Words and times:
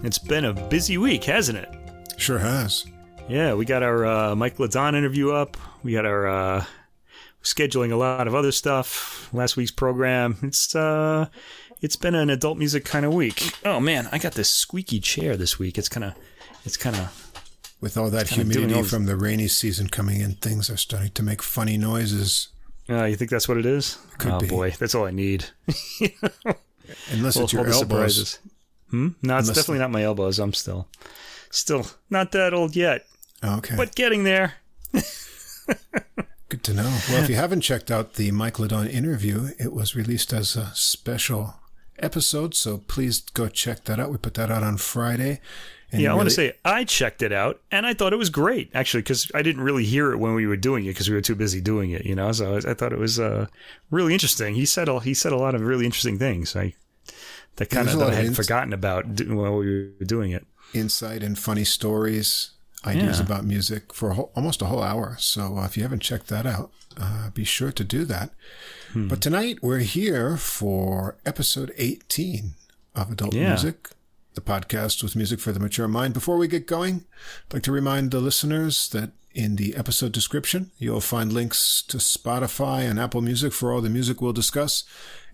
Well, 0.00 0.06
it's 0.06 0.18
been 0.18 0.46
a 0.46 0.52
busy 0.68 0.96
week, 0.96 1.24
hasn't 1.24 1.58
it? 1.58 1.68
Sure 2.16 2.38
has. 2.38 2.86
Yeah, 3.28 3.54
we 3.54 3.64
got 3.66 3.82
our 3.82 4.06
uh, 4.06 4.34
Mike 4.34 4.56
Ladon 4.56 4.94
interview 4.96 5.30
up. 5.30 5.56
We 5.82 5.92
got 5.92 6.06
our 6.06 6.26
uh, 6.26 6.64
scheduling 7.42 7.92
a 7.92 7.96
lot 7.96 8.26
of 8.26 8.34
other 8.34 8.50
stuff. 8.52 9.28
Last 9.32 9.56
week's 9.56 9.70
program. 9.70 10.36
It's 10.42 10.74
uh, 10.74 11.28
it's 11.80 11.96
been 11.96 12.14
an 12.14 12.30
adult 12.30 12.58
music 12.58 12.84
kind 12.84 13.04
of 13.04 13.12
week. 13.14 13.52
Oh 13.64 13.78
man, 13.78 14.08
I 14.10 14.18
got 14.18 14.32
this 14.32 14.50
squeaky 14.50 15.00
chair 15.00 15.36
this 15.36 15.58
week. 15.58 15.78
It's 15.78 15.88
kind 15.88 16.04
of, 16.04 16.14
it's 16.64 16.76
kind 16.76 16.96
of. 16.96 17.26
With 17.80 17.96
all 17.96 18.10
that 18.10 18.28
humidity 18.28 18.74
all 18.74 18.84
from 18.84 19.06
the 19.06 19.16
rainy 19.16 19.48
season 19.48 19.88
coming 19.88 20.20
in, 20.20 20.32
things 20.32 20.68
are 20.68 20.76
starting 20.76 21.12
to 21.12 21.22
make 21.22 21.42
funny 21.42 21.78
noises. 21.78 22.48
Uh, 22.88 23.04
you 23.04 23.16
think 23.16 23.30
that's 23.30 23.48
what 23.48 23.56
it 23.56 23.64
is? 23.64 23.96
Could 24.18 24.32
oh 24.32 24.40
be. 24.40 24.48
boy, 24.48 24.70
that's 24.78 24.94
all 24.94 25.06
I 25.06 25.12
need. 25.12 25.46
Unless 27.10 27.36
Well, 27.36 27.44
it's 27.44 27.52
your 27.52 27.66
elbows. 27.66 27.78
surprises. 27.78 28.38
Hmm? 28.90 29.08
No, 29.22 29.38
it's 29.38 29.48
Unless- 29.48 29.56
definitely 29.56 29.78
not 29.80 29.90
my 29.90 30.02
elbows. 30.02 30.38
I'm 30.38 30.52
still, 30.52 30.88
still 31.50 31.86
not 32.10 32.32
that 32.32 32.52
old 32.54 32.74
yet, 32.76 33.06
Okay. 33.42 33.76
but 33.76 33.94
getting 33.94 34.24
there. 34.24 34.54
Good 36.48 36.64
to 36.64 36.74
know. 36.74 36.98
Well, 37.08 37.22
if 37.22 37.28
you 37.30 37.36
haven't 37.36 37.60
checked 37.60 37.92
out 37.92 38.14
the 38.14 38.32
Mike 38.32 38.54
Ladon 38.54 38.88
interview, 38.92 39.50
it 39.60 39.72
was 39.72 39.94
released 39.94 40.32
as 40.32 40.56
a 40.56 40.72
special 40.74 41.54
episode, 42.00 42.54
so 42.56 42.78
please 42.78 43.20
go 43.20 43.46
check 43.48 43.84
that 43.84 44.00
out. 44.00 44.10
We 44.10 44.16
put 44.16 44.34
that 44.34 44.50
out 44.50 44.64
on 44.64 44.76
Friday. 44.78 45.40
And 45.92 46.02
Yeah, 46.02 46.10
I 46.12 46.14
want 46.14 46.28
to 46.28 46.34
say 46.34 46.54
I 46.64 46.82
checked 46.84 47.22
it 47.22 47.32
out 47.32 47.60
and 47.70 47.84
I 47.86 47.94
thought 47.94 48.12
it 48.12 48.16
was 48.16 48.30
great 48.30 48.70
actually 48.74 49.02
because 49.02 49.28
I 49.34 49.42
didn't 49.42 49.62
really 49.62 49.84
hear 49.84 50.12
it 50.12 50.18
when 50.18 50.34
we 50.34 50.46
were 50.46 50.56
doing 50.56 50.84
it 50.84 50.90
because 50.90 51.08
we 51.08 51.14
were 51.16 51.20
too 51.20 51.34
busy 51.34 51.60
doing 51.60 51.90
it, 51.90 52.04
you 52.06 52.14
know. 52.14 52.30
So 52.32 52.54
I, 52.54 52.70
I 52.70 52.74
thought 52.74 52.92
it 52.92 52.98
was 52.98 53.18
uh, 53.20 53.46
really 53.90 54.12
interesting. 54.12 54.54
He 54.54 54.66
said 54.66 54.88
a, 54.88 54.98
he 55.00 55.14
said 55.14 55.32
a 55.32 55.36
lot 55.36 55.54
of 55.54 55.60
really 55.62 55.84
interesting 55.84 56.16
things. 56.18 56.54
I 56.56 56.74
that 57.60 57.68
kind 57.70 57.86
There's 57.86 57.94
of 57.94 58.00
that 58.00 58.10
I 58.10 58.14
had 58.16 58.24
ins- 58.26 58.36
forgotten 58.36 58.72
about 58.72 59.04
while 59.28 59.56
we 59.58 59.92
were 59.98 60.04
doing 60.06 60.32
it. 60.32 60.46
insight 60.72 61.22
and 61.22 61.38
funny 61.38 61.64
stories, 61.64 62.50
ideas 62.86 63.18
Yeah. 63.18 63.26
about 63.26 63.44
music 63.44 63.92
for 63.92 64.10
a 64.10 64.14
whole, 64.14 64.32
almost 64.34 64.62
a 64.62 64.66
whole 64.66 64.82
hour. 64.82 65.16
So 65.20 65.58
uh, 65.58 65.64
if 65.66 65.76
you 65.76 65.82
haven't 65.82 66.00
checked 66.00 66.28
that 66.28 66.46
out, 66.46 66.72
uh, 66.96 67.30
be 67.30 67.44
sure 67.44 67.70
to 67.72 67.84
do 67.84 68.04
that. 68.06 68.30
Hmm. 68.92 69.08
But 69.08 69.20
tonight 69.20 69.58
we're 69.62 69.78
here 69.98 70.36
for 70.36 71.16
episode 71.26 71.72
18 71.76 72.54
of 72.94 73.10
Adult 73.12 73.34
Yeah. 73.34 73.48
Music, 73.50 73.90
the 74.34 74.40
podcast 74.40 75.02
with 75.02 75.14
music 75.16 75.38
for 75.40 75.52
the 75.52 75.60
mature 75.60 75.88
mind. 75.88 76.14
Before 76.14 76.38
we 76.38 76.48
get 76.48 76.66
going, 76.66 77.04
I'd 77.48 77.54
like 77.54 77.62
to 77.64 77.72
remind 77.72 78.10
the 78.10 78.20
listeners 78.20 78.88
that 78.90 79.10
in 79.32 79.56
the 79.56 79.76
episode 79.76 80.12
description, 80.12 80.70
you'll 80.78 81.00
find 81.00 81.32
links 81.32 81.82
to 81.88 81.98
Spotify 81.98 82.88
and 82.88 82.98
Apple 82.98 83.20
Music 83.20 83.52
for 83.52 83.72
all 83.72 83.80
the 83.80 83.88
music 83.90 84.20
we'll 84.20 84.32
discuss. 84.32 84.82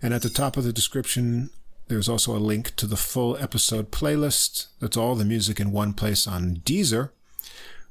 And 0.01 0.13
at 0.13 0.21
the 0.23 0.29
top 0.29 0.57
of 0.57 0.63
the 0.63 0.73
description, 0.73 1.49
there's 1.87 2.09
also 2.09 2.35
a 2.35 2.39
link 2.39 2.75
to 2.75 2.85
the 2.85 2.97
full 2.97 3.37
episode 3.37 3.91
playlist. 3.91 4.67
That's 4.79 4.97
all 4.97 5.15
the 5.15 5.25
music 5.25 5.59
in 5.59 5.71
one 5.71 5.93
place 5.93 6.27
on 6.27 6.57
Deezer, 6.57 7.11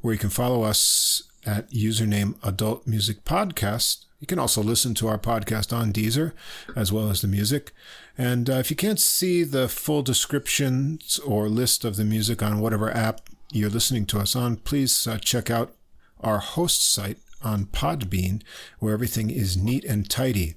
where 0.01 0.13
you 0.13 0.19
can 0.19 0.31
follow 0.31 0.63
us 0.63 1.23
at 1.47 1.71
username 1.71 2.35
Adult 2.43 2.87
Music 2.87 3.25
Podcast. 3.25 4.05
You 4.21 4.27
can 4.27 4.39
also 4.39 4.63
listen 4.63 4.95
to 4.95 5.09
our 5.09 5.19
podcast 5.19 5.77
on 5.77 5.93
Deezer, 5.93 6.33
as 6.75 6.93
well 6.93 7.11
as 7.11 7.21
the 7.21 7.29
music. 7.29 7.73
And 8.19 8.49
uh, 8.49 8.55
if 8.55 8.71
you 8.71 8.77
can't 8.77 9.01
see 9.01 9.45
the 9.45 9.69
full 9.69 10.03
descriptions 10.03 11.19
or 11.21 11.49
list 11.49 11.85
of 11.85 11.97
the 11.97 12.05
music 12.05 12.43
on 12.43 12.61
whatever 12.61 12.91
app 12.95 13.29
you're 13.53 13.71
listening 13.71 14.07
to 14.07 14.19
us 14.19 14.35
on, 14.35 14.57
please 14.57 15.07
uh, 15.07 15.19
check 15.19 15.51
out 15.51 15.75
our 16.21 16.39
host 16.39 16.91
site 16.93 17.19
on 17.43 17.67
Podbean, 17.67 18.43
where 18.79 18.95
everything 18.95 19.31
is 19.31 19.57
neat 19.57 19.85
and 19.85 20.09
tidy. 20.09 20.55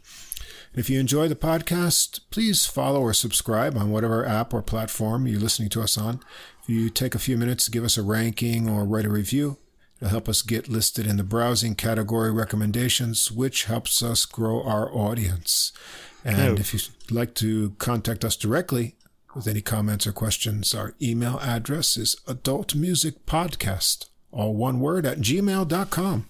If 0.73 0.89
you 0.89 0.99
enjoy 0.99 1.27
the 1.27 1.35
podcast, 1.35 2.19
please 2.29 2.65
follow 2.65 3.01
or 3.01 3.13
subscribe 3.13 3.75
on 3.75 3.91
whatever 3.91 4.25
app 4.25 4.53
or 4.53 4.61
platform 4.61 5.27
you're 5.27 5.39
listening 5.39 5.69
to 5.69 5.81
us 5.81 5.97
on. 5.97 6.19
If 6.63 6.69
you 6.69 6.89
take 6.89 7.15
a 7.15 7.19
few 7.19 7.37
minutes 7.37 7.65
to 7.65 7.71
give 7.71 7.83
us 7.83 7.97
a 7.97 8.03
ranking 8.03 8.69
or 8.69 8.85
write 8.85 9.05
a 9.05 9.09
review, 9.09 9.57
it'll 9.97 10.09
help 10.11 10.29
us 10.29 10.41
get 10.43 10.69
listed 10.69 11.07
in 11.07 11.17
the 11.17 11.23
browsing 11.23 11.73
category 11.75 12.31
recommendations, 12.31 13.31
which 13.31 13.65
helps 13.65 14.03
us 14.03 14.25
grow 14.25 14.61
our 14.63 14.93
audience. 14.93 15.71
And 16.23 16.39
Oh. 16.59 16.61
if 16.61 16.73
you'd 16.73 16.87
like 17.11 17.33
to 17.35 17.71
contact 17.79 18.23
us 18.23 18.35
directly 18.35 18.95
with 19.35 19.47
any 19.47 19.61
comments 19.61 20.05
or 20.05 20.11
questions, 20.11 20.75
our 20.75 20.93
email 21.01 21.39
address 21.41 21.97
is 21.97 22.15
adultmusicpodcast, 22.27 24.05
all 24.31 24.53
one 24.55 24.79
word, 24.79 25.05
at 25.05 25.19
gmail.com. 25.19 26.28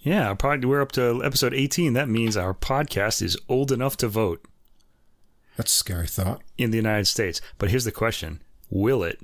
Yeah, 0.00 0.28
our 0.28 0.36
pod, 0.36 0.64
we're 0.64 0.80
up 0.82 0.92
to 0.92 1.22
episode 1.24 1.54
18. 1.54 1.92
That 1.92 2.08
means 2.08 2.36
our 2.36 2.54
podcast 2.54 3.22
is 3.22 3.36
old 3.48 3.70
enough 3.70 3.96
to 3.98 4.08
vote 4.08 4.44
That's 5.56 5.72
a 5.72 5.76
scary 5.76 6.06
thought. 6.08 6.42
in 6.58 6.70
the 6.72 6.76
United 6.78 7.06
States. 7.06 7.40
But 7.58 7.70
here's 7.70 7.84
the 7.84 7.92
question: 7.92 8.42
Will 8.70 9.02
it, 9.04 9.20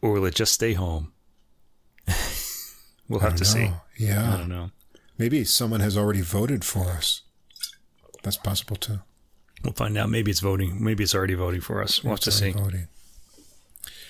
or 0.00 0.12
will 0.12 0.24
it 0.26 0.34
just 0.34 0.52
stay 0.52 0.74
home? 0.74 1.12
we'll 3.08 3.20
have 3.20 3.34
to 3.36 3.44
see. 3.44 3.70
Yeah. 3.98 4.34
I 4.34 4.36
don't 4.38 4.48
know. 4.48 4.70
Maybe 5.18 5.44
someone 5.44 5.80
has 5.80 5.96
already 5.96 6.20
voted 6.20 6.64
for 6.64 6.84
us. 6.90 7.22
That's 8.22 8.36
possible 8.36 8.76
too. 8.76 9.00
We'll 9.64 9.72
find 9.72 9.96
out. 9.96 10.10
Maybe 10.10 10.30
it's 10.30 10.40
voting. 10.40 10.82
Maybe 10.82 11.02
it's 11.02 11.14
already 11.14 11.34
voting 11.34 11.60
for 11.60 11.82
us. 11.82 12.04
We'll 12.04 12.12
have 12.12 12.20
to 12.20 12.30
see. 12.30 12.52
already 12.52 12.84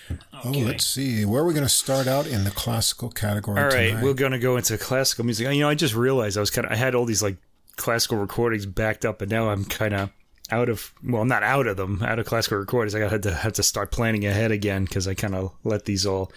voting. 0.08 0.20
Oh, 0.62 0.66
let's 0.66 0.86
see. 0.86 1.24
Where 1.24 1.42
are 1.42 1.46
we 1.46 1.52
going 1.52 1.64
to 1.64 1.68
start 1.68 2.06
out 2.06 2.26
in 2.26 2.44
the 2.44 2.50
classical 2.50 3.10
category 3.10 3.58
All 3.60 3.68
right, 3.68 3.88
tonight? 3.90 4.02
we're 4.04 4.14
gonna 4.14 4.38
go 4.38 4.56
into 4.56 4.76
classical 4.78 5.24
music. 5.24 5.52
You 5.52 5.60
know, 5.60 5.68
I 5.68 5.74
just 5.74 5.94
realized 5.94 6.36
I 6.36 6.40
was 6.40 6.50
kind 6.50 6.64
of 6.66 6.72
I 6.72 6.76
had 6.76 6.94
all 6.94 7.04
these 7.04 7.22
like 7.22 7.36
classical 7.76 8.18
recordings 8.18 8.66
backed 8.66 9.04
up, 9.04 9.20
and 9.22 9.30
now 9.30 9.50
I'm 9.50 9.64
kind 9.64 9.94
of 9.94 10.10
out 10.50 10.68
of 10.68 10.92
well, 11.04 11.22
I'm 11.22 11.28
not 11.28 11.42
out 11.42 11.66
of 11.66 11.76
them, 11.76 12.02
out 12.02 12.18
of 12.18 12.26
classical 12.26 12.58
recordings. 12.58 12.94
I 12.94 13.00
got 13.00 13.10
had 13.10 13.22
to 13.24 13.34
had 13.34 13.54
to 13.56 13.62
start 13.62 13.90
planning 13.90 14.24
ahead 14.26 14.50
again 14.52 14.84
because 14.84 15.08
I 15.08 15.14
kind 15.14 15.34
of 15.34 15.52
let 15.64 15.84
these 15.86 16.06
all. 16.06 16.30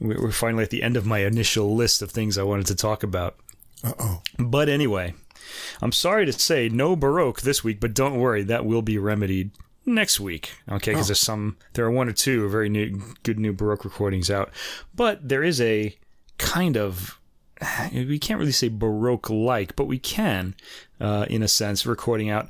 we- 0.00 0.16
We're 0.16 0.32
finally 0.32 0.64
at 0.64 0.70
the 0.70 0.82
end 0.82 0.96
of 0.96 1.06
my 1.06 1.18
initial 1.20 1.74
list 1.76 2.02
of 2.02 2.10
things 2.10 2.36
I 2.38 2.42
wanted 2.42 2.66
to 2.66 2.74
talk 2.74 3.02
about. 3.02 3.36
Uh-oh. 3.84 4.22
But 4.38 4.68
anyway, 4.68 5.14
I'm 5.80 5.92
sorry 5.92 6.26
to 6.26 6.32
say 6.32 6.68
no 6.68 6.96
Baroque 6.96 7.42
this 7.42 7.62
week, 7.64 7.80
but 7.80 7.94
don't 7.94 8.18
worry, 8.18 8.42
that 8.42 8.66
will 8.66 8.82
be 8.82 8.98
remedied 8.98 9.52
next 9.86 10.20
week. 10.20 10.52
Okay, 10.68 10.92
because 10.92 11.06
Oh. 11.06 11.08
there's 11.08 11.20
some, 11.20 11.56
there 11.74 11.84
are 11.84 11.90
one 11.90 12.08
or 12.08 12.12
two 12.12 12.48
very 12.48 12.68
new, 12.68 13.00
good 13.22 13.38
new 13.38 13.52
Baroque 13.52 13.84
recordings 13.84 14.30
out, 14.30 14.50
but 14.94 15.26
there 15.28 15.42
is 15.42 15.60
a 15.60 15.96
kind 16.38 16.76
of, 16.76 17.18
we 17.92 18.18
can't 18.18 18.38
really 18.38 18.52
say 18.52 18.68
Baroque 18.68 19.28
like, 19.30 19.76
but 19.76 19.84
we 19.86 19.98
can, 19.98 20.54
uh, 21.00 21.26
in 21.28 21.42
a 21.42 21.48
sense, 21.48 21.84
recording 21.86 22.30
out. 22.30 22.48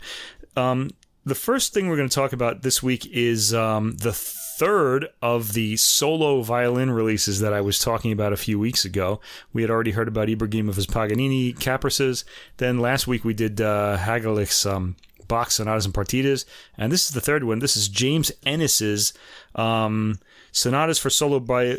Um, 0.57 0.91
the 1.25 1.35
first 1.35 1.75
thing 1.75 1.89
we're 1.89 1.97
going 1.97 2.09
to 2.09 2.15
talk 2.15 2.33
about 2.33 2.63
this 2.63 2.83
week 2.83 3.07
is 3.07 3.53
um, 3.55 3.97
the 3.97 4.13
third 4.13 5.07
of 5.23 5.53
the 5.53 5.77
solo 5.77 6.43
violin 6.43 6.91
releases 6.91 7.41
that 7.41 7.53
I 7.53 7.61
was 7.61 7.79
talking 7.79 8.11
about 8.13 8.33
a 8.33 8.37
few 8.39 8.59
weeks 8.59 8.85
ago. 8.85 9.21
We 9.53 9.63
had 9.63 9.71
already 9.71 9.91
heard 9.93 10.09
about 10.09 10.29
Ibragimov's 10.29 10.87
Paganini 10.87 11.53
Caprices. 11.53 12.25
Then 12.57 12.79
last 12.79 13.07
week 13.07 13.25
we 13.25 13.35
did 13.35 13.61
uh, 13.61 13.99
Hadelich's 13.99 14.65
um, 14.67 14.97
Bach 15.31 15.51
Sonatas 15.51 15.87
and 15.87 15.95
Partitas. 15.95 16.45
And 16.77 16.93
this 16.93 17.07
is 17.07 17.15
the 17.15 17.21
third 17.21 17.45
one. 17.45 17.61
This 17.61 17.77
is 17.77 17.89
James 17.89 18.33
Ehnes's 18.45 19.15
um, 19.55 20.19
Sonatas 20.53 20.99
for 20.99 21.09
Solo 21.09 21.39
by 21.39 21.79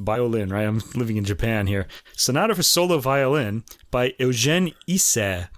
violin, 0.00 0.50
right? 0.50 0.66
I'm 0.66 0.82
living 0.94 1.16
in 1.16 1.24
Japan 1.24 1.66
here. 1.66 1.86
Sonata 2.16 2.54
for 2.54 2.62
solo 2.62 2.98
violin 2.98 3.64
by 3.90 4.10
Eugène 4.20 4.74
Ysaÿe. 4.88 5.48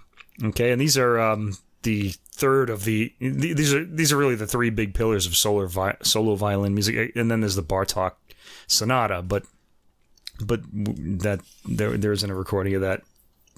Okay, 0.45 0.73
and 0.73 0.81
these 0.81 0.99
are 0.99 1.21
um, 1.21 1.57
the 1.83 2.15
third 2.33 2.71
of 2.71 2.85
the 2.85 3.13
these 3.21 3.73
are 3.73 3.85
these 3.85 4.13
are 4.13 4.17
really 4.17 4.35
the 4.35 4.47
three 4.47 4.71
big 4.71 4.95
pillars 4.95 5.27
of 5.27 5.37
solo 5.37 5.67
vi- 5.67 5.97
solo 6.03 6.35
violin 6.35 6.75
music, 6.75 7.13
and 7.15 7.31
then 7.31 7.41
there's 7.41 7.57
the 7.57 7.63
Bartok 7.63 8.13
Sonata, 8.67 9.23
but 9.23 9.45
but 10.45 10.61
that 10.73 11.41
there 11.65 11.97
there 11.97 12.13
isn't 12.13 12.31
a 12.31 12.35
recording 12.35 12.75
of 12.75 12.81
that 12.81 13.03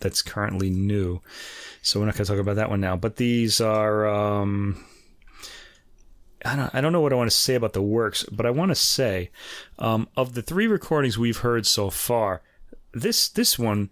that's 0.04 0.22
currently 0.22 0.70
new, 0.70 1.20
so 1.82 1.98
we're 1.98 2.06
not 2.06 2.14
going 2.14 2.26
to 2.26 2.30
talk 2.30 2.40
about 2.40 2.54
that 2.56 2.70
one 2.70 2.80
now. 2.80 2.94
But 2.94 3.16
these 3.16 3.60
are. 3.60 4.06
Um, 4.06 4.84
I 6.46 6.56
don't, 6.56 6.74
I 6.74 6.80
don't 6.82 6.92
know 6.92 7.00
what 7.00 7.12
I 7.12 7.16
want 7.16 7.30
to 7.30 7.36
say 7.36 7.54
about 7.54 7.72
the 7.72 7.82
works, 7.82 8.24
but 8.30 8.44
I 8.44 8.50
want 8.50 8.70
to 8.70 8.74
say 8.74 9.30
um, 9.78 10.08
of 10.14 10.34
the 10.34 10.42
three 10.42 10.66
recordings 10.66 11.16
we've 11.16 11.38
heard 11.38 11.66
so 11.66 11.88
far, 11.88 12.42
this 12.92 13.28
this 13.30 13.58
one 13.58 13.90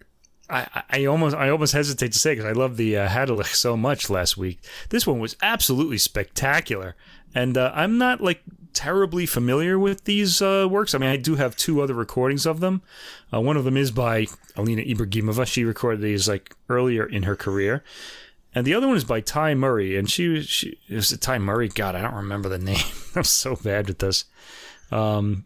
I, 0.52 0.82
I 0.90 1.04
almost 1.06 1.34
I 1.34 1.48
almost 1.48 1.72
hesitate 1.72 2.12
to 2.12 2.18
say 2.18 2.32
because 2.32 2.44
I 2.44 2.52
love 2.52 2.76
the 2.76 2.98
uh, 2.98 3.08
Hadelich 3.08 3.54
so 3.54 3.76
much 3.76 4.10
last 4.10 4.36
week. 4.36 4.60
This 4.90 5.06
one 5.06 5.18
was 5.18 5.34
absolutely 5.42 5.98
spectacular, 5.98 6.94
and 7.34 7.56
uh, 7.56 7.72
I'm 7.74 7.96
not 7.96 8.20
like 8.20 8.42
terribly 8.72 9.26
familiar 9.26 9.78
with 9.78 10.04
these 10.04 10.42
uh, 10.42 10.66
works. 10.70 10.94
I 10.94 10.98
mean, 10.98 11.10
I 11.10 11.16
do 11.16 11.36
have 11.36 11.56
two 11.56 11.80
other 11.80 11.94
recordings 11.94 12.46
of 12.46 12.60
them. 12.60 12.82
Uh, 13.32 13.40
one 13.40 13.56
of 13.56 13.64
them 13.64 13.76
is 13.76 13.90
by 13.90 14.26
Alina 14.56 14.82
Ibragimova. 14.82 15.46
She 15.46 15.64
recorded 15.64 16.00
these 16.00 16.28
like 16.28 16.54
earlier 16.68 17.04
in 17.06 17.24
her 17.24 17.36
career, 17.36 17.82
and 18.54 18.66
the 18.66 18.74
other 18.74 18.86
one 18.86 18.96
is 18.96 19.04
by 19.04 19.20
Tai 19.20 19.54
Murray. 19.54 19.96
And 19.96 20.10
she 20.10 20.28
was 20.28 20.48
she 20.48 20.78
it 20.88 21.20
Tai 21.20 21.38
Murray. 21.38 21.68
God, 21.68 21.94
I 21.94 22.02
don't 22.02 22.14
remember 22.14 22.48
the 22.48 22.58
name. 22.70 22.84
I'm 23.14 23.24
so 23.24 23.56
bad 23.56 23.88
with 23.88 23.98
this. 23.98 24.24
Um, 24.90 25.44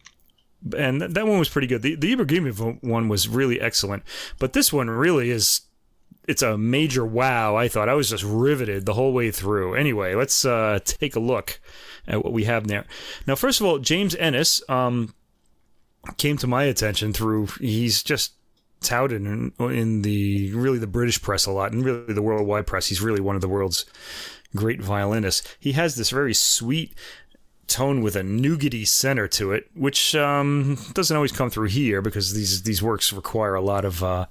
and 0.77 0.99
th- 0.99 1.11
that 1.11 1.27
one 1.27 1.39
was 1.39 1.49
pretty 1.49 1.67
good. 1.67 1.81
The 1.81 1.95
the 1.95 2.15
Ibragimov 2.15 2.83
one 2.83 3.07
was 3.07 3.27
really 3.27 3.61
excellent, 3.61 4.03
but 4.39 4.53
this 4.53 4.73
one 4.73 4.89
really 4.89 5.29
is 5.29 5.61
it's 6.27 6.41
a 6.41 6.57
major 6.57 7.05
wow. 7.05 7.55
I 7.55 7.67
thought 7.67 7.89
I 7.89 7.93
was 7.93 8.09
just 8.09 8.23
riveted 8.23 8.85
the 8.85 8.93
whole 8.93 9.13
way 9.13 9.31
through. 9.31 9.75
Anyway, 9.75 10.13
let's 10.13 10.43
uh, 10.45 10.79
take 10.83 11.15
a 11.15 11.21
look 11.21 11.59
at 12.07 12.23
what 12.23 12.33
we 12.33 12.45
have 12.45 12.67
there. 12.67 12.85
Now, 13.25 13.35
first 13.35 13.59
of 13.59 13.67
all, 13.67 13.79
James 13.79 14.15
Ehnes 14.15 14.67
um, 14.69 15.13
came 16.17 16.37
to 16.37 16.47
my 16.47 16.63
attention 16.63 17.13
through 17.13 17.47
he's 17.59 18.03
just 18.03 18.33
touted 18.79 19.25
in, 19.25 19.51
in 19.59 20.01
the 20.03 20.53
really 20.53 20.77
the 20.77 20.87
British 20.87 21.21
press 21.21 21.45
a 21.45 21.51
lot 21.51 21.71
and 21.71 21.83
really 21.83 22.13
the 22.13 22.21
worldwide 22.21 22.67
press. 22.67 22.87
He's 22.87 23.01
really 23.01 23.21
one 23.21 23.35
of 23.35 23.41
the 23.41 23.49
world's 23.49 23.85
great 24.55 24.81
violinists. 24.81 25.55
He 25.59 25.73
has 25.73 25.95
this 25.95 26.09
very 26.09 26.33
sweet 26.33 26.93
tone 27.67 28.01
with 28.01 28.15
a 28.15 28.21
nougaty 28.21 28.87
center 28.87 29.27
to 29.27 29.51
it, 29.51 29.69
which 29.75 30.15
um, 30.15 30.77
doesn't 30.93 31.15
always 31.15 31.31
come 31.31 31.49
through 31.49 31.67
here 31.67 32.01
because 32.01 32.33
these 32.33 32.63
these 32.63 32.81
works 32.81 33.11
require 33.11 33.55
a 33.55 33.61
lot 33.61 33.83
of 33.83 34.03
uh, 34.03 34.25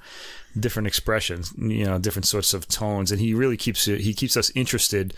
different 0.58 0.86
expressions, 0.86 1.52
you 1.56 1.84
know, 1.84 1.98
different 1.98 2.26
sorts 2.26 2.54
of 2.54 2.68
tones, 2.68 3.12
and 3.12 3.20
he 3.20 3.34
really 3.34 3.56
keeps 3.56 3.84
he 3.84 4.14
keeps 4.14 4.36
us 4.36 4.50
interested 4.54 5.14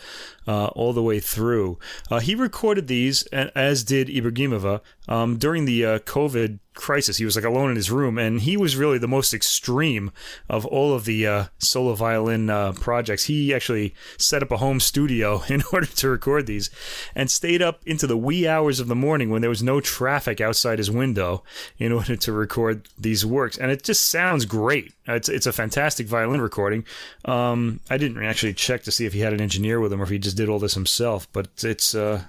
uh, 0.46 0.66
all 0.68 0.92
the 0.92 1.02
way 1.02 1.20
through. 1.20 1.78
Uh, 2.10 2.20
he 2.20 2.34
recorded 2.34 2.86
these, 2.88 3.24
as 3.26 3.84
did 3.84 4.08
Ibragimova, 4.08 4.80
um, 5.08 5.38
during 5.38 5.64
the 5.64 5.84
uh, 5.84 5.98
COVID 6.00 6.58
crisis. 6.78 7.18
He 7.18 7.24
was 7.24 7.36
like 7.36 7.44
alone 7.44 7.70
in 7.70 7.76
his 7.76 7.90
room, 7.90 8.16
and 8.16 8.40
he 8.40 8.56
was 8.56 8.76
really 8.76 8.96
the 8.96 9.06
most 9.06 9.34
extreme 9.34 10.10
of 10.48 10.64
all 10.64 10.94
of 10.94 11.04
the 11.04 11.26
uh, 11.26 11.44
solo 11.58 11.94
violin 11.94 12.48
uh, 12.48 12.72
projects. 12.72 13.24
He 13.24 13.52
actually 13.52 13.94
set 14.16 14.42
up 14.42 14.50
a 14.50 14.56
home 14.56 14.80
studio 14.80 15.42
in 15.48 15.62
order 15.72 15.86
to 15.86 16.08
record 16.08 16.46
these, 16.46 16.70
and 17.14 17.30
stayed 17.30 17.60
up 17.60 17.82
into 17.84 18.06
the 18.06 18.16
wee 18.16 18.48
hours 18.48 18.80
of 18.80 18.88
the 18.88 18.94
morning 18.94 19.28
when 19.28 19.42
there 19.42 19.50
was 19.50 19.62
no 19.62 19.80
traffic 19.80 20.40
outside 20.40 20.78
his 20.78 20.90
window 20.90 21.42
in 21.78 21.92
order 21.92 22.16
to 22.16 22.32
record 22.32 22.88
these 22.96 23.26
works. 23.26 23.58
And 23.58 23.70
it 23.70 23.82
just 23.82 24.06
sounds 24.06 24.46
great. 24.46 24.94
It's 25.06 25.28
it's 25.28 25.46
a 25.46 25.52
fantastic 25.52 26.06
violin 26.06 26.40
recording. 26.40 26.84
Um, 27.24 27.80
I 27.90 27.98
didn't 27.98 28.24
actually 28.24 28.54
check 28.54 28.84
to 28.84 28.92
see 28.92 29.04
if 29.04 29.12
he 29.12 29.20
had 29.20 29.32
an 29.32 29.40
engineer 29.40 29.80
with 29.80 29.92
him 29.92 30.00
or 30.00 30.04
if 30.04 30.10
he 30.10 30.18
just 30.18 30.36
did 30.36 30.48
all 30.48 30.58
this 30.58 30.74
himself, 30.74 31.26
but 31.32 31.48
it's 31.64 31.94
uh, 31.94 32.22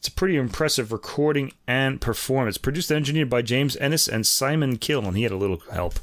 it's 0.00 0.08
a 0.08 0.12
pretty 0.12 0.36
impressive 0.36 0.92
recording 0.92 1.52
and 1.66 2.00
performance. 2.00 2.56
Produced 2.56 2.90
and 2.90 2.96
engineered 2.96 3.28
by 3.28 3.42
James 3.42 3.76
Ehnes 3.76 4.08
and 4.08 4.26
Simon 4.26 4.78
Kiln. 4.78 5.14
He 5.14 5.24
had 5.24 5.32
a 5.32 5.36
little 5.36 5.60
help, 5.70 6.00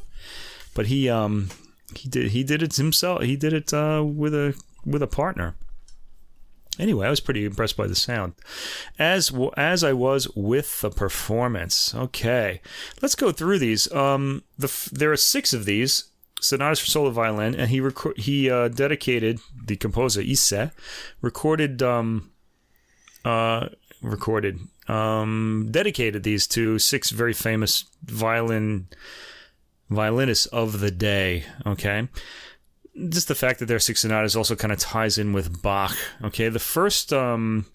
but 0.75 0.85
he 0.85 1.09
um 1.09 1.49
he 1.95 2.07
did 2.07 2.29
he 2.29 2.44
did 2.44 2.61
it 2.61 2.75
himself. 2.75 3.23
He 3.23 3.35
did 3.35 3.53
it 3.53 3.73
uh, 3.73 4.03
with 4.05 4.35
a 4.35 4.53
with 4.85 5.01
a 5.01 5.07
partner. 5.07 5.55
Anyway, 6.77 7.07
I 7.07 7.09
was 7.09 7.19
pretty 7.19 7.44
impressed 7.44 7.75
by 7.75 7.88
the 7.88 7.95
sound, 7.95 8.33
as 8.99 9.31
as 9.57 9.83
I 9.83 9.94
was 9.94 10.29
with 10.35 10.81
the 10.81 10.91
performance. 10.91 11.95
Okay, 11.95 12.61
let's 13.01 13.15
go 13.15 13.31
through 13.31 13.57
these. 13.57 13.91
Um, 13.91 14.44
the 14.59 14.71
there 14.91 15.11
are 15.11 15.17
six 15.17 15.53
of 15.53 15.65
these 15.65 16.11
sonatas 16.39 16.81
for 16.81 16.85
solo 16.85 17.09
violin, 17.09 17.55
and 17.55 17.71
he 17.71 17.79
rec- 17.79 18.15
he 18.17 18.47
uh, 18.47 18.67
dedicated 18.67 19.39
the 19.65 19.75
composer 19.75 20.21
Ysaÿe 20.21 20.71
recorded 21.19 21.81
um 21.81 22.29
uh 23.25 23.69
recorded, 24.01 24.59
um, 24.88 25.67
dedicated 25.71 26.23
these 26.23 26.47
to 26.47 26.79
six 26.79 27.09
very 27.09 27.33
famous 27.33 27.85
violin 28.03 28.88
violinists 29.89 30.45
of 30.47 30.79
the 30.79 30.91
day. 30.91 31.45
Okay, 31.65 32.07
just 33.09 33.27
the 33.27 33.35
fact 33.35 33.59
that 33.59 33.65
they're 33.65 33.79
six 33.79 34.01
sonatas 34.01 34.35
also 34.35 34.55
kind 34.55 34.71
of 34.71 34.79
ties 34.79 35.17
in 35.17 35.33
with 35.33 35.61
Bach. 35.61 35.95
Okay, 36.23 36.49
the 36.49 36.59
first. 36.59 37.13
Um, 37.13 37.65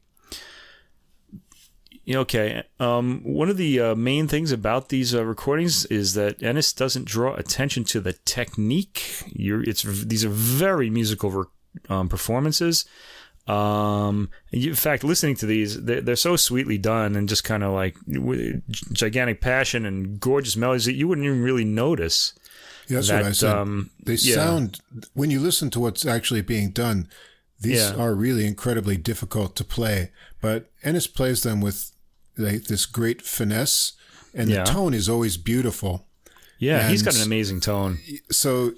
okay. 2.08 2.62
Um, 2.80 3.20
one 3.24 3.48
of 3.48 3.56
the 3.56 3.80
uh, 3.80 3.94
main 3.94 4.28
things 4.28 4.52
about 4.52 4.88
these 4.88 5.14
uh, 5.14 5.24
recordings 5.24 5.84
is 5.86 6.14
that 6.14 6.38
Ehnes 6.40 6.74
doesn't 6.74 7.06
draw 7.06 7.34
attention 7.34 7.84
to 7.84 8.00
the 8.00 8.14
technique. 8.24 9.24
You're, 9.26 9.62
it's 9.62 9.82
these 9.82 10.24
are 10.24 10.30
very 10.30 10.90
musical 10.90 11.30
re- 11.30 11.44
um, 11.88 12.08
performances. 12.08 12.84
Um, 13.46 14.30
in 14.52 14.74
fact, 14.74 15.02
listening 15.02 15.34
to 15.36 15.46
these, 15.46 15.82
they're, 15.82 16.00
they're 16.00 16.16
so 16.16 16.36
sweetly 16.36 16.78
done 16.78 17.16
and 17.16 17.28
just 17.28 17.44
kind 17.44 17.64
of 17.64 17.72
like 17.72 17.96
with 18.06 18.62
gigantic 18.92 19.40
passion 19.40 19.84
and 19.84 20.20
gorgeous 20.20 20.56
melodies 20.56 20.84
that 20.84 20.94
you 20.94 21.08
wouldn't 21.08 21.26
even 21.26 21.42
really 21.42 21.64
notice. 21.64 22.34
Yeah, 22.88 22.96
that's 22.96 23.08
that, 23.08 23.22
what 23.22 23.28
I 23.28 23.32
said. 23.32 23.56
Um, 23.56 23.90
they 24.02 24.14
yeah. 24.14 24.34
sound 24.34 24.80
when 25.14 25.30
you 25.30 25.40
listen 25.40 25.70
to 25.70 25.80
what's 25.80 26.06
actually 26.06 26.42
being 26.42 26.70
done. 26.70 27.08
These 27.60 27.90
yeah. 27.90 27.94
are 27.94 28.14
really 28.14 28.44
incredibly 28.44 28.96
difficult 28.96 29.54
to 29.56 29.64
play, 29.64 30.10
but 30.40 30.68
Ehnes 30.84 31.12
plays 31.12 31.44
them 31.44 31.60
with 31.60 31.92
like 32.36 32.64
this 32.64 32.86
great 32.86 33.22
finesse, 33.22 33.92
and 34.34 34.50
yeah. 34.50 34.64
the 34.64 34.70
tone 34.72 34.94
is 34.94 35.08
always 35.08 35.36
beautiful. 35.36 36.06
Yeah, 36.58 36.80
and 36.80 36.90
he's 36.90 37.02
got 37.02 37.14
an 37.14 37.22
amazing 37.22 37.60
tone. 37.60 37.98
So 38.32 38.72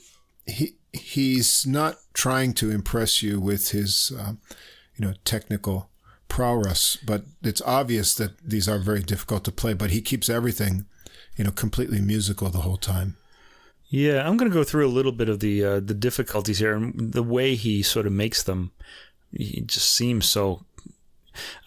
he 0.47 0.77
he's 0.95 1.67
not 1.67 1.97
trying 2.13 2.55
to 2.55 2.71
impress 2.71 3.23
you 3.23 3.41
with 3.41 3.71
his, 3.71 4.13
uh, 4.19 4.33
you 4.97 5.07
know, 5.07 5.15
technical 5.25 5.91
prowess, 6.29 6.97
but 6.97 7.25
it's 7.43 7.63
obvious 7.63 8.15
that 8.15 8.39
these 8.39 8.69
are 8.69 8.79
very 8.79 9.03
difficult 9.03 9.45
to 9.45 9.53
play. 9.53 9.75
But 9.75 9.91
he 9.91 10.01
keeps 10.01 10.29
everything, 10.29 10.87
you 11.37 11.45
know, 11.45 11.51
completely 11.51 12.01
musical 12.01 12.49
the 12.51 12.59
whole 12.59 12.77
time. 12.77 13.17
Yeah, 13.89 14.27
I'm 14.27 14.37
going 14.37 14.51
to 14.51 14.55
go 14.55 14.65
through 14.65 14.87
a 14.87 14.89
little 14.89 15.13
bit 15.13 15.29
of 15.29 15.41
the 15.41 15.65
uh, 15.65 15.81
the 15.81 15.95
difficulties 15.95 16.59
here 16.59 16.75
and 16.75 17.13
the 17.13 17.23
way 17.23 17.55
he 17.55 17.83
sort 17.83 18.07
of 18.07 18.13
makes 18.13 18.43
them. 18.43 18.73
He 19.33 19.61
just 19.61 19.91
seems 19.91 20.27
so 20.27 20.65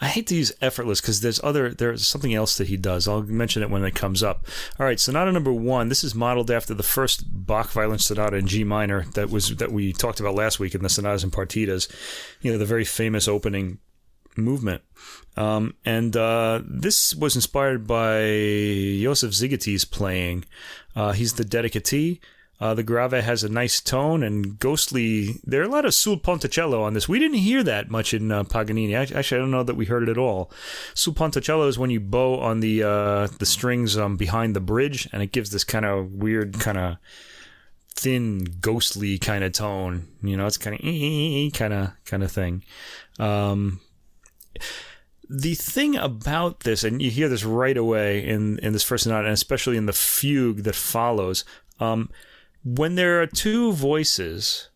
I 0.02 0.08
hate 0.08 0.28
to 0.28 0.36
use 0.36 0.52
effortless 0.62 1.02
because 1.02 1.22
there's 1.22 1.44
other 1.44 1.74
there's 1.74 2.06
something 2.06 2.34
else 2.34 2.58
that 2.58 2.68
he 2.68 2.78
does. 2.78 3.08
I'll 3.08 3.24
mention 3.24 3.64
it 3.64 3.70
when 3.70 3.84
it 3.84 3.96
comes 3.96 4.24
up. 4.24 4.46
All 4.80 4.86
right, 4.86 5.00
sonata 5.00 5.32
number 5.32 5.54
one. 5.54 5.90
This 5.90 6.04
is 6.04 6.16
modeled 6.16 6.52
after 6.52 6.74
the 6.74 6.84
first 6.84 7.26
Bach 7.46 7.72
violin 7.72 8.00
sonata 8.00 8.38
in 8.38 8.48
G 8.48 8.64
minor 8.64 9.06
that 9.14 9.30
was 9.30 9.56
that 9.58 9.72
we 9.72 9.94
talked 9.94 10.20
about 10.20 10.36
last 10.36 10.60
week 10.60 10.76
in 10.76 10.84
the 10.84 10.90
sonatas 10.90 11.24
and 11.24 11.32
partitas. 11.32 11.88
You 12.42 12.52
know, 12.52 12.58
the 12.58 12.66
very 12.66 12.86
famous 12.86 13.28
opening 13.28 13.80
movement. 14.38 14.84
Um, 15.36 15.76
and 15.86 16.16
uh, 16.16 16.62
this 16.66 17.16
was 17.16 17.36
inspired 17.36 17.88
by 17.88 18.22
Josef 19.02 19.32
Szigeti's 19.32 19.86
playing. 19.86 20.46
Uh, 20.96 21.12
he's 21.12 21.34
the 21.34 21.44
dedicatee. 21.44 22.20
Uh, 22.60 22.74
the 22.74 22.84
grave 22.84 23.12
has 23.12 23.44
a 23.44 23.50
nice 23.50 23.80
tone 23.80 24.24
and 24.24 24.58
ghostly. 24.58 25.40
There 25.44 25.62
are 25.62 25.66
a 25.66 25.70
lot 25.70 25.86
of 25.86 25.94
sul 25.94 26.18
ponticello 26.18 26.82
on 26.82 26.94
this. 26.94 27.08
We 27.08 27.20
didn't 27.20 27.38
hear 27.38 27.62
that 27.64 27.92
much 27.92 28.14
in 28.14 28.32
uh, 28.32 28.44
Paganini. 28.44 28.96
Actually, 28.96 29.38
I 29.38 29.42
don't 29.42 29.52
know 29.52 29.64
that 29.64 29.76
we 29.76 29.86
heard 29.86 30.04
it 30.04 30.10
at 30.10 30.18
all. 30.18 30.52
Sul 30.96 31.14
ponticello 31.14 31.68
is 31.68 31.78
when 31.78 31.92
you 31.92 32.00
bow 32.00 32.40
on 32.40 32.60
the 32.60 32.84
uh, 32.84 33.28
the 33.38 33.46
strings 33.46 33.98
um, 33.98 34.18
behind 34.18 34.56
the 34.56 34.60
bridge, 34.60 35.08
and 35.12 35.22
it 35.22 35.32
gives 35.32 35.52
this 35.52 35.64
kind 35.64 35.86
of 35.86 36.12
weird, 36.12 36.60
kind 36.60 36.80
of 36.80 36.98
thin, 37.96 38.46
ghostly 38.60 39.20
kind 39.20 39.44
of 39.44 39.52
tone. 39.52 40.08
You 40.24 40.36
know, 40.36 40.48
it's 40.48 40.58
kind 40.58 40.76
of 40.76 41.54
kind 41.54 41.74
of 41.74 41.92
kind 42.06 42.24
of 42.24 42.32
thing. 42.32 42.64
Um, 43.20 43.82
the 45.30 45.54
thing 45.54 45.96
about 45.96 46.62
this, 46.62 46.84
and 46.84 47.04
you 47.04 47.12
hear 47.12 47.30
this 47.30 47.44
right 47.44 47.78
away 47.78 48.26
in 48.26 48.58
in 48.60 48.74
this 48.74 48.84
first 48.84 49.06
note, 49.06 49.26
and 49.26 49.34
especially 49.34 49.78
in 49.78 49.86
the 49.86 49.94
fugue 49.94 50.64
that 50.64 50.76
follows. 50.76 51.46
Um, 51.80 52.10
when 52.76 52.96
there 52.96 53.22
are 53.22 53.28
two 53.28 53.72
voices, 53.72 54.70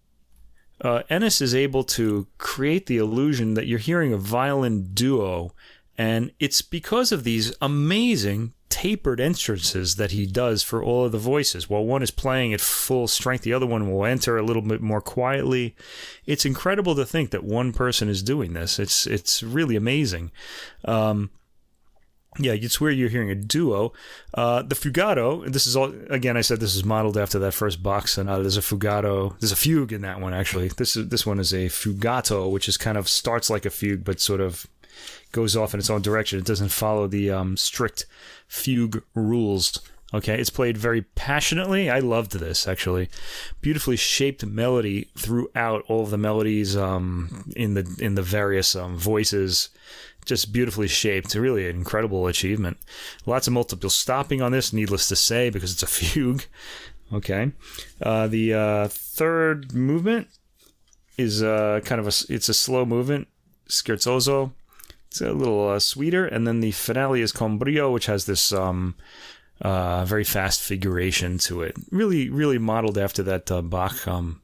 uh, 0.79 1.03
Ehnes 1.09 1.41
is 1.41 1.53
able 1.53 1.83
to 1.83 2.27
create 2.37 2.85
the 2.85 2.97
illusion 2.97 3.55
that 3.55 3.67
you're 3.67 3.79
hearing 3.79 4.13
a 4.13 4.17
violin 4.17 4.91
duo, 4.93 5.53
and 5.97 6.31
it's 6.39 6.61
because 6.61 7.11
of 7.11 7.25
these 7.25 7.53
amazing 7.61 8.53
tapered 8.69 9.19
entrances 9.19 9.97
that 9.97 10.11
he 10.11 10.25
does 10.25 10.63
for 10.63 10.81
all 10.81 11.03
of 11.05 11.11
the 11.11 11.17
voices. 11.17 11.69
While 11.69 11.83
one 11.83 12.01
is 12.01 12.11
playing 12.11 12.53
at 12.53 12.61
full 12.61 13.09
strength, 13.09 13.43
the 13.43 13.53
other 13.53 13.67
one 13.67 13.91
will 13.91 14.05
enter 14.05 14.37
a 14.37 14.43
little 14.43 14.61
bit 14.61 14.81
more 14.81 15.01
quietly. 15.01 15.75
It's 16.25 16.45
incredible 16.45 16.95
to 16.95 17.05
think 17.05 17.31
that 17.31 17.43
one 17.43 17.73
person 17.73 18.07
is 18.07 18.23
doing 18.23 18.53
this. 18.53 18.79
It's 18.79 19.05
it's 19.05 19.43
really 19.43 19.75
amazing. 19.75 20.31
Um, 20.85 21.29
yeah, 22.39 22.53
you'd 22.53 22.71
swear 22.71 22.91
you're 22.91 23.09
hearing 23.09 23.29
a 23.29 23.35
duo. 23.35 23.91
Uh, 24.33 24.61
the 24.61 24.75
fugato, 24.75 25.51
this 25.51 25.67
is 25.67 25.75
all, 25.75 25.93
again, 26.09 26.37
I 26.37 26.41
said 26.41 26.59
this 26.59 26.75
is 26.75 26.85
modeled 26.85 27.17
after 27.17 27.39
that 27.39 27.53
first 27.53 27.83
box 27.83 28.13
sonata. 28.13 28.39
Uh, 28.39 28.41
there's 28.41 28.57
a 28.57 28.61
fugato, 28.61 29.37
there's 29.39 29.51
a 29.51 29.57
fugue 29.57 29.91
in 29.91 30.01
that 30.01 30.21
one, 30.21 30.33
actually. 30.33 30.69
This 30.69 30.95
is, 30.95 31.09
this 31.09 31.25
one 31.25 31.39
is 31.39 31.53
a 31.53 31.67
fugato, 31.67 32.49
which 32.49 32.69
is 32.69 32.77
kind 32.77 32.97
of 32.97 33.09
starts 33.09 33.49
like 33.49 33.65
a 33.65 33.69
fugue, 33.69 34.05
but 34.05 34.21
sort 34.21 34.39
of 34.39 34.65
goes 35.31 35.55
off 35.57 35.73
in 35.73 35.79
its 35.79 35.89
own 35.89 36.01
direction. 36.01 36.39
It 36.39 36.45
doesn't 36.45 36.69
follow 36.69 37.07
the 37.07 37.31
um, 37.31 37.57
strict 37.57 38.05
fugue 38.47 39.03
rules. 39.13 39.81
Okay, 40.13 40.37
it's 40.37 40.49
played 40.49 40.77
very 40.77 41.03
passionately. 41.03 41.89
I 41.89 41.99
loved 41.99 42.33
this 42.33 42.67
actually. 42.67 43.09
Beautifully 43.61 43.95
shaped 43.95 44.45
melody 44.45 45.07
throughout 45.17 45.85
all 45.87 46.03
of 46.03 46.09
the 46.09 46.17
melodies 46.17 46.75
um, 46.75 47.49
in 47.55 47.75
the 47.75 47.95
in 47.97 48.15
the 48.15 48.21
various 48.21 48.75
um, 48.75 48.97
voices 48.97 49.69
just 50.25 50.53
beautifully 50.53 50.87
shaped. 50.87 51.33
Really 51.35 51.69
an 51.69 51.75
incredible 51.75 52.27
achievement. 52.27 52.77
Lots 53.25 53.47
of 53.47 53.53
multiple 53.53 53.89
stopping 53.89 54.41
on 54.41 54.51
this, 54.51 54.73
needless 54.73 55.07
to 55.09 55.15
say, 55.15 55.49
because 55.49 55.71
it's 55.71 55.83
a 55.83 55.87
fugue. 55.87 56.43
Okay. 57.13 57.51
Uh, 58.01 58.27
the 58.27 58.53
uh, 58.53 58.87
third 58.87 59.73
movement 59.73 60.27
is 61.17 61.43
uh, 61.43 61.81
kind 61.83 61.99
of 61.99 62.07
a 62.07 62.33
it's 62.33 62.49
a 62.49 62.53
slow 62.53 62.85
movement, 62.85 63.27
scherzoso. 63.67 64.51
It's 65.07 65.19
a 65.19 65.33
little 65.33 65.69
uh, 65.69 65.79
sweeter, 65.79 66.25
and 66.25 66.47
then 66.47 66.61
the 66.61 66.71
finale 66.71 67.21
is 67.21 67.33
con 67.33 67.57
brio, 67.57 67.91
which 67.91 68.05
has 68.05 68.25
this 68.25 68.53
um, 68.53 68.95
uh, 69.59 70.05
very 70.05 70.23
fast 70.23 70.61
figuration 70.61 71.37
to 71.39 71.61
it. 71.63 71.75
Really, 71.91 72.29
really 72.29 72.57
modeled 72.57 72.97
after 72.97 73.21
that 73.23 73.51
uh, 73.51 73.61
Bach 73.61 74.07
um, 74.07 74.41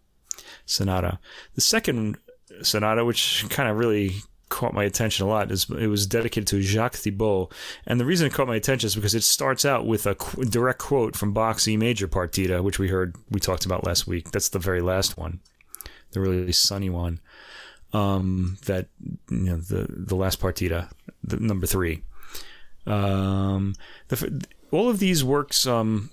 sonata. 0.66 1.20
The 1.56 1.62
second 1.62 2.18
sonata, 2.62 3.06
which 3.06 3.46
kind 3.50 3.70
of 3.70 3.78
really 3.78 4.18
caught 4.50 4.74
my 4.74 4.84
attention 4.84 5.26
a 5.26 5.30
lot, 5.30 5.52
is 5.52 5.70
it 5.70 5.88
was 5.88 6.08
dedicated 6.08 6.48
to 6.48 6.62
Jacques 6.62 6.96
Thibaud, 6.96 7.52
and 7.86 8.00
the 8.00 8.06
reason 8.06 8.28
it 8.28 8.34
caught 8.34 8.48
my 8.48 8.56
attention 8.56 8.88
is 8.88 8.96
because 8.96 9.16
it 9.16 9.24
starts 9.24 9.66
out 9.66 9.86
with 9.86 10.06
a 10.06 10.16
qu- 10.16 10.46
direct 10.46 10.80
quote 10.80 11.16
from 11.16 11.34
Bach's 11.34 11.68
E 11.68 11.78
major 11.78 12.08
partita, 12.08 12.64
which 12.64 12.80
we 12.80 12.88
heard 12.88 13.16
we 13.30 13.40
talked 13.40 13.66
about 13.66 13.86
last 13.86 14.08
week. 14.08 14.32
That's 14.32 14.50
the 14.50 14.60
very 14.60 14.82
last 14.82 15.18
one, 15.18 15.40
the 16.12 16.22
really 16.22 16.52
sunny 16.52 16.90
one. 16.90 17.20
Um, 17.94 18.58
that 18.66 18.88
you 19.30 19.38
know 19.38 19.58
the 19.58 19.88
the 19.90 20.16
last 20.16 20.40
partita, 20.40 20.90
the 21.24 21.38
number 21.38 21.68
three. 21.68 22.04
Um, 22.86 23.76
the, 24.08 24.46
all 24.72 24.90
of 24.90 25.00
these 25.00 25.24
works 25.24 25.66
um, 25.68 26.10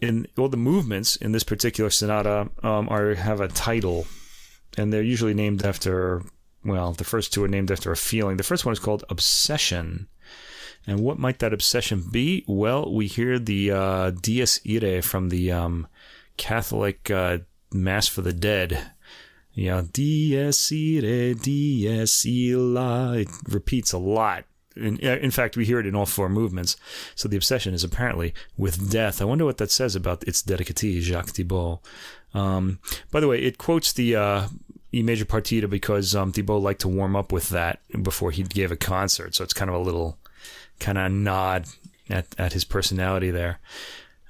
in 0.00 0.26
all 0.38 0.48
the 0.48 0.56
movements 0.56 1.16
in 1.16 1.32
this 1.32 1.44
particular 1.44 1.90
sonata 1.90 2.50
um, 2.62 2.88
are 2.88 3.14
have 3.14 3.40
a 3.40 3.48
title, 3.48 4.06
and 4.76 4.92
they're 4.92 5.02
usually 5.02 5.34
named 5.34 5.64
after. 5.64 6.22
Well, 6.64 6.92
the 6.92 7.04
first 7.04 7.32
two 7.32 7.44
are 7.44 7.48
named 7.48 7.70
after 7.70 7.92
a 7.92 7.96
feeling. 7.96 8.36
The 8.36 8.42
first 8.42 8.64
one 8.64 8.72
is 8.72 8.78
called 8.78 9.04
obsession. 9.08 10.08
And 10.86 11.00
what 11.00 11.18
might 11.18 11.38
that 11.38 11.52
obsession 11.52 12.04
be? 12.10 12.44
Well, 12.46 12.92
we 12.92 13.06
hear 13.06 13.38
the 13.38 13.70
uh, 13.70 14.10
Dies 14.10 14.60
Irae 14.68 15.00
from 15.00 15.30
the 15.30 15.52
um, 15.52 15.86
Catholic 16.36 17.10
uh, 17.10 17.38
Mass 17.72 18.06
for 18.06 18.22
the 18.22 18.32
Dead. 18.32 18.92
You 19.52 19.70
know, 19.70 19.82
Dies 19.82 20.72
Irae, 20.72 21.34
Dies 21.34 22.26
Illa. 22.26 23.18
It 23.18 23.28
repeats 23.48 23.92
a 23.92 23.98
lot 23.98 24.44
in, 24.76 24.98
in 24.98 25.30
fact, 25.30 25.56
we 25.56 25.64
hear 25.64 25.78
it 25.78 25.86
in 25.86 25.94
all 25.94 26.06
four 26.06 26.28
movements. 26.28 26.76
So 27.14 27.28
the 27.28 27.36
obsession 27.36 27.74
is 27.74 27.84
apparently 27.84 28.34
with 28.56 28.90
death. 28.90 29.20
I 29.20 29.24
wonder 29.24 29.44
what 29.44 29.58
that 29.58 29.70
says 29.70 29.94
about 29.94 30.26
its 30.26 30.42
dedicatee, 30.42 31.00
Jacques 31.00 31.30
Thibaud. 31.30 31.80
Um, 32.34 32.80
by 33.12 33.20
the 33.20 33.28
way, 33.28 33.40
it 33.40 33.58
quotes 33.58 33.92
the 33.92 34.16
uh, 34.16 34.48
major 35.02 35.24
partita 35.24 35.68
because 35.68 36.14
um, 36.14 36.32
Thibaud 36.32 36.62
liked 36.62 36.82
to 36.82 36.88
warm 36.88 37.16
up 37.16 37.32
with 37.32 37.48
that 37.50 37.80
before 38.02 38.30
he 38.30 38.42
gave 38.42 38.70
a 38.70 38.76
concert. 38.76 39.34
So 39.34 39.44
it's 39.44 39.54
kind 39.54 39.70
of 39.70 39.76
a 39.76 39.80
little 39.80 40.18
kind 40.78 40.98
of 40.98 41.10
nod 41.12 41.66
at, 42.10 42.26
at 42.38 42.52
his 42.52 42.64
personality 42.64 43.30
there. 43.30 43.60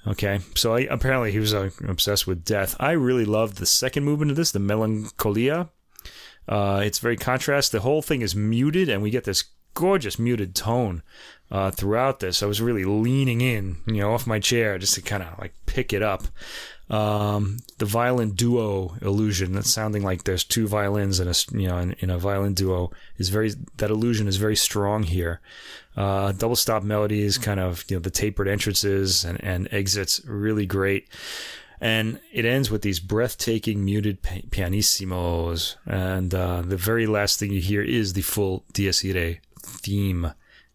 Okay, 0.07 0.41
so 0.55 0.75
I, 0.75 0.81
apparently 0.81 1.33
he 1.33 1.39
was 1.39 1.55
uh, 1.55 1.71
obsessed 1.89 2.27
with 2.27 2.45
death. 2.45 2.77
I 2.79 2.93
really 2.93 3.25
loved 3.25 3.57
the 3.57 3.67
second 3.67 4.05
movement 4.05 4.31
of 4.31 4.37
this, 4.37 4.53
the 4.53 4.59
Melancholia. 4.59 5.71
Uh, 6.47 6.83
it's 6.85 6.99
very 6.99 7.17
contrast. 7.17 7.73
The 7.73 7.81
whole 7.81 8.03
thing 8.03 8.21
is 8.21 8.37
muted, 8.37 8.91
and 8.91 9.03
we 9.03 9.11
get 9.11 9.25
this 9.25 9.45
gorgeous 9.73 10.19
muted 10.19 10.55
tone 10.55 11.03
uh, 11.51 11.71
throughout 11.71 12.21
this. 12.21 12.43
I 12.43 12.47
was 12.47 12.61
really 12.61 12.85
leaning 12.85 13.41
in, 13.41 13.79
you 13.87 14.01
know, 14.01 14.13
off 14.13 14.27
my 14.27 14.39
chair 14.41 14.79
just 14.79 14.95
to 14.95 15.03
kind 15.03 15.23
of 15.23 15.39
like 15.39 15.55
pick 15.67 15.93
it 15.93 16.03
up. 16.03 16.25
Um, 16.91 17.61
the 17.79 17.87
violin 17.87 18.33
duo 18.33 18.95
illusion 19.01 19.55
that's 19.55 19.71
sounding 19.71 20.03
like 20.03 20.25
there's 20.25 20.45
two 20.45 20.69
violins 20.69 21.19
in 21.19 21.29
a 21.29 21.35
you 21.59 21.69
know 21.69 21.79
in, 21.79 21.93
in, 22.01 22.11
a 22.11 22.19
violin 22.19 22.53
duo 22.53 22.91
is 23.17 23.31
very 23.31 23.53
that 23.79 23.91
illusion 23.91 24.29
is 24.29 24.37
very 24.37 24.57
strong 24.57 25.03
here. 25.03 25.41
Uh, 25.97 26.33
double 26.33 26.57
stop 26.57 26.83
melodies, 26.83 27.39
kind 27.39 27.59
of 27.59 27.85
you 27.89 27.97
know 27.97 28.01
the 28.01 28.11
tapered 28.11 28.49
entrances 28.49 29.25
and, 29.25 29.43
and 29.43 29.69
exits, 29.73 30.21
really 30.27 30.67
great. 30.67 31.09
And 31.81 32.21
it 32.33 32.45
ends 32.45 32.71
with 32.71 32.83
these 32.83 33.01
breathtaking 33.01 33.85
muted 33.85 34.23
pianissimos, 34.23 35.77
and 35.87 36.35
uh, 36.35 36.63
the 36.63 36.77
very 36.77 37.07
last 37.07 37.39
thing 37.39 37.51
you 37.51 37.61
hear 37.61 37.83
is 37.83 38.13
the 38.13 38.23
full 38.23 38.65
Dies 38.73 39.05
Irae 39.05 39.41
theme. 39.61 40.33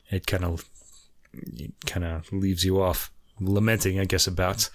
It 0.10 0.25
kind 0.25 0.44
of 0.44 0.66
kind 1.86 2.04
of 2.04 2.32
leaves 2.34 2.66
you 2.66 2.82
off 2.82 3.12
lamenting, 3.39 4.00
I 4.00 4.06
guess, 4.06 4.28
about 4.28 4.70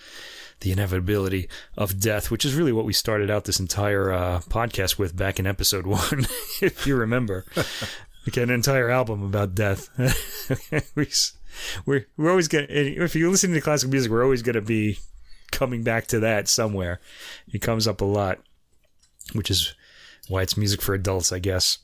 the 0.65 0.73
inevitability 0.73 1.47
of 1.77 2.01
death, 2.01 2.31
which 2.31 2.45
is 2.45 2.55
really 2.55 2.73
what 2.73 2.87
we 2.87 2.93
started 2.93 3.31
out 3.31 3.45
this 3.45 3.61
entire 3.61 4.11
uh, 4.11 4.41
podcast 4.49 4.99
with 4.99 5.15
back 5.15 5.39
in 5.39 5.47
episode 5.47 5.87
one, 5.87 6.27
if 6.61 6.87
you 6.87 6.97
remember. 6.97 7.45
okay, 8.29 8.43
an 8.43 8.51
entire 8.51 8.89
album 8.91 9.23
about 9.23 9.55
death. 9.55 9.91
we, 10.97 11.07
we're 11.85 12.07
we're 12.17 12.31
always 12.31 12.49
gonna. 12.49 12.67
If 12.69 13.15
you're 13.15 13.31
listening 13.31 13.55
to 13.55 13.61
classical 13.61 13.93
music, 13.93 14.11
we're 14.11 14.25
always 14.25 14.43
gonna 14.43 14.63
be 14.63 14.99
coming 15.53 15.83
back 15.83 16.07
to 16.09 16.21
that 16.21 16.49
somewhere. 16.49 16.99
It 17.53 17.61
comes 17.61 17.87
up 17.87 18.01
a 18.01 18.07
lot, 18.07 18.39
which 19.35 19.51
is 19.51 19.75
why 20.29 20.43
it's 20.43 20.57
music 20.57 20.81
for 20.81 20.95
adults, 20.95 21.31
I 21.31 21.41
guess. 21.41 21.79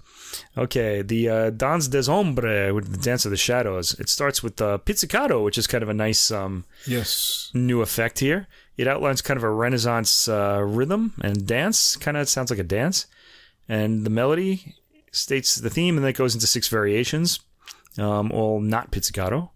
Okay, 0.57 1.03
the 1.03 1.29
uh, 1.29 1.51
Danse 1.51 1.89
des 1.89 2.11
Ombres, 2.11 2.73
with 2.73 2.93
the 2.93 2.99
Dance 2.99 3.25
of 3.25 3.31
the 3.31 3.37
Shadows. 3.37 3.99
It 3.99 4.09
starts 4.09 4.43
with 4.43 4.57
the 4.57 4.67
uh, 4.67 4.79
pizzicato, 4.79 5.45
which 5.45 5.59
is 5.59 5.67
kind 5.67 5.83
of 5.83 5.89
a 5.89 5.95
nice 5.95 6.31
um, 6.31 6.65
yes 6.87 7.51
new 7.53 7.83
effect 7.83 8.21
here. 8.21 8.47
It 8.77 8.87
outlines 8.87 9.23
kind 9.23 9.37
of 9.37 9.45
a 9.45 9.51
Renaissance 9.51 10.29
uh, 10.29 10.63
rhythm 10.65 11.15
and 11.23 11.47
dance. 11.47 11.97
Kind 11.97 12.17
of 12.17 12.29
sounds 12.29 12.51
like 12.51 12.61
a 12.61 12.65
dance. 12.65 13.07
And 13.69 14.05
the 14.05 14.11
melody 14.11 14.75
states 15.13 15.57
the 15.57 15.71
theme, 15.71 15.97
and 15.97 16.05
then 16.05 16.11
it 16.11 16.17
goes 16.17 16.35
into 16.35 16.47
six 16.47 16.69
variations, 16.69 17.41
um, 17.99 18.33
all 18.33 18.61
not 18.61 18.91
pizzicato. 18.91 19.51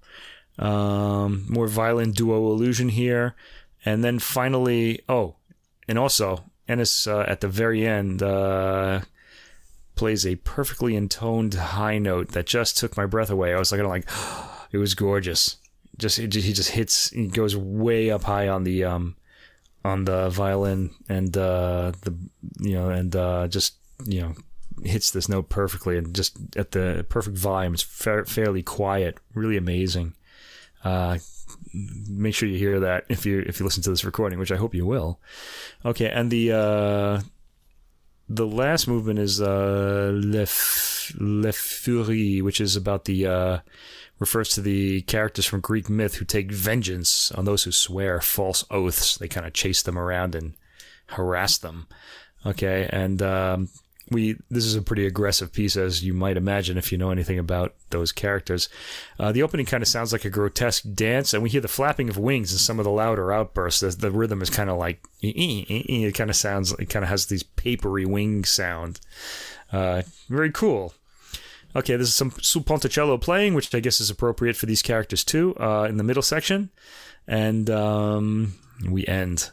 Um, 0.58 1.46
more 1.48 1.66
violin 1.66 2.12
duo 2.12 2.50
illusion 2.52 2.90
here. 2.90 3.34
And 3.84 4.04
then 4.04 4.18
finally, 4.18 5.00
oh, 5.08 5.36
and 5.88 5.98
also, 5.98 6.44
Ehnes 6.68 7.06
uh, 7.06 7.24
at 7.28 7.40
the 7.40 7.48
very 7.48 7.86
end 7.86 8.22
uh, 8.22 9.00
plays 9.94 10.26
a 10.26 10.36
perfectly 10.36 10.96
intoned 10.96 11.54
high 11.54 11.98
note 11.98 12.28
that 12.28 12.46
just 12.46 12.78
took 12.78 12.96
my 12.96 13.06
breath 13.06 13.30
away. 13.30 13.52
I 13.52 13.58
was 13.58 13.72
like, 13.72 13.82
like, 13.82 14.08
it 14.72 14.78
was 14.78 14.94
gorgeous. 14.94 15.56
Just 15.98 16.18
he 16.18 16.26
just 16.28 16.70
hits, 16.70 17.10
he 17.10 17.28
goes 17.28 17.56
way 17.56 18.10
up 18.10 18.24
high 18.24 18.48
on 18.48 18.64
the 18.64 18.84
um 18.84 19.16
on 19.84 20.04
the 20.04 20.30
violin 20.30 20.90
and 21.08 21.36
uh, 21.36 21.92
the 22.02 22.16
you 22.60 22.72
know 22.72 22.88
and 22.88 23.14
uh, 23.14 23.46
just 23.48 23.74
you 24.06 24.20
know 24.20 24.34
hits 24.82 25.10
this 25.10 25.28
note 25.28 25.48
perfectly 25.48 25.96
and 25.96 26.14
just 26.14 26.36
at 26.56 26.72
the 26.72 27.06
perfect 27.08 27.36
volume. 27.36 27.74
It's 27.74 27.82
fa- 27.82 28.24
fairly 28.24 28.62
quiet, 28.62 29.18
really 29.34 29.56
amazing. 29.56 30.14
Uh, 30.82 31.18
make 32.08 32.34
sure 32.34 32.48
you 32.48 32.58
hear 32.58 32.80
that 32.80 33.04
if 33.08 33.24
you 33.26 33.44
if 33.46 33.60
you 33.60 33.64
listen 33.64 33.82
to 33.84 33.90
this 33.90 34.04
recording, 34.04 34.38
which 34.38 34.52
I 34.52 34.56
hope 34.56 34.74
you 34.74 34.86
will. 34.86 35.20
Okay, 35.84 36.08
and 36.10 36.30
the 36.30 36.52
uh, 36.52 37.20
the 38.28 38.46
last 38.46 38.88
movement 38.88 39.18
is 39.18 39.40
uh, 39.40 40.10
Le, 40.14 40.42
F- 40.42 41.12
Le 41.18 41.52
Furie, 41.52 42.42
which 42.42 42.60
is 42.60 42.74
about 42.74 43.04
the 43.04 43.26
uh, 43.26 43.58
refers 44.24 44.48
to 44.48 44.62
the 44.62 45.02
characters 45.02 45.44
from 45.44 45.60
Greek 45.60 45.90
myth 45.90 46.14
who 46.14 46.24
take 46.24 46.50
vengeance 46.50 47.30
on 47.32 47.44
those 47.44 47.64
who 47.64 47.72
swear 47.72 48.22
false 48.22 48.64
oaths. 48.70 49.18
They 49.18 49.28
kind 49.28 49.46
of 49.46 49.52
chase 49.52 49.82
them 49.82 49.98
around 49.98 50.34
and 50.34 50.54
harass 51.08 51.58
them. 51.58 51.88
Okay, 52.46 52.88
and 52.90 53.20
um, 53.20 53.68
we 54.10 54.38
this 54.50 54.64
is 54.64 54.76
a 54.76 54.82
pretty 54.82 55.06
aggressive 55.06 55.52
piece, 55.52 55.76
as 55.76 56.02
you 56.02 56.14
might 56.14 56.38
imagine 56.38 56.78
if 56.78 56.90
you 56.90 56.96
know 56.96 57.10
anything 57.10 57.38
about 57.38 57.74
those 57.90 58.12
characters. 58.12 58.70
Uh, 59.18 59.30
the 59.30 59.42
opening 59.42 59.66
kind 59.66 59.82
of 59.82 59.88
sounds 59.88 60.12
like 60.12 60.24
a 60.24 60.30
grotesque 60.30 60.84
dance, 60.94 61.34
and 61.34 61.42
we 61.42 61.50
hear 61.50 61.60
the 61.60 61.68
flapping 61.68 62.08
of 62.08 62.16
wings 62.16 62.50
and 62.50 62.60
some 62.60 62.78
of 62.78 62.84
the 62.84 62.90
louder 62.90 63.30
outbursts. 63.30 63.80
The, 63.80 63.88
the 63.90 64.10
rhythm 64.10 64.40
is 64.40 64.48
kind 64.48 64.70
of 64.70 64.78
like 64.78 65.04
it 65.20 66.14
kind 66.14 66.30
of 66.30 66.36
sounds, 66.36 66.72
it 66.72 66.88
kind 66.88 67.02
of 67.02 67.10
has 67.10 67.26
these 67.26 67.42
papery 67.42 68.06
wing 68.06 68.44
sound. 68.44 69.00
Uh, 69.70 70.02
very 70.28 70.50
cool. 70.50 70.94
Okay, 71.76 71.96
this 71.96 72.08
is 72.08 72.14
some 72.14 72.32
sul 72.40 72.62
ponticello 72.62 73.20
playing, 73.20 73.54
which 73.54 73.74
I 73.74 73.80
guess 73.80 74.00
is 74.00 74.10
appropriate 74.10 74.56
for 74.56 74.66
these 74.66 74.82
characters 74.82 75.24
too. 75.24 75.56
Uh, 75.58 75.86
in 75.88 75.96
the 75.96 76.04
middle 76.04 76.22
section, 76.22 76.70
and 77.26 77.68
um, 77.68 78.54
we 78.88 79.06
end 79.06 79.50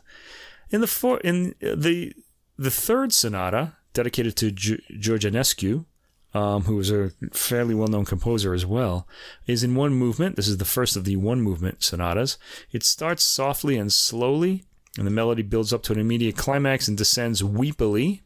in 0.71 0.81
the 0.81 0.87
four 0.87 1.19
in 1.19 1.55
the 1.61 2.13
the 2.57 2.71
third 2.71 3.13
sonata 3.13 3.73
dedicated 3.93 4.35
to 4.37 4.51
G- 4.51 4.81
George 4.99 5.25
Enescu, 5.25 5.85
um, 6.33 6.63
who 6.63 6.75
was 6.75 6.91
a 6.91 7.11
fairly 7.33 7.75
well 7.75 7.87
known 7.87 8.05
composer 8.05 8.53
as 8.53 8.65
well, 8.65 9.07
is 9.47 9.63
in 9.63 9.75
one 9.75 9.93
movement. 9.93 10.35
This 10.35 10.47
is 10.47 10.57
the 10.57 10.65
first 10.65 10.95
of 10.95 11.03
the 11.03 11.17
one 11.17 11.41
movement 11.41 11.83
sonatas. 11.83 12.37
It 12.71 12.83
starts 12.83 13.23
softly 13.23 13.77
and 13.77 13.91
slowly, 13.91 14.63
and 14.97 15.05
the 15.05 15.11
melody 15.11 15.41
builds 15.41 15.73
up 15.73 15.83
to 15.83 15.93
an 15.93 15.99
immediate 15.99 16.37
climax 16.37 16.87
and 16.87 16.97
descends 16.97 17.41
weepily. 17.43 18.21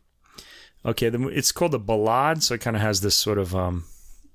Okay, 0.85 1.09
the, 1.09 1.27
it's 1.29 1.51
called 1.51 1.73
a 1.73 1.79
ballade, 1.79 2.43
so 2.43 2.53
it 2.53 2.61
kind 2.61 2.75
of 2.75 2.81
has 2.81 3.01
this 3.01 3.15
sort 3.15 3.39
of 3.39 3.55
um, 3.55 3.85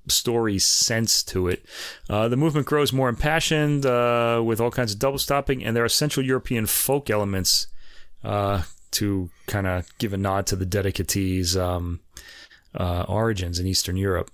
story 0.09 0.59
sense 0.59 1.23
to 1.23 1.49
it. 1.49 1.65
Uh, 2.09 2.29
the 2.29 2.37
movement 2.37 2.67
grows 2.67 2.93
more 2.93 3.09
impassioned 3.09 3.87
uh, 3.87 4.43
with 4.45 4.61
all 4.61 4.71
kinds 4.71 4.93
of 4.93 4.99
double 4.99 5.19
stopping, 5.19 5.65
and 5.65 5.77
there 5.77 5.85
are 5.85 5.89
Central 5.89 6.27
European 6.27 6.67
folk 6.67 7.09
elements 7.09 7.69
uh, 8.25 8.63
to 8.91 9.31
kind 9.47 9.67
of 9.67 9.87
give 9.99 10.13
a 10.13 10.17
nod 10.17 10.47
to 10.49 10.57
the 10.57 10.67
dedicatee's 10.67 11.57
um, 11.57 12.01
uh, 12.75 13.05
origins 13.09 13.59
in 13.59 13.67
Eastern 13.67 13.97
Europe. 13.97 14.31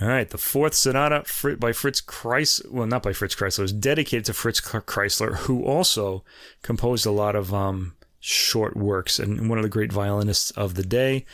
All 0.00 0.08
right, 0.08 0.28
the 0.28 0.38
fourth 0.38 0.74
sonata 0.74 1.24
by 1.58 1.72
Fritz 1.72 2.00
Kreisler, 2.00 2.70
well, 2.70 2.86
not 2.86 3.02
by 3.02 3.12
Fritz 3.12 3.34
Kreisler, 3.34 3.60
was 3.60 3.72
dedicated 3.72 4.24
to 4.26 4.32
Fritz 4.32 4.60
Kreisler, 4.60 5.36
who 5.40 5.62
also 5.62 6.24
composed 6.62 7.04
a 7.04 7.10
lot 7.10 7.36
of 7.36 7.52
um, 7.52 7.94
short 8.20 8.76
works 8.76 9.18
and 9.18 9.48
one 9.48 9.58
of 9.58 9.62
the 9.62 9.70
great 9.70 9.92
violinists 9.92 10.50
of 10.52 10.74
the 10.74 10.84
day. 10.84 11.24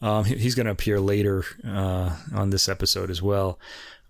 Um, 0.00 0.24
he's 0.24 0.54
going 0.54 0.66
to 0.66 0.72
appear 0.72 1.00
later 1.00 1.44
uh, 1.66 2.16
on 2.34 2.50
this 2.50 2.68
episode 2.68 3.10
as 3.10 3.20
well. 3.20 3.58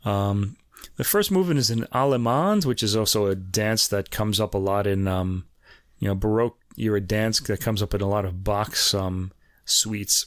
Um, 0.04 0.56
the 0.96 1.04
first 1.04 1.30
movement 1.30 1.58
is 1.58 1.70
in 1.70 1.86
Allemande, 1.92 2.64
which 2.64 2.82
is 2.82 2.96
also 2.96 3.26
a 3.26 3.34
dance 3.34 3.88
that 3.88 4.10
comes 4.10 4.40
up 4.40 4.54
a 4.54 4.58
lot 4.58 4.86
in 4.86 5.08
um, 5.08 5.46
you 5.98 6.08
know 6.08 6.14
Baroque 6.14 6.58
era 6.78 7.00
dance 7.00 7.40
that 7.40 7.60
comes 7.60 7.82
up 7.82 7.94
in 7.94 8.00
a 8.00 8.08
lot 8.08 8.24
of 8.24 8.44
Bach's 8.44 8.94
um, 8.94 9.32
suites. 9.64 10.26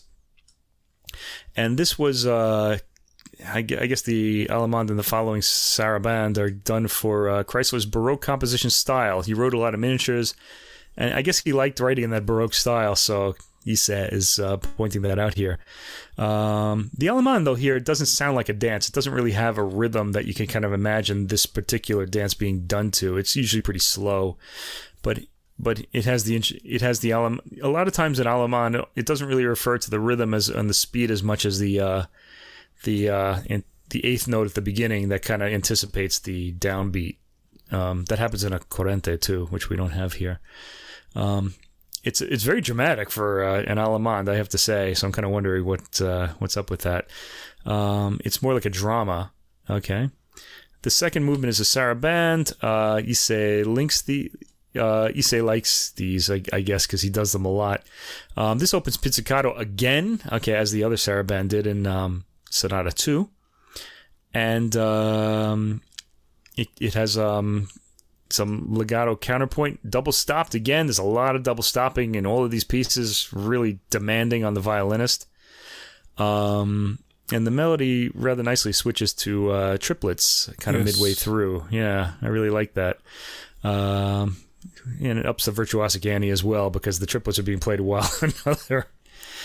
And 1.55 1.77
this 1.77 1.97
was, 1.97 2.25
uh, 2.25 2.77
I, 3.45 3.61
guess, 3.61 4.01
the 4.03 4.47
Allemande 4.47 4.89
and 4.89 4.99
the 4.99 5.03
following 5.03 5.41
Sarabande 5.41 6.37
are 6.37 6.49
done 6.49 6.87
for 6.87 7.29
uh, 7.29 7.43
Kreisler's 7.43 7.85
Baroque 7.85 8.21
composition 8.21 8.69
style. 8.69 9.21
He 9.21 9.33
wrote 9.33 9.53
a 9.53 9.59
lot 9.59 9.73
of 9.73 9.79
miniatures, 9.79 10.35
and 10.99 11.13
I 11.13 11.23
guess 11.23 11.39
he 11.39 11.53
liked 11.53 11.79
writing 11.79 12.03
in 12.03 12.09
that 12.11 12.25
Baroque 12.25 12.53
style, 12.53 12.95
so 12.95 13.35
Ysaÿe 13.65 14.13
is 14.13 14.37
uh, 14.37 14.57
pointing 14.57 15.01
that 15.03 15.17
out 15.17 15.35
here. 15.35 15.57
Um, 16.17 16.91
the 16.97 17.07
though, 17.43 17.55
here 17.55 17.77
it 17.77 17.85
doesn't 17.85 18.07
sound 18.07 18.35
like 18.35 18.49
a 18.49 18.53
dance. 18.53 18.89
It 18.89 18.93
doesn't 18.93 19.13
really 19.13 19.31
have 19.31 19.57
a 19.57 19.63
rhythm 19.63 20.11
that 20.11 20.25
you 20.25 20.33
can 20.33 20.47
kind 20.47 20.65
of 20.65 20.73
imagine 20.73 21.27
this 21.27 21.45
particular 21.45 22.05
dance 22.05 22.33
being 22.33 22.67
done 22.67 22.91
to. 22.91 23.17
It's 23.17 23.35
usually 23.35 23.61
pretty 23.61 23.79
slow, 23.79 24.37
but 25.01 25.19
but 25.57 25.85
it 25.93 26.05
has 26.05 26.25
the 26.25 26.35
it 26.63 26.81
has 26.81 26.99
the 26.99 27.11
Alem. 27.13 27.39
A 27.61 27.69
lot 27.69 27.87
of 27.87 27.93
times 27.93 28.19
in 28.19 28.27
Allemande, 28.27 28.85
it 28.95 29.05
doesn't 29.05 29.27
really 29.27 29.45
refer 29.45 29.77
to 29.77 29.89
the 29.89 29.99
rhythm 29.99 30.33
as 30.33 30.49
and 30.49 30.69
the 30.69 30.73
speed 30.73 31.11
as 31.11 31.23
much 31.23 31.45
as 31.45 31.59
the 31.59 31.79
uh, 31.79 32.03
the 32.83 33.09
uh, 33.09 33.39
the 33.89 34.05
eighth 34.05 34.27
note 34.27 34.47
at 34.47 34.53
the 34.53 34.61
beginning 34.61 35.09
that 35.09 35.21
kind 35.21 35.41
of 35.41 35.51
anticipates 35.51 36.19
the 36.19 36.53
downbeat. 36.53 37.17
Um, 37.71 38.05
that 38.05 38.19
happens 38.19 38.43
in 38.43 38.51
a 38.51 38.59
corrente 38.59 39.21
too, 39.21 39.45
which 39.47 39.69
we 39.69 39.75
don't 39.75 39.91
have 39.91 40.13
here. 40.13 40.39
Um, 41.15 41.55
it's 42.03 42.21
it's 42.21 42.43
very 42.43 42.61
dramatic 42.61 43.09
for 43.09 43.43
uh, 43.43 43.61
an 43.61 43.77
Allemande, 43.77 44.29
I 44.29 44.37
have 44.37 44.49
to 44.49 44.57
say. 44.57 44.93
So 44.93 45.07
I'm 45.07 45.13
kind 45.13 45.25
of 45.25 45.31
wondering 45.31 45.65
what 45.65 46.01
uh, 46.01 46.29
what's 46.39 46.57
up 46.57 46.69
with 46.69 46.81
that. 46.81 47.09
Um, 47.65 48.19
it's 48.23 48.41
more 48.41 48.53
like 48.53 48.65
a 48.65 48.69
drama. 48.69 49.31
Okay. 49.69 50.09
The 50.81 50.89
second 50.89 51.25
movement 51.25 51.49
is 51.49 51.59
a 51.59 51.63
sarabande. 51.63 52.53
Uh, 52.61 52.97
Ysaÿe 53.01 53.65
links 53.65 54.01
the 54.01 54.31
uh, 54.75 55.09
Ysaÿe 55.09 55.43
likes 55.43 55.91
these, 55.91 56.29
I, 56.29 56.41
I 56.53 56.61
guess, 56.61 56.85
because 56.85 57.01
he 57.01 57.09
does 57.09 57.31
them 57.31 57.45
a 57.45 57.49
lot. 57.49 57.83
Um, 58.37 58.59
this 58.59 58.73
opens 58.73 58.97
pizzicato 58.97 59.53
again, 59.55 60.21
okay, 60.31 60.53
as 60.53 60.71
the 60.71 60.83
other 60.83 60.95
sarabande 60.95 61.49
did 61.49 61.67
in 61.67 61.87
um, 61.87 62.25
Sonata 62.49 62.91
2. 62.91 63.29
And 64.33 64.75
um, 64.77 65.81
it, 66.55 66.67
it 66.79 66.93
has 66.93 67.17
um, 67.17 67.67
some 68.29 68.73
legato 68.73 69.15
counterpoint, 69.15 69.89
double 69.89 70.11
stopped 70.11 70.55
again. 70.55 70.87
There's 70.87 70.99
a 70.99 71.03
lot 71.03 71.35
of 71.35 71.43
double 71.43 71.63
stopping 71.63 72.15
in 72.15 72.25
all 72.25 72.43
of 72.43 72.51
these 72.51 72.63
pieces, 72.63 73.29
really 73.33 73.79
demanding 73.89 74.43
on 74.43 74.53
the 74.53 74.61
violinist. 74.61 75.27
Um, 76.17 76.99
and 77.31 77.45
the 77.45 77.51
melody 77.51 78.09
rather 78.13 78.43
nicely 78.43 78.71
switches 78.73 79.13
to 79.13 79.51
uh, 79.51 79.77
triplets 79.77 80.49
kind 80.59 80.75
of 80.75 80.85
yes. 80.85 80.95
midway 80.95 81.13
through. 81.13 81.65
Yeah, 81.69 82.13
I 82.21 82.27
really 82.27 82.49
like 82.49 82.73
that. 82.73 82.99
Um, 83.63 84.37
and 85.01 85.19
it 85.19 85.25
ups 85.25 85.45
the 85.45 85.51
virtuosic 85.51 86.05
ante 86.09 86.29
as 86.29 86.43
well 86.43 86.69
because 86.69 86.99
the 86.99 87.05
triplets 87.05 87.39
are 87.39 87.43
being 87.43 87.59
played 87.59 87.79
while 87.81 88.09
another 88.21 88.87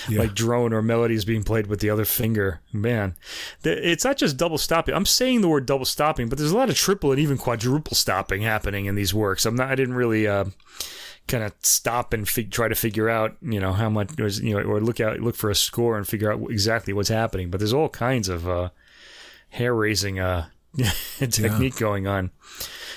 yeah. 0.09 0.21
like 0.21 0.35
drone 0.35 0.73
or 0.73 0.83
melodies 0.83 1.25
being 1.25 1.43
played 1.43 1.67
with 1.67 1.81
the 1.81 1.91
other 1.91 2.05
finger. 2.05 2.61
Man, 2.73 3.15
it's 3.63 4.05
not 4.05 4.17
just 4.17 4.37
double 4.37 4.59
stopping. 4.59 4.95
I'm 4.95 5.07
saying 5.07 5.41
the 5.41 5.49
word 5.49 5.67
double 5.67 5.85
stopping, 5.85 6.29
but 6.29 6.39
there's 6.39 6.53
a 6.53 6.57
lot 6.57 6.71
of 6.71 6.77
triple 6.77 7.11
and 7.13 7.21
even 7.21 7.39
quadruple 7.39 7.97
stopping 7.97 8.43
happening 8.43 8.87
in 8.87 8.95
these 8.95 9.15
works. 9.15 9.47
I'm 9.47 9.57
not. 9.57 9.71
I 9.71 9.75
didn't 9.75 9.95
really. 9.95 10.27
Uh, 10.27 10.47
kind 11.27 11.43
of 11.43 11.55
stop 11.63 12.13
and 12.13 12.29
fig- 12.29 12.51
try 12.51 12.69
to 12.69 12.75
figure 12.75 13.09
out, 13.09 13.37
you 13.41 13.59
know, 13.59 13.73
how 13.73 13.89
much, 13.89 14.21
or, 14.21 14.29
you 14.29 14.55
know, 14.55 14.61
or 14.63 14.81
look 14.81 15.01
out, 15.01 15.21
look 15.21 15.35
for 15.35 15.51
a 15.51 15.55
score 15.55 15.97
and 15.97 16.07
figure 16.07 16.31
out 16.31 16.39
exactly 16.51 16.93
what's 16.93 17.09
happening. 17.09 17.51
But 17.51 17.61
there's 17.61 17.73
all 17.73 17.89
kinds 17.89 18.29
of 18.29 18.47
uh, 18.47 18.69
hair 19.49 19.75
raising 19.75 20.19
uh, 20.19 20.49
technique 21.19 21.75
yeah. 21.75 21.81
going 21.81 22.07
on. 22.07 22.31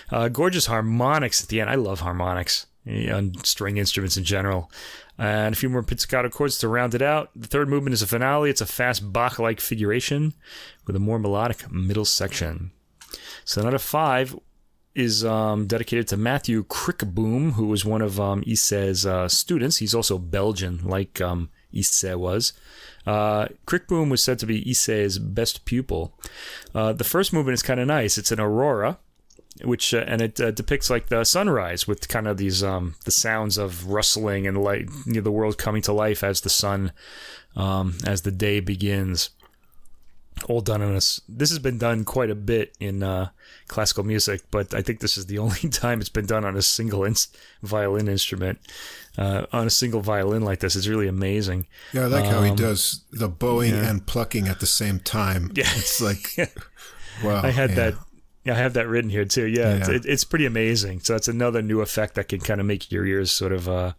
Uh, 0.09 0.27
gorgeous 0.29 0.65
harmonics 0.65 1.41
at 1.41 1.49
the 1.49 1.61
end. 1.61 1.69
I 1.69 1.75
love 1.75 2.01
harmonics 2.01 2.67
and 2.85 3.45
string 3.45 3.77
instruments 3.77 4.15
in 4.15 4.23
general 4.23 4.71
and 5.17 5.53
a 5.53 5.57
few 5.57 5.69
more 5.69 5.83
pizzicato 5.83 6.29
chords 6.29 6.57
to 6.59 6.67
round 6.67 6.93
it 6.93 7.01
out. 7.01 7.31
The 7.35 7.47
third 7.47 7.69
movement 7.69 7.93
is 7.93 8.01
a 8.01 8.07
finale. 8.07 8.49
It's 8.49 8.61
a 8.61 8.65
fast 8.65 9.11
Bach 9.11 9.39
like 9.39 9.59
figuration 9.59 10.33
with 10.85 10.95
a 10.95 10.99
more 10.99 11.19
melodic 11.19 11.71
middle 11.71 12.05
section. 12.05 12.71
Sonata 13.45 13.79
5 13.79 14.39
is 14.93 15.23
um, 15.23 15.67
dedicated 15.67 16.07
to 16.07 16.17
Matthew 16.17 16.63
Crickboom, 16.65 17.53
who 17.53 17.67
was 17.67 17.85
one 17.85 18.01
of 18.01 18.19
um, 18.19 18.43
uh, 18.47 19.27
students. 19.27 19.77
He's 19.77 19.93
also 19.93 20.17
Belgian, 20.17 20.81
like 20.83 21.21
um, 21.21 21.49
was. 21.71 22.53
Uh, 23.05 23.47
Crickboom 23.65 24.09
was 24.09 24.21
said 24.23 24.39
to 24.39 24.45
be 24.45 24.65
Ysaÿe's 24.65 25.19
best 25.19 25.65
pupil. 25.65 26.13
Uh, 26.73 26.93
the 26.93 27.03
first 27.03 27.31
movement 27.31 27.53
is 27.53 27.61
kind 27.63 27.79
of 27.79 27.87
nice. 27.87 28.17
It's 28.17 28.31
an 28.31 28.39
aurora, 28.39 28.97
which 29.63 29.93
uh, 29.93 30.03
and 30.07 30.21
it 30.21 30.39
uh, 30.39 30.51
depicts 30.51 30.89
like 30.89 31.07
the 31.07 31.23
sunrise 31.23 31.87
with 31.87 32.07
kind 32.07 32.27
of 32.27 32.37
these 32.37 32.63
um, 32.63 32.95
the 33.05 33.11
sounds 33.11 33.57
of 33.57 33.87
rustling 33.87 34.47
and 34.47 34.61
light, 34.61 34.89
you 35.05 35.13
know, 35.13 35.21
the 35.21 35.31
world 35.31 35.57
coming 35.57 35.81
to 35.83 35.93
life 35.93 36.23
as 36.23 36.41
the 36.41 36.49
sun 36.49 36.91
um, 37.55 37.97
as 38.05 38.21
the 38.21 38.31
day 38.31 38.59
begins. 38.59 39.31
All 40.47 40.61
done 40.61 40.83
on 40.83 40.95
us. 40.95 41.19
This 41.27 41.49
has 41.49 41.57
been 41.57 41.79
done 41.79 42.05
quite 42.05 42.29
a 42.29 42.35
bit 42.35 42.75
in 42.79 43.01
uh, 43.01 43.29
classical 43.67 44.03
music, 44.03 44.41
but 44.51 44.71
I 44.71 44.83
think 44.83 44.99
this 44.99 45.17
is 45.17 45.25
the 45.25 45.39
only 45.39 45.69
time 45.69 45.99
it's 45.99 46.09
been 46.09 46.27
done 46.27 46.45
on 46.45 46.55
a 46.55 46.61
single 46.61 47.03
in- 47.03 47.15
violin 47.63 48.07
instrument. 48.07 48.59
Uh, 49.17 49.47
on 49.51 49.65
a 49.65 49.71
single 49.71 50.01
violin 50.01 50.43
like 50.43 50.59
this 50.59 50.75
It's 50.75 50.85
really 50.87 51.07
amazing. 51.07 51.65
Yeah, 51.91 52.03
I 52.03 52.05
like 52.05 52.25
um, 52.25 52.33
how 52.33 52.43
he 52.43 52.51
um, 52.51 52.55
does 52.55 53.01
the 53.11 53.27
bowing 53.27 53.73
yeah. 53.73 53.89
and 53.89 54.05
plucking 54.05 54.47
at 54.47 54.59
the 54.59 54.67
same 54.67 54.99
time. 54.99 55.51
Yeah, 55.55 55.65
it's 55.75 55.99
like. 55.99 56.35
Wow, 57.23 57.41
I 57.43 57.49
had 57.49 57.71
yeah. 57.71 57.75
that 57.75 57.95
yeah, 58.47 58.53
I 58.53 58.57
have 58.57 58.73
that 58.73 58.87
written 58.87 59.09
here 59.09 59.25
too. 59.25 59.45
Yeah, 59.45 59.73
yeah. 59.73 59.77
It's, 59.77 59.89
it, 59.89 60.05
it's 60.05 60.23
pretty 60.23 60.45
amazing. 60.45 61.01
So 61.01 61.13
that's 61.13 61.27
another 61.27 61.61
new 61.61 61.81
effect 61.81 62.15
that 62.15 62.29
can 62.29 62.39
kind 62.39 62.61
of 62.61 62.65
make 62.65 62.91
your 62.91 63.05
ears 63.05 63.31
sort 63.31 63.51
of, 63.51 63.67
uh, 63.67 63.93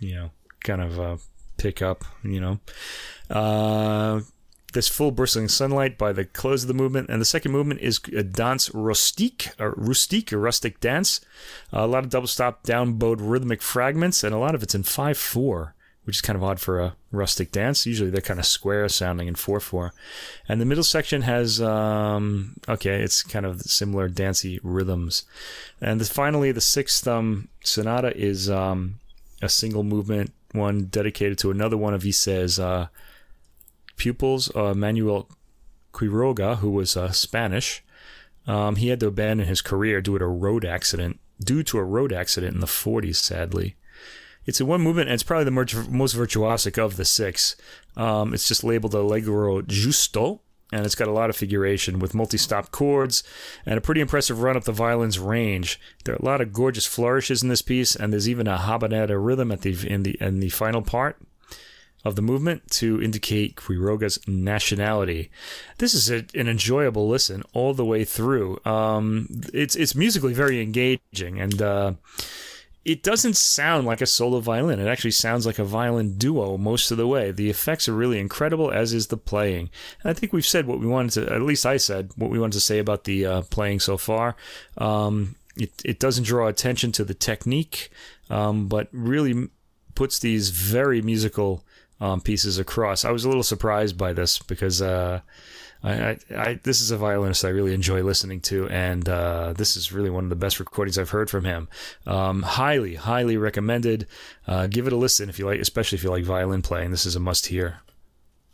you 0.00 0.14
know, 0.14 0.30
kind 0.64 0.80
of 0.80 0.98
uh, 0.98 1.16
pick 1.58 1.82
up. 1.82 2.04
You 2.24 2.40
know, 2.40 2.60
uh, 3.30 4.20
this 4.72 4.88
full 4.88 5.10
bristling 5.10 5.48
sunlight 5.48 5.98
by 5.98 6.12
the 6.12 6.24
close 6.24 6.64
of 6.64 6.68
the 6.68 6.74
movement, 6.74 7.10
and 7.10 7.20
the 7.20 7.26
second 7.26 7.52
movement 7.52 7.80
is 7.80 8.00
a 8.16 8.22
dance 8.22 8.70
rustique, 8.70 9.52
or 9.60 9.74
rustique, 9.74 10.32
a 10.32 10.38
rustic 10.38 10.80
dance. 10.80 11.20
a 11.70 11.86
lot 11.86 12.04
of 12.04 12.10
double 12.10 12.26
stop, 12.26 12.62
down 12.62 12.94
bowed 12.94 13.20
rhythmic 13.20 13.60
fragments, 13.60 14.24
and 14.24 14.34
a 14.34 14.38
lot 14.38 14.54
of 14.54 14.62
it's 14.62 14.74
in 14.74 14.82
five 14.82 15.18
four 15.18 15.74
which 16.04 16.16
is 16.16 16.20
kind 16.20 16.36
of 16.36 16.42
odd 16.42 16.60
for 16.60 16.80
a 16.80 16.96
rustic 17.10 17.52
dance. 17.52 17.86
Usually 17.86 18.10
they're 18.10 18.20
kind 18.20 18.40
of 18.40 18.46
square 18.46 18.88
sounding 18.88 19.28
in 19.28 19.34
4 19.34 19.60
4. 19.60 19.92
And 20.48 20.60
the 20.60 20.64
middle 20.64 20.84
section 20.84 21.22
has, 21.22 21.60
um, 21.60 22.56
okay, 22.68 23.02
it's 23.02 23.22
kind 23.22 23.46
of 23.46 23.62
similar 23.62 24.08
dancey 24.08 24.58
rhythms. 24.62 25.24
And 25.80 26.00
the, 26.00 26.04
finally, 26.04 26.52
the 26.52 26.60
sixth 26.60 27.06
um, 27.06 27.48
sonata 27.62 28.16
is 28.16 28.50
um, 28.50 29.00
a 29.40 29.48
single 29.48 29.84
movement 29.84 30.32
one 30.52 30.84
dedicated 30.84 31.38
to 31.38 31.50
another 31.50 31.76
one 31.76 31.94
of 31.94 32.02
Ysaÿe's 32.02 32.58
uh, 32.58 32.88
pupils, 33.96 34.54
uh, 34.54 34.74
Manuel 34.74 35.28
Quiroga, 35.92 36.58
who 36.58 36.70
was 36.70 36.96
uh, 36.96 37.10
Spanish. 37.10 37.82
Um, 38.46 38.76
he 38.76 38.88
had 38.88 39.00
to 39.00 39.06
abandon 39.06 39.46
his 39.46 39.62
career 39.62 40.00
due 40.00 40.18
to 40.18 40.24
a 40.24 40.28
road 40.28 40.64
accident, 40.64 41.20
due 41.42 41.62
to 41.64 41.78
a 41.78 41.84
road 41.84 42.12
accident 42.12 42.54
in 42.54 42.60
the 42.60 42.66
40s, 42.66 43.16
sadly. 43.16 43.76
It's 44.46 44.60
a 44.60 44.66
one 44.66 44.80
movement, 44.80 45.08
and 45.08 45.14
it's 45.14 45.22
probably 45.22 45.44
the 45.44 45.86
most 45.90 46.16
virtuosic 46.16 46.78
of 46.78 46.96
the 46.96 47.04
six. 47.04 47.56
Um, 47.96 48.34
it's 48.34 48.48
just 48.48 48.64
labeled 48.64 48.94
Allegro 48.94 49.62
Giusto, 49.62 50.40
and 50.72 50.84
it's 50.84 50.94
got 50.94 51.08
a 51.08 51.12
lot 51.12 51.30
of 51.30 51.36
figuration 51.36 51.98
with 51.98 52.14
multi-stop 52.14 52.70
chords 52.70 53.22
and 53.66 53.76
a 53.76 53.82
pretty 53.82 54.00
impressive 54.00 54.40
run 54.40 54.56
up 54.56 54.64
the 54.64 54.72
violin's 54.72 55.18
range. 55.18 55.78
There 56.04 56.14
are 56.14 56.18
a 56.18 56.24
lot 56.24 56.40
of 56.40 56.52
gorgeous 56.52 56.86
flourishes 56.86 57.42
in 57.42 57.50
this 57.50 57.62
piece, 57.62 57.94
and 57.94 58.12
there's 58.12 58.28
even 58.28 58.48
a 58.48 58.56
habanera 58.56 59.22
rhythm 59.24 59.52
at 59.52 59.60
the 59.60 59.76
in 59.88 60.02
the 60.02 60.16
in 60.20 60.40
the 60.40 60.48
final 60.48 60.82
part 60.82 61.18
of 62.04 62.16
the 62.16 62.22
movement 62.22 62.68
to 62.68 63.00
indicate 63.00 63.54
Quiroga's 63.54 64.18
nationality. 64.26 65.30
This 65.78 65.94
is 65.94 66.10
a, 66.10 66.24
an 66.34 66.48
enjoyable 66.48 67.06
listen 67.08 67.44
all 67.52 67.74
the 67.74 67.84
way 67.84 68.04
through. 68.04 68.58
Um, 68.64 69.28
it's 69.52 69.76
it's 69.76 69.94
musically 69.94 70.34
very 70.34 70.60
engaging 70.60 71.38
and. 71.38 71.62
Uh, 71.62 71.92
it 72.84 73.02
doesn't 73.02 73.36
sound 73.36 73.86
like 73.86 74.00
a 74.00 74.06
solo 74.06 74.40
violin. 74.40 74.80
It 74.80 74.88
actually 74.88 75.12
sounds 75.12 75.46
like 75.46 75.58
a 75.58 75.64
violin 75.64 76.18
duo 76.18 76.58
most 76.58 76.90
of 76.90 76.96
the 76.96 77.06
way. 77.06 77.30
The 77.30 77.48
effects 77.48 77.88
are 77.88 77.94
really 77.94 78.18
incredible, 78.18 78.72
as 78.72 78.92
is 78.92 79.06
the 79.06 79.16
playing. 79.16 79.70
And 80.02 80.10
I 80.10 80.12
think 80.12 80.32
we've 80.32 80.46
said 80.46 80.66
what 80.66 80.80
we 80.80 80.86
wanted 80.86 81.26
to, 81.26 81.32
at 81.32 81.42
least 81.42 81.64
I 81.64 81.76
said 81.76 82.10
what 82.16 82.30
we 82.30 82.40
wanted 82.40 82.54
to 82.54 82.60
say 82.60 82.78
about 82.78 83.04
the 83.04 83.24
uh, 83.24 83.42
playing 83.42 83.80
so 83.80 83.96
far. 83.96 84.34
Um, 84.78 85.36
it, 85.56 85.70
it 85.84 86.00
doesn't 86.00 86.24
draw 86.24 86.48
attention 86.48 86.90
to 86.92 87.04
the 87.04 87.14
technique, 87.14 87.90
um, 88.30 88.66
but 88.66 88.88
really 88.90 89.48
puts 89.94 90.18
these 90.18 90.50
very 90.50 91.00
musical 91.02 91.64
um, 92.00 92.20
pieces 92.20 92.58
across. 92.58 93.04
I 93.04 93.12
was 93.12 93.24
a 93.24 93.28
little 93.28 93.44
surprised 93.44 93.96
by 93.96 94.12
this 94.12 94.38
because. 94.40 94.82
Uh, 94.82 95.20
I, 95.84 95.92
I, 95.92 96.18
I, 96.36 96.60
this 96.62 96.80
is 96.80 96.90
a 96.90 96.96
violinist 96.96 97.44
I 97.44 97.48
really 97.48 97.74
enjoy 97.74 98.02
listening 98.02 98.40
to, 98.42 98.68
and 98.68 99.08
uh, 99.08 99.52
this 99.52 99.76
is 99.76 99.92
really 99.92 100.10
one 100.10 100.24
of 100.24 100.30
the 100.30 100.36
best 100.36 100.60
recordings 100.60 100.96
I've 100.96 101.10
heard 101.10 101.28
from 101.28 101.44
him. 101.44 101.68
Um, 102.06 102.42
highly, 102.42 102.94
highly 102.94 103.36
recommended. 103.36 104.06
Uh, 104.46 104.66
give 104.68 104.86
it 104.86 104.92
a 104.92 104.96
listen 104.96 105.28
if 105.28 105.38
you 105.38 105.46
like, 105.46 105.60
especially 105.60 105.96
if 105.96 106.04
you 106.04 106.10
like 106.10 106.24
violin 106.24 106.62
playing. 106.62 106.90
This 106.92 107.04
is 107.06 107.16
a 107.16 107.20
must 107.20 107.46
hear. 107.46 107.80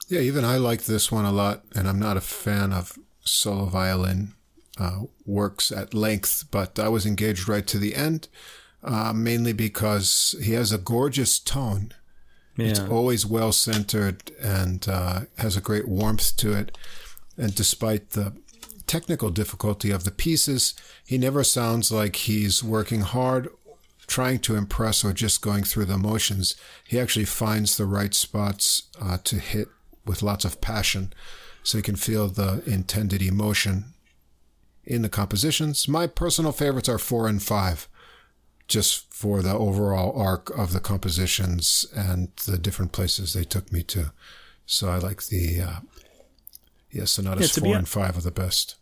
Yeah, 0.08 0.20
even 0.20 0.44
I 0.44 0.56
like 0.56 0.84
this 0.84 1.12
one 1.12 1.26
a 1.26 1.32
lot, 1.32 1.64
and 1.74 1.86
I'm 1.86 1.98
not 1.98 2.16
a 2.16 2.22
fan 2.22 2.72
of 2.72 2.98
solo 3.20 3.66
violin 3.66 4.32
uh, 4.78 5.00
works 5.26 5.70
at 5.70 5.92
length, 5.92 6.44
but 6.50 6.78
I 6.78 6.88
was 6.88 7.04
engaged 7.04 7.46
right 7.48 7.66
to 7.66 7.78
the 7.78 7.94
end. 7.94 8.28
uh, 8.82 9.12
mainly 9.12 9.52
because 9.52 10.36
he 10.42 10.52
has 10.52 10.72
a 10.72 10.78
gorgeous 10.78 11.38
tone. 11.38 11.92
It's 12.56 12.80
always 12.80 13.24
well 13.24 13.52
centered 13.52 14.32
and 14.40 14.88
uh, 14.88 15.20
has 15.36 15.56
a 15.56 15.60
great 15.60 15.86
warmth 15.86 16.36
to 16.38 16.52
it. 16.54 16.76
And 17.38 17.54
despite 17.54 18.10
the 18.10 18.34
technical 18.86 19.30
difficulty 19.30 19.90
of 19.90 20.04
the 20.04 20.10
pieces, 20.10 20.74
he 21.06 21.16
never 21.16 21.44
sounds 21.44 21.92
like 21.92 22.16
he's 22.16 22.64
working 22.64 23.02
hard, 23.02 23.48
trying 24.06 24.40
to 24.40 24.56
impress, 24.56 25.04
or 25.04 25.12
just 25.12 25.40
going 25.40 25.62
through 25.62 25.84
the 25.84 25.98
motions. 25.98 26.56
He 26.86 26.98
actually 26.98 27.26
finds 27.26 27.76
the 27.76 27.86
right 27.86 28.12
spots 28.12 28.84
uh, 29.00 29.18
to 29.24 29.36
hit 29.36 29.68
with 30.04 30.22
lots 30.22 30.44
of 30.44 30.60
passion 30.60 31.12
so 31.62 31.78
you 31.78 31.82
can 31.82 31.96
feel 31.96 32.28
the 32.28 32.62
intended 32.66 33.22
emotion 33.22 33.92
in 34.84 35.02
the 35.02 35.08
compositions. 35.08 35.86
My 35.86 36.06
personal 36.06 36.52
favorites 36.52 36.88
are 36.88 36.98
four 36.98 37.28
and 37.28 37.42
five 37.42 37.88
just 38.66 39.12
for 39.12 39.42
the 39.42 39.52
overall 39.52 40.18
arc 40.20 40.50
of 40.50 40.72
the 40.72 40.80
compositions 40.80 41.86
and 41.94 42.28
the 42.46 42.58
different 42.58 42.92
places 42.92 43.32
they 43.32 43.44
took 43.44 43.72
me 43.72 43.82
to. 43.82 44.12
So 44.66 44.90
I 44.90 44.98
like 44.98 45.24
the 45.24 45.60
uh, 45.60 45.80
yeah 46.90 47.04
sonatas 47.04 47.56
Yeah, 47.56 47.62
four 47.64 47.76
and 47.76 47.88
five 47.88 48.16
are 48.16 48.20
the 48.22 48.30
best. 48.30 48.76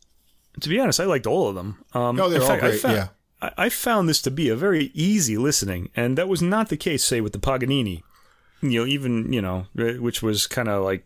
To 0.60 0.68
be 0.68 0.78
honest, 0.80 1.00
I 1.00 1.04
liked 1.04 1.26
all 1.26 1.48
of 1.48 1.54
them. 1.54 1.84
Um, 1.92 2.18
Oh, 2.18 2.28
they're 2.30 2.40
all 2.40 2.48
fact, 2.48 2.62
I 2.64 2.68
great, 2.70 2.80
found- 2.80 2.96
yeah. 2.96 3.08
I, 3.42 3.52
I 3.58 3.68
found 3.68 4.08
this 4.08 4.22
to 4.22 4.30
be 4.30 4.48
a 4.48 4.56
very 4.56 4.90
easy 4.94 5.36
listening, 5.36 5.90
and 5.94 6.16
that 6.16 6.28
was 6.28 6.40
not 6.40 6.70
the 6.70 6.78
case, 6.78 7.04
say, 7.04 7.20
with 7.20 7.32
the 7.34 7.38
Paganini. 7.38 8.02
You 8.62 8.80
know, 8.80 8.86
even 8.86 9.30
you 9.34 9.42
know, 9.42 9.66
eh, 9.78 9.98
which 9.98 10.22
was 10.22 10.46
kind 10.46 10.66
of 10.68 10.82
like, 10.82 11.04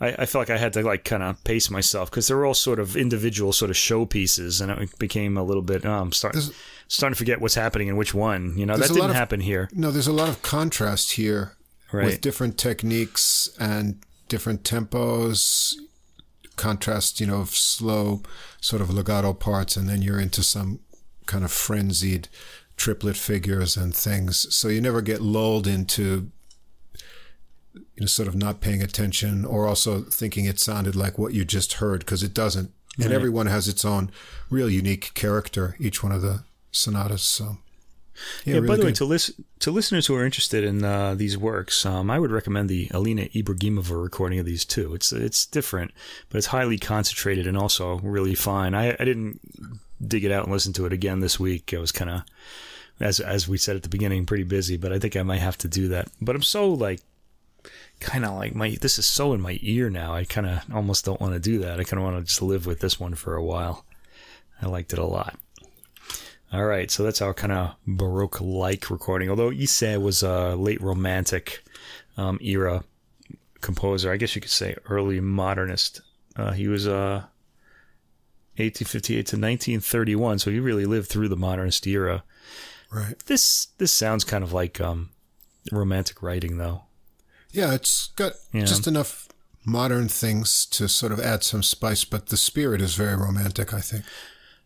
I, 0.00 0.14
I 0.20 0.26
felt 0.26 0.42
like 0.48 0.50
I 0.56 0.58
had 0.60 0.72
to 0.74 0.82
like 0.82 1.04
kind 1.04 1.24
of 1.24 1.42
pace 1.42 1.68
myself 1.68 2.08
because 2.08 2.28
they 2.28 2.34
were 2.36 2.46
all 2.46 2.54
sort 2.54 2.78
of 2.78 2.96
individual 2.96 3.52
sort 3.52 3.72
of 3.72 3.76
showpieces, 3.76 4.60
and 4.60 4.70
it 4.70 4.96
became 5.00 5.36
a 5.36 5.42
little 5.42 5.62
bit. 5.62 5.84
Oh, 5.84 5.90
I'm 5.92 6.12
starting 6.12 6.42
starting 6.86 7.14
to 7.14 7.18
forget 7.18 7.40
what's 7.40 7.56
happening 7.56 7.88
in 7.88 7.96
which 7.96 8.14
one. 8.14 8.56
You 8.56 8.64
know, 8.64 8.76
that 8.76 8.88
didn't 8.90 9.10
of- 9.10 9.16
happen 9.16 9.40
here, 9.40 9.68
No, 9.74 9.90
there's 9.90 10.06
a 10.06 10.12
lot 10.12 10.28
of 10.28 10.40
contrast 10.42 11.12
here 11.14 11.56
right? 11.92 12.04
with 12.06 12.20
different 12.20 12.56
techniques 12.58 13.50
and 13.58 13.98
different 14.28 14.62
tempos. 14.62 15.74
Contrast, 16.56 17.20
you 17.20 17.26
know, 17.26 17.40
of 17.40 17.50
slow 17.50 18.22
sort 18.60 18.82
of 18.82 18.90
legato 18.90 19.32
parts, 19.32 19.76
and 19.76 19.88
then 19.88 20.02
you're 20.02 20.20
into 20.20 20.42
some 20.42 20.80
kind 21.26 21.44
of 21.44 21.50
frenzied 21.52 22.28
triplet 22.76 23.16
figures 23.16 23.76
and 23.76 23.94
things. 23.94 24.52
So 24.54 24.68
you 24.68 24.80
never 24.80 25.00
get 25.00 25.20
lulled 25.20 25.66
into 25.66 26.30
you 27.74 28.00
know, 28.00 28.06
sort 28.06 28.28
of 28.28 28.34
not 28.36 28.60
paying 28.60 28.82
attention 28.82 29.44
or 29.44 29.66
also 29.66 30.02
thinking 30.02 30.44
it 30.44 30.60
sounded 30.60 30.94
like 30.94 31.18
what 31.18 31.32
you 31.34 31.44
just 31.44 31.74
heard 31.74 32.00
because 32.00 32.22
it 32.22 32.34
doesn't. 32.34 32.70
And 32.96 33.06
Right. 33.06 33.14
everyone 33.14 33.46
has 33.46 33.66
its 33.66 33.84
own 33.84 34.10
real 34.50 34.70
unique 34.70 35.12
character, 35.14 35.74
each 35.80 36.02
one 36.02 36.12
of 36.12 36.22
the 36.22 36.44
sonatas. 36.70 37.22
So, 37.22 37.58
yeah, 38.44 38.54
Yeah, 38.54 38.60
really 38.60 38.68
by 38.68 38.76
the 38.76 38.84
way, 38.86 38.92
to 38.92 39.04
listen 39.04 39.44
to 39.60 39.70
listeners 39.70 40.06
who 40.06 40.14
are 40.14 40.24
interested 40.24 40.64
in 40.64 40.84
uh, 40.84 41.14
these 41.14 41.36
works, 41.36 41.84
um, 41.86 42.10
I 42.10 42.18
would 42.18 42.30
recommend 42.30 42.68
the 42.68 42.88
Alina 42.92 43.22
Ibragimova 43.34 44.02
recording 44.02 44.38
of 44.38 44.46
these 44.46 44.64
too. 44.64 44.94
It's 44.94 45.12
it's 45.12 45.46
different, 45.46 45.92
but 46.28 46.38
it's 46.38 46.48
highly 46.48 46.78
concentrated 46.78 47.46
and 47.46 47.56
also 47.56 47.98
really 47.98 48.34
fine. 48.34 48.74
I, 48.74 48.90
I 48.98 49.04
didn't 49.04 49.40
dig 50.06 50.24
it 50.24 50.32
out 50.32 50.44
and 50.44 50.52
listen 50.52 50.72
to 50.74 50.86
it 50.86 50.92
again 50.92 51.20
this 51.20 51.40
week. 51.40 51.72
I 51.74 51.78
was 51.78 51.92
kind 51.92 52.10
of, 52.10 52.22
as 53.00 53.20
as 53.20 53.48
we 53.48 53.58
said 53.58 53.76
at 53.76 53.82
the 53.82 53.88
beginning, 53.88 54.26
pretty 54.26 54.44
busy, 54.44 54.76
but 54.76 54.92
I 54.92 54.98
think 54.98 55.16
I 55.16 55.22
might 55.22 55.40
have 55.40 55.58
to 55.58 55.68
do 55.68 55.88
that. 55.88 56.08
But 56.20 56.36
I'm 56.36 56.42
so 56.42 56.72
like, 56.72 57.00
kind 58.00 58.24
of 58.24 58.34
like 58.34 58.54
my 58.54 58.76
this 58.80 58.98
is 58.98 59.06
so 59.06 59.32
in 59.32 59.40
my 59.40 59.58
ear 59.62 59.90
now. 59.90 60.14
I 60.14 60.24
kind 60.24 60.46
of 60.46 60.60
almost 60.72 61.04
don't 61.04 61.20
want 61.20 61.34
to 61.34 61.40
do 61.40 61.58
that. 61.60 61.80
I 61.80 61.84
kind 61.84 61.98
of 61.98 62.04
want 62.04 62.18
to 62.18 62.28
just 62.28 62.42
live 62.42 62.66
with 62.66 62.80
this 62.80 63.00
one 63.00 63.14
for 63.14 63.34
a 63.34 63.44
while. 63.44 63.84
I 64.60 64.66
liked 64.66 64.92
it 64.92 64.98
a 64.98 65.04
lot. 65.04 65.38
All 66.54 66.64
right, 66.64 66.88
so 66.90 67.02
that's 67.02 67.20
our 67.20 67.34
kind 67.34 67.52
of 67.52 67.74
Baroque-like 67.86 68.88
recording. 68.88 69.28
Although 69.28 69.50
Ysaÿe 69.50 70.00
was 70.00 70.22
a 70.22 70.54
late 70.54 70.80
Romantic 70.80 71.64
um, 72.16 72.38
era 72.40 72.84
composer, 73.60 74.12
I 74.12 74.16
guess 74.16 74.36
you 74.36 74.40
could 74.40 74.50
say 74.52 74.76
early 74.88 75.18
modernist. 75.20 76.00
Uh, 76.36 76.52
he 76.52 76.68
was 76.68 76.86
uh, 76.86 77.24
1858 78.56 79.14
to 79.14 79.36
1931, 79.36 80.38
so 80.38 80.50
he 80.52 80.60
really 80.60 80.86
lived 80.86 81.08
through 81.08 81.28
the 81.28 81.36
modernist 81.36 81.86
era. 81.88 82.22
right. 82.92 83.18
This 83.26 83.66
this 83.78 83.92
sounds 83.92 84.22
kind 84.22 84.44
of 84.44 84.52
like 84.52 84.80
um, 84.80 85.10
romantic 85.72 86.22
writing, 86.22 86.58
though. 86.58 86.82
Yeah, 87.50 87.74
it's 87.74 88.08
got 88.16 88.32
Yeah. 88.52 88.64
just 88.64 88.86
enough 88.86 89.28
modern 89.64 90.06
things 90.08 90.66
to 90.66 90.88
sort 90.88 91.10
of 91.10 91.18
add 91.18 91.42
some 91.42 91.62
spice, 91.64 92.04
but 92.04 92.26
the 92.26 92.36
spirit 92.36 92.80
is 92.80 92.94
very 92.94 93.16
romantic, 93.16 93.74
I 93.74 93.80
think. 93.80 94.04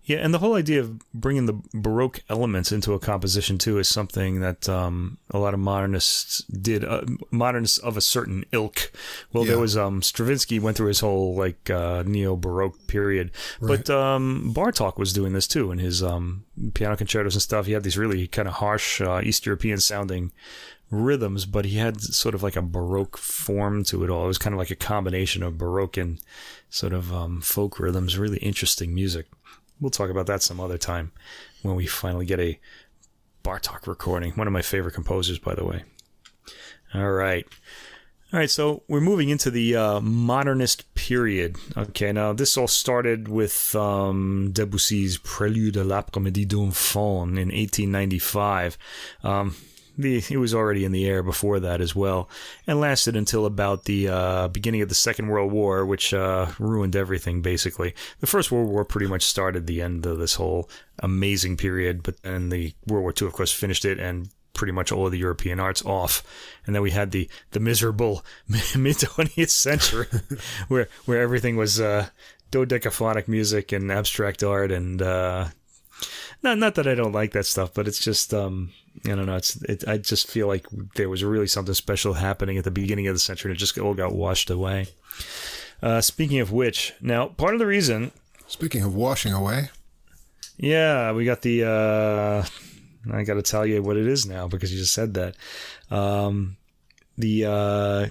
Yeah, 0.08 0.20
and 0.20 0.32
the 0.32 0.38
whole 0.38 0.54
idea 0.54 0.80
of 0.80 0.98
bringing 1.12 1.44
the 1.44 1.60
Baroque 1.74 2.22
elements 2.30 2.72
into 2.72 2.94
a 2.94 2.98
composition 2.98 3.58
too 3.58 3.78
is 3.78 3.88
something 3.88 4.40
that 4.40 4.66
um, 4.66 5.18
a 5.30 5.38
lot 5.38 5.52
of 5.52 5.60
modernists 5.60 6.38
did. 6.44 6.82
Uh, 6.82 7.02
modernists 7.30 7.76
of 7.76 7.94
a 7.98 8.00
certain 8.00 8.46
ilk. 8.50 8.90
Well, 9.34 9.44
there 9.44 9.58
was 9.58 9.76
um, 9.76 10.00
Stravinsky 10.00 10.60
went 10.60 10.78
through 10.78 10.88
his 10.88 11.00
whole 11.00 11.34
like 11.34 11.68
uh, 11.68 12.04
neo 12.06 12.36
Baroque 12.36 12.86
period, 12.86 13.32
but 13.60 13.90
um, 13.90 14.54
Bartok 14.56 14.96
was 14.96 15.12
doing 15.12 15.34
this 15.34 15.46
too 15.46 15.70
in 15.72 15.78
his 15.78 16.02
um, 16.02 16.46
piano 16.72 16.96
concertos 16.96 17.34
and 17.34 17.42
stuff. 17.42 17.66
He 17.66 17.72
had 17.72 17.82
these 17.82 17.98
really 17.98 18.26
kind 18.28 18.48
of 18.48 18.54
harsh 18.54 19.02
uh, 19.02 19.20
East 19.22 19.44
European 19.44 19.78
sounding 19.78 20.32
rhythms, 20.90 21.44
but 21.44 21.66
he 21.66 21.76
had 21.76 22.00
sort 22.00 22.34
of 22.34 22.42
like 22.42 22.56
a 22.56 22.62
Baroque 22.62 23.18
form 23.18 23.84
to 23.84 24.04
it 24.04 24.10
all. 24.10 24.24
It 24.24 24.28
was 24.28 24.38
kind 24.38 24.54
of 24.54 24.58
like 24.58 24.70
a 24.70 24.74
combination 24.74 25.42
of 25.42 25.58
Baroque 25.58 25.98
and 25.98 26.18
sort 26.70 26.94
of 26.94 27.12
um, 27.12 27.42
folk 27.42 27.78
rhythms. 27.78 28.16
Really 28.16 28.38
interesting 28.38 28.94
music. 28.94 29.26
We'll 29.80 29.90
talk 29.90 30.10
about 30.10 30.26
that 30.26 30.42
some 30.42 30.60
other 30.60 30.78
time 30.78 31.12
when 31.62 31.76
we 31.76 31.86
finally 31.86 32.26
get 32.26 32.40
a 32.40 32.58
Bartok 33.44 33.86
recording. 33.86 34.32
One 34.32 34.46
of 34.46 34.52
my 34.52 34.62
favorite 34.62 34.94
composers, 34.94 35.38
by 35.38 35.54
the 35.54 35.64
way. 35.64 35.84
All 36.94 37.12
right. 37.12 37.46
All 38.30 38.38
right, 38.38 38.50
so 38.50 38.82
we're 38.88 39.00
moving 39.00 39.30
into 39.30 39.50
the 39.50 39.74
uh, 39.74 40.00
modernist 40.00 40.94
period. 40.94 41.56
Okay, 41.78 42.12
now 42.12 42.34
this 42.34 42.58
all 42.58 42.68
started 42.68 43.26
with 43.26 43.74
um, 43.74 44.50
Debussy's 44.52 45.16
Prelude 45.16 45.76
à 45.76 45.84
l'après-midi 45.84 46.44
d'un 46.44 46.70
faune 46.70 47.38
in 47.38 47.48
1895. 47.48 48.76
Um, 49.22 49.56
the, 49.98 50.22
it 50.30 50.38
was 50.38 50.54
already 50.54 50.84
in 50.84 50.92
the 50.92 51.06
air 51.06 51.22
before 51.22 51.60
that 51.60 51.80
as 51.80 51.94
well, 51.94 52.28
and 52.66 52.80
lasted 52.80 53.16
until 53.16 53.44
about 53.44 53.84
the 53.84 54.08
uh, 54.08 54.48
beginning 54.48 54.80
of 54.80 54.88
the 54.88 54.94
Second 54.94 55.28
World 55.28 55.52
War, 55.52 55.84
which 55.84 56.14
uh, 56.14 56.46
ruined 56.58 56.96
everything 56.96 57.42
basically. 57.42 57.94
The 58.20 58.26
First 58.26 58.50
World 58.50 58.70
War 58.70 58.84
pretty 58.84 59.08
much 59.08 59.24
started 59.24 59.66
the 59.66 59.82
end 59.82 60.06
of 60.06 60.18
this 60.18 60.34
whole 60.34 60.70
amazing 61.00 61.56
period, 61.56 62.02
but 62.02 62.22
then 62.22 62.48
the 62.48 62.72
World 62.86 63.02
War 63.02 63.14
II, 63.20 63.26
of 63.26 63.34
course, 63.34 63.52
finished 63.52 63.84
it 63.84 63.98
and 63.98 64.30
pretty 64.54 64.72
much 64.72 64.90
all 64.90 65.06
of 65.06 65.12
the 65.12 65.18
European 65.18 65.60
arts 65.60 65.84
off, 65.84 66.22
and 66.66 66.74
then 66.74 66.82
we 66.82 66.90
had 66.90 67.12
the 67.12 67.28
the 67.52 67.60
miserable 67.60 68.24
mid 68.76 68.98
twentieth 68.98 69.50
century, 69.50 70.06
where 70.68 70.88
where 71.04 71.20
everything 71.20 71.56
was 71.56 71.80
uh, 71.80 72.08
dodecaphonic 72.50 73.28
music 73.28 73.72
and 73.72 73.92
abstract 73.92 74.42
art, 74.42 74.72
and 74.72 75.00
uh, 75.00 75.46
not 76.42 76.58
not 76.58 76.74
that 76.74 76.88
I 76.88 76.94
don't 76.94 77.12
like 77.12 77.32
that 77.32 77.46
stuff, 77.46 77.72
but 77.72 77.86
it's 77.86 78.00
just 78.00 78.34
um, 78.34 78.72
I 79.04 79.10
don't 79.10 79.26
know. 79.26 79.36
It's 79.36 79.56
it, 79.62 79.86
I 79.86 79.98
just 79.98 80.28
feel 80.28 80.46
like 80.46 80.66
there 80.94 81.08
was 81.08 81.24
really 81.24 81.46
something 81.46 81.74
special 81.74 82.14
happening 82.14 82.58
at 82.58 82.64
the 82.64 82.70
beginning 82.70 83.06
of 83.06 83.14
the 83.14 83.20
century, 83.20 83.50
and 83.50 83.56
it 83.56 83.60
just 83.60 83.78
all 83.78 83.94
got 83.94 84.14
washed 84.14 84.50
away. 84.50 84.88
Uh, 85.82 86.00
speaking 86.00 86.40
of 86.40 86.50
which, 86.52 86.94
now 87.00 87.26
part 87.26 87.54
of 87.54 87.60
the 87.60 87.66
reason 87.66 88.10
Speaking 88.48 88.82
of 88.82 88.94
washing 88.94 89.34
away, 89.34 89.68
yeah, 90.56 91.12
we 91.12 91.26
got 91.26 91.42
the. 91.42 91.64
Uh, 91.64 92.46
I 93.12 93.22
got 93.22 93.34
to 93.34 93.42
tell 93.42 93.66
you 93.66 93.82
what 93.82 93.98
it 93.98 94.06
is 94.06 94.24
now 94.24 94.48
because 94.48 94.72
you 94.72 94.78
just 94.78 94.94
said 94.94 95.14
that. 95.14 95.36
Um, 95.90 96.56
the 97.18 97.44
uh, 97.44 98.06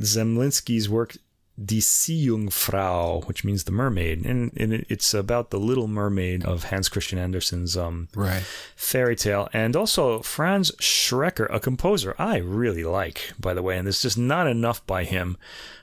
Zemlinsky's 0.00 0.88
work, 0.88 1.16
Die 1.62 1.80
Seejungfrau, 1.80 3.26
which 3.26 3.44
means 3.44 3.64
the 3.64 3.72
mermaid, 3.72 4.24
and, 4.24 4.50
and 4.56 4.72
it's 4.88 5.12
about 5.12 5.50
the 5.50 5.58
Little 5.58 5.88
Mermaid 5.88 6.44
of 6.44 6.64
Hans 6.64 6.88
Christian 6.88 7.18
Andersen's 7.18 7.76
um, 7.76 8.08
right? 8.14 8.42
fairy 8.76 9.14
tale, 9.14 9.48
and 9.52 9.76
also 9.76 10.20
Franz 10.20 10.70
Schreker, 10.80 11.46
a 11.50 11.60
composer 11.60 12.14
I 12.18 12.38
really 12.38 12.84
like, 12.84 13.32
by 13.38 13.52
the 13.52 13.62
way, 13.62 13.76
and 13.76 13.86
there's 13.86 14.00
just 14.00 14.16
not 14.16 14.46
enough 14.46 14.86
by 14.86 15.04
him 15.04 15.36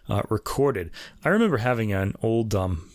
uh, 0.09 0.23
recorded. 0.29 0.89
I 1.23 1.29
remember 1.29 1.57
having 1.57 1.93
an 1.93 2.15
old 2.23 2.55
um, 2.55 2.89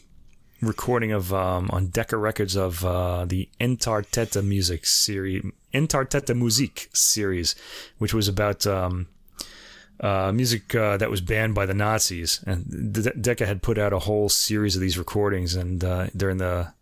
recording 0.61 1.12
of 1.12 1.32
um, 1.32 1.70
on 1.72 1.87
Decca 1.87 2.16
Records 2.16 2.56
of 2.56 2.85
uh, 2.85 3.26
the 3.26 3.48
Entartete 3.61 4.44
music 4.44 4.87
series, 4.87 5.44
Entartete 5.72 6.37
Musik 6.37 6.88
series, 6.92 7.54
which 7.98 8.12
was 8.12 8.26
about. 8.26 8.66
Um, 8.66 9.06
uh, 10.00 10.33
music 10.33 10.74
uh, 10.74 10.96
that 10.96 11.11
was 11.11 11.20
banned 11.20 11.55
by 11.55 11.66
the 11.66 11.74
Nazis, 11.74 12.42
and 12.46 12.92
De- 12.92 13.12
Decca 13.12 13.46
had 13.46 13.62
put 13.62 13.78
out 13.78 13.92
a 13.92 14.00
whole 14.00 14.28
series 14.28 14.74
of 14.74 14.83
these 14.83 14.98
recordings, 14.98 15.55
and 15.55 15.85
uh, 15.85 16.07
during 16.16 16.38
the 16.38 16.72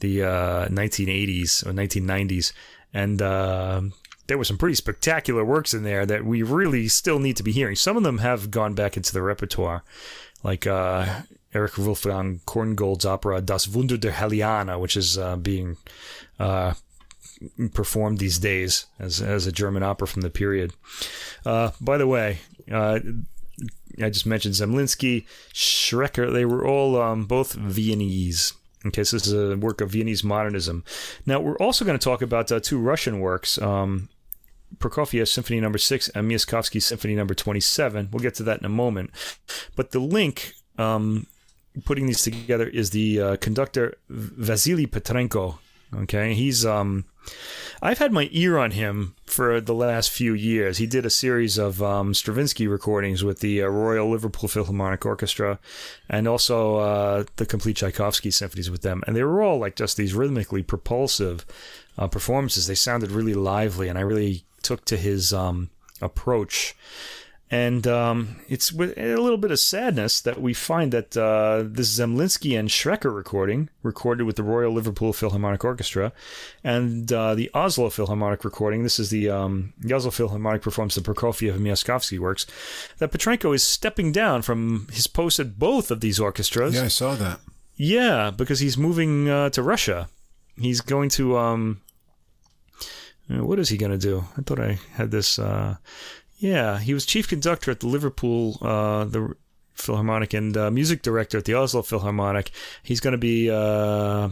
the 0.00 0.22
uh, 0.22 0.68
1980s 0.68 1.64
or 1.66 1.72
1990s, 1.72 2.52
and 2.92 3.22
uh, 3.22 3.80
there 4.26 4.38
were 4.38 4.44
some 4.44 4.58
pretty 4.58 4.74
spectacular 4.74 5.44
works 5.44 5.74
in 5.74 5.82
there 5.82 6.04
that 6.06 6.24
we 6.24 6.42
really 6.42 6.88
still 6.88 7.18
need 7.18 7.36
to 7.36 7.42
be 7.42 7.52
hearing. 7.52 7.76
Some 7.76 7.96
of 7.96 8.02
them 8.02 8.18
have 8.18 8.50
gone 8.50 8.74
back 8.74 8.96
into 8.96 9.12
the 9.12 9.22
repertoire, 9.22 9.82
like 10.42 10.66
uh, 10.66 11.22
Erich 11.52 11.78
Wolfgang 11.78 12.40
Korngold's 12.46 13.06
opera 13.06 13.40
Das 13.40 13.68
Wunder 13.68 13.96
der 13.96 14.12
Heliane, 14.12 14.78
which 14.78 14.96
is 14.96 15.16
uh, 15.16 15.36
being 15.36 15.76
uh, 16.38 16.74
performed 17.72 18.18
these 18.18 18.38
days 18.38 18.86
as 18.98 19.20
as 19.20 19.46
a 19.46 19.52
German 19.52 19.82
opera 19.82 20.06
from 20.06 20.22
the 20.22 20.30
period. 20.30 20.72
Uh, 21.44 21.70
by 21.80 21.98
the 21.98 22.06
way, 22.06 22.38
uh, 22.70 23.00
I 24.02 24.10
just 24.10 24.26
mentioned 24.26 24.54
Zemlinsky, 24.54 25.26
Schreker. 25.52 26.32
They 26.32 26.44
were 26.44 26.66
all 26.66 27.00
um, 27.00 27.26
both 27.26 27.52
Viennese. 27.54 28.52
Okay, 28.86 29.04
so 29.04 29.16
this 29.16 29.26
is 29.26 29.32
a 29.32 29.56
work 29.56 29.80
of 29.80 29.90
Viennese 29.92 30.24
modernism. 30.24 30.84
Now 31.24 31.40
we're 31.40 31.56
also 31.56 31.84
going 31.84 31.98
to 31.98 32.04
talk 32.04 32.22
about 32.22 32.52
uh, 32.52 32.60
two 32.60 32.78
Russian 32.78 33.20
works. 33.20 33.56
Um, 33.58 34.08
Prokofiev 34.78 35.28
Symphony 35.28 35.60
Number 35.60 35.78
Six 35.78 36.08
and 36.10 36.28
Miaskovsky 36.28 36.82
Symphony 36.82 37.14
Number 37.14 37.34
Twenty-seven. 37.34 38.08
We'll 38.10 38.22
get 38.22 38.34
to 38.34 38.42
that 38.42 38.58
in 38.58 38.66
a 38.66 38.68
moment. 38.70 39.10
But 39.76 39.92
the 39.92 40.00
link 40.00 40.54
um, 40.76 41.26
putting 41.84 42.06
these 42.06 42.22
together 42.22 42.66
is 42.66 42.90
the 42.90 43.20
uh, 43.20 43.36
conductor 43.36 43.96
Vasily 44.08 44.86
Petrenko. 44.86 45.58
Okay, 46.02 46.34
he's 46.34 46.66
um, 46.66 47.04
I've 47.82 47.98
had 47.98 48.12
my 48.12 48.28
ear 48.32 48.58
on 48.58 48.72
him 48.72 49.14
for 49.26 49.60
the 49.60 49.74
last 49.74 50.10
few 50.10 50.34
years. 50.34 50.78
He 50.78 50.86
did 50.86 51.04
a 51.04 51.10
series 51.10 51.58
of 51.58 51.82
um, 51.82 52.14
Stravinsky 52.14 52.66
recordings 52.66 53.22
with 53.22 53.40
the 53.40 53.62
uh, 53.62 53.66
Royal 53.66 54.10
Liverpool 54.10 54.48
Philharmonic 54.48 55.04
Orchestra, 55.04 55.58
and 56.08 56.26
also 56.26 56.76
uh, 56.76 57.24
the 57.36 57.46
complete 57.46 57.76
Tchaikovsky 57.76 58.30
symphonies 58.30 58.70
with 58.70 58.82
them, 58.82 59.02
and 59.06 59.14
they 59.14 59.22
were 59.22 59.42
all 59.42 59.58
like 59.58 59.76
just 59.76 59.96
these 59.96 60.14
rhythmically 60.14 60.62
propulsive 60.62 61.44
uh, 61.98 62.08
performances. 62.08 62.66
They 62.66 62.74
sounded 62.74 63.10
really 63.10 63.34
lively, 63.34 63.88
and 63.88 63.98
I 63.98 64.02
really 64.02 64.44
took 64.62 64.84
to 64.86 64.96
his 64.96 65.32
um, 65.32 65.70
approach. 66.00 66.74
And 67.50 67.86
um, 67.86 68.36
it's 68.48 68.72
with 68.72 68.96
a 68.96 69.16
little 69.16 69.36
bit 69.36 69.50
of 69.50 69.58
sadness 69.58 70.20
that 70.22 70.40
we 70.40 70.54
find 70.54 70.92
that 70.92 71.16
uh, 71.16 71.62
this 71.64 71.98
Zemlinsky 71.98 72.58
and 72.58 72.68
Schreker 72.68 73.14
recording, 73.14 73.68
recorded 73.82 74.24
with 74.24 74.36
the 74.36 74.42
Royal 74.42 74.72
Liverpool 74.72 75.12
Philharmonic 75.12 75.62
Orchestra, 75.62 76.12
and 76.64 77.12
uh, 77.12 77.34
the 77.34 77.50
Oslo 77.52 77.90
Philharmonic 77.90 78.44
recording, 78.44 78.82
this 78.82 78.98
is 78.98 79.10
the, 79.10 79.28
um, 79.28 79.74
the 79.78 79.94
Oslo 79.94 80.10
Philharmonic 80.10 80.62
performs 80.62 80.94
the 80.94 81.02
Prokofiev 81.02 81.54
and 81.54 81.64
Miaskovsky 81.64 82.18
works, 82.18 82.46
that 82.98 83.12
Petrenko 83.12 83.54
is 83.54 83.62
stepping 83.62 84.10
down 84.10 84.42
from 84.42 84.88
his 84.90 85.06
post 85.06 85.38
at 85.38 85.58
both 85.58 85.90
of 85.90 86.00
these 86.00 86.18
orchestras. 86.18 86.74
Yeah, 86.74 86.84
I 86.84 86.88
saw 86.88 87.14
that. 87.14 87.40
Yeah, 87.76 88.30
because 88.30 88.60
he's 88.60 88.78
moving 88.78 89.28
uh, 89.28 89.50
to 89.50 89.62
Russia. 89.62 90.08
He's 90.56 90.80
going 90.80 91.10
to 91.10 91.36
um, 91.36 91.82
what 93.28 93.58
is 93.58 93.68
he 93.68 93.76
going 93.76 93.92
to 93.92 93.98
do? 93.98 94.24
I 94.36 94.42
thought 94.42 94.60
I 94.60 94.78
had 94.92 95.10
this. 95.10 95.38
Uh, 95.38 95.76
yeah, 96.36 96.78
he 96.78 96.94
was 96.94 97.06
chief 97.06 97.28
conductor 97.28 97.70
at 97.70 97.80
the 97.80 97.86
Liverpool, 97.86 98.58
uh, 98.60 99.04
the 99.04 99.34
Philharmonic, 99.74 100.34
and 100.34 100.56
uh, 100.56 100.70
music 100.70 101.02
director 101.02 101.38
at 101.38 101.44
the 101.44 101.54
Oslo 101.54 101.82
Philharmonic. 101.82 102.50
He's 102.82 103.00
going 103.00 103.12
to 103.12 103.18
be. 103.18 103.50
Uh, 103.50 104.30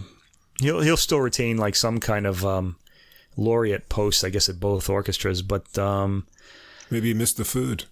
he'll 0.61 0.81
he'll 0.81 0.97
still 0.97 1.21
retain 1.21 1.57
like 1.57 1.77
some 1.77 2.01
kind 2.01 2.27
of 2.27 2.45
um, 2.45 2.77
laureate 3.37 3.89
post, 3.89 4.25
I 4.25 4.29
guess, 4.31 4.49
at 4.49 4.61
both 4.61 4.89
orchestras, 4.89 5.43
but. 5.43 5.77
Um, 5.79 6.27
Maybe 6.91 7.09
he 7.09 7.15
missed 7.15 7.39
the 7.39 7.45
food. 7.45 7.85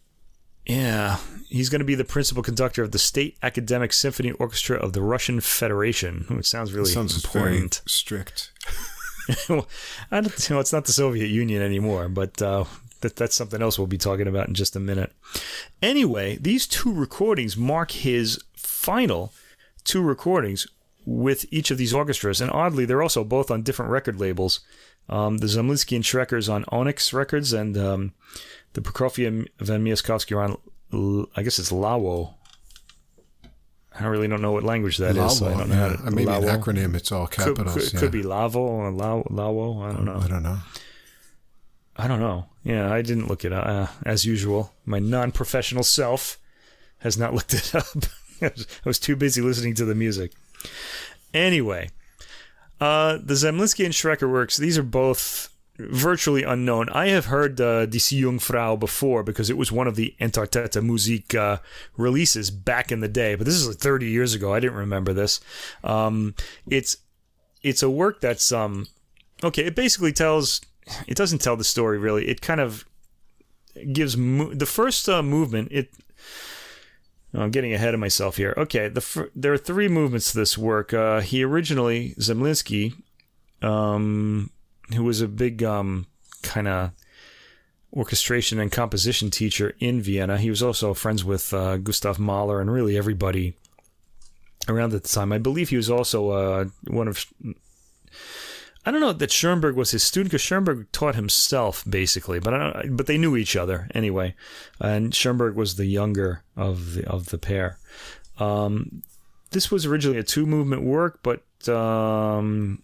Yeah, 0.66 1.16
he's 1.48 1.70
going 1.70 1.78
to 1.80 1.86
be 1.86 1.94
the 1.94 2.04
principal 2.04 2.42
conductor 2.42 2.82
of 2.82 2.92
the 2.92 2.98
State 2.98 3.38
Academic 3.42 3.92
Symphony 3.92 4.32
Orchestra 4.32 4.76
of 4.76 4.92
the 4.92 5.00
Russian 5.02 5.40
Federation. 5.40 6.26
It 6.30 6.44
sounds 6.44 6.72
really 6.72 6.90
It 6.90 6.94
sounds 6.94 7.16
important. 7.24 7.80
strict. 7.86 8.52
well, 9.48 9.66
I 10.10 10.20
don't 10.20 10.48
you 10.48 10.54
know 10.54 10.60
it's 10.60 10.72
not 10.72 10.84
the 10.84 10.92
Soviet 10.92 11.28
Union 11.28 11.62
anymore, 11.62 12.08
but 12.10 12.40
uh, 12.42 12.64
that 13.00 13.16
that's 13.16 13.34
something 13.36 13.62
else 13.62 13.78
we'll 13.78 13.86
be 13.86 13.98
talking 13.98 14.26
about 14.28 14.48
in 14.48 14.54
just 14.54 14.76
a 14.76 14.80
minute. 14.80 15.12
Anyway, 15.82 16.36
these 16.40 16.66
two 16.66 16.92
recordings 16.92 17.56
mark 17.56 17.90
his 17.92 18.42
final 18.54 19.32
two 19.84 20.02
recordings 20.02 20.66
with 21.06 21.46
each 21.50 21.70
of 21.70 21.78
these 21.78 21.94
orchestras, 21.94 22.40
and 22.40 22.50
oddly, 22.50 22.84
they're 22.84 23.02
also 23.02 23.24
both 23.24 23.50
on 23.50 23.62
different 23.62 23.90
record 23.90 24.18
labels. 24.20 24.60
Um, 25.08 25.38
the 25.38 25.46
Zemlinsky 25.46 25.96
and 25.96 26.04
Schreker's 26.04 26.48
on 26.48 26.64
Onyx 26.68 27.12
Records, 27.12 27.52
and 27.52 27.76
um, 27.76 28.12
the 28.74 28.80
Prokofiev 28.80 29.48
and 29.58 29.86
Miaskovsky 29.86 30.36
are 30.36 30.42
on, 30.92 31.26
I 31.34 31.42
guess 31.42 31.58
it's 31.58 31.72
Lawo. 31.72 32.34
I 33.98 34.06
really 34.06 34.28
don't 34.28 34.40
know 34.42 34.52
what 34.52 34.62
language 34.62 34.98
that 34.98 35.16
is. 35.16 35.38
so 35.38 35.48
I 35.48 35.56
don't 35.56 35.68
know 35.68 35.74
how 35.74 35.88
to, 35.96 36.10
Maybe 36.10 36.30
an 36.30 36.42
Lawo. 36.42 36.58
acronym. 36.62 36.94
It's 36.94 37.10
all 37.10 37.26
Could, 37.26 37.56
capitals. 37.56 37.74
could, 37.74 37.92
yeah. 37.92 37.98
could 38.00 38.12
be 38.12 38.22
Lavo 38.22 38.60
or 38.60 38.92
Lawo. 38.92 39.82
I 39.88 39.92
don't 39.92 40.04
know. 40.04 40.20
I 40.22 40.28
don't 40.28 40.42
know. 40.44 40.58
I 42.00 42.08
don't 42.08 42.20
know. 42.20 42.46
Yeah, 42.64 42.92
I 42.92 43.02
didn't 43.02 43.28
look 43.28 43.44
it 43.44 43.52
up. 43.52 43.66
Uh, 43.66 43.86
as 44.06 44.24
usual, 44.24 44.72
my 44.84 44.98
non 44.98 45.32
professional 45.32 45.82
self 45.82 46.38
has 46.98 47.18
not 47.18 47.34
looked 47.34 47.54
it 47.54 47.74
up. 47.74 47.86
I 48.42 48.52
was 48.84 48.98
too 48.98 49.16
busy 49.16 49.42
listening 49.42 49.74
to 49.74 49.84
the 49.84 49.94
music. 49.94 50.32
Anyway, 51.34 51.90
uh, 52.80 53.18
the 53.22 53.34
Zemlinsky 53.34 53.84
and 53.84 53.92
Schreker 53.92 54.30
works, 54.30 54.56
these 54.56 54.78
are 54.78 54.82
both 54.82 55.50
virtually 55.78 56.42
unknown. 56.42 56.88
I 56.90 57.08
have 57.08 57.26
heard 57.26 57.60
uh, 57.60 57.86
Die 57.86 57.98
Jungfrau 57.98 58.78
before 58.78 59.22
because 59.22 59.50
it 59.50 59.56
was 59.56 59.70
one 59.70 59.86
of 59.86 59.96
the 59.96 60.14
Entartete 60.20 60.82
Musik 60.82 61.34
uh, 61.34 61.58
releases 61.96 62.50
back 62.50 62.90
in 62.90 63.00
the 63.00 63.08
day, 63.08 63.34
but 63.34 63.44
this 63.44 63.54
is 63.54 63.68
like 63.68 63.78
30 63.78 64.06
years 64.06 64.34
ago. 64.34 64.54
I 64.54 64.60
didn't 64.60 64.76
remember 64.76 65.12
this. 65.12 65.40
Um, 65.84 66.34
it's 66.68 66.96
it's 67.62 67.82
a 67.82 67.90
work 67.90 68.20
that's 68.22 68.52
um 68.52 68.86
okay. 69.44 69.66
It 69.66 69.74
basically 69.74 70.12
tells. 70.12 70.62
It 71.06 71.16
doesn't 71.16 71.40
tell 71.40 71.56
the 71.56 71.64
story 71.64 71.98
really. 71.98 72.28
It 72.28 72.40
kind 72.40 72.60
of 72.60 72.84
gives 73.92 74.16
mo- 74.16 74.54
the 74.54 74.66
first 74.66 75.08
uh, 75.08 75.22
movement. 75.22 75.68
It. 75.70 75.90
oh, 77.34 77.42
I'm 77.42 77.50
getting 77.50 77.72
ahead 77.72 77.94
of 77.94 78.00
myself 78.00 78.36
here. 78.36 78.54
Okay, 78.56 78.88
the 78.88 79.30
there 79.34 79.52
are 79.52 79.58
three 79.58 79.88
movements 79.88 80.32
to 80.32 80.38
this 80.38 80.58
work. 80.58 80.92
Uh, 80.92 81.20
he 81.20 81.44
originally 81.44 82.14
Zemlinsky, 82.18 82.94
um, 83.62 84.50
who 84.94 85.04
was 85.04 85.20
a 85.20 85.28
big 85.28 85.62
um, 85.62 86.06
kind 86.42 86.68
of 86.68 86.92
orchestration 87.92 88.60
and 88.60 88.70
composition 88.70 89.30
teacher 89.30 89.74
in 89.80 90.00
Vienna. 90.00 90.38
He 90.38 90.50
was 90.50 90.62
also 90.62 90.94
friends 90.94 91.24
with 91.24 91.52
uh, 91.52 91.76
Gustav 91.78 92.18
Mahler 92.18 92.60
and 92.60 92.70
really 92.70 92.96
everybody 92.96 93.54
around 94.68 94.94
at 94.94 95.02
the 95.02 95.08
time. 95.08 95.32
I 95.32 95.38
believe 95.38 95.70
he 95.70 95.76
was 95.76 95.90
also 95.90 96.30
uh, 96.30 96.64
one 96.86 97.08
of. 97.08 97.24
I 98.84 98.90
don't 98.90 99.00
know 99.00 99.12
that 99.12 99.30
Schoenberg 99.30 99.76
was 99.76 99.90
his 99.90 100.02
student 100.02 100.30
because 100.30 100.42
Schoenberg 100.42 100.90
taught 100.90 101.14
himself 101.14 101.84
basically, 101.88 102.40
but 102.40 102.54
I 102.54 102.58
don't, 102.58 102.96
but 102.96 103.06
they 103.06 103.18
knew 103.18 103.36
each 103.36 103.56
other 103.56 103.88
anyway, 103.94 104.34
and 104.80 105.14
Schoenberg 105.14 105.54
was 105.54 105.76
the 105.76 105.86
younger 105.86 106.42
of 106.56 106.94
the 106.94 107.06
of 107.06 107.26
the 107.26 107.38
pair. 107.38 107.78
Um, 108.38 109.02
this 109.50 109.70
was 109.70 109.84
originally 109.84 110.18
a 110.18 110.22
two 110.22 110.46
movement 110.46 110.82
work, 110.82 111.20
but 111.22 111.42
um, 111.68 112.82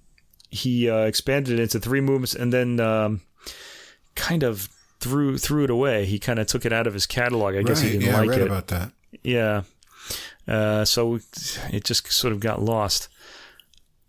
he 0.51 0.91
uh, 0.91 1.05
expanded 1.05 1.59
it 1.59 1.63
into 1.63 1.81
three 1.81 2.01
movements 2.01 2.35
and 2.35 2.53
then 2.53 2.79
um, 2.81 3.23
kind 4.15 4.43
of 4.43 4.69
threw 5.01 5.39
threw 5.39 5.65
it 5.65 5.71
away. 5.71 6.05
He 6.05 6.19
kind 6.19 6.39
of 6.39 6.47
took 6.47 6.67
it 6.67 6.73
out 6.73 6.87
of 6.87 6.95
his 6.95 7.07
catalog. 7.07 7.55
I 7.55 7.63
guess 7.63 7.81
he 7.81 7.93
didn't 7.93 8.07
yeah, 8.07 8.19
like 8.19 8.29
I 8.29 8.31
read 8.31 8.41
it. 8.41 8.47
about 8.47 8.67
that. 8.69 8.93
Yeah. 9.23 9.63
Uh, 10.47 10.85
so 10.85 11.19
it 11.73 11.85
just 11.85 12.11
sort 12.13 12.33
of 12.33 12.41
got 12.41 12.63
lost. 12.63 13.09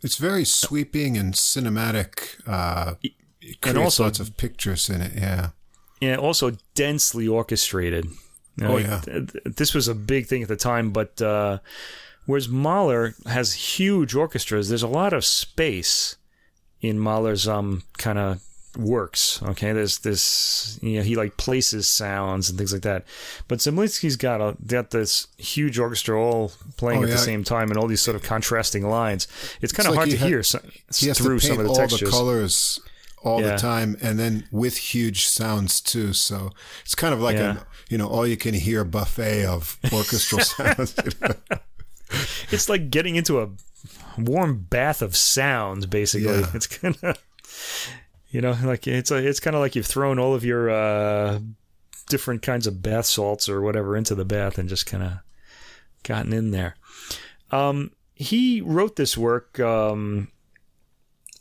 It's 0.03 0.17
very 0.17 0.45
sweeping 0.45 1.17
and 1.17 1.33
cinematic. 1.33 2.35
Uh, 2.45 2.95
it 3.41 3.61
creates 3.61 3.77
also- 3.79 4.03
lots 4.03 4.19
of 4.19 4.37
pictures 4.37 4.89
in 4.89 5.01
it. 5.01 5.13
Yeah. 5.15 5.49
And 6.01 6.19
also 6.19 6.51
densely 6.75 7.27
orchestrated. 7.27 8.05
You 8.55 8.63
know, 8.67 8.73
Oh, 8.73 8.77
yeah. 8.77 8.99
th- 9.01 9.31
th- 9.31 9.55
This 9.55 9.73
was 9.73 9.87
a 9.87 9.95
big 9.95 10.27
thing 10.27 10.41
at 10.43 10.47
the 10.47 10.55
time, 10.55 10.91
but 10.91 11.19
uh, 11.21 11.59
whereas 12.25 12.47
Mahler 12.49 13.15
has 13.25 13.53
huge 13.53 14.13
orchestras, 14.15 14.69
there's 14.69 14.83
a 14.83 14.87
lot 14.87 15.13
of 15.13 15.25
space 15.25 16.15
in 16.81 16.99
Mahler's 16.99 17.47
um 17.47 17.83
kind 17.97 18.19
of 18.19 18.41
works. 18.77 19.41
Okay, 19.43 19.71
there's 19.73 19.99
this 19.99 20.79
you 20.81 20.97
know 20.97 21.03
he 21.03 21.15
like 21.15 21.35
places 21.37 21.87
sounds 21.87 22.49
and 22.49 22.57
things 22.57 22.71
like 22.71 22.83
that, 22.83 23.05
but 23.47 23.59
Zemlinsky's 23.59 24.15
got 24.15 24.39
a 24.41 24.55
got 24.65 24.91
this 24.91 25.27
huge 25.37 25.79
orchestra 25.79 26.19
all 26.19 26.51
playing 26.77 26.99
Oh, 27.01 27.03
at 27.03 27.09
the 27.09 27.17
same 27.17 27.43
time 27.43 27.69
and 27.69 27.77
all 27.77 27.87
these 27.87 28.01
sort 28.01 28.15
of 28.15 28.23
contrasting 28.23 28.87
lines. 28.87 29.27
It's 29.61 29.73
kind 29.73 29.87
of 29.87 29.91
like 29.93 29.97
hard 29.97 30.07
he 30.09 30.13
to 30.13 30.19
had- 30.19 30.29
hear 30.29 30.43
so, 30.43 30.59
He 30.95 31.07
has 31.07 31.17
through 31.17 31.39
to 31.39 31.47
paint 31.47 31.53
some 31.55 31.59
of 31.59 31.63
the 31.65 31.69
all 31.71 31.75
textures. 31.75 32.09
the 32.09 32.11
colors 32.11 32.79
all 33.23 33.41
Yeah. 33.41 33.51
the 33.53 33.57
time, 33.57 33.97
and 34.01 34.17
then 34.19 34.47
with 34.51 34.77
huge 34.77 35.25
sounds 35.27 35.81
too. 35.81 36.13
So 36.13 36.51
it's 36.83 36.95
kind 36.95 37.13
of 37.13 37.19
like 37.19 37.35
Yeah. 37.37 37.57
a 37.57 37.59
you 37.89 37.97
know 37.97 38.07
all 38.07 38.27
you 38.27 38.37
can 38.37 38.53
hear 38.53 38.83
buffet 38.83 39.45
of 39.45 39.77
orchestral 39.91 40.41
sounds. 40.43 40.93
it's 42.51 42.69
like 42.69 42.89
getting 42.89 43.15
into 43.15 43.39
a 43.41 43.49
warm 44.17 44.65
bath 44.69 45.01
of 45.01 45.15
sound 45.15 45.89
basically 45.89 46.27
Yeah. 46.39 46.47
it's 46.53 46.67
kind 46.67 46.97
of 47.03 47.17
you 48.29 48.41
know 48.41 48.57
like 48.63 48.87
it's 48.87 49.11
a, 49.11 49.15
it's 49.15 49.39
kind 49.39 49.55
of 49.55 49.61
like 49.61 49.75
you've 49.75 49.85
thrown 49.85 50.19
all 50.19 50.33
of 50.33 50.43
your 50.43 50.69
uh 50.69 51.39
different 52.07 52.41
kinds 52.41 52.67
of 52.67 52.81
bath 52.81 53.05
salts 53.05 53.49
or 53.49 53.61
whatever 53.61 53.95
into 53.97 54.15
the 54.15 54.25
bath 54.25 54.57
and 54.57 54.69
just 54.69 54.85
kind 54.85 55.03
of 55.03 55.13
gotten 56.03 56.33
in 56.33 56.51
there. 56.51 56.75
Um 57.51 57.91
he 58.15 58.61
wrote 58.61 58.95
this 58.95 59.17
work 59.17 59.59
um 59.59 60.29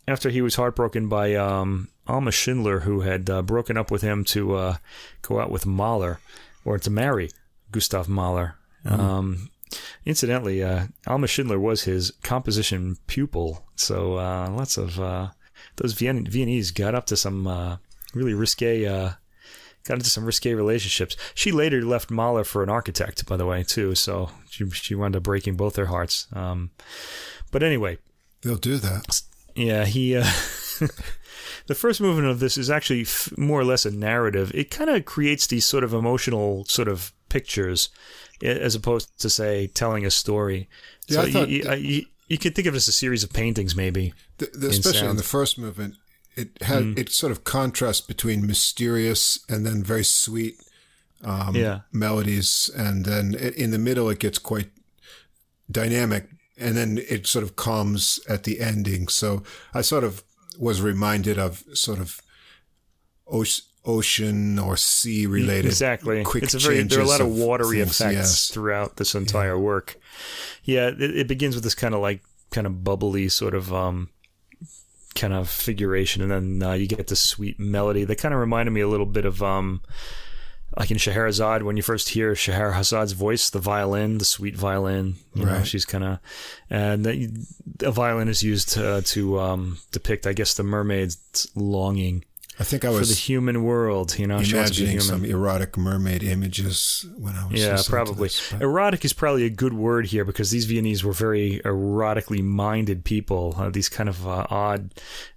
after 0.08 0.30
he 0.30 0.42
was 0.42 0.56
heartbroken 0.56 1.08
by 1.08 1.34
um 1.34 1.88
Alma 2.06 2.30
Schindler 2.30 2.80
who 2.80 3.00
had 3.00 3.28
uh, 3.28 3.42
broken 3.42 3.76
up 3.76 3.90
with 3.90 4.02
him 4.02 4.24
to 4.24 4.54
uh 4.54 4.76
go 5.22 5.40
out 5.40 5.50
with 5.50 5.66
Mahler 5.66 6.20
or 6.64 6.78
to 6.78 6.90
marry 6.90 7.30
Gustav 7.70 8.08
Mahler. 8.08 8.56
Um 8.84 9.50
Incidentally, 10.04 10.62
uh, 10.62 10.86
Alma 11.06 11.26
Schindler 11.26 11.58
was 11.58 11.82
his 11.82 12.12
composition 12.22 12.96
pupil, 13.08 13.64
so 13.74 14.16
uh, 14.16 14.48
lots 14.50 14.76
of 14.76 15.00
uh, 15.00 15.30
those 15.76 15.92
Vien- 15.92 16.26
Viennese 16.26 16.70
got 16.70 16.94
up 16.94 17.06
to 17.06 17.16
some 17.16 17.46
uh, 17.46 17.76
really 18.14 18.34
risque. 18.34 18.86
Uh, 18.86 19.12
got 19.84 19.94
into 19.94 20.10
some 20.10 20.24
risque 20.24 20.52
relationships. 20.52 21.16
She 21.34 21.52
later 21.52 21.80
left 21.84 22.10
Mahler 22.10 22.42
for 22.42 22.62
an 22.64 22.68
architect, 22.68 23.24
by 23.26 23.36
the 23.36 23.46
way, 23.46 23.62
too. 23.62 23.94
So 23.94 24.30
she 24.50 24.68
she 24.70 24.94
wound 24.94 25.14
up 25.16 25.22
breaking 25.22 25.56
both 25.56 25.74
their 25.74 25.86
hearts. 25.86 26.26
Um, 26.32 26.70
but 27.52 27.62
anyway, 27.62 27.98
They'll 28.42 28.56
do 28.56 28.76
that. 28.78 29.22
yeah, 29.54 29.84
he. 29.84 30.16
Uh, 30.16 30.24
the 31.66 31.74
first 31.74 32.00
movement 32.00 32.28
of 32.28 32.40
this 32.40 32.58
is 32.58 32.70
actually 32.70 33.02
f- 33.02 33.32
more 33.36 33.60
or 33.60 33.64
less 33.64 33.86
a 33.86 33.90
narrative. 33.90 34.50
It 34.54 34.70
kind 34.70 34.90
of 34.90 35.04
creates 35.04 35.46
these 35.46 35.64
sort 35.64 35.84
of 35.84 35.94
emotional 35.94 36.64
sort 36.66 36.88
of 36.88 37.12
pictures, 37.28 37.88
as 38.42 38.74
opposed 38.74 39.18
to 39.20 39.30
say 39.30 39.68
telling 39.68 40.04
a 40.04 40.10
story. 40.10 40.68
Yeah, 41.08 41.14
so 41.22 41.22
I 41.22 41.30
thought 41.30 41.48
you, 41.48 41.56
you, 41.58 41.62
that- 41.64 41.80
you, 41.80 42.06
you 42.28 42.38
could 42.38 42.54
think 42.54 42.66
of 42.66 42.74
it 42.74 42.78
as 42.78 42.88
a 42.88 42.92
series 42.92 43.22
of 43.24 43.32
paintings, 43.32 43.74
maybe. 43.76 44.12
The, 44.38 44.46
the, 44.54 44.68
especially 44.68 45.08
in 45.08 45.16
the 45.16 45.22
first 45.22 45.58
movement, 45.58 45.94
it 46.36 46.50
had 46.62 46.82
Mm. 46.82 46.98
it 46.98 47.10
sort 47.10 47.32
of 47.32 47.44
contrasts 47.44 48.00
between 48.06 48.46
mysterious 48.46 49.38
and 49.48 49.64
then 49.64 49.82
very 49.82 50.04
sweet 50.04 50.56
um, 51.24 51.54
Yeah. 51.56 51.80
melodies, 51.92 52.70
and 52.76 53.04
then 53.06 53.34
in 53.34 53.70
the 53.70 53.78
middle 53.78 54.10
it 54.10 54.18
gets 54.18 54.38
quite 54.38 54.70
dynamic, 55.70 56.28
and 56.58 56.76
then 56.76 56.98
it 57.08 57.26
sort 57.26 57.42
of 57.42 57.56
calms 57.56 58.20
at 58.28 58.44
the 58.44 58.60
ending. 58.60 59.08
So 59.08 59.42
I 59.72 59.80
sort 59.80 60.04
of 60.04 60.22
was 60.58 60.80
reminded 60.82 61.38
of 61.38 61.64
sort 61.74 61.98
of 62.00 62.20
ocean 63.86 64.58
or 64.58 64.76
sea 64.76 65.26
related 65.26 65.66
Exactly. 65.66 66.22
quick 66.24 66.42
it's 66.44 66.54
a 66.54 66.58
very 66.58 66.82
there 66.82 66.98
are 66.98 67.02
a 67.02 67.06
lot 67.06 67.20
of 67.20 67.28
of 67.28 67.36
watery 67.36 67.78
things, 67.78 68.00
effects 68.00 68.14
yes. 68.14 68.48
throughout 68.50 68.96
this 68.96 69.14
entire 69.14 69.58
work. 69.58 69.96
Yeah, 70.64 70.88
it, 70.88 71.00
it 71.00 71.28
begins 71.28 71.54
with 71.54 71.64
this 71.64 71.74
kind 71.74 71.94
of 71.94 72.00
like 72.00 72.22
kind 72.50 72.66
of 72.66 72.82
bubbly 72.84 73.28
sort 73.28 73.54
of 73.54 73.72
um 73.72 74.10
kind 75.14 75.32
of 75.32 75.48
figuration, 75.48 76.20
and 76.22 76.30
then 76.30 76.68
uh, 76.68 76.74
you 76.74 76.86
get 76.86 77.06
this 77.06 77.20
sweet 77.20 77.58
melody 77.58 78.04
that 78.04 78.16
kind 78.18 78.34
of 78.34 78.40
reminded 78.40 78.72
me 78.72 78.80
a 78.82 78.88
little 78.88 79.06
bit 79.06 79.24
of 79.24 79.42
um 79.42 79.80
like 80.76 80.90
in 80.90 80.98
Scheherazade 80.98 81.62
when 81.62 81.76
you 81.78 81.82
first 81.82 82.10
hear 82.10 82.34
Scheherazade's 82.34 83.12
voice, 83.12 83.48
the 83.48 83.60
violin, 83.60 84.18
the 84.18 84.24
sweet 84.26 84.56
violin. 84.56 85.14
You 85.32 85.46
know, 85.46 85.52
Right. 85.52 85.66
she's 85.66 85.84
kind 85.86 86.04
of 86.04 86.18
and 86.68 87.04
the, 87.04 87.46
a 87.82 87.90
violin 87.92 88.28
is 88.28 88.42
used 88.42 88.70
to, 88.70 89.00
to 89.02 89.40
um 89.40 89.78
depict, 89.92 90.26
I 90.26 90.32
guess, 90.34 90.54
the 90.54 90.64
mermaid's 90.64 91.48
longing 91.54 92.24
I 92.58 92.64
think 92.64 92.84
I 92.86 92.88
was 92.88 93.00
for 93.00 93.06
the 93.14 93.20
human 93.20 93.64
world. 93.64 94.18
You 94.18 94.26
know, 94.26 94.42
she 94.42 94.56
wants 94.56 94.70
to 94.70 94.82
imagining 94.82 95.00
some 95.00 95.24
erotic 95.26 95.76
mermaid 95.76 96.22
images 96.22 97.04
when 97.18 97.34
I 97.34 97.46
was 97.46 97.60
Yeah, 97.62 97.78
probably. 97.86 98.28
this, 98.28 98.52
Erotic 98.54 99.04
is 99.04 99.12
probably 99.12 99.44
a 99.44 99.50
good 99.50 99.74
word 99.74 100.06
here 100.06 100.24
because 100.24 100.50
these 100.50 100.64
Viennese 100.64 101.04
were 101.04 101.12
very 101.12 101.60
erotically 101.66 102.42
minded 102.42 103.04
people. 103.04 103.54
Uh, 103.58 103.68
these 103.68 103.90
kind 103.90 104.08
of 104.08 104.26
uh, 104.26 104.46
odd 104.48 104.90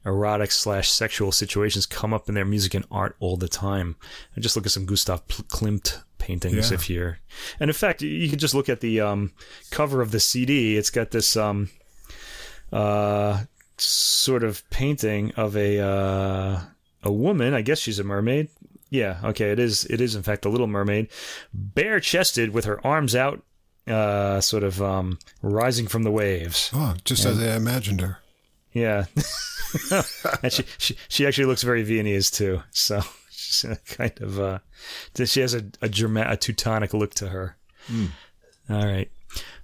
erotic 0.05 0.51
slash 0.51 0.89
sexual 0.89 1.33
situations 1.33 1.85
come 1.85 2.13
up 2.13 2.29
in 2.29 2.35
their 2.35 2.45
music 2.45 2.73
and 2.73 2.85
art 2.89 3.17
all 3.19 3.35
the 3.35 3.49
time. 3.49 3.97
And 4.35 4.41
just 4.41 4.55
look 4.55 4.65
at 4.65 4.71
some 4.71 4.85
Gustav 4.85 5.27
Klimt 5.27 6.01
paintings 6.19 6.69
Yeah. 6.71 6.75
if 6.75 6.89
you're. 6.89 7.19
And 7.59 7.69
in 7.69 7.73
fact, 7.73 8.01
you- 8.01 8.09
you 8.09 8.29
could 8.29 8.39
just 8.39 8.53
look 8.53 8.69
at 8.69 8.79
the 8.79 9.01
um, 9.01 9.33
cover 9.71 10.01
of 10.01 10.11
the 10.11 10.19
CD. 10.21 10.77
It's 10.77 10.89
got 10.89 11.11
this 11.11 11.35
um, 11.35 11.69
uh, 12.71 13.43
sort 13.77 14.43
of 14.43 14.67
painting 14.69 15.31
of 15.35 15.55
a 15.57 15.79
uh, 15.79 16.59
a 17.03 17.11
woman. 17.11 17.53
I 17.53 17.61
guess 17.61 17.79
she's 17.79 17.99
a 17.99 18.03
mermaid. 18.03 18.49
Yeah, 18.89 19.19
okay, 19.23 19.51
it 19.51 19.59
is. 19.59 19.85
It 19.85 20.01
is 20.01 20.15
in 20.15 20.23
fact 20.23 20.45
a 20.45 20.49
little 20.49 20.67
mermaid, 20.67 21.09
bare 21.53 21.99
chested 21.99 22.51
with 22.51 22.65
her 22.65 22.85
arms 22.85 23.15
out, 23.15 23.43
uh, 23.87 24.41
sort 24.41 24.63
of 24.63 24.81
um, 24.81 25.19
rising 25.41 25.87
from 25.87 26.03
the 26.03 26.11
waves. 26.11 26.71
Oh, 26.73 26.95
just 27.03 27.25
as 27.25 27.39
I 27.39 27.55
imagined 27.55 28.01
her. 28.01 28.17
Yeah, 28.73 29.05
and 30.43 30.51
she, 30.51 30.63
she 30.77 30.95
she 31.07 31.27
actually 31.27 31.45
looks 31.45 31.63
very 31.63 31.83
Viennese 31.83 32.31
too. 32.31 32.63
So 32.71 33.01
she's 33.29 33.65
kind 33.85 34.19
of 34.21 34.39
uh, 34.39 34.59
she 35.23 35.41
has 35.41 35.53
a 35.53 35.65
a, 35.81 35.89
German, 35.89 36.27
a 36.27 36.35
Teutonic 36.35 36.93
look 36.93 37.13
to 37.15 37.29
her. 37.29 37.57
All 38.69 38.85
right. 38.85 39.11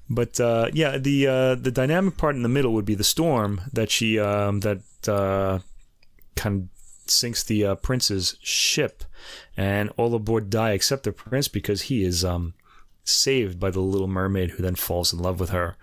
But 0.09 0.39
uh, 0.39 0.69
yeah, 0.73 0.97
the 0.97 1.27
uh, 1.27 1.55
the 1.55 1.71
dynamic 1.71 2.17
part 2.17 2.35
in 2.35 2.43
the 2.43 2.49
middle 2.49 2.73
would 2.73 2.85
be 2.85 2.95
the 2.95 3.03
storm 3.03 3.61
that 3.73 3.89
she 3.89 4.19
um, 4.19 4.59
that 4.59 4.81
uh, 5.07 5.59
kind 6.35 6.63
of 6.63 6.74
sinks 7.09 7.43
the 7.43 7.65
uh, 7.65 7.75
prince's 7.75 8.37
ship, 8.41 9.03
and 9.55 9.91
all 9.97 10.13
aboard 10.15 10.49
die 10.49 10.71
except 10.71 11.03
the 11.03 11.11
prince 11.11 11.47
because 11.47 11.83
he 11.83 12.03
is 12.03 12.23
um, 12.25 12.53
saved 13.03 13.59
by 13.59 13.69
the 13.69 13.79
little 13.79 14.07
mermaid 14.07 14.51
who 14.51 14.63
then 14.63 14.75
falls 14.75 15.13
in 15.13 15.19
love 15.19 15.39
with 15.39 15.49
her. 15.49 15.77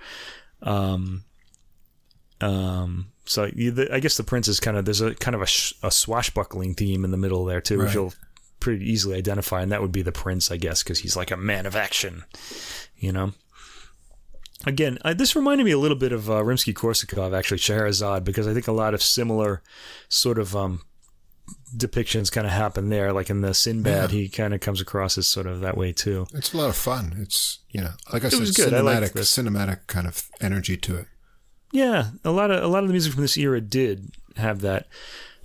Um, 0.62 1.24
um, 2.40 3.12
so 3.24 3.50
you, 3.54 3.70
the, 3.70 3.94
I 3.94 4.00
guess 4.00 4.16
the 4.16 4.24
prince 4.24 4.48
is 4.48 4.60
kind 4.60 4.76
of 4.76 4.84
there's 4.84 5.00
a 5.00 5.14
kind 5.14 5.34
of 5.34 5.42
a, 5.42 5.46
sh- 5.46 5.74
a 5.82 5.90
swashbuckling 5.90 6.74
theme 6.74 7.04
in 7.04 7.10
the 7.10 7.16
middle 7.16 7.44
there 7.44 7.60
too, 7.60 7.78
which 7.78 7.94
you'll 7.94 8.14
pretty 8.60 8.88
easily 8.90 9.16
identify, 9.16 9.62
and 9.62 9.72
that 9.72 9.82
would 9.82 9.92
be 9.92 10.02
the 10.02 10.12
prince, 10.12 10.50
I 10.50 10.56
guess, 10.56 10.82
because 10.82 11.00
he's 11.00 11.16
like 11.16 11.30
a 11.30 11.36
man 11.36 11.66
of 11.66 11.76
action, 11.76 12.24
you 12.96 13.12
know. 13.12 13.32
Again, 14.64 14.98
uh, 15.04 15.14
this 15.14 15.34
reminded 15.34 15.64
me 15.64 15.72
a 15.72 15.78
little 15.78 15.96
bit 15.96 16.12
of 16.12 16.30
uh, 16.30 16.34
Rimsky-Korsakov, 16.34 17.36
actually 17.36 17.58
Scheherazade, 17.58 18.22
because 18.22 18.46
I 18.46 18.54
think 18.54 18.68
a 18.68 18.72
lot 18.72 18.94
of 18.94 19.02
similar 19.02 19.60
sort 20.08 20.38
of 20.38 20.54
um, 20.54 20.82
depictions 21.76 22.30
kind 22.30 22.46
of 22.46 22.52
happen 22.52 22.88
there. 22.88 23.12
Like 23.12 23.30
in 23.30 23.40
the 23.40 23.54
Sinbad, 23.54 24.10
Yeah. 24.12 24.18
he 24.18 24.28
kind 24.28 24.54
of 24.54 24.60
comes 24.60 24.80
across 24.80 25.16
as 25.18 25.26
sort 25.26 25.46
of 25.46 25.60
that 25.60 25.76
way 25.76 25.92
too. 25.92 26.26
It's 26.34 26.52
a 26.52 26.56
lot 26.56 26.68
of 26.68 26.76
fun. 26.76 27.14
It's 27.18 27.60
you 27.70 27.80
know, 27.80 27.92
like 28.12 28.24
I 28.24 28.28
said, 28.28 28.40
was 28.40 28.50
good. 28.52 28.72
I 28.74 28.78
cinematic, 28.80 29.12
cinematic 29.12 29.86
kind 29.86 30.06
of 30.06 30.28
energy 30.40 30.76
to 30.76 30.96
it. 30.96 31.06
Yeah, 31.72 32.10
a 32.24 32.30
lot 32.30 32.50
of 32.50 32.62
a 32.62 32.66
lot 32.66 32.82
of 32.82 32.88
the 32.88 32.92
music 32.92 33.12
from 33.14 33.22
this 33.22 33.38
era 33.38 33.60
did 33.60 34.10
have 34.36 34.60
that. 34.60 34.86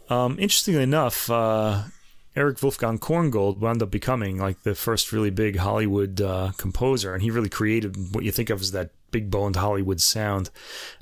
Um, 0.10 0.34
interestingly 0.40 0.84
enough, 0.84 1.30
uh, 1.30 1.84
Erich 2.36 2.62
Wolfgang 2.62 3.00
Korngold 3.00 3.58
wound 3.60 3.82
up 3.82 3.92
becoming 3.92 4.38
like 4.38 4.64
the 4.64 4.76
first 4.76 5.12
really 5.12 5.30
big 5.30 5.58
Hollywood 5.58 6.22
uh, 6.22 6.52
composer, 6.58 7.14
and 7.14 7.24
he 7.24 7.32
really 7.32 7.50
created 7.50 8.14
what 8.14 8.24
you 8.24 8.32
think 8.32 8.50
of 8.50 8.62
as 8.62 8.72
that 8.72 8.92
big 9.12 9.32
boned 9.32 9.56
Hollywood 9.56 10.02
sound. 10.02 10.50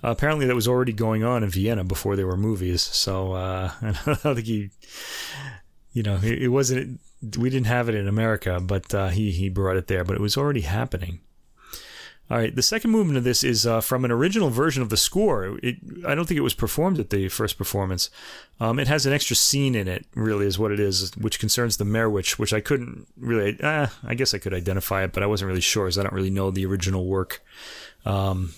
Uh, 0.03 0.09
apparently, 0.09 0.45
that 0.45 0.55
was 0.55 0.67
already 0.67 0.93
going 0.93 1.23
on 1.23 1.43
in 1.43 1.49
Vienna 1.49 1.83
before 1.83 2.15
there 2.15 2.27
were 2.27 2.37
movies. 2.37 2.81
So 2.81 3.33
uh, 3.33 3.71
I 3.81 3.93
don't 4.05 4.35
think 4.35 4.45
he, 4.45 4.69
you 5.93 6.03
know, 6.03 6.19
it, 6.21 6.49
wasn't. 6.49 6.99
We 7.37 7.49
didn't 7.49 7.67
have 7.67 7.89
it 7.89 7.95
in 7.95 8.07
America, 8.07 8.59
but 8.59 8.93
uh, 8.93 9.09
he 9.09 9.31
he 9.31 9.49
brought 9.49 9.77
it 9.77 9.87
there. 9.87 10.03
But 10.03 10.15
it 10.15 10.21
was 10.21 10.37
already 10.37 10.61
happening. 10.61 11.19
All 12.27 12.37
right, 12.37 12.55
the 12.55 12.63
second 12.63 12.89
movement 12.89 13.19
of 13.19 13.23
this 13.23 13.43
is 13.43 13.67
uh, 13.67 13.81
from 13.81 14.03
an 14.03 14.09
original 14.09 14.49
version 14.49 14.81
of 14.81 14.89
the 14.89 14.97
score. 14.97 15.59
It, 15.61 15.75
I 16.07 16.15
don't 16.15 16.25
think 16.25 16.39
it 16.39 16.41
was 16.41 16.55
performed 16.55 16.97
at 16.97 17.11
the 17.11 17.29
first 17.29 17.55
performance. 17.55 18.09
Um, 18.59 18.79
it 18.79 18.87
has 18.87 19.05
an 19.05 19.13
extra 19.13 19.35
scene 19.35 19.75
in 19.75 19.87
it, 19.87 20.07
really, 20.15 20.47
is 20.47 20.57
what 20.57 20.71
it 20.71 20.79
is, 20.79 21.15
which 21.17 21.39
concerns 21.39 21.77
the 21.77 21.83
Merwich, 21.83 22.39
which 22.39 22.51
I 22.51 22.61
couldn't 22.61 23.05
really. 23.15 23.61
Uh, 23.61 23.87
I 24.03 24.15
guess 24.15 24.33
I 24.33 24.39
could 24.39 24.55
identify 24.55 25.03
it, 25.03 25.13
but 25.13 25.21
I 25.21 25.27
wasn't 25.27 25.49
really 25.49 25.61
sure, 25.61 25.85
as 25.85 25.99
I 25.99 26.03
don't 26.03 26.13
really 26.13 26.31
know 26.31 26.49
the 26.49 26.65
original 26.65 27.05
work 27.05 27.43
um, 28.05 28.53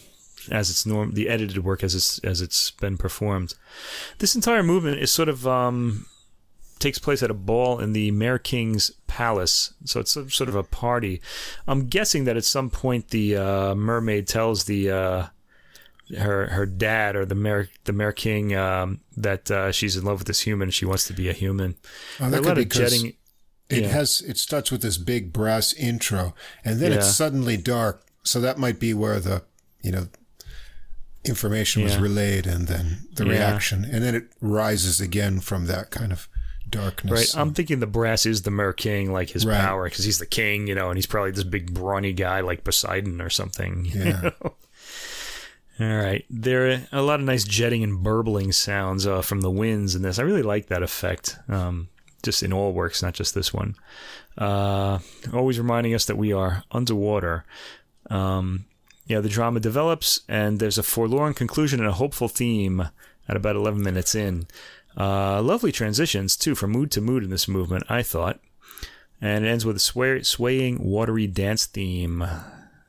as 0.51 0.69
it's 0.69 0.85
norm, 0.85 1.13
the 1.13 1.29
edited 1.29 1.63
work 1.63 1.83
as 1.83 1.95
it's 1.95 2.19
as 2.19 2.41
it's 2.41 2.71
been 2.71 2.97
performed. 2.97 3.55
This 4.19 4.35
entire 4.35 4.63
movement 4.63 4.99
is 4.99 5.11
sort 5.11 5.29
of 5.29 5.47
um, 5.47 6.05
takes 6.79 6.99
place 6.99 7.23
at 7.23 7.31
a 7.31 7.33
ball 7.33 7.79
in 7.79 7.93
the 7.93 8.11
Mer 8.11 8.37
King's 8.37 8.91
palace. 9.07 9.73
So 9.85 9.99
it's 9.99 10.15
a, 10.15 10.29
sort 10.29 10.49
of 10.49 10.55
a 10.55 10.63
party. 10.63 11.21
I'm 11.67 11.87
guessing 11.87 12.25
that 12.25 12.37
at 12.37 12.45
some 12.45 12.69
point 12.69 13.09
the 13.09 13.35
uh, 13.35 13.75
mermaid 13.75 14.27
tells 14.27 14.65
the 14.65 14.91
uh, 14.91 15.25
her 16.17 16.47
her 16.47 16.65
dad 16.65 17.15
or 17.15 17.25
the 17.25 17.35
mayor 17.35 17.69
the 17.83 17.93
Mer 17.93 18.11
King 18.11 18.55
um, 18.55 19.01
that 19.15 19.51
uh, 19.51 19.71
she's 19.71 19.97
in 19.97 20.05
love 20.05 20.19
with 20.19 20.27
this 20.27 20.41
human. 20.41 20.69
She 20.71 20.85
wants 20.85 21.05
to 21.07 21.13
be 21.13 21.29
a 21.29 21.33
human. 21.33 21.75
Oh, 22.19 22.29
that 22.29 22.37
a 22.37 22.39
could 22.39 22.47
lot 22.47 22.55
be 22.55 22.61
of 22.63 22.69
jetting. 22.69 23.13
It 23.69 23.83
yeah. 23.83 23.87
has 23.89 24.21
it 24.21 24.37
starts 24.37 24.71
with 24.71 24.81
this 24.81 24.97
big 24.97 25.33
brass 25.33 25.73
intro, 25.73 26.33
and 26.63 26.79
then 26.79 26.91
Yeah. 26.91 26.99
it's 26.99 27.13
suddenly 27.13 27.57
dark. 27.57 28.05
So 28.27 28.39
that 28.41 28.57
might 28.57 28.79
be 28.79 28.93
where 28.93 29.19
the 29.19 29.43
you 29.81 29.91
know 29.91 30.07
information 31.25 31.83
was 31.83 31.93
Yeah. 31.95 32.01
relayed, 32.01 32.47
and 32.47 32.67
then 32.67 33.07
the 33.13 33.25
Yeah. 33.25 33.31
reaction, 33.31 33.83
and 33.85 34.03
then 34.03 34.15
it 34.15 34.29
rises 34.41 35.01
again 35.01 35.39
from 35.39 35.65
that 35.67 35.89
kind 35.91 36.11
of 36.11 36.27
darkness. 36.69 37.11
Right, 37.11 37.41
I'm 37.41 37.53
thinking 37.53 37.79
the 37.79 37.87
brass 37.87 38.25
is 38.25 38.41
the 38.43 38.51
Mer 38.51 38.73
King, 38.73 39.11
like 39.11 39.29
his 39.31 39.45
Right. 39.45 39.59
power, 39.59 39.85
because 39.89 40.05
he's 40.05 40.19
the 40.19 40.25
king, 40.25 40.67
you 40.67 40.75
know, 40.75 40.89
and 40.89 40.97
he's 40.97 41.05
probably 41.05 41.31
this 41.31 41.43
big 41.43 41.73
brawny 41.73 42.13
guy 42.13 42.41
like 42.41 42.63
Poseidon 42.63 43.21
or 43.21 43.29
something. 43.29 43.85
you 43.85 43.99
Yeah. 44.03 44.21
know? 44.21 44.53
All 45.79 45.97
right, 45.97 46.25
there 46.29 46.69
are 46.71 46.87
a 46.91 47.01
lot 47.03 47.19
of 47.19 47.25
nice 47.25 47.43
jetting 47.43 47.83
and 47.83 48.01
burbling 48.03 48.51
sounds 48.51 49.05
uh, 49.05 49.21
from 49.21 49.41
the 49.41 49.51
winds 49.51 49.95
in 49.95 50.01
this. 50.01 50.17
I 50.19 50.23
really 50.23 50.41
like 50.41 50.67
that 50.67 50.81
effect, 50.83 51.37
um, 51.49 51.89
just 52.23 52.41
in 52.41 52.51
all 52.51 52.73
works, 52.73 53.01
not 53.03 53.13
just 53.13 53.35
this 53.35 53.53
one. 53.53 53.75
Uh, 54.37 54.99
always 55.33 55.59
reminding 55.59 55.93
us 55.93 56.05
that 56.05 56.17
we 56.17 56.33
are 56.33 56.63
underwater. 56.71 57.45
Um, 58.09 58.65
yeah, 59.05 59.21
the 59.21 59.29
drama 59.29 59.59
develops, 59.59 60.21
and 60.27 60.59
there's 60.59 60.77
a 60.77 60.83
forlorn 60.83 61.33
conclusion 61.33 61.79
and 61.79 61.89
a 61.89 61.93
hopeful 61.93 62.27
theme 62.27 62.89
at 63.27 63.37
about 63.37 63.55
11 63.55 63.81
minutes 63.81 64.13
in. 64.15 64.47
Uh, 64.97 65.41
lovely 65.41 65.71
transitions, 65.71 66.35
too, 66.35 66.55
from 66.55 66.71
mood 66.71 66.91
to 66.91 67.01
mood 67.01 67.23
in 67.23 67.29
this 67.29 67.47
movement, 67.47 67.83
I 67.87 68.03
thought. 68.03 68.39
And 69.21 69.45
it 69.45 69.49
ends 69.49 69.65
with 69.65 69.77
a 69.77 69.79
sway- 69.79 70.23
swaying, 70.23 70.83
watery 70.83 71.27
dance 71.27 71.65
theme. 71.65 72.25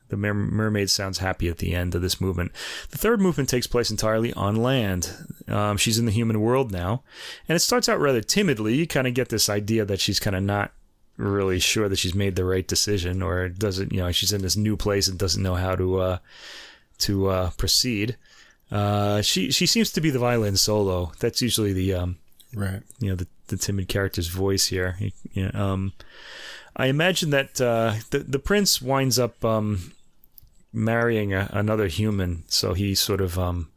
The 0.09 0.17
mer- 0.17 0.33
mermaid 0.33 0.89
sounds 0.89 1.19
happy 1.19 1.47
at 1.47 1.59
the 1.59 1.73
end 1.73 1.95
of 1.95 2.01
this 2.01 2.19
movement. 2.19 2.51
The 2.89 2.97
third 2.97 3.21
movement 3.21 3.47
takes 3.47 3.67
place 3.67 3.91
entirely 3.91 4.33
on 4.33 4.55
land. 4.55 5.11
Um, 5.47 5.77
she's 5.77 5.99
in 5.99 6.05
the 6.05 6.11
human 6.11 6.41
world 6.41 6.71
now, 6.71 7.03
and 7.47 7.55
it 7.55 7.59
starts 7.59 7.87
out 7.87 7.99
rather 7.99 8.21
timidly. 8.21 8.75
You 8.75 8.87
kind 8.87 9.07
of 9.07 9.13
get 9.13 9.29
this 9.29 9.49
idea 9.49 9.85
that 9.85 10.01
she's 10.01 10.19
kind 10.19 10.35
of 10.35 10.43
not 10.43 10.71
really 11.19 11.59
sure 11.59 11.89
that 11.89 11.99
she's 11.99 12.15
made 12.15 12.35
the 12.35 12.45
right 12.45 12.67
decision, 12.67 13.21
or 13.21 13.49
doesn't. 13.49 13.91
You 13.91 13.99
know, 13.99 14.11
she's 14.11 14.33
in 14.33 14.41
this 14.41 14.55
new 14.57 14.75
place 14.77 15.07
and 15.07 15.19
doesn't 15.19 15.43
know 15.43 15.55
how 15.55 15.75
to 15.75 15.99
uh, 15.99 16.17
to 16.99 17.27
uh, 17.27 17.49
proceed. 17.51 18.17
Uh, 18.71 19.21
she 19.21 19.51
she 19.51 19.65
seems 19.65 19.91
to 19.91 20.01
be 20.01 20.09
the 20.09 20.19
violin 20.19 20.55
solo. 20.57 21.11
That's 21.19 21.41
usually 21.41 21.73
the 21.73 21.93
um, 21.93 22.17
Right. 22.53 22.81
you 22.99 23.09
know 23.09 23.15
the, 23.15 23.27
the 23.47 23.57
timid 23.57 23.87
character's 23.87 24.27
voice 24.27 24.67
here. 24.67 24.93
He- 24.99 25.13
you 25.33 25.49
know, 25.51 25.59
um, 25.59 25.93
I 26.75 26.87
imagine 26.87 27.29
that 27.31 27.59
uh, 27.61 27.95
the 28.11 28.19
the 28.19 28.39
prince 28.39 28.81
winds 28.81 29.19
up 29.19 29.43
um, 29.43 29.91
marrying 30.73 31.33
a, 31.33 31.49
another 31.51 31.87
human, 31.87 32.43
so 32.47 32.73
he 32.73 32.95
sort 32.95 33.21
of 33.21 33.37
um, 33.37 33.69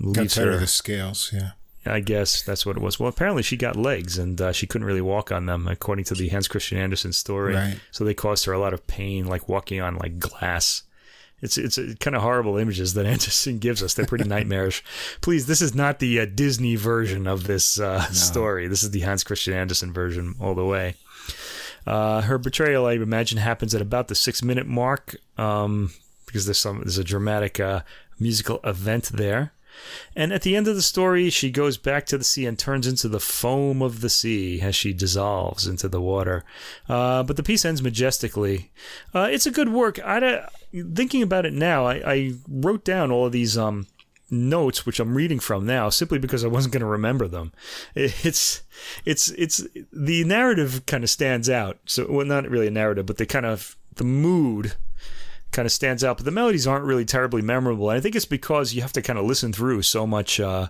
Got 0.00 0.16
leaves 0.22 0.34
tired 0.34 0.46
her. 0.48 0.52
of 0.54 0.60
the 0.60 0.66
scales. 0.66 1.30
Yeah. 1.34 1.50
I 1.88 2.00
guess 2.00 2.42
that's 2.42 2.64
what 2.64 2.76
it 2.76 2.82
was. 2.82 3.00
Well, 3.00 3.08
apparently 3.08 3.42
she 3.42 3.56
got 3.56 3.76
legs 3.76 4.18
and 4.18 4.40
uh, 4.40 4.52
she 4.52 4.66
couldn't 4.66 4.86
really 4.86 5.00
walk 5.00 5.32
on 5.32 5.46
them, 5.46 5.66
according 5.66 6.04
to 6.06 6.14
the 6.14 6.28
Hans 6.28 6.48
Christian 6.48 6.78
Andersen 6.78 7.12
story. 7.12 7.54
Right. 7.54 7.80
So 7.90 8.04
they 8.04 8.14
caused 8.14 8.44
her 8.44 8.52
a 8.52 8.58
lot 8.58 8.74
of 8.74 8.86
pain, 8.86 9.26
like 9.26 9.48
walking 9.48 9.80
on 9.80 9.96
like 9.96 10.18
glass. 10.18 10.82
It's 11.40 11.56
it's 11.56 11.78
kind 12.00 12.16
of 12.16 12.22
horrible 12.22 12.56
images 12.56 12.94
that 12.94 13.06
Anderson 13.14 13.58
gives 13.58 13.82
us. 13.82 13.94
They're 13.94 14.06
pretty 14.06 14.24
nightmarish. 14.28 14.82
Please, 15.20 15.46
this 15.46 15.62
is 15.62 15.74
not 15.74 15.98
the 15.98 16.20
uh, 16.20 16.26
Disney 16.26 16.76
version 16.76 17.26
of 17.26 17.46
this 17.46 17.78
uh, 17.80 18.02
story. 18.10 18.68
This 18.68 18.82
is 18.82 18.90
the 18.90 19.00
Hans 19.00 19.24
Christian 19.24 19.54
Andersen 19.54 19.92
version 19.92 20.34
all 20.40 20.54
the 20.54 20.64
way. 20.64 20.94
Uh, 21.86 22.20
her 22.22 22.36
betrayal, 22.38 22.86
I 22.86 22.92
imagine, 22.92 23.38
happens 23.38 23.74
at 23.74 23.80
about 23.80 24.08
the 24.08 24.14
six 24.14 24.42
minute 24.42 24.66
mark 24.66 25.16
um, 25.38 25.92
because 26.26 26.44
there's 26.44 26.58
some 26.58 26.80
there's 26.80 26.98
a 26.98 27.04
dramatic 27.04 27.60
uh, 27.60 27.80
musical 28.18 28.60
event 28.64 29.04
there. 29.12 29.52
And 30.14 30.32
at 30.32 30.42
the 30.42 30.56
end 30.56 30.68
of 30.68 30.76
the 30.76 30.82
story, 30.82 31.30
she 31.30 31.50
goes 31.50 31.76
back 31.76 32.06
to 32.06 32.18
the 32.18 32.24
sea 32.24 32.46
and 32.46 32.58
turns 32.58 32.86
into 32.86 33.08
the 33.08 33.20
foam 33.20 33.82
of 33.82 34.00
the 34.00 34.10
sea 34.10 34.60
as 34.60 34.74
she 34.74 34.92
dissolves 34.92 35.66
into 35.66 35.88
the 35.88 36.00
water. 36.00 36.44
Uh, 36.88 37.22
but 37.22 37.36
the 37.36 37.42
piece 37.42 37.64
ends 37.64 37.82
majestically. 37.82 38.70
Uh, 39.14 39.28
it's 39.30 39.46
a 39.46 39.50
good 39.50 39.70
work. 39.70 39.98
I, 40.04 40.46
thinking 40.72 41.22
about 41.22 41.46
it 41.46 41.52
now, 41.52 41.86
I, 41.86 42.02
I 42.04 42.32
wrote 42.48 42.84
down 42.84 43.10
all 43.10 43.26
of 43.26 43.32
these 43.32 43.56
um, 43.56 43.86
notes, 44.30 44.84
which 44.84 45.00
I'm 45.00 45.14
reading 45.14 45.38
from 45.38 45.66
now, 45.66 45.88
simply 45.88 46.18
because 46.18 46.44
I 46.44 46.48
wasn't 46.48 46.74
going 46.74 46.80
to 46.80 46.86
remember 46.86 47.28
them. 47.28 47.52
It's 47.94 48.62
it's 49.04 49.30
it's 49.30 49.66
the 49.92 50.24
narrative 50.24 50.84
kind 50.86 51.04
of 51.04 51.10
stands 51.10 51.48
out. 51.48 51.78
So, 51.86 52.06
well, 52.08 52.26
not 52.26 52.48
really 52.48 52.68
a 52.68 52.70
narrative, 52.70 53.06
but 53.06 53.16
the 53.16 53.26
kind 53.26 53.46
of 53.46 53.76
the 53.94 54.04
mood 54.04 54.74
kind 55.52 55.66
of 55.66 55.72
stands 55.72 56.04
out, 56.04 56.18
but 56.18 56.24
the 56.24 56.30
melodies 56.30 56.66
aren't 56.66 56.84
really 56.84 57.04
terribly 57.04 57.42
memorable. 57.42 57.90
And 57.90 57.98
I 57.98 58.00
think 58.00 58.14
it's 58.14 58.24
because 58.24 58.74
you 58.74 58.82
have 58.82 58.92
to 58.92 59.02
kind 59.02 59.18
of 59.18 59.24
listen 59.24 59.52
through 59.52 59.82
so 59.82 60.06
much 60.06 60.38
uh, 60.40 60.68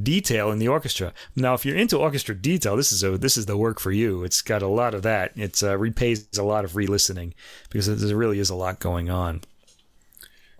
detail 0.00 0.50
in 0.50 0.58
the 0.58 0.68
orchestra. 0.68 1.12
Now, 1.36 1.54
if 1.54 1.64
you're 1.64 1.76
into 1.76 1.98
orchestra 1.98 2.34
detail, 2.34 2.76
this 2.76 2.92
is 2.92 3.04
a 3.04 3.16
this 3.16 3.36
is 3.36 3.46
the 3.46 3.56
work 3.56 3.80
for 3.80 3.92
you. 3.92 4.24
It's 4.24 4.42
got 4.42 4.62
a 4.62 4.68
lot 4.68 4.94
of 4.94 5.02
that. 5.02 5.32
It 5.36 5.62
uh, 5.62 5.76
repays 5.76 6.26
a 6.38 6.42
lot 6.42 6.64
of 6.64 6.76
re-listening 6.76 7.34
because 7.70 7.86
there 7.86 8.16
really 8.16 8.38
is 8.38 8.50
a 8.50 8.54
lot 8.54 8.80
going 8.80 9.08
on. 9.08 9.42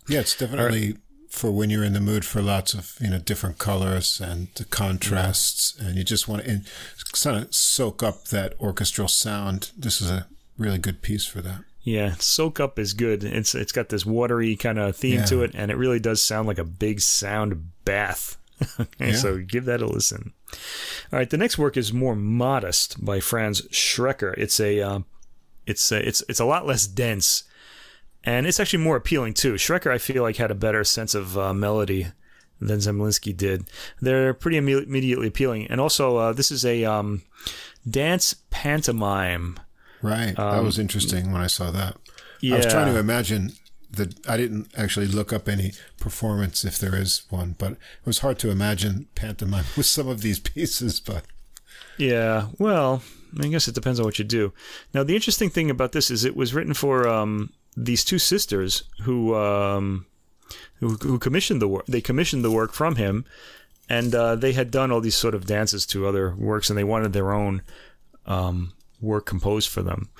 Yeah, 0.08 0.20
it's 0.20 0.36
definitely 0.36 0.96
for 1.28 1.50
when 1.50 1.68
you're 1.68 1.84
in 1.84 1.92
the 1.92 2.00
mood 2.00 2.24
for 2.24 2.40
lots 2.40 2.74
of 2.74 2.96
you 3.00 3.10
know 3.10 3.18
different 3.18 3.58
colors 3.58 4.20
and 4.20 4.48
contrasts, 4.70 5.76
and 5.78 5.96
you 5.96 6.04
just 6.04 6.28
want 6.28 6.44
to 6.44 6.62
kind 7.12 7.44
of 7.44 7.54
soak 7.54 8.02
up 8.02 8.24
that 8.28 8.54
orchestral 8.60 9.08
sound. 9.08 9.70
This 9.76 10.00
is 10.00 10.10
a 10.10 10.26
really 10.56 10.78
good 10.78 11.02
piece 11.02 11.26
for 11.26 11.40
that. 11.42 11.64
Yeah, 11.88 12.14
soak 12.18 12.60
up 12.60 12.78
is 12.78 12.92
good. 12.92 13.24
It's 13.24 13.54
it's 13.54 13.72
got 13.72 13.88
this 13.88 14.04
watery 14.04 14.56
kind 14.56 14.78
of 14.78 14.94
theme 14.94 15.24
to 15.26 15.42
it, 15.42 15.52
and 15.54 15.70
it 15.70 15.76
really 15.76 15.98
does 15.98 16.20
sound 16.20 16.46
like 16.46 16.58
a 16.58 16.64
big 16.64 17.00
sound 17.00 17.70
bath. 17.84 18.36
okay, 18.80 19.10
Yeah. 19.10 19.16
so 19.16 19.38
give 19.38 19.64
that 19.64 19.80
a 19.80 19.86
listen. 19.86 20.32
All 21.12 21.18
right, 21.18 21.30
the 21.30 21.38
next 21.38 21.56
work 21.56 21.76
is 21.76 21.92
more 21.92 22.14
modest 22.16 23.02
by 23.02 23.20
Franz 23.20 23.62
Schreker. 23.68 24.34
It's 24.36 24.60
a 24.60 24.80
um, 24.82 25.06
it's 25.66 25.90
a, 25.90 26.06
it's 26.06 26.22
it's 26.28 26.40
a 26.40 26.44
lot 26.44 26.66
less 26.66 26.86
dense, 26.86 27.44
and 28.22 28.46
it's 28.46 28.60
actually 28.60 28.82
more 28.84 28.96
appealing 28.96 29.32
too. 29.34 29.54
Schrecker, 29.54 29.90
I 29.90 29.98
feel 29.98 30.22
like, 30.22 30.36
had 30.36 30.50
a 30.50 30.54
better 30.56 30.84
sense 30.84 31.14
of 31.14 31.38
uh, 31.38 31.54
melody 31.54 32.08
than 32.60 32.80
Zemlinsky 32.80 33.34
did. 33.34 33.64
They're 34.02 34.34
pretty 34.34 34.56
immediately 34.58 35.28
appealing, 35.28 35.68
and 35.68 35.80
also 35.80 36.16
uh, 36.18 36.32
this 36.34 36.50
is 36.50 36.66
a 36.66 36.84
um, 36.84 37.22
dance 37.88 38.34
pantomime. 38.50 39.58
Right, 40.02 40.36
that 40.36 40.62
was 40.62 40.78
interesting 40.78 41.32
when 41.32 41.42
I 41.42 41.48
saw 41.48 41.70
that. 41.70 41.96
Yeah. 42.40 42.54
I 42.54 42.56
was 42.58 42.66
trying 42.66 42.92
to 42.92 42.98
imagine 42.98 43.52
that 43.90 44.26
I 44.28 44.36
didn't 44.36 44.68
actually 44.76 45.06
look 45.06 45.32
up 45.32 45.48
any 45.48 45.72
performance 45.98 46.64
if 46.64 46.78
there 46.78 46.94
is 46.94 47.22
one, 47.30 47.56
but 47.58 47.72
it 47.72 47.78
was 48.04 48.20
hard 48.20 48.38
to 48.40 48.50
imagine 48.50 49.08
pantomime 49.14 49.64
with 49.76 49.86
some 49.86 50.08
of 50.08 50.20
these 50.20 50.38
pieces. 50.38 51.00
But 51.00 51.24
Yeah, 51.96 52.48
well, 52.58 53.02
I 53.40 53.48
guess 53.48 53.68
it 53.68 53.74
depends 53.74 53.98
on 53.98 54.06
what 54.06 54.18
you 54.18 54.24
do. 54.24 54.52
Now, 54.94 55.02
the 55.02 55.14
interesting 55.14 55.50
thing 55.50 55.70
about 55.70 55.92
this 55.92 56.10
is 56.10 56.24
it 56.24 56.36
was 56.36 56.54
written 56.54 56.74
for 56.74 57.08
um, 57.08 57.52
these 57.76 58.04
two 58.04 58.18
sisters 58.18 58.84
who 59.02 59.34
um, 59.34 60.06
who, 60.80 60.94
who 60.96 61.18
commissioned 61.18 61.62
the 61.62 61.68
work. 61.68 61.86
They 61.86 62.00
commissioned 62.00 62.44
the 62.44 62.50
work 62.50 62.72
from 62.72 62.96
him, 62.96 63.24
and 63.88 64.14
uh, 64.14 64.36
they 64.36 64.52
had 64.52 64.70
done 64.70 64.90
all 64.90 65.00
these 65.00 65.16
sort 65.16 65.34
of 65.34 65.46
dances 65.46 65.86
to 65.86 66.06
other 66.06 66.34
works, 66.36 66.68
and 66.68 66.78
they 66.78 66.84
wanted 66.84 67.12
their 67.12 67.32
own 67.32 67.62
um, 68.26 68.72
work 69.00 69.26
composed 69.26 69.68
for 69.68 69.82
them. 69.82 70.10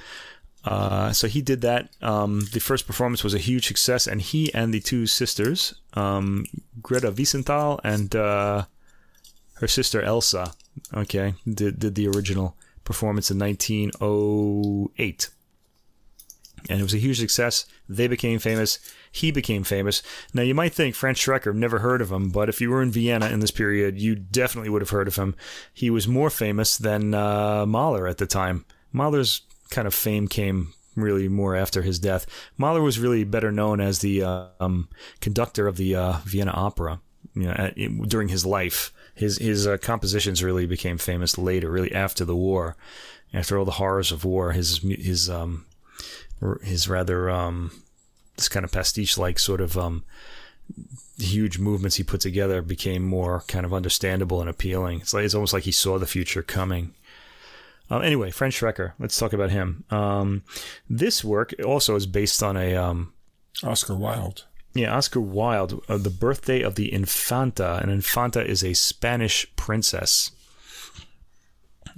Uh, 0.64 1.12
so 1.12 1.28
he 1.28 1.40
did 1.40 1.60
that. 1.62 1.88
Um, 2.02 2.42
the 2.52 2.60
first 2.60 2.86
performance 2.86 3.24
was 3.24 3.34
a 3.34 3.38
huge 3.38 3.66
success, 3.66 4.06
and 4.06 4.20
he 4.20 4.52
and 4.52 4.74
the 4.74 4.80
two 4.80 5.06
sisters, 5.06 5.74
um, 5.94 6.44
Greta 6.82 7.12
Wiesenthal 7.12 7.80
and 7.84 8.14
uh, 8.14 8.64
her 9.54 9.68
sister 9.68 10.02
Elsa, 10.02 10.52
okay, 10.92 11.34
did 11.46 11.78
did 11.78 11.94
the 11.94 12.08
original 12.08 12.56
performance 12.84 13.30
in 13.30 13.38
1908, 13.38 15.30
and 16.68 16.80
it 16.80 16.82
was 16.82 16.94
a 16.94 16.98
huge 16.98 17.18
success. 17.18 17.64
They 17.88 18.08
became 18.08 18.38
famous. 18.38 18.78
He 19.10 19.30
became 19.30 19.64
famous. 19.64 20.02
Now 20.32 20.42
you 20.42 20.54
might 20.54 20.74
think 20.74 20.94
Franz 20.94 21.18
Schreker, 21.18 21.54
never 21.54 21.78
heard 21.80 22.00
of 22.00 22.12
him, 22.12 22.30
but 22.30 22.48
if 22.48 22.60
you 22.60 22.70
were 22.70 22.82
in 22.82 22.90
Vienna 22.90 23.28
in 23.28 23.40
this 23.40 23.50
period, 23.50 24.00
you 24.00 24.14
definitely 24.14 24.70
would 24.70 24.82
have 24.82 24.90
heard 24.90 25.08
of 25.08 25.16
him. 25.16 25.34
He 25.72 25.90
was 25.90 26.08
more 26.08 26.30
famous 26.30 26.76
than 26.76 27.14
uh, 27.14 27.66
Mahler 27.66 28.06
at 28.06 28.18
the 28.18 28.26
time. 28.26 28.64
Mahler's 28.92 29.42
kind 29.70 29.86
of 29.86 29.94
fame 29.94 30.28
came 30.28 30.72
really 30.96 31.28
more 31.28 31.54
after 31.54 31.82
his 31.82 31.98
death. 31.98 32.26
Mahler 32.56 32.82
was 32.82 32.98
really 32.98 33.24
better 33.24 33.52
known 33.52 33.80
as 33.80 34.00
the 34.00 34.22
uh, 34.22 34.46
um, 34.60 34.88
conductor 35.20 35.66
of 35.66 35.76
the 35.76 35.94
uh, 35.94 36.12
Vienna 36.24 36.52
Opera 36.52 37.00
you 37.34 37.44
know, 37.44 37.52
at, 37.52 37.76
during 38.08 38.28
his 38.28 38.44
life. 38.44 38.92
His 39.14 39.38
his 39.38 39.66
uh, 39.66 39.78
compositions 39.78 40.42
really 40.42 40.66
became 40.66 40.98
famous 40.98 41.38
later, 41.38 41.70
really 41.70 41.92
after 41.92 42.24
the 42.24 42.36
war, 42.36 42.76
after 43.32 43.58
all 43.58 43.64
the 43.64 43.72
horrors 43.72 44.12
of 44.12 44.24
war. 44.24 44.52
His 44.52 44.78
his 44.78 45.28
um 45.28 45.66
his 46.62 46.88
rather 46.88 47.28
um 47.30 47.72
this 48.38 48.48
kind 48.48 48.64
of 48.64 48.72
pastiche 48.72 49.18
like 49.18 49.38
sort 49.38 49.60
of 49.60 49.76
um 49.76 50.04
huge 51.18 51.58
movements 51.58 51.96
he 51.96 52.02
put 52.02 52.20
together 52.20 52.62
became 52.62 53.02
more 53.04 53.42
kind 53.48 53.66
of 53.66 53.74
understandable 53.74 54.40
and 54.40 54.48
appealing. 54.50 55.00
It's 55.00 55.12
like 55.14 55.24
it's 55.24 55.34
almost 55.34 55.52
like 55.52 55.64
he 55.64 55.72
saw 55.72 55.98
the 55.98 56.06
future 56.06 56.42
coming. 56.42 56.94
Uh, 57.90 57.98
anyway, 58.00 58.30
Franz 58.30 58.54
Schreker. 58.54 58.92
Let's 58.98 59.18
talk 59.18 59.32
about 59.32 59.50
him. 59.50 59.84
Um, 59.90 60.42
this 60.88 61.24
work 61.24 61.54
also 61.64 61.96
is 61.96 62.06
based 62.06 62.42
on 62.42 62.56
a 62.56 62.76
um, 62.76 63.12
Oscar 63.62 63.94
Wilde. 63.94 64.44
yeah, 64.74 64.94
Oscar 64.94 65.20
Wilde, 65.20 65.82
uh, 65.88 65.96
The 65.96 66.10
Birthday 66.10 66.60
of 66.60 66.74
the 66.74 66.92
Infanta. 66.92 67.80
An 67.82 67.88
Infanta 67.88 68.44
is 68.44 68.62
a 68.62 68.74
Spanish 68.74 69.46
princess. 69.56 70.32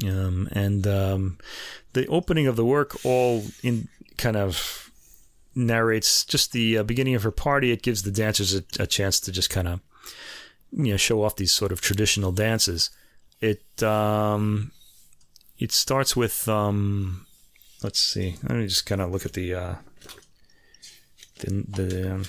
Um, 0.07 0.49
and 0.53 0.87
um, 0.87 1.39
the 1.93 2.07
opening 2.07 2.47
of 2.47 2.55
the 2.57 2.65
work 2.65 3.05
all 3.05 3.45
in 3.63 3.89
kind 4.17 4.37
of 4.37 4.90
narrates 5.55 6.25
just 6.25 6.53
the 6.53 6.79
uh, 6.79 6.83
beginning 6.83 7.15
of 7.15 7.23
her 7.23 7.31
party. 7.31 7.73
It 7.73 7.83
gives 7.83 8.03
the 8.03 8.11
dancers 8.11 8.55
a, 8.55 8.63
a 8.79 8.87
chance 8.87 9.21
to 9.21 9.33
just 9.33 9.51
kind 9.51 9.69
of, 9.69 9.81
you 10.73 10.93
know, 10.93 10.97
show 10.97 11.23
off 11.23 11.37
these 11.37 11.53
sort 11.53 11.73
of 11.73 11.81
traditional 11.81 12.33
dances. 12.33 12.91
It 13.41 13.83
um, 13.83 14.73
it 15.59 15.73
starts 15.73 16.15
with 16.15 16.49
um, 16.49 17.27
let's 17.83 17.99
see. 17.99 18.37
Let 18.43 18.59
me 18.59 18.67
just 18.67 18.87
kind 18.87 19.01
of 19.01 19.11
look 19.11 19.25
at 19.27 19.33
the 19.33 19.55
uh, 19.55 19.75
the 21.41 21.65
the 21.69 22.15
um, 22.15 22.25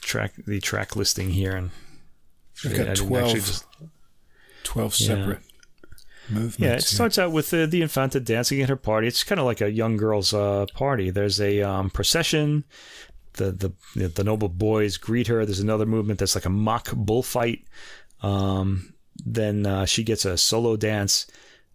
track 0.00 0.34
the 0.46 0.60
track 0.60 0.96
listing 0.96 1.30
here 1.30 1.54
and 1.54 1.70
I've 2.64 2.72
got 2.76 2.78
didn't 2.96 3.08
12, 3.08 3.34
just- 3.34 3.64
12 4.64 4.94
separate 4.94 5.38
movements. 6.28 6.58
Yeah, 6.58 6.74
it 6.74 6.82
starts 6.82 7.18
out 7.18 7.32
with 7.32 7.52
uh, 7.52 7.66
the 7.66 7.82
Infanta 7.82 8.20
dancing 8.20 8.60
at 8.62 8.68
her 8.68 8.76
party. 8.76 9.06
It's 9.06 9.24
kind 9.24 9.40
of 9.40 9.46
like 9.46 9.60
a 9.60 9.70
young 9.70 9.96
girl's 9.96 10.32
uh, 10.34 10.66
party. 10.74 11.10
There's 11.10 11.40
a 11.40 11.62
um, 11.62 11.90
procession. 11.90 12.64
The, 13.34 13.52
the 13.94 14.08
the 14.08 14.24
noble 14.24 14.48
boys 14.48 14.96
greet 14.96 15.26
her. 15.26 15.44
There's 15.44 15.60
another 15.60 15.84
movement 15.84 16.18
that's 16.20 16.34
like 16.34 16.46
a 16.46 16.50
mock 16.50 16.90
bullfight. 16.94 17.64
Um, 18.22 18.94
then 19.24 19.66
uh, 19.66 19.84
she 19.84 20.04
gets 20.04 20.24
a 20.24 20.38
solo 20.38 20.76
dance. 20.76 21.26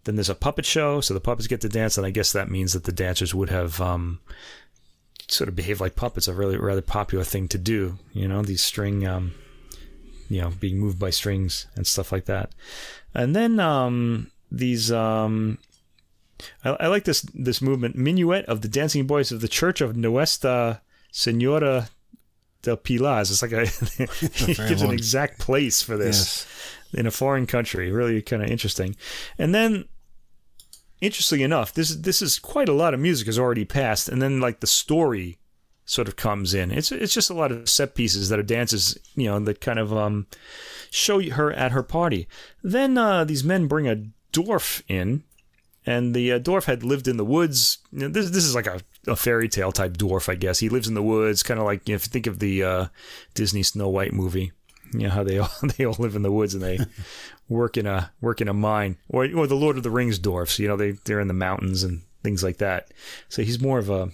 Then 0.04 0.16
there's 0.16 0.30
a 0.30 0.36
puppet 0.36 0.66
show, 0.66 1.02
so 1.02 1.14
the 1.14 1.20
puppets 1.20 1.47
get 1.47 1.62
to 1.62 1.70
dance, 1.70 1.97
and 1.97 2.08
I 2.08 2.10
guess 2.10 2.32
that 2.32 2.49
means 2.49 2.74
that 2.74 2.86
the 2.86 2.91
dancers 2.91 3.36
would 3.36 3.52
have 3.52 3.80
um, 3.80 4.20
sort 5.28 5.47
of 5.47 5.56
behave 5.56 5.80
like 5.80 5.95
puppets. 5.95 6.28
A 6.28 6.34
really 6.34 6.58
rather 6.58 6.82
popular 6.82 7.24
thing 7.24 7.47
to 7.49 7.60
do. 7.60 7.99
You 8.12 8.28
know, 8.28 8.41
these 8.41 8.64
string, 8.64 9.06
um, 9.06 9.36
you 10.30 10.41
know, 10.41 10.49
being 10.60 10.80
moved 10.80 10.97
by 10.97 11.12
strings 11.12 11.68
and 11.76 11.86
stuff 11.86 12.12
like 12.12 12.26
that. 12.26 12.52
And 13.14 13.36
then 13.36 13.60
um, 13.60 14.31
these. 14.52 14.91
Um, 14.91 15.58
I, 16.64 16.72
I 16.72 16.88
like 16.88 17.06
this 17.06 17.22
this 17.34 17.62
movement 17.62 17.95
minuet 17.95 18.45
of 18.45 18.62
the 18.62 18.68
dancing 18.68 19.08
boys 19.08 19.32
of 19.32 19.41
the 19.41 19.47
Church 19.47 19.82
of 19.82 19.95
Nuestra 19.95 20.82
Senora 21.12 21.89
del 22.62 22.78
Pilar. 22.78 23.22
It's 23.22 23.41
like 23.41 23.52
a 23.52 23.66
he 23.66 24.54
gives 24.54 24.82
an 24.82 24.91
exact 24.91 25.39
place 25.39 25.82
for 25.82 25.97
this 25.97 26.47
yes. 26.93 26.99
in 26.99 27.08
a 27.08 27.12
foreign 27.12 27.45
country. 27.45 27.91
Really 27.91 28.22
kind 28.22 28.43
of 28.43 28.49
interesting. 28.49 28.95
And 29.38 29.54
then 29.54 29.86
interestingly 31.02 31.43
enough, 31.43 31.74
this 31.74 31.95
this 31.95 32.22
is 32.22 32.39
quite 32.39 32.70
a 32.70 32.74
lot 32.74 32.93
of 32.93 32.99
music 32.99 33.28
has 33.28 33.39
already 33.39 33.66
passed, 33.66 34.08
and 34.10 34.22
then 34.22 34.39
like 34.39 34.60
the 34.60 34.68
story 34.68 35.38
sort 35.86 36.08
of 36.08 36.16
comes 36.16 36.54
in. 36.54 36.72
It's 36.72 36.91
it's 36.91 37.14
just 37.14 37.30
a 37.30 37.34
lot 37.36 37.52
of 37.52 37.68
set 37.68 37.95
pieces 37.95 38.30
that 38.30 38.39
are 38.39 38.43
dances, 38.43 38.97
you 39.16 39.26
know, 39.26 39.39
that 39.39 39.62
kind 39.62 39.80
of 39.80 39.93
um, 39.93 40.28
show 40.89 41.22
her 41.32 41.52
at 41.52 41.72
her 41.72 41.84
party. 41.84 42.28
Then 42.64 42.97
uh, 42.97 43.24
these 43.24 43.43
men 43.43 43.68
bring 43.68 43.88
a 43.88 44.04
dwarf 44.32 44.82
in, 44.88 45.24
and 45.86 46.14
the 46.14 46.34
uh, 46.34 46.40
dwarf 46.40 46.66
had 46.66 46.84
lived 46.84 47.08
in 47.08 47.18
the 47.18 47.26
woods. 47.26 47.80
You 47.92 48.00
know, 48.00 48.08
this 48.10 48.30
this 48.30 48.46
is 48.46 48.56
like 48.56 48.68
a, 48.68 48.82
a 49.08 49.16
fairy 49.16 49.50
tale 49.50 49.72
type 49.72 49.94
dwarf, 49.98 50.30
I 50.30 50.36
guess. 50.36 50.60
He 50.60 50.70
lives 50.70 50.88
in 50.88 50.94
the 50.94 51.04
woods, 51.04 51.44
kind 51.44 51.60
of 51.60 51.66
like 51.66 51.88
you 51.88 51.94
know, 51.94 51.98
if 51.98 52.06
you 52.06 52.12
think 52.12 52.28
of 52.28 52.40
the 52.40 52.64
uh, 52.64 52.86
Disney 53.34 53.64
Snow 53.64 53.90
White 53.90 54.14
movie. 54.14 54.52
You 54.94 55.04
know 55.04 55.10
how 55.10 55.24
they 55.24 55.38
all 55.38 55.50
they 55.78 55.86
all 55.86 55.96
live 56.00 56.16
in 56.16 56.22
the 56.22 56.32
woods 56.32 56.54
and 56.54 56.62
they 56.62 56.80
work 57.50 57.78
in 57.78 57.88
a 57.88 58.12
work 58.20 58.42
in 58.42 58.48
a 58.48 58.54
mine, 58.54 58.98
or 59.10 59.24
or 59.36 59.48
the 59.48 59.56
Lord 59.56 59.78
of 59.78 59.84
the 59.84 59.92
Rings 59.92 60.20
dwarfs. 60.20 60.60
You 60.60 60.68
know 60.68 60.78
they 60.78 60.92
they're 60.92 61.20
in 61.20 61.30
the 61.30 61.34
mountains 61.34 61.84
and 61.84 62.02
things 62.24 62.44
like 62.44 62.58
that. 62.58 62.92
So 63.30 63.42
he's 63.42 63.62
more 63.62 63.80
of 63.80 63.90
a 63.90 64.10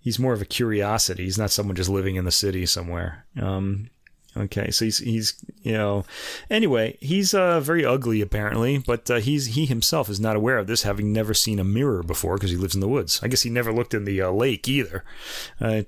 he's 0.00 0.18
more 0.18 0.32
of 0.32 0.42
a 0.42 0.46
curiosity. 0.46 1.24
He's 1.24 1.38
not 1.38 1.50
someone 1.50 1.76
just 1.76 1.90
living 1.90 2.16
in 2.16 2.24
the 2.24 2.30
city 2.30 2.66
somewhere. 2.66 3.26
Um, 3.40 3.90
Okay, 4.36 4.70
so 4.72 4.84
he's 4.84 4.98
he's 4.98 5.34
you 5.62 5.72
know, 5.72 6.04
anyway, 6.50 6.98
he's 7.00 7.34
uh, 7.34 7.60
very 7.60 7.84
ugly 7.84 8.20
apparently, 8.20 8.78
but 8.78 9.08
uh, 9.08 9.16
he's 9.16 9.46
he 9.54 9.64
himself 9.64 10.08
is 10.08 10.18
not 10.18 10.34
aware 10.34 10.58
of 10.58 10.66
this, 10.66 10.82
having 10.82 11.12
never 11.12 11.34
seen 11.34 11.60
a 11.60 11.64
mirror 11.64 12.02
before 12.02 12.34
because 12.34 12.50
he 12.50 12.56
lives 12.56 12.74
in 12.74 12.80
the 12.80 12.88
woods. 12.88 13.20
I 13.22 13.28
guess 13.28 13.42
he 13.42 13.50
never 13.50 13.72
looked 13.72 13.94
in 13.94 14.04
the 14.04 14.20
uh, 14.20 14.30
lake 14.30 14.68
either. 14.68 15.04
I 15.60 15.86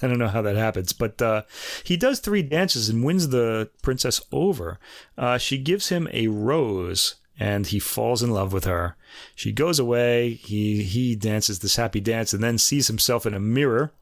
don't 0.00 0.18
know 0.18 0.28
how 0.28 0.42
that 0.42 0.56
happens, 0.56 0.92
but 0.92 1.20
uh, 1.20 1.42
he 1.82 1.96
does 1.96 2.20
three 2.20 2.42
dances 2.42 2.88
and 2.88 3.02
wins 3.02 3.28
the 3.28 3.70
princess 3.82 4.20
over. 4.30 4.78
Uh, 5.16 5.38
she 5.38 5.58
gives 5.58 5.88
him 5.88 6.08
a 6.12 6.28
rose 6.28 7.16
and 7.40 7.68
he 7.68 7.78
falls 7.78 8.22
in 8.22 8.30
love 8.30 8.52
with 8.52 8.64
her. 8.64 8.96
She 9.34 9.52
goes 9.52 9.78
away. 9.78 10.34
He 10.34 10.82
he 10.82 11.16
dances 11.16 11.58
this 11.58 11.76
happy 11.76 12.00
dance 12.00 12.32
and 12.32 12.42
then 12.42 12.58
sees 12.58 12.86
himself 12.86 13.26
in 13.26 13.34
a 13.34 13.40
mirror 13.40 13.92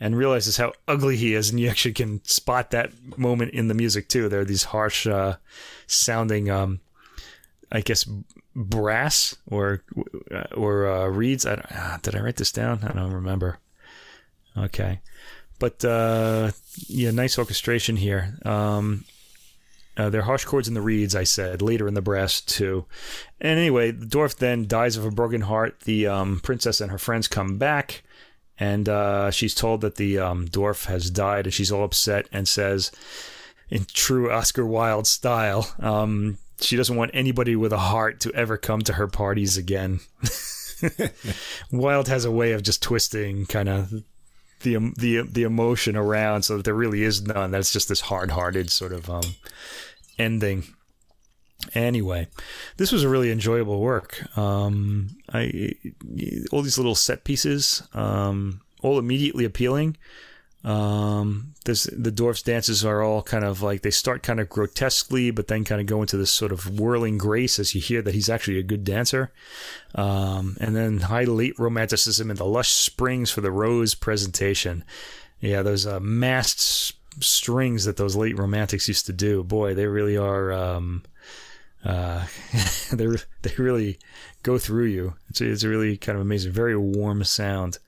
and 0.00 0.16
realizes 0.16 0.56
how 0.56 0.72
ugly 0.86 1.16
he 1.16 1.34
is, 1.34 1.50
and 1.50 1.58
you 1.58 1.68
actually 1.68 1.94
can 1.94 2.24
spot 2.24 2.70
that 2.70 2.92
moment 3.18 3.52
in 3.52 3.68
the 3.68 3.74
music 3.74 4.08
too. 4.08 4.28
There 4.28 4.40
are 4.40 4.44
these 4.44 4.64
harsh 4.64 5.06
uh, 5.06 5.36
sounding, 5.86 6.50
um, 6.50 6.80
I 7.70 7.80
guess, 7.80 8.08
brass 8.54 9.36
or 9.50 9.82
or 10.56 10.86
uh, 10.86 11.06
reeds. 11.08 11.46
I 11.46 11.54
uh, 11.54 11.98
did 12.02 12.14
I 12.14 12.20
write 12.20 12.36
this 12.36 12.52
down? 12.52 12.80
I 12.84 12.92
don't 12.92 13.12
remember. 13.12 13.58
Okay, 14.56 15.00
but 15.58 15.84
uh, 15.84 16.52
yeah, 16.86 17.10
nice 17.10 17.38
orchestration 17.38 17.96
here. 17.96 18.38
Um, 18.44 19.04
uh, 19.96 20.08
they're 20.10 20.22
harsh 20.22 20.44
chords 20.44 20.68
in 20.68 20.74
the 20.74 20.80
reeds, 20.80 21.16
I 21.16 21.24
said, 21.24 21.60
later 21.60 21.88
in 21.88 21.94
the 21.94 22.00
brass 22.00 22.40
too. 22.40 22.86
And 23.40 23.58
anyway, 23.58 23.90
the 23.90 24.06
dwarf 24.06 24.36
then 24.36 24.68
dies 24.68 24.96
of 24.96 25.04
a 25.04 25.10
broken 25.10 25.40
heart. 25.40 25.80
The 25.80 26.06
um, 26.06 26.38
princess 26.38 26.80
and 26.80 26.92
her 26.92 26.98
friends 26.98 27.26
come 27.26 27.58
back 27.58 28.04
and 28.58 28.88
uh, 28.88 29.30
she's 29.30 29.54
told 29.54 29.80
that 29.82 29.96
the 29.96 30.18
um, 30.18 30.48
dwarf 30.48 30.86
has 30.86 31.10
died, 31.10 31.46
and 31.46 31.54
she's 31.54 31.70
all 31.70 31.84
upset 31.84 32.26
and 32.32 32.48
says, 32.48 32.90
in 33.70 33.86
true 33.92 34.30
Oscar 34.30 34.66
Wilde 34.66 35.06
style, 35.06 35.74
um, 35.78 36.38
she 36.60 36.76
doesn't 36.76 36.96
want 36.96 37.10
anybody 37.14 37.54
with 37.54 37.72
a 37.72 37.78
heart 37.78 38.20
to 38.20 38.32
ever 38.34 38.56
come 38.56 38.80
to 38.82 38.94
her 38.94 39.06
parties 39.06 39.56
again. 39.56 40.00
Wilde 41.72 42.08
has 42.08 42.24
a 42.24 42.30
way 42.30 42.52
of 42.52 42.62
just 42.62 42.82
twisting 42.82 43.46
kind 43.46 43.68
of 43.68 43.90
the 44.62 44.76
the 44.96 45.22
the 45.22 45.42
emotion 45.44 45.96
around 45.96 46.42
so 46.42 46.56
that 46.56 46.64
there 46.64 46.74
really 46.74 47.02
is 47.02 47.22
none. 47.22 47.50
That's 47.50 47.72
just 47.72 47.88
this 47.88 48.00
hard-hearted 48.00 48.70
sort 48.70 48.92
of 48.92 49.08
um, 49.08 49.22
ending. 50.18 50.64
Anyway, 51.74 52.28
this 52.76 52.92
was 52.92 53.02
a 53.02 53.08
really 53.08 53.30
enjoyable 53.30 53.80
work. 53.80 54.24
Um, 54.38 55.18
I 55.32 55.74
all 56.52 56.62
these 56.62 56.78
little 56.78 56.94
set 56.94 57.24
pieces, 57.24 57.82
um, 57.94 58.60
all 58.80 58.98
immediately 58.98 59.44
appealing. 59.44 59.96
Um, 60.64 61.54
this 61.64 61.84
the 61.92 62.10
dwarfs 62.10 62.42
dances 62.42 62.84
are 62.84 63.02
all 63.02 63.22
kind 63.22 63.44
of 63.44 63.62
like 63.62 63.82
they 63.82 63.90
start 63.90 64.22
kind 64.22 64.38
of 64.40 64.48
grotesquely, 64.48 65.30
but 65.30 65.48
then 65.48 65.64
kind 65.64 65.80
of 65.80 65.86
go 65.86 66.00
into 66.00 66.16
this 66.16 66.30
sort 66.30 66.52
of 66.52 66.78
whirling 66.78 67.18
grace 67.18 67.58
as 67.58 67.74
you 67.74 67.80
hear 67.80 68.02
that 68.02 68.14
he's 68.14 68.30
actually 68.30 68.58
a 68.58 68.64
good 68.64 68.84
dancer. 68.84 69.32
Um, 69.94 70.56
and 70.60 70.76
then 70.76 70.98
high 70.98 71.24
late 71.24 71.58
romanticism 71.58 72.30
and 72.30 72.38
the 72.38 72.44
lush 72.44 72.70
springs 72.70 73.30
for 73.30 73.40
the 73.40 73.52
rose 73.52 73.94
presentation. 73.94 74.84
Yeah, 75.40 75.62
those 75.62 75.86
uh, 75.86 76.00
masked 76.00 76.94
strings 77.20 77.84
that 77.84 77.96
those 77.96 78.16
late 78.16 78.38
romantics 78.38 78.88
used 78.88 79.06
to 79.06 79.12
do. 79.12 79.42
Boy, 79.42 79.74
they 79.74 79.86
really 79.86 80.16
are. 80.16 80.52
Um, 80.52 81.02
uh, 81.84 82.26
they 82.92 83.06
they 83.42 83.54
really 83.56 83.98
go 84.42 84.58
through 84.58 84.86
you. 84.86 85.14
It's 85.28 85.40
it's 85.40 85.64
really 85.64 85.96
kind 85.96 86.16
of 86.16 86.22
amazing, 86.22 86.52
very 86.52 86.76
warm 86.76 87.24
sound. 87.24 87.78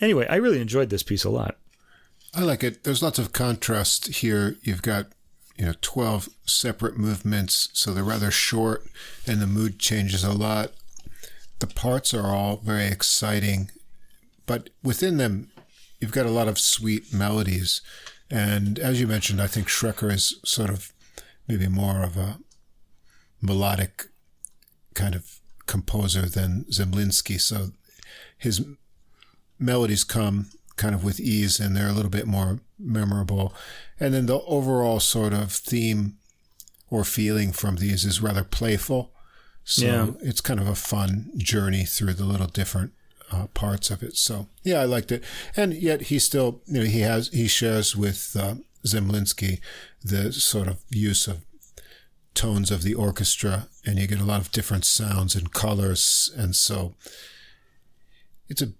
Anyway, 0.00 0.26
I 0.28 0.36
really 0.36 0.60
enjoyed 0.60 0.90
this 0.90 1.02
piece 1.02 1.24
a 1.24 1.30
lot. 1.30 1.56
I 2.34 2.42
like 2.42 2.62
it. 2.62 2.84
There's 2.84 3.02
lots 3.02 3.18
of 3.18 3.32
contrast 3.32 4.06
here. 4.16 4.56
You've 4.62 4.82
got 4.82 5.08
you 5.56 5.66
know 5.66 5.74
12 5.80 6.28
separate 6.46 6.96
movements, 6.96 7.68
so 7.72 7.92
they're 7.92 8.04
rather 8.04 8.30
short, 8.30 8.86
and 9.26 9.40
the 9.40 9.46
mood 9.46 9.78
changes 9.78 10.24
a 10.24 10.32
lot. 10.32 10.72
The 11.58 11.66
parts 11.66 12.14
are 12.14 12.34
all 12.34 12.56
very 12.56 12.86
exciting, 12.86 13.70
but 14.46 14.70
within 14.82 15.18
them, 15.18 15.50
you've 16.00 16.12
got 16.12 16.26
a 16.26 16.30
lot 16.30 16.48
of 16.48 16.58
sweet 16.58 17.12
melodies. 17.12 17.82
And 18.30 18.78
as 18.78 19.00
you 19.00 19.06
mentioned, 19.06 19.42
I 19.42 19.48
think 19.48 19.66
Schreker 19.66 20.10
is 20.10 20.40
sort 20.44 20.70
of 20.70 20.92
maybe 21.48 21.68
more 21.68 22.02
of 22.02 22.16
a 22.16 22.38
melodic 23.40 24.06
kind 24.94 25.14
of 25.14 25.40
composer 25.66 26.22
than 26.22 26.64
Zemlinsky. 26.70 27.40
So 27.40 27.68
his 28.36 28.64
melodies 29.58 30.04
come 30.04 30.46
kind 30.76 30.94
of 30.94 31.04
with 31.04 31.20
ease 31.20 31.60
and 31.60 31.76
they're 31.76 31.88
a 31.88 31.92
little 31.92 32.10
bit 32.10 32.26
more 32.26 32.60
memorable. 32.78 33.54
And 33.98 34.14
then 34.14 34.26
the 34.26 34.40
overall 34.42 35.00
sort 35.00 35.32
of 35.32 35.52
theme 35.52 36.16
or 36.90 37.04
feeling 37.04 37.52
from 37.52 37.76
these 37.76 38.04
is 38.04 38.20
rather 38.20 38.42
playful. 38.42 39.12
So 39.62 39.84
yeah. 39.86 40.06
it's 40.22 40.40
kind 40.40 40.58
of 40.58 40.66
a 40.66 40.74
fun 40.74 41.30
journey 41.36 41.84
through 41.84 42.14
the 42.14 42.24
little 42.24 42.46
different 42.46 42.92
uh, 43.30 43.46
parts 43.48 43.90
of 43.90 44.02
it. 44.02 44.16
So 44.16 44.48
yeah, 44.64 44.80
I 44.80 44.84
liked 44.84 45.12
it. 45.12 45.22
And 45.56 45.74
yet 45.74 46.02
he 46.02 46.18
still, 46.18 46.62
you 46.66 46.80
know, 46.80 46.86
he 46.86 47.00
has, 47.00 47.28
he 47.28 47.46
shares 47.46 47.94
with 47.94 48.36
uh, 48.38 48.54
Zemlinsky 48.84 49.60
the 50.02 50.32
sort 50.32 50.66
of 50.66 50.78
use 50.90 51.28
of 51.28 51.44
tones 52.34 52.70
of 52.70 52.82
the 52.82 52.94
orchestra 52.94 53.68
and 53.84 53.98
you 53.98 54.06
get 54.06 54.20
a 54.20 54.24
lot 54.24 54.40
of 54.40 54.52
different 54.52 54.84
sounds 54.84 55.34
and 55.34 55.52
colors. 55.52 56.30
And 56.36 56.54
so 56.54 56.94
it's 58.48 58.62
a 58.62 58.72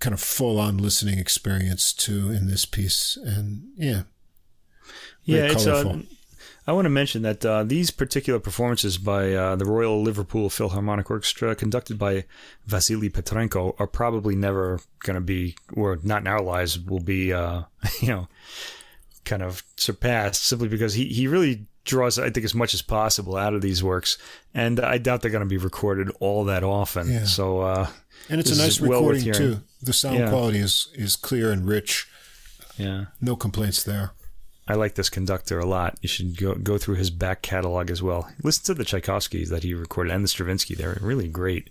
kind 0.00 0.14
of 0.14 0.20
full 0.20 0.60
on 0.60 0.78
listening 0.78 1.18
experience 1.18 1.92
too 1.92 2.30
in 2.30 2.46
this 2.46 2.64
piece. 2.64 3.16
And 3.22 3.68
yeah. 3.76 4.02
Yeah, 5.24 5.50
it's 5.50 5.66
uh, 5.66 6.00
I 6.68 6.72
want 6.72 6.84
to 6.84 6.90
mention 6.90 7.22
that 7.22 7.44
uh, 7.46 7.64
these 7.64 7.90
particular 7.90 8.38
performances 8.38 8.98
by 8.98 9.32
uh, 9.32 9.56
the 9.56 9.64
Royal 9.64 10.02
Liverpool 10.02 10.50
Philharmonic 10.50 11.10
Orchestra, 11.10 11.56
conducted 11.56 11.98
by 11.98 12.24
Vasily 12.66 13.08
Petrenko, 13.08 13.74
are 13.78 13.86
probably 13.86 14.36
never 14.36 14.78
going 15.00 15.14
to 15.14 15.22
be, 15.22 15.56
or 15.72 15.98
not 16.02 16.20
in 16.20 16.26
our 16.26 16.42
lives, 16.42 16.78
will 16.78 17.00
be, 17.00 17.32
uh, 17.32 17.62
you 18.02 18.08
know, 18.08 18.28
kind 19.24 19.42
of 19.42 19.62
surpassed 19.76 20.44
simply 20.44 20.68
because 20.68 20.92
he, 20.92 21.06
he 21.06 21.26
really 21.26 21.66
draws, 21.84 22.18
I 22.18 22.30
think, 22.30 22.44
as 22.44 22.54
much 22.54 22.74
as 22.74 22.82
possible 22.82 23.36
out 23.36 23.54
of 23.54 23.60
these 23.60 23.82
works. 23.82 24.18
And 24.54 24.80
I 24.80 24.98
doubt 24.98 25.22
they're 25.22 25.30
going 25.30 25.44
to 25.44 25.48
be 25.48 25.56
recorded 25.56 26.10
all 26.20 26.44
that 26.44 26.62
often. 26.62 27.10
Yeah. 27.10 27.24
So, 27.24 27.60
uh, 27.60 27.88
and 28.28 28.40
it's 28.40 28.50
a 28.50 28.56
nice 28.56 28.80
recording 28.80 29.24
well 29.24 29.34
too. 29.34 29.60
The 29.82 29.92
sound 29.92 30.18
yeah. 30.18 30.28
quality 30.28 30.58
is 30.58 30.88
is 30.94 31.16
clear 31.16 31.52
and 31.52 31.66
rich. 31.66 32.08
Yeah, 32.76 33.06
no 33.20 33.36
complaints 33.36 33.82
there. 33.82 34.12
I 34.68 34.74
like 34.74 34.94
this 34.94 35.08
conductor 35.08 35.58
a 35.58 35.64
lot. 35.64 35.98
You 36.02 36.08
should 36.08 36.36
go 36.36 36.54
go 36.54 36.76
through 36.76 36.96
his 36.96 37.10
back 37.10 37.40
catalog 37.42 37.90
as 37.90 38.02
well. 38.02 38.30
Listen 38.42 38.64
to 38.66 38.74
the 38.74 38.84
Tchaikovskys 38.84 39.48
that 39.48 39.62
he 39.62 39.72
recorded 39.72 40.12
and 40.12 40.22
the 40.22 40.28
Stravinsky. 40.28 40.74
They're 40.74 40.98
really 41.00 41.28
great, 41.28 41.70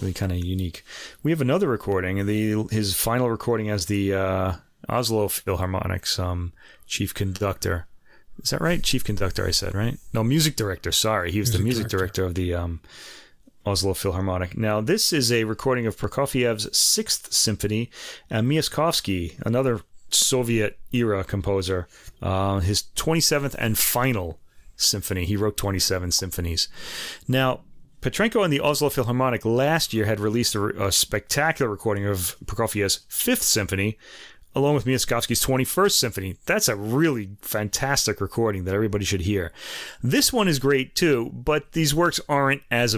really 0.00 0.14
kind 0.14 0.32
of 0.32 0.38
unique. 0.38 0.82
We 1.22 1.32
have 1.32 1.42
another 1.42 1.68
recording, 1.68 2.24
the 2.24 2.64
his 2.70 2.94
final 2.94 3.28
recording 3.28 3.68
as 3.68 3.86
the 3.86 4.14
uh, 4.14 4.52
Oslo 4.88 5.28
Philharmonic's 5.28 6.18
um, 6.18 6.52
chief 6.86 7.12
conductor. 7.12 7.86
Is 8.42 8.50
that 8.50 8.60
right? 8.60 8.82
Chief 8.82 9.04
conductor, 9.04 9.46
I 9.46 9.50
said, 9.50 9.74
right? 9.74 9.98
No, 10.12 10.24
music 10.24 10.56
director. 10.56 10.92
Sorry, 10.92 11.30
he 11.30 11.40
was 11.40 11.50
music 11.50 11.58
the 11.58 11.64
music 11.64 11.88
director, 11.88 12.22
director 12.22 12.24
of 12.24 12.34
the 12.34 12.54
um, 12.54 12.80
Oslo 13.66 13.94
Philharmonic. 13.94 14.56
Now, 14.56 14.80
this 14.80 15.12
is 15.12 15.30
a 15.30 15.44
recording 15.44 15.86
of 15.86 15.96
Prokofiev's 15.96 16.76
Sixth 16.76 17.32
Symphony, 17.32 17.90
and 18.30 18.48
Miaskovsky, 18.48 19.40
another 19.44 19.82
Soviet 20.10 20.78
era 20.92 21.24
composer, 21.24 21.86
uh, 22.22 22.60
his 22.60 22.84
27th 22.96 23.54
and 23.58 23.78
final 23.78 24.40
symphony. 24.76 25.24
He 25.24 25.36
wrote 25.36 25.56
27 25.56 26.10
symphonies. 26.10 26.68
Now, 27.28 27.60
Petrenko 28.00 28.42
and 28.42 28.52
the 28.52 28.60
Oslo 28.60 28.88
Philharmonic 28.88 29.44
last 29.44 29.92
year 29.92 30.06
had 30.06 30.20
released 30.20 30.54
a, 30.54 30.86
a 30.86 30.90
spectacular 30.90 31.70
recording 31.70 32.06
of 32.06 32.36
Prokofiev's 32.46 33.00
Fifth 33.08 33.42
Symphony, 33.42 33.98
along 34.54 34.74
with 34.74 34.84
Miaskovsky's 34.84 35.44
21st 35.44 35.92
Symphony. 35.92 36.36
That's 36.46 36.68
a 36.68 36.76
really 36.76 37.30
fantastic 37.40 38.20
recording 38.20 38.64
that 38.64 38.74
everybody 38.74 39.04
should 39.04 39.22
hear. 39.22 39.52
This 40.02 40.32
one 40.32 40.48
is 40.48 40.58
great 40.58 40.94
too, 40.94 41.30
but 41.32 41.72
these 41.72 41.94
works 41.94 42.20
aren't 42.28 42.62
as 42.70 42.96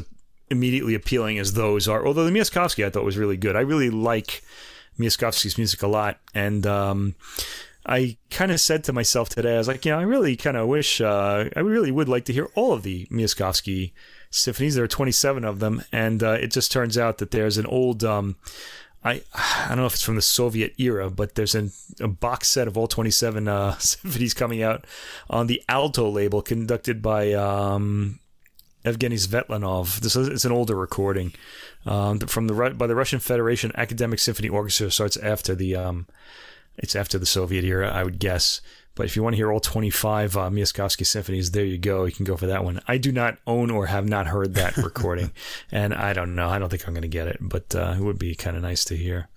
immediately 0.51 0.95
appealing 0.95 1.39
as 1.39 1.55
those 1.55 1.89
are. 1.89 2.07
Although 2.07 2.25
the 2.25 2.31
Miaskovsky 2.31 2.85
I 2.85 2.91
thought 2.91 3.05
was 3.05 3.19
really 3.19 3.37
good. 3.37 3.57
I 3.57 3.61
really 3.61 3.91
like 3.91 4.43
Miaskovsky's 4.99 5.59
music 5.59 5.83
a 5.83 5.89
lot, 5.89 6.19
and 6.35 6.67
um, 6.67 7.15
I 7.85 8.17
kind 8.31 8.53
of 8.53 8.61
said 8.61 8.85
to 8.85 8.93
myself 8.93 9.29
today, 9.29 9.55
I 9.55 9.59
was 9.59 9.69
like, 9.69 9.85
you 9.85 9.93
know, 9.93 9.99
I 9.99 10.03
really 10.03 10.37
kind 10.37 10.57
of 10.57 10.69
wish, 10.69 11.01
uh, 11.01 11.49
I 11.57 11.61
really 11.61 11.91
would 11.91 12.09
like 12.09 12.27
to 12.27 12.33
hear 12.33 12.49
all 12.55 12.73
of 12.73 12.83
the 12.83 13.07
Miaskovsky 13.07 13.93
symphonies. 14.31 14.75
There 14.75 14.85
are 14.85 14.89
27 14.89 15.45
of 15.45 15.59
them, 15.59 15.83
and 15.91 16.23
uh, 16.23 16.33
it 16.33 16.53
just 16.53 16.71
turns 16.71 16.97
out 16.97 17.19
that 17.19 17.31
there's 17.31 17.59
an 17.59 17.67
old. 17.67 18.05
Um, 18.05 18.37
I 19.05 19.23
I 19.35 19.67
don't 19.69 19.79
know 19.79 19.87
if 19.87 19.95
it's 19.95 20.03
from 20.03 20.17
the 20.17 20.23
Soviet 20.23 20.75
era, 20.79 21.11
but 21.11 21.35
there's 21.35 21.55
an, 21.55 21.73
a 22.01 22.09
box 22.09 22.49
set 22.49 22.69
of 22.69 22.77
all 22.77 22.87
27 22.87 23.49
uh, 23.49 23.77
symphonies 23.79 24.35
coming 24.35 24.63
out 24.63 24.87
on 25.29 25.47
the 25.47 25.63
Alto 25.69 26.09
label, 26.09 26.43
conducted 26.43 27.03
by 27.03 27.33
um, 27.33 28.21
Evgeny 28.85 29.19
Svetlanov. 29.19 30.01
This 30.01 30.17
is 30.17 30.29
it's 30.29 30.45
an 30.45 30.53
older 30.53 30.75
recording 30.75 31.33
um, 31.87 32.19
from 32.21 32.49
the 32.49 32.75
by 32.77 32.87
the 32.87 32.97
Russian 32.97 33.21
Federation 33.21 33.73
Academic 33.75 34.19
Symphony 34.19 34.49
Orchestra. 34.49 34.91
Starts 34.91 35.17
after 35.17 35.55
the 35.55 35.77
um, 35.77 36.07
it's 36.79 36.97
after 36.97 37.19
the 37.19 37.27
Soviet 37.27 37.65
era, 37.65 37.91
I 37.91 38.03
would 38.05 38.19
guess. 38.19 38.61
But 38.95 39.07
if 39.07 39.17
you 39.17 39.23
want 39.23 39.35
to 39.35 39.37
hear 39.39 39.51
all 39.51 39.61
25 39.61 40.37
uh, 40.37 40.51
Miaskovsky 40.51 41.07
symphonies, 41.07 41.53
there 41.53 41.65
you 41.65 41.79
go. 41.79 42.05
You 42.05 42.13
can 42.13 42.25
go 42.25 42.37
for 42.37 42.47
that 42.47 42.65
one. 42.65 42.81
I 42.87 42.99
do 42.99 43.11
not 43.11 43.39
own 43.47 43.71
or 43.71 43.87
have 43.87 44.07
not 44.07 44.27
heard 44.27 44.55
that 44.55 44.77
recording, 44.79 45.33
and 45.71 45.95
I 45.95 46.13
don't 46.13 46.35
know. 46.35 46.49
I 46.49 46.59
don't 46.59 46.69
think 46.69 46.87
I'm 46.87 46.95
going 46.95 47.03
to 47.03 47.09
get 47.09 47.29
it, 47.29 47.39
but 47.41 47.75
uh, 47.75 47.95
it 47.97 48.01
would 48.01 48.19
be 48.19 48.35
kind 48.35 48.57
of 48.57 48.63
nice 48.63 48.85
to 48.87 48.97
hear. 48.97 49.29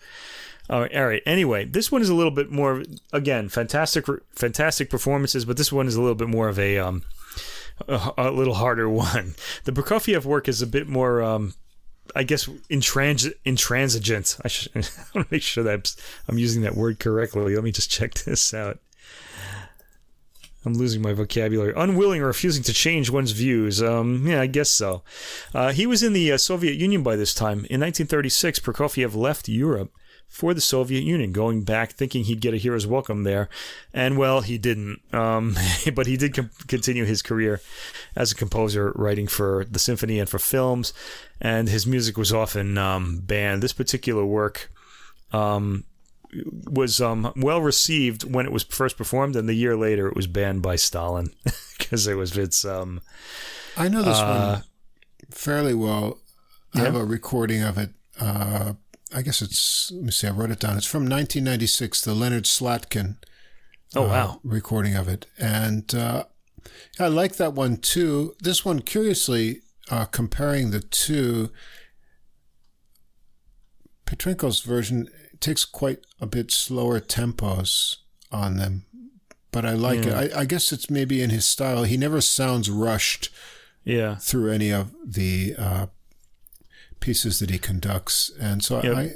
All 0.70 0.82
right, 0.82 0.96
all 0.96 1.06
right. 1.06 1.22
Anyway, 1.26 1.66
this 1.66 1.92
one 1.92 2.02
is 2.02 2.10
a 2.10 2.16
little 2.16 2.32
bit 2.32 2.52
more. 2.52 2.84
Again, 3.14 3.50
fantastic, 3.50 4.06
fantastic 4.32 4.90
performances, 4.90 5.46
but 5.46 5.58
this 5.58 5.72
one 5.72 5.88
is 5.88 5.96
a 5.96 6.02
little 6.02 6.16
bit 6.16 6.28
more 6.28 6.50
of 6.50 6.60
a 6.60 6.78
um, 6.80 7.04
a, 7.88 8.12
a 8.18 8.32
little 8.32 8.56
harder 8.56 8.90
one. 9.10 9.36
The 9.64 9.72
Prokofiev 9.72 10.26
work 10.26 10.48
is 10.48 10.62
a 10.62 10.68
bit 10.68 10.88
more 10.88 11.22
um, 11.22 11.54
I 12.16 12.24
guess 12.24 12.46
intrans 12.70 13.32
intransigent. 13.46 14.38
I, 14.44 14.48
should, 14.48 14.72
I 14.76 14.80
want 15.14 15.28
to 15.30 15.34
make 15.34 15.42
sure 15.42 15.64
that 15.64 15.96
I'm 16.28 16.38
using 16.38 16.62
that 16.64 16.76
word 16.76 17.00
correctly. 17.00 17.56
Let 17.56 17.64
me 17.64 17.72
just 17.72 17.90
check 17.90 18.14
this 18.16 18.54
out. 18.54 18.80
I'm 20.66 20.74
losing 20.74 21.02
my 21.02 21.14
vocabulary. 21.14 21.74
Unwilling 21.76 22.22
or 22.22 22.28
refusing 22.28 22.64
to 22.64 22.74
change 22.74 23.10
one's 23.10 23.32
views. 23.32 23.82
Um, 23.82 24.26
yeah, 24.28 24.42
I 24.42 24.48
guess 24.48 24.70
so. 24.70 25.04
Uh, 25.54 25.72
he 25.72 25.86
was 25.86 26.02
in 26.04 26.14
the 26.14 26.32
uh, 26.32 26.38
Soviet 26.38 26.76
Union 26.76 27.04
by 27.04 27.16
this 27.16 27.34
time. 27.34 27.60
In 27.70 27.82
1936, 27.82 28.60
Prokofiev 28.60 29.16
left 29.16 29.48
Europe 29.48 29.92
for 30.28 30.54
the 30.54 30.62
Soviet 30.62 31.04
Union, 31.04 31.32
going 31.32 31.64
back 31.64 31.94
thinking 31.94 32.24
he'd 32.24 32.42
get 32.42 32.54
a 32.54 32.58
hero's 32.58 32.88
welcome 32.88 33.24
there. 33.24 33.48
And 33.94 34.18
well, 34.18 34.42
he 34.42 34.58
didn't. 34.58 35.02
Um, 35.14 35.56
but 35.94 36.08
he 36.08 36.18
did 36.18 36.34
com- 36.34 36.50
continue 36.68 37.06
his 37.06 37.22
career 37.22 37.62
as 38.16 38.32
a 38.32 38.36
composer, 38.36 38.92
writing 38.96 39.28
for 39.28 39.66
the 39.70 39.80
symphony 39.80 40.20
and 40.20 40.28
for 40.28 40.40
films. 40.40 40.94
And 41.40 41.70
his 41.70 41.86
music 41.86 42.18
was 42.18 42.34
often 42.34 42.78
um, 42.78 43.22
banned. 43.24 43.62
This 43.62 43.74
particular 43.74 44.26
work 44.26 44.72
um, 45.32 45.86
was 46.44 47.02
um, 47.02 47.32
well 47.36 47.62
received 47.62 48.24
when 48.34 48.46
it 48.46 48.52
was 48.52 48.64
first 48.64 48.98
performed, 48.98 49.36
and 49.36 49.48
the 49.48 49.54
year 49.54 49.76
later 49.76 50.08
it 50.08 50.16
was 50.16 50.28
banned 50.28 50.62
by 50.62 50.76
Stalin 50.76 51.34
because 51.78 52.08
it 52.08 52.16
was 52.16 52.38
its. 52.38 52.66
Um, 52.66 53.02
I 53.78 53.90
know 53.90 54.02
this 54.02 54.18
uh, 54.18 54.62
one 54.62 54.64
fairly 55.32 55.74
well. 55.74 56.20
I 56.74 56.80
yeah. 56.80 56.86
have 56.86 56.96
a 56.96 57.06
recording 57.06 57.64
of 57.64 57.78
it. 57.78 57.92
Uh, 58.20 58.74
I 59.14 59.22
guess 59.22 59.42
it's, 59.42 59.92
let 59.94 60.04
me 60.04 60.12
see, 60.12 60.28
I 60.28 60.32
wrote 60.32 60.52
it 60.52 60.60
down. 60.60 60.78
It's 60.78 60.86
from 60.86 61.04
1996, 61.04 62.02
the 62.02 62.14
Leonard 62.14 62.44
Slatkin. 62.46 63.18
Oh, 63.96 64.06
uh, 64.06 64.08
wow. 64.08 64.40
Recording 64.44 64.96
of 64.96 65.08
it. 65.08 65.26
And 65.38 65.94
uh, 65.94 66.26
I 67.00 67.08
like 67.08 67.36
that 67.36 67.54
one 67.54 67.78
too. 67.78 68.36
This 68.40 68.66
one, 68.66 68.82
curiously, 68.82 69.62
uh, 69.90 70.06
comparing 70.06 70.72
the 70.72 70.82
two, 70.82 71.50
Petrenko's 74.06 74.62
version 74.62 75.08
takes 75.40 75.66
quite 75.66 76.00
a 76.20 76.26
bit 76.26 76.52
slower 76.52 77.00
tempos 77.00 77.98
on 78.32 78.58
them, 78.58 78.86
but 79.52 79.66
I 79.66 79.74
like 79.74 80.06
yeah. 80.06 80.22
it. 80.22 80.34
I, 80.34 80.42
I, 80.42 80.46
guess 80.46 80.72
it's 80.72 80.90
maybe 80.90 81.22
in 81.22 81.30
his 81.30 81.46
style. 81.46 81.84
He 81.84 81.98
never 81.98 82.22
sounds 82.22 82.70
rushed. 82.70 83.30
Yeah. 83.84 84.16
Through 84.16 84.52
any 84.52 84.72
of 84.72 84.92
the 85.06 85.56
uh, 85.58 85.86
pieces 87.00 87.38
that 87.40 87.52
he 87.52 87.60
conducts, 87.60 88.32
and 88.40 88.64
so 88.64 88.82
yep. 88.82 88.98
I. 88.98 89.12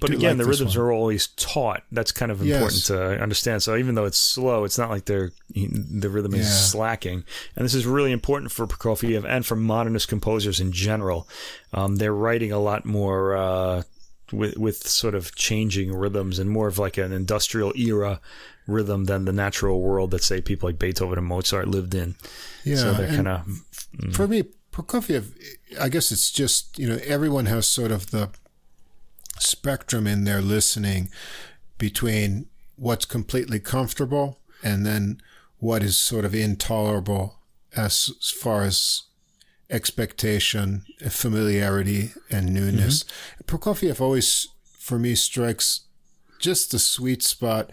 But 0.00 0.10
again, 0.10 0.36
like 0.36 0.44
the 0.44 0.50
rhythms 0.50 0.76
one. 0.76 0.86
are 0.86 0.92
always 0.92 1.28
taught. 1.28 1.84
That's 1.90 2.12
kind 2.12 2.30
of 2.30 2.42
important 2.42 2.74
yes. 2.74 2.86
to 2.88 3.22
understand. 3.22 3.62
So 3.62 3.76
even 3.76 3.94
though 3.94 4.04
it's 4.04 4.18
slow, 4.18 4.64
it's 4.64 4.76
not 4.76 4.90
like 4.90 5.06
they're 5.06 5.30
the 5.54 6.10
rhythm 6.10 6.34
is 6.34 6.40
yeah. 6.40 6.52
slacking. 6.52 7.24
And 7.54 7.64
this 7.64 7.74
is 7.74 7.86
really 7.86 8.12
important 8.12 8.52
for 8.52 8.66
Prokofiev 8.66 9.24
and 9.24 9.46
for 9.46 9.56
modernist 9.56 10.08
composers 10.08 10.60
in 10.60 10.72
general. 10.72 11.28
Um, 11.72 11.96
they're 11.96 12.12
writing 12.12 12.52
a 12.52 12.58
lot 12.58 12.84
more 12.84 13.36
uh, 13.36 13.82
with 14.32 14.56
with 14.56 14.86
sort 14.86 15.14
of 15.14 15.34
changing 15.34 15.94
rhythms 15.94 16.38
and 16.38 16.50
more 16.50 16.66
of 16.66 16.78
like 16.78 16.96
an 16.96 17.12
industrial 17.12 17.72
era 17.76 18.20
rhythm 18.66 19.04
than 19.04 19.24
the 19.24 19.32
natural 19.32 19.80
world 19.80 20.10
that 20.10 20.24
say 20.24 20.40
people 20.40 20.68
like 20.68 20.78
Beethoven 20.78 21.18
and 21.18 21.26
Mozart 21.26 21.68
lived 21.68 21.94
in. 21.94 22.16
Yeah, 22.64 22.76
so 22.76 22.92
they're 22.94 23.14
kind 23.14 23.28
of. 23.28 23.46
Mm. 23.96 24.14
For 24.14 24.26
me, 24.26 24.44
Prokofiev, 24.72 25.32
I 25.80 25.88
guess 25.88 26.12
it's 26.12 26.30
just, 26.30 26.78
you 26.78 26.88
know, 26.88 26.98
everyone 27.04 27.46
has 27.46 27.66
sort 27.66 27.90
of 27.90 28.10
the 28.10 28.30
spectrum 29.38 30.06
in 30.06 30.24
their 30.24 30.42
listening 30.42 31.08
between 31.78 32.46
what's 32.76 33.04
completely 33.04 33.58
comfortable 33.58 34.40
and 34.62 34.84
then 34.84 35.20
what 35.58 35.82
is 35.82 35.96
sort 35.96 36.24
of 36.24 36.34
intolerable 36.34 37.38
as, 37.74 38.10
as 38.20 38.30
far 38.30 38.64
as 38.64 39.04
expectation, 39.70 40.84
familiarity, 41.08 42.10
and 42.30 42.52
newness. 42.52 43.04
Mm-hmm. 43.04 43.56
Prokofiev 43.56 44.00
always, 44.00 44.48
for 44.78 44.98
me, 44.98 45.14
strikes 45.14 45.80
just 46.38 46.70
the 46.70 46.78
sweet 46.78 47.22
spot 47.22 47.70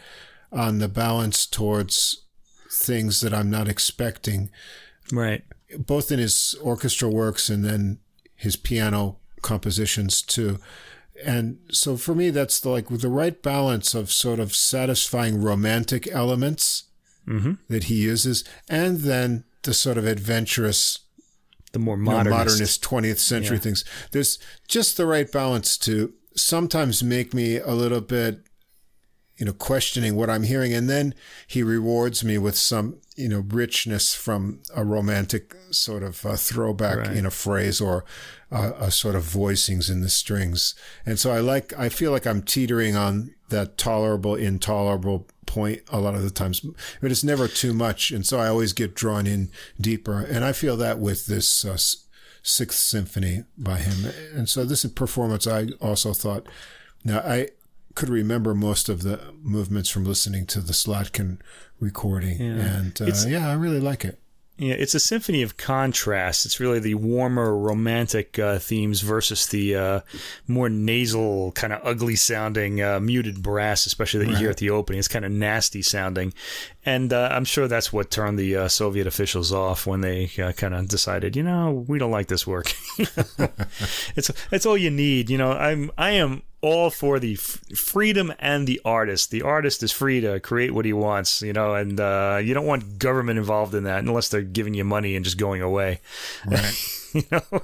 on 0.51 0.79
the 0.79 0.87
balance 0.87 1.45
towards 1.45 2.23
things 2.71 3.21
that 3.21 3.33
I'm 3.33 3.49
not 3.49 3.67
expecting. 3.67 4.49
Right 5.11 5.43
both 5.77 6.11
in 6.11 6.19
his 6.19 6.55
orchestral 6.61 7.13
works 7.13 7.49
and 7.49 7.63
then 7.63 7.99
his 8.35 8.55
piano 8.55 9.17
compositions 9.41 10.21
too. 10.21 10.59
And 11.23 11.59
so 11.71 11.95
for 11.97 12.15
me, 12.15 12.29
that's 12.29 12.59
the, 12.59 12.69
like 12.69 12.87
the 12.89 13.09
right 13.09 13.41
balance 13.41 13.93
of 13.93 14.11
sort 14.11 14.39
of 14.39 14.55
satisfying 14.55 15.41
romantic 15.41 16.07
elements 16.07 16.85
mm-hmm. 17.27 17.53
that 17.69 17.85
he 17.85 17.95
uses, 17.95 18.43
and 18.67 18.99
then 18.99 19.43
the 19.61 19.73
sort 19.73 19.97
of 19.97 20.05
adventurous, 20.05 20.99
the 21.73 21.79
more 21.79 21.97
modernist, 21.97 22.25
you 22.25 22.31
know, 22.31 22.37
modernist 22.37 22.83
20th 22.83 23.19
century 23.19 23.57
yeah. 23.57 23.63
things. 23.63 23.85
There's 24.11 24.39
just 24.67 24.95
the 24.95 25.05
right 25.05 25.29
balance 25.29 25.77
to 25.79 26.13
sometimes 26.35 27.03
make 27.03 27.33
me 27.33 27.57
a 27.57 27.71
little 27.71 28.01
bit 28.01 28.45
you 29.37 29.45
know, 29.45 29.53
questioning 29.53 30.15
what 30.15 30.29
I'm 30.29 30.43
hearing. 30.43 30.73
And 30.73 30.89
then 30.89 31.15
he 31.47 31.63
rewards 31.63 32.23
me 32.23 32.37
with 32.37 32.55
some, 32.55 32.97
you 33.15 33.27
know, 33.27 33.43
richness 33.47 34.13
from 34.13 34.61
a 34.75 34.85
romantic 34.85 35.55
sort 35.71 36.03
of 36.03 36.25
uh, 36.25 36.35
throwback 36.35 36.97
right. 36.97 37.17
in 37.17 37.25
a 37.25 37.31
phrase 37.31 37.81
or 37.81 38.05
uh, 38.51 38.73
a 38.79 38.91
sort 38.91 39.15
of 39.15 39.23
voicings 39.23 39.89
in 39.89 40.01
the 40.01 40.09
strings. 40.09 40.75
And 41.05 41.17
so 41.17 41.31
I 41.31 41.39
like, 41.39 41.73
I 41.77 41.89
feel 41.89 42.11
like 42.11 42.27
I'm 42.27 42.43
teetering 42.43 42.95
on 42.95 43.33
that 43.53 43.77
tolerable, 43.77 44.35
intolerable 44.35 45.27
point 45.45 45.81
a 45.89 45.99
lot 45.99 46.15
of 46.15 46.23
the 46.23 46.29
times, 46.29 46.59
but 47.01 47.11
it's 47.11 47.23
never 47.23 47.47
too 47.47 47.73
much. 47.73 48.11
And 48.11 48.25
so 48.25 48.39
I 48.39 48.47
always 48.47 48.73
get 48.73 48.95
drawn 48.95 49.25
in 49.25 49.49
deeper. 49.79 50.19
And 50.19 50.43
I 50.43 50.51
feel 50.51 50.75
that 50.77 50.99
with 50.99 51.27
this 51.27 51.63
uh, 51.63 51.77
sixth 52.41 52.79
symphony 52.79 53.45
by 53.57 53.77
him. 53.77 54.11
And 54.35 54.49
so 54.49 54.65
this 54.65 54.85
performance, 54.87 55.47
I 55.47 55.67
also 55.79 56.13
thought, 56.13 56.47
now 57.03 57.19
I, 57.19 57.49
could 57.95 58.09
remember 58.09 58.55
most 58.55 58.89
of 58.89 59.03
the 59.03 59.19
movements 59.41 59.89
from 59.89 60.03
listening 60.03 60.45
to 60.47 60.59
the 60.61 60.73
Slatkin 60.73 61.37
recording, 61.79 62.41
yeah. 62.41 62.77
and 62.77 63.01
uh, 63.01 63.11
yeah, 63.27 63.49
I 63.49 63.53
really 63.53 63.79
like 63.79 64.03
it. 64.03 64.19
Yeah, 64.55 64.75
it's 64.75 64.93
a 64.93 64.99
symphony 64.99 65.41
of 65.41 65.57
contrast. 65.57 66.45
It's 66.45 66.59
really 66.59 66.77
the 66.77 66.93
warmer, 66.93 67.57
romantic 67.57 68.37
uh, 68.37 68.59
themes 68.59 69.01
versus 69.01 69.47
the 69.47 69.75
uh, 69.75 69.99
more 70.47 70.69
nasal, 70.69 71.51
kind 71.53 71.73
of 71.73 71.81
ugly 71.83 72.15
sounding, 72.15 72.79
uh, 72.79 72.99
muted 72.99 73.41
brass, 73.41 73.87
especially 73.87 74.25
that 74.25 74.31
you 74.31 74.37
hear 74.37 74.51
at 74.51 74.57
the 74.57 74.69
opening. 74.69 74.99
It's 74.99 75.07
kind 75.07 75.25
of 75.25 75.31
nasty 75.31 75.81
sounding. 75.81 76.35
And 76.85 77.11
uh, 77.11 77.29
I'm 77.31 77.45
sure 77.45 77.67
that's 77.67 77.91
what 77.91 78.11
turned 78.11 78.37
the 78.37 78.55
uh, 78.55 78.67
Soviet 78.67 79.07
officials 79.07 79.51
off 79.51 79.87
when 79.87 80.01
they 80.01 80.29
uh, 80.37 80.51
kind 80.51 80.75
of 80.75 80.87
decided, 80.87 81.35
you 81.35 81.41
know, 81.41 81.83
we 81.87 81.97
don't 81.97 82.11
like 82.11 82.27
this 82.27 82.45
work. 82.45 82.71
it's 84.15 84.29
it's 84.51 84.65
all 84.67 84.77
you 84.77 84.91
need. 84.91 85.31
You 85.31 85.39
know, 85.39 85.53
I'm 85.53 85.89
I 85.97 86.11
am 86.11 86.43
all 86.63 86.89
for 86.89 87.19
the 87.19 87.33
f- 87.33 87.59
freedom 87.75 88.33
and 88.39 88.65
the 88.65 88.79
artist. 88.85 89.31
The 89.31 89.41
artist 89.41 89.83
is 89.83 89.91
free 89.91 90.21
to 90.21 90.39
create 90.39 90.71
what 90.71 90.85
he 90.85 90.93
wants, 90.93 91.41
you 91.41 91.51
know, 91.51 91.75
and 91.75 91.99
uh, 91.99 92.39
you 92.41 92.53
don't 92.53 92.65
want 92.65 92.97
government 92.97 93.37
involved 93.37 93.75
in 93.75 93.83
that 93.83 93.99
unless 93.99 94.29
they're 94.29 94.41
giving 94.41 94.73
you 94.73 94.85
money 94.85 95.17
and 95.17 95.25
just 95.25 95.37
going 95.37 95.61
away. 95.61 95.99
Right. 96.47 96.73
you 97.13 97.23
know, 97.29 97.61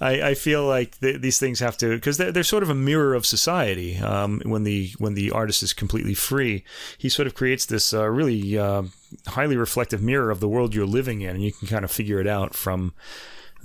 I, 0.00 0.30
I 0.30 0.34
feel 0.34 0.66
like 0.66 0.98
th- 0.98 1.20
these 1.20 1.38
things 1.38 1.60
have 1.60 1.76
to 1.78 1.94
because 1.94 2.16
they're, 2.16 2.32
they're 2.32 2.42
sort 2.42 2.64
of 2.64 2.68
a 2.68 2.74
mirror 2.74 3.14
of 3.14 3.24
society. 3.24 3.96
Um, 3.98 4.42
when 4.44 4.64
the 4.64 4.90
when 4.98 5.14
the 5.14 5.30
artist 5.30 5.62
is 5.62 5.72
completely 5.72 6.14
free, 6.14 6.64
he 6.98 7.08
sort 7.08 7.28
of 7.28 7.34
creates 7.36 7.64
this 7.64 7.94
uh, 7.94 8.08
really 8.08 8.58
uh, 8.58 8.82
highly 9.28 9.56
reflective 9.56 10.02
mirror 10.02 10.32
of 10.32 10.40
the 10.40 10.48
world 10.48 10.74
you're 10.74 10.84
living 10.84 11.20
in, 11.20 11.30
and 11.30 11.44
you 11.44 11.52
can 11.52 11.68
kind 11.68 11.84
of 11.84 11.92
figure 11.92 12.20
it 12.20 12.26
out 12.26 12.54
from 12.54 12.92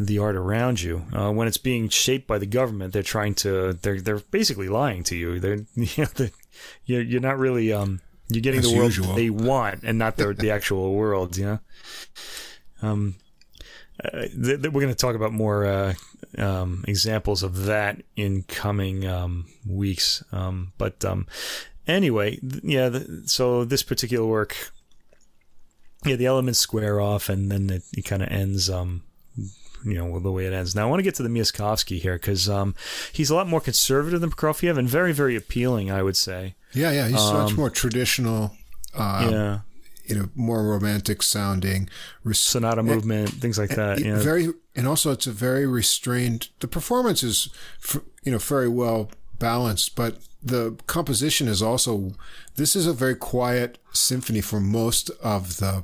the 0.05 0.19
art 0.19 0.35
around 0.35 0.81
you. 0.81 1.05
Uh, 1.13 1.31
when 1.31 1.47
it's 1.47 1.57
being 1.57 1.89
shaped 1.89 2.27
by 2.27 2.37
the 2.37 2.45
government, 2.45 2.93
they're 2.93 3.03
trying 3.03 3.35
to 3.35 3.73
they're 3.73 4.01
they're 4.01 4.19
basically 4.19 4.69
lying 4.69 5.03
to 5.05 5.15
you. 5.15 5.39
They're 5.39 5.65
you 5.75 5.89
know, 5.97 6.09
they're, 6.15 6.31
you're 6.85 7.01
you're 7.01 7.21
not 7.21 7.37
really 7.39 7.71
um 7.73 8.01
you're 8.29 8.41
getting 8.41 8.59
As 8.59 8.69
the 8.69 8.77
world 8.77 8.95
usual. 8.95 9.13
they 9.13 9.29
want 9.29 9.83
and 9.83 9.97
not 9.97 10.17
the 10.17 10.33
the 10.33 10.51
actual 10.51 10.93
world. 10.93 11.37
You 11.37 11.45
know. 11.45 11.59
Um, 12.81 13.15
uh, 14.03 14.21
th- 14.21 14.61
th- 14.61 14.73
we're 14.73 14.81
going 14.81 14.87
to 14.87 14.95
talk 14.95 15.15
about 15.15 15.31
more 15.31 15.65
uh, 15.65 15.93
um, 16.37 16.83
examples 16.87 17.43
of 17.43 17.65
that 17.65 18.01
in 18.15 18.43
coming 18.43 19.05
um, 19.05 19.47
weeks. 19.67 20.23
Um, 20.31 20.73
but 20.77 21.03
um, 21.05 21.27
anyway, 21.87 22.37
th- 22.37 22.63
yeah. 22.63 22.89
The, 22.89 23.23
so 23.25 23.63
this 23.63 23.83
particular 23.83 24.25
work, 24.25 24.71
yeah, 26.05 26.15
the 26.15 26.25
elements 26.25 26.59
square 26.59 26.99
off, 26.99 27.29
and 27.29 27.51
then 27.51 27.69
it, 27.69 27.83
it 27.95 28.01
kind 28.03 28.23
of 28.23 28.29
ends. 28.29 28.69
Um, 28.69 29.03
you 29.86 29.93
know 29.95 30.19
the 30.19 30.32
way 30.32 30.45
it 30.45 30.53
ends. 30.53 30.75
Now 30.75 30.88
I 30.88 30.89
want 30.89 30.99
to 30.99 31.03
get 31.03 31.15
to 31.15 31.23
the 31.23 31.29
Miaskovsky 31.29 31.99
here 31.99 32.13
because 32.15 32.49
um, 32.49 32.75
he's 33.11 33.29
a 33.29 33.36
lot 33.36 33.47
more 33.47 33.61
conservative 33.61 34.21
than 34.21 34.32
Prokofiev 34.32 34.77
and 34.77 34.88
very, 34.88 35.13
very 35.13 35.36
appealing. 35.36 35.91
I 35.91 36.01
would 36.03 36.17
say. 36.17 36.55
Yeah, 36.73 36.91
yeah. 36.91 37.07
He's 37.07 37.32
much 37.34 37.55
more 37.57 37.69
traditional. 37.69 38.55
Uh, 38.93 39.27
yeah, 39.32 39.59
You 40.05 40.15
know, 40.15 40.29
more 40.36 40.63
romantic 40.63 41.21
sounding. 41.23 41.89
res- 42.23 42.39
sonata 42.39 42.84
movement, 42.84 43.29
things 43.29 43.57
like 43.57 43.71
that. 43.71 43.99
Yeah, 43.99 44.19
Very, 44.19 44.49
and 44.75 44.88
also 44.88 45.11
it's 45.11 45.27
a 45.27 45.32
very 45.32 45.65
restrained. 45.65 46.49
The 46.59 46.67
performance 46.67 47.23
is, 47.23 47.49
f- 47.84 48.01
you 48.23 48.32
know, 48.32 48.38
very 48.38 48.67
well 48.67 49.09
balanced, 49.39 49.95
but 49.95 50.17
the 50.43 50.77
composition 50.88 51.47
is 51.47 51.61
also. 51.61 52.13
This 52.55 52.75
is 52.75 52.86
a 52.86 52.93
very 52.93 53.15
quiet 53.15 53.77
symphony 53.93 54.41
for 54.41 54.59
most 54.59 55.09
of 55.21 55.57
the 55.57 55.84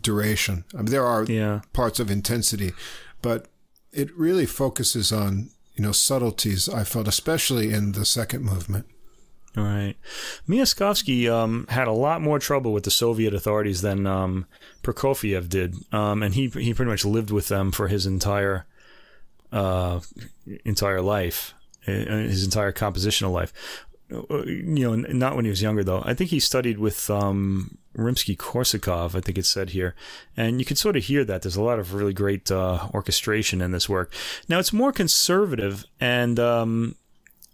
duration. 0.00 0.64
I 0.74 0.78
mean, 0.78 0.86
there 0.86 1.04
are 1.04 1.24
yeah. 1.24 1.62
parts 1.72 1.98
of 1.98 2.10
intensity, 2.10 2.72
but 3.22 3.48
it 3.92 4.16
really 4.16 4.46
focuses 4.46 5.12
on 5.12 5.50
you 5.74 5.82
know 5.82 5.92
subtleties. 5.92 6.68
I 6.68 6.84
felt, 6.84 7.08
especially 7.08 7.72
in 7.72 7.92
the 7.92 8.04
second 8.04 8.42
movement. 8.44 8.86
All 9.56 9.64
right. 9.64 9.94
Miaskovsky 10.46 11.30
um, 11.30 11.66
had 11.70 11.88
a 11.88 11.92
lot 11.92 12.20
more 12.20 12.38
trouble 12.38 12.74
with 12.74 12.84
the 12.84 12.90
Soviet 12.90 13.32
authorities 13.32 13.80
than 13.80 14.06
um, 14.06 14.46
Prokofiev 14.82 15.48
did, 15.48 15.74
um, 15.92 16.22
and 16.22 16.34
he 16.34 16.48
he 16.48 16.74
pretty 16.74 16.90
much 16.90 17.04
lived 17.06 17.30
with 17.30 17.48
them 17.48 17.72
for 17.72 17.88
his 17.88 18.04
entire 18.04 18.66
uh, 19.52 20.00
entire 20.64 21.00
life, 21.00 21.54
uh, 21.88 21.92
his 21.92 22.44
entire 22.44 22.72
compositional 22.72 23.32
life. 23.32 23.52
Uh, 24.12 24.44
You 24.44 24.90
know, 24.90 24.94
not 24.94 25.36
when 25.36 25.46
he 25.46 25.50
was 25.50 25.62
younger 25.62 25.82
though. 25.82 26.02
I 26.04 26.12
think 26.12 26.30
he 26.30 26.40
studied 26.40 26.78
with 26.78 27.08
um, 27.08 27.78
Rimsky-Korsakov. 27.96 29.14
I 29.14 29.20
think 29.20 29.38
it 29.38 29.46
said 29.46 29.70
here, 29.70 29.94
and 30.36 30.58
you 30.60 30.64
can 30.64 30.76
sort 30.76 30.96
of 30.96 31.04
hear 31.04 31.24
that. 31.24 31.42
There's 31.42 31.56
a 31.56 31.62
lot 31.62 31.78
of 31.78 31.94
really 31.94 32.12
great 32.12 32.50
uh, 32.50 32.88
orchestration 32.94 33.60
in 33.60 33.72
this 33.72 33.88
work. 33.88 34.12
Now 34.48 34.58
it's 34.58 34.72
more 34.72 34.92
conservative 34.92 35.84
and. 36.00 36.38
Um, 36.38 36.96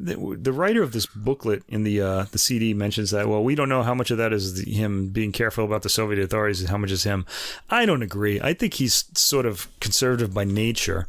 the, 0.01 0.37
the 0.41 0.53
writer 0.53 0.83
of 0.83 0.93
this 0.93 1.07
booklet 1.07 1.63
in 1.69 1.85
the 1.85 2.01
uh, 2.01 2.25
the 2.33 2.39
CD 2.39 2.75
mentions 2.75 3.13
that 3.13 3.29
well 3.29 3.45
we 3.45 3.55
don't 3.55 3.69
know 3.69 3.85
how 3.85 3.95
much 3.95 4.11
of 4.11 4.19
that 4.19 4.33
is 4.33 4.55
the, 4.65 4.71
him 4.71 5.11
being 5.11 5.31
careful 5.31 5.65
about 5.65 5.83
the 5.83 5.89
Soviet 5.89 6.21
authorities 6.21 6.61
and 6.61 6.71
how 6.71 6.77
much 6.77 6.91
is 6.91 7.05
him. 7.05 7.25
I 7.71 7.87
don't 7.87 8.03
agree. 8.03 8.41
I 8.41 8.53
think 8.53 8.75
he's 8.75 9.05
sort 9.15 9.47
of 9.47 9.69
conservative 9.79 10.35
by 10.35 10.43
nature, 10.43 11.07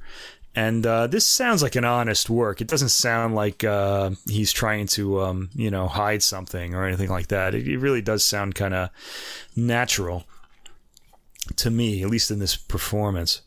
and 0.55 0.85
uh, 0.85 1.07
this 1.07 1.25
sounds 1.25 1.63
like 1.63 1.75
an 1.75 1.85
honest 1.85 2.29
work. 2.29 2.61
It 2.61 2.67
doesn't 2.67 2.89
sound 2.89 3.33
like 3.35 3.63
uh, 3.63 4.11
he's 4.27 4.51
trying 4.51 4.87
to 4.87 5.21
um, 5.21 5.49
you 5.55 5.71
know 5.71 5.87
hide 5.87 6.21
something 6.23 6.75
or 6.75 6.85
anything 6.85 7.09
like 7.09 7.27
that. 7.27 7.55
It, 7.55 7.67
it 7.67 7.77
really 7.77 8.01
does 8.01 8.23
sound 8.23 8.55
kind 8.55 8.73
of 8.73 8.89
natural 9.55 10.25
to 11.57 11.69
me, 11.69 12.03
at 12.03 12.09
least 12.09 12.31
in 12.31 12.39
this 12.39 12.55
performance. 12.55 13.41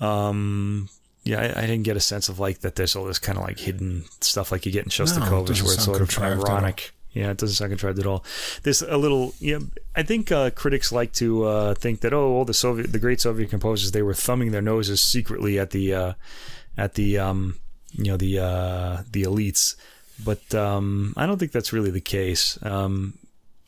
Um, 0.00 0.88
yeah, 1.24 1.40
I, 1.40 1.58
I 1.58 1.60
didn't 1.62 1.82
get 1.82 1.96
a 1.96 2.00
sense 2.00 2.28
of 2.28 2.38
like 2.38 2.60
that. 2.60 2.76
There's 2.76 2.96
all 2.96 3.04
this 3.04 3.18
kind 3.18 3.38
of 3.38 3.44
like 3.44 3.58
hidden 3.58 4.04
stuff 4.20 4.52
like 4.52 4.66
you 4.66 4.72
get 4.72 4.84
in 4.84 4.90
Shostakovich, 4.90 5.46
doesn't 5.46 5.64
where 5.64 5.74
it's 5.74 5.84
sort 5.84 6.00
of 6.00 6.08
contrived 6.08 6.42
at 6.42 6.48
all. 6.48 6.56
ironic. 6.56 6.92
Yeah, 7.12 7.30
it 7.30 7.36
doesn't 7.36 7.56
sound 7.56 7.70
contrived 7.70 7.98
at 7.98 8.06
all. 8.06 8.24
There's 8.62 8.80
a 8.80 8.96
little, 8.96 9.34
yeah. 9.38 9.58
I 9.94 10.02
think 10.02 10.32
uh, 10.32 10.50
critics 10.50 10.92
like 10.92 11.12
to 11.14 11.44
uh, 11.44 11.74
think 11.74 12.00
that 12.00 12.14
oh, 12.14 12.32
all 12.32 12.44
the 12.44 12.54
Soviet, 12.54 12.90
the 12.90 12.98
great 12.98 13.20
Soviet 13.20 13.50
composers, 13.50 13.92
they 13.92 14.02
were 14.02 14.14
thumbing 14.14 14.52
their 14.52 14.62
noses 14.62 15.02
secretly 15.02 15.58
at 15.58 15.70
the, 15.70 15.92
uh, 15.92 16.12
at 16.78 16.94
the, 16.94 17.18
um, 17.18 17.58
you 17.92 18.04
know, 18.04 18.16
the 18.16 18.38
uh, 18.38 19.02
the 19.10 19.22
elites. 19.24 19.76
But 20.24 20.54
um, 20.54 21.14
I 21.16 21.26
don't 21.26 21.38
think 21.38 21.52
that's 21.52 21.72
really 21.72 21.90
the 21.90 22.00
case. 22.00 22.58
Um, 22.62 23.18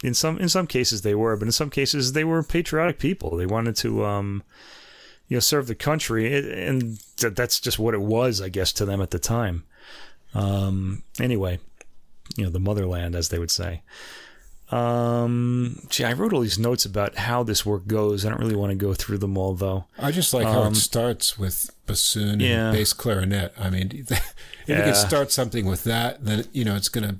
in 0.02 0.14
some 0.14 0.38
in 0.38 0.48
some 0.48 0.66
cases 0.66 1.02
they 1.02 1.14
were, 1.14 1.36
but 1.36 1.46
in 1.48 1.52
some 1.52 1.70
cases 1.70 2.12
they 2.12 2.24
were 2.24 2.42
patriotic 2.42 2.98
people. 2.98 3.36
They 3.36 3.46
wanted 3.46 3.76
to, 3.76 4.04
um, 4.04 4.42
you 5.28 5.36
know, 5.36 5.40
serve 5.40 5.66
the 5.66 5.74
country, 5.74 6.66
and 6.66 6.98
that's 7.18 7.60
just 7.60 7.78
what 7.78 7.94
it 7.94 8.00
was, 8.00 8.40
I 8.40 8.48
guess, 8.48 8.72
to 8.74 8.84
them 8.84 9.00
at 9.00 9.10
the 9.10 9.18
time. 9.18 9.64
Um, 10.34 11.02
anyway, 11.20 11.58
you 12.36 12.44
know, 12.44 12.50
the 12.50 12.60
motherland, 12.60 13.14
as 13.14 13.28
they 13.28 13.38
would 13.38 13.50
say. 13.50 13.82
Um, 14.70 15.80
gee, 15.90 16.04
I 16.04 16.12
wrote 16.14 16.32
all 16.32 16.40
these 16.40 16.58
notes 16.58 16.84
about 16.84 17.16
how 17.16 17.42
this 17.42 17.64
work 17.66 17.86
goes. 17.86 18.24
I 18.24 18.30
don't 18.30 18.40
really 18.40 18.56
want 18.56 18.70
to 18.70 18.76
go 18.76 18.94
through 18.94 19.18
them 19.18 19.36
all, 19.36 19.54
though. 19.54 19.84
I 19.98 20.10
just 20.10 20.32
like 20.34 20.46
how 20.46 20.64
it 20.64 20.74
starts 20.76 21.38
with 21.38 21.70
bassoon 21.86 22.40
yeah. 22.40 22.68
and 22.68 22.76
bass 22.76 22.92
clarinet. 22.92 23.52
I 23.58 23.70
mean, 23.70 23.90
if 23.94 24.10
you 24.66 24.74
Yeah. 24.74 24.84
can 24.84 24.94
start 24.94 25.30
something 25.30 25.66
with 25.66 25.84
that, 25.84 26.24
then 26.24 26.46
you 26.52 26.64
know 26.64 26.76
it's 26.76 26.88
going 26.88 27.06
to 27.08 27.16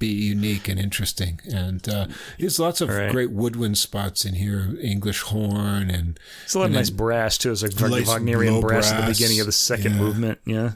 be 0.00 0.08
unique 0.08 0.66
and 0.66 0.80
interesting. 0.80 1.40
And 1.50 1.88
uh, 1.88 2.08
there's 2.38 2.58
lots 2.58 2.80
of 2.80 2.88
Right. 2.88 3.12
great 3.12 3.30
woodwind 3.30 3.78
spots 3.78 4.24
in 4.24 4.34
here, 4.34 4.76
English 4.82 5.20
horn, 5.22 5.88
and 5.90 6.18
It's 6.44 6.54
a 6.54 6.58
lot 6.58 6.66
of 6.66 6.72
nice 6.72 6.90
brass 6.90 7.38
too. 7.38 7.52
It's 7.52 7.62
like 7.62 8.06
Wagnerian 8.06 8.54
low 8.54 8.60
brass, 8.62 8.90
at 8.90 9.00
the 9.06 9.12
beginning 9.12 9.40
of 9.40 9.46
the 9.46 9.52
second 9.52 9.92
Yeah. 9.92 9.98
movement. 9.98 10.38
Yeah. 10.44 10.72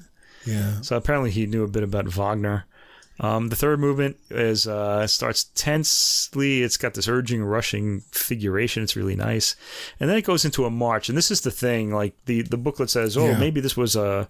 yeah, 0.47 0.81
So 0.83 0.97
apparently 0.97 1.31
he 1.31 1.47
knew 1.47 1.65
a 1.65 1.69
bit 1.69 1.83
about 1.83 2.07
Wagner. 2.07 2.67
Um, 3.21 3.49
the 3.49 3.55
third 3.57 3.79
movement 3.79 4.17
is 4.29 4.67
uh, 4.67 5.07
starts 5.07 5.45
tensely. 5.55 6.63
It's 6.63 6.77
got 6.77 6.95
this 6.95 7.07
urging, 7.07 7.45
rushing 7.45 8.01
figuration. 8.11 8.83
It's 8.83 8.97
really 8.97 9.15
nice, 9.15 9.55
and 10.01 10.11
then 10.11 10.17
it 10.17 10.23
goes 10.25 10.45
into 10.45 10.65
a 10.65 10.71
march. 10.71 11.09
And 11.09 11.17
this 11.17 11.31
is 11.31 11.43
the 11.43 11.53
thing. 11.53 11.93
Like 11.95 12.15
the, 12.27 12.43
the 12.43 12.57
booklet 12.57 12.91
says, 12.91 13.17
oh, 13.17 13.29
Yeah. 13.29 13.39
maybe 13.39 13.61
this 13.61 13.77
was 13.77 13.95
a, 13.95 14.29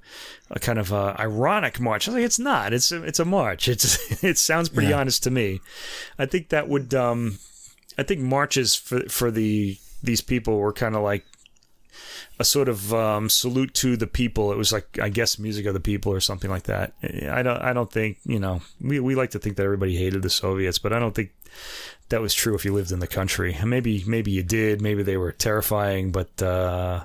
a 0.51 0.59
kind 0.61 0.79
of 0.79 0.93
a 0.93 1.17
ironic 1.19 1.81
march. 1.81 2.07
I 2.07 2.11
was 2.11 2.17
like, 2.17 2.27
it's 2.27 2.39
not. 2.39 2.73
It's 2.75 2.93
a, 2.93 3.03
it's 3.05 3.21
a 3.21 3.25
march. 3.25 3.69
It's 3.69 4.23
it 4.25 4.37
sounds 4.37 4.69
pretty 4.69 4.89
Yeah. 4.91 5.01
honest 5.01 5.23
to 5.25 5.31
me. 5.31 5.61
I 6.19 6.27
think 6.27 6.51
that 6.51 6.69
would. 6.69 6.93
Um, 6.95 7.39
I 7.97 8.03
think 8.03 8.21
marches 8.21 8.75
for 8.75 9.01
for 9.09 9.31
the 9.31 9.79
these 10.03 10.21
people 10.21 10.59
were 10.59 10.73
kind 10.75 10.95
of 10.95 11.03
like 11.03 11.25
a 12.39 12.45
sort 12.45 12.69
of 12.69 12.93
um, 12.93 13.29
salute 13.29 13.75
to 13.75 13.97
the 13.97 14.07
people. 14.07 14.53
It 14.53 14.59
was 14.59 14.73
like 14.73 14.99
I 14.99 15.09
guess 15.09 15.39
music 15.39 15.67
of 15.67 15.75
the 15.75 15.81
people 15.81 16.13
or 16.13 16.21
something 16.21 16.51
like 16.51 16.65
that. 16.65 16.93
I 17.03 17.43
don't 17.43 17.61
I 17.63 17.73
don't 17.73 17.91
think 17.91 18.19
you 18.25 18.39
know 18.39 18.63
we 18.81 19.01
we 19.01 19.15
like 19.15 19.31
to 19.31 19.39
think 19.39 19.57
that 19.57 19.65
everybody 19.65 19.97
hated 19.97 20.23
the 20.23 20.31
Soviets, 20.31 20.79
but 20.79 20.93
I 20.93 20.99
don't 20.99 21.15
think 21.15 21.31
that 22.09 22.21
was 22.21 22.35
true 22.35 22.55
if 22.55 22.65
you 22.65 22.73
lived 22.73 22.93
in 22.93 23.01
the 23.01 23.07
country. 23.07 23.57
Maybe 23.65 24.05
maybe 24.07 24.31
you 24.31 24.43
did. 24.43 24.81
Maybe 24.81 25.03
they 25.03 25.17
were 25.17 25.33
terrifying, 25.33 26.13
but 26.13 26.43
uh, 26.43 27.05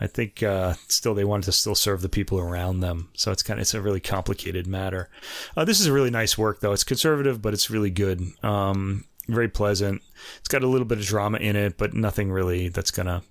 I 0.00 0.06
think 0.06 0.42
uh, 0.42 0.74
still 0.88 1.14
they 1.14 1.24
wanted 1.24 1.44
to 1.44 1.52
still 1.52 1.74
serve 1.74 2.02
the 2.02 2.08
people 2.08 2.38
around 2.38 2.80
them. 2.80 3.10
So 3.14 3.32
it's 3.32 3.42
kind 3.42 3.58
of 3.58 3.62
it's 3.62 3.74
a 3.74 3.82
really 3.82 4.00
complicated 4.00 4.66
matter. 4.66 5.08
Uh, 5.56 5.64
this 5.64 5.80
is 5.80 5.86
a 5.86 5.92
really 5.92 6.10
nice 6.10 6.38
work 6.38 6.60
though. 6.60 6.72
It's 6.72 6.84
conservative, 6.84 7.42
but 7.42 7.54
it's 7.54 7.70
really 7.70 7.90
good. 7.90 8.22
Um, 8.42 9.04
very 9.28 9.48
pleasant. 9.48 10.02
It's 10.38 10.48
got 10.48 10.62
a 10.62 10.66
little 10.66 10.86
bit 10.86 10.98
of 10.98 11.04
drama 11.04 11.38
in 11.38 11.56
it, 11.56 11.76
but 11.76 11.94
nothing 11.94 12.30
really 12.30 12.68
that's 12.68 12.90
gonna 12.90 13.22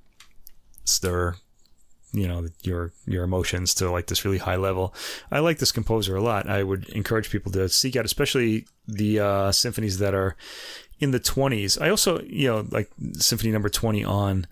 stir 0.89 1.35
you 2.11 2.27
know 2.27 2.47
your 2.63 2.91
your 3.05 3.23
emotions 3.23 3.73
to 3.75 3.91
like 3.91 4.07
this 4.07 4.25
really 4.25 4.37
high 4.39 4.55
level. 4.55 4.93
I 5.31 5.39
like 5.39 5.59
this 5.59 5.71
composer 5.71 6.15
a 6.15 6.21
lot. 6.21 6.49
I 6.49 6.63
would 6.63 6.89
encourage 6.89 7.29
people 7.29 7.51
to 7.53 7.69
seek 7.69 7.95
out, 7.95 8.05
especially 8.05 8.65
the 8.87 9.19
uh, 9.19 9.51
symphonies 9.51 9.99
that 9.99 10.13
are 10.13 10.35
in 10.99 11.11
the 11.11 11.19
twenties. 11.19 11.77
I 11.77 11.89
also 11.89 12.21
you 12.21 12.47
know 12.47 12.65
like 12.69 12.89
symphony 13.13 13.51
number 13.51 13.69
twenty 13.69 14.03
on. 14.03 14.47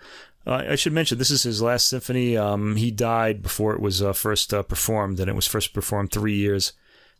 Uh, 0.45 0.63
I 0.69 0.75
should 0.75 0.93
mention 0.93 1.17
this 1.17 1.31
is 1.31 1.43
his 1.43 1.61
last 1.61 1.87
symphony. 1.87 2.37
Um, 2.37 2.77
he 2.77 2.89
died 2.89 3.41
before 3.41 3.73
it 3.73 3.81
was 3.81 4.01
uh, 4.01 4.13
first 4.13 4.53
uh, 4.53 4.63
performed, 4.63 5.19
and 5.19 5.29
it 5.29 5.35
was 5.35 5.47
first 5.47 5.73
performed 5.73 6.11
three 6.11 6.35
years 6.35 6.73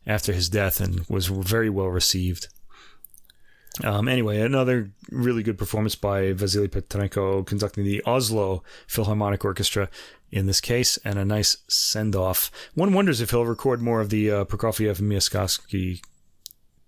after 0.06 0.32
his 0.32 0.50
death, 0.50 0.80
and 0.80 1.06
was 1.10 1.28
very 1.28 1.70
well 1.70 1.88
received. 1.88 2.48
Um, 3.84 4.08
anyway, 4.08 4.42
another 4.42 4.92
really 5.12 5.44
good 5.44 5.58
performance 5.58 5.96
by 5.96 6.34
Vasily 6.34 6.68
Petrenko 6.68 7.46
conducting 7.46 7.84
the 7.84 8.02
Oslo 8.06 8.64
Philharmonic 8.88 9.46
Orchestra 9.46 9.90
in 10.32 10.46
this 10.46 10.60
case, 10.60 10.98
and 11.06 11.18
a 11.18 11.24
nice 11.26 11.58
send 11.68 12.16
off. 12.16 12.52
One 12.74 12.94
wonders 12.94 13.22
if 13.22 13.30
he'll 13.30 13.46
record 13.46 13.82
more 13.82 14.02
of 14.02 14.10
the 14.10 14.32
uh, 14.32 14.46
Prokofiev 14.46 15.00
and 15.00 15.10
Miaskovsky, 15.12 16.02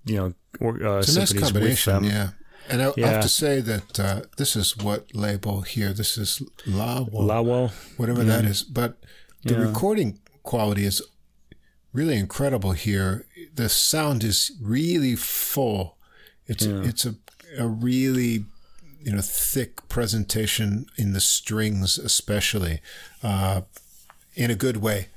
you 0.05 0.15
know, 0.17 0.33
or, 0.59 0.83
uh, 0.85 0.99
it's 0.99 1.15
a 1.15 1.19
nice 1.19 1.33
combination, 1.33 1.93
them. 1.93 2.03
yeah. 2.05 2.29
And 2.69 2.81
I, 2.83 2.91
I 2.97 3.07
have 3.07 3.21
to 3.23 3.29
say 3.29 3.61
that 3.61 3.99
uh, 3.99 4.21
this 4.37 4.55
is 4.55 4.77
what 4.77 5.15
label 5.15 5.61
here. 5.61 5.93
This 5.93 6.17
is 6.17 6.41
Lawo, 6.67 7.09
Lawel. 7.11 7.71
whatever 7.97 8.23
that 8.23 8.45
is. 8.45 8.61
But 8.63 8.97
the 9.43 9.53
Yeah. 9.55 9.61
recording 9.61 10.19
quality 10.43 10.85
is 10.85 11.01
really 11.93 12.17
incredible 12.17 12.73
here. 12.73 13.25
The 13.55 13.69
sound 13.69 14.23
is 14.23 14.51
really 14.61 15.15
full. 15.15 15.97
It's 16.49 16.65
it's 16.65 17.05
a 17.05 17.15
a 17.57 17.67
really 17.67 18.45
you 19.01 19.13
know 19.13 19.21
thick 19.21 19.87
presentation 19.87 20.87
in 20.97 21.13
the 21.13 21.21
strings, 21.21 21.97
especially 21.97 22.81
uh, 23.23 23.61
in 24.35 24.51
a 24.51 24.55
good 24.55 24.77
way. 24.77 25.07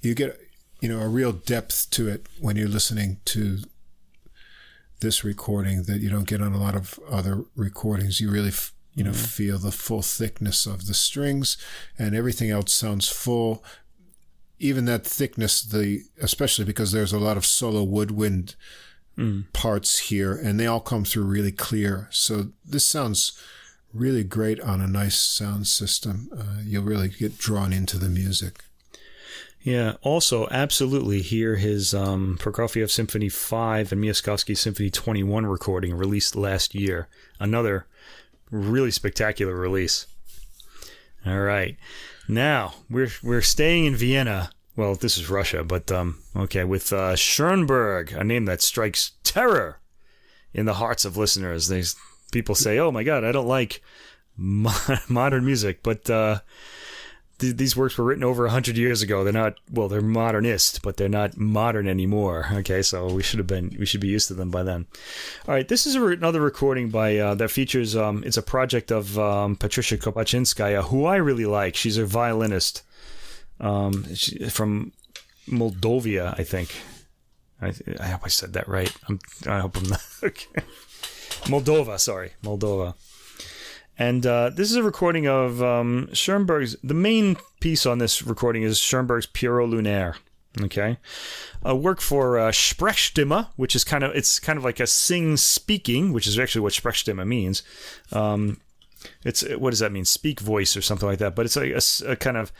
You 0.00 0.14
get 0.14 0.38
you 0.80 0.88
know 0.88 1.00
a 1.00 1.08
real 1.08 1.32
depth 1.32 1.90
to 1.90 2.08
it 2.08 2.26
when 2.40 2.56
you're 2.56 2.68
listening 2.68 3.18
to 3.26 3.58
this 5.00 5.24
recording 5.24 5.84
that 5.84 6.00
you 6.00 6.08
don't 6.08 6.28
get 6.28 6.40
on 6.40 6.52
a 6.52 6.58
lot 6.58 6.74
of 6.74 6.98
other 7.10 7.44
recordings. 7.54 8.20
You 8.20 8.30
really, 8.30 8.48
f- 8.48 8.72
you 8.94 9.04
know, 9.04 9.12
feel 9.12 9.58
the 9.58 9.72
full 9.72 10.02
thickness 10.02 10.66
of 10.66 10.86
the 10.86 10.94
strings, 10.94 11.56
and 11.98 12.14
everything 12.14 12.50
else 12.50 12.72
sounds 12.72 13.08
full. 13.08 13.62
Even 14.58 14.86
that 14.86 15.06
thickness, 15.06 15.60
the 15.62 16.02
especially 16.20 16.64
because 16.64 16.92
there's 16.92 17.12
a 17.12 17.18
lot 17.18 17.36
of 17.36 17.44
solo 17.44 17.82
woodwind 17.82 18.54
parts 19.52 19.98
here, 19.98 20.32
and 20.32 20.58
they 20.60 20.66
all 20.66 20.80
come 20.80 21.04
through 21.04 21.24
really 21.24 21.52
clear. 21.52 22.08
So 22.10 22.48
this 22.64 22.84
sounds 22.84 23.40
really 23.92 24.24
great 24.24 24.60
on 24.60 24.80
a 24.80 24.86
nice 24.86 25.18
sound 25.18 25.66
system. 25.66 26.28
Uh, 26.36 26.60
you'll 26.62 26.84
really 26.84 27.08
get 27.08 27.38
drawn 27.38 27.72
into 27.72 27.98
the 27.98 28.08
music. 28.08 28.64
Yeah. 29.62 29.94
Also, 30.02 30.46
absolutely 30.50 31.22
hear 31.22 31.56
his 31.56 31.92
um, 31.92 32.38
Prokofiev 32.38 32.90
Symphony 32.90 33.28
5 33.28 33.90
and 33.90 34.02
Miaskovsky 34.02 34.56
Symphony 34.56 34.90
21 34.90 35.44
recording 35.44 35.94
released 35.94 36.36
last 36.36 36.74
year. 36.74 37.08
Another 37.40 37.86
really 38.50 38.92
spectacular 38.92 39.56
release. 39.56 40.06
All 41.26 41.40
right. 41.40 41.76
Now, 42.28 42.74
we're 42.88 43.10
we're 43.22 43.42
staying 43.42 43.86
in 43.86 43.96
Vienna. 43.96 44.50
Well, 44.76 44.94
this 44.94 45.16
is 45.16 45.30
Russia, 45.30 45.64
but 45.64 45.90
um, 45.90 46.18
okay, 46.36 46.62
with 46.62 46.92
uh, 46.92 47.16
Schoenberg, 47.16 48.12
a 48.12 48.22
name 48.22 48.44
that 48.44 48.60
strikes 48.60 49.12
terror 49.24 49.80
in 50.52 50.66
the 50.66 50.74
hearts 50.74 51.06
of 51.06 51.16
listeners. 51.16 51.68
These 51.68 51.96
people 52.30 52.54
say, 52.54 52.78
"Oh 52.78 52.90
my 52.90 53.02
God, 53.02 53.24
I 53.24 53.32
don't 53.32 53.48
like 53.48 53.82
mo- 54.36 54.70
modern 55.08 55.46
music," 55.46 55.82
but 55.82 56.10
uh, 56.10 56.40
th- 57.38 57.56
these 57.56 57.74
works 57.74 57.96
were 57.96 58.04
written 58.04 58.22
over 58.22 58.46
hundred 58.48 58.76
years 58.76 59.00
ago. 59.00 59.24
They're 59.24 59.32
not 59.32 59.54
well, 59.70 59.88
they're 59.88 60.02
modernist, 60.02 60.82
but 60.82 60.98
they're 60.98 61.08
not 61.08 61.38
modern 61.38 61.88
anymore. 61.88 62.48
Okay, 62.52 62.82
so 62.82 63.10
we 63.10 63.22
should 63.22 63.38
have 63.38 63.46
been 63.46 63.74
we 63.78 63.86
should 63.86 64.02
be 64.02 64.08
used 64.08 64.28
to 64.28 64.34
them 64.34 64.50
by 64.50 64.62
then. 64.62 64.84
All 65.48 65.54
right, 65.54 65.66
this 65.66 65.86
is 65.86 65.96
re- 65.96 66.16
another 66.16 66.42
recording 66.42 66.90
by 66.90 67.16
uh, 67.16 67.34
that 67.36 67.50
features. 67.50 67.96
Um, 67.96 68.22
it's 68.26 68.36
a 68.36 68.42
project 68.42 68.92
of 68.92 69.18
um, 69.18 69.56
Patricia 69.56 69.96
Kopatchinskaja, 69.96 70.84
who 70.84 71.06
I 71.06 71.16
really 71.16 71.46
like. 71.46 71.76
She's 71.76 71.96
a 71.96 72.04
violinist 72.04 72.82
um, 73.60 74.14
she, 74.14 74.48
from 74.48 74.92
Moldovia, 75.48 76.38
I 76.38 76.44
think. 76.44 76.74
I, 77.60 77.72
I 78.00 78.08
hope 78.08 78.22
I 78.24 78.28
said 78.28 78.52
that 78.52 78.68
right. 78.68 78.92
I'm, 79.08 79.18
I 79.46 79.60
hope 79.60 79.76
I'm 79.76 79.88
not. 79.88 80.00
Okay. 80.22 80.62
Moldova, 81.44 82.00
sorry, 82.00 82.32
Moldova. 82.42 82.94
And 83.98 84.26
uh, 84.26 84.50
this 84.50 84.70
is 84.70 84.76
a 84.76 84.82
recording 84.82 85.26
of 85.26 85.62
um, 85.62 86.08
Schoenberg's. 86.12 86.76
The 86.82 86.94
main 86.94 87.36
piece 87.60 87.86
on 87.86 87.98
this 87.98 88.22
recording 88.22 88.62
is 88.62 88.78
Schoenberg's 88.78 89.26
Pierrot 89.26 89.70
Lunaire. 89.70 90.16
Okay, 90.62 90.96
a 91.62 91.76
work 91.76 92.00
for 92.00 92.38
uh, 92.38 92.50
Sprechstimme, 92.50 93.48
which 93.56 93.76
is 93.76 93.84
kind 93.84 94.02
of 94.02 94.14
it's 94.16 94.40
kind 94.40 94.56
of 94.56 94.64
like 94.64 94.80
a 94.80 94.86
sing 94.86 95.36
speaking, 95.36 96.12
which 96.12 96.26
is 96.26 96.38
actually 96.38 96.62
what 96.62 96.72
Sprechstimme 96.72 97.26
means. 97.26 97.62
Um, 98.10 98.60
it's 99.24 99.42
what 99.56 99.70
does 99.70 99.80
that 99.80 99.92
mean? 99.92 100.04
Speak 100.04 100.40
voice 100.40 100.76
or 100.76 100.82
something 100.82 101.08
like 101.08 101.18
that. 101.18 101.34
But 101.34 101.46
it's 101.46 101.56
like 101.56 101.70
a, 101.70 102.12
a 102.12 102.16
kind 102.16 102.36
of 102.36 102.52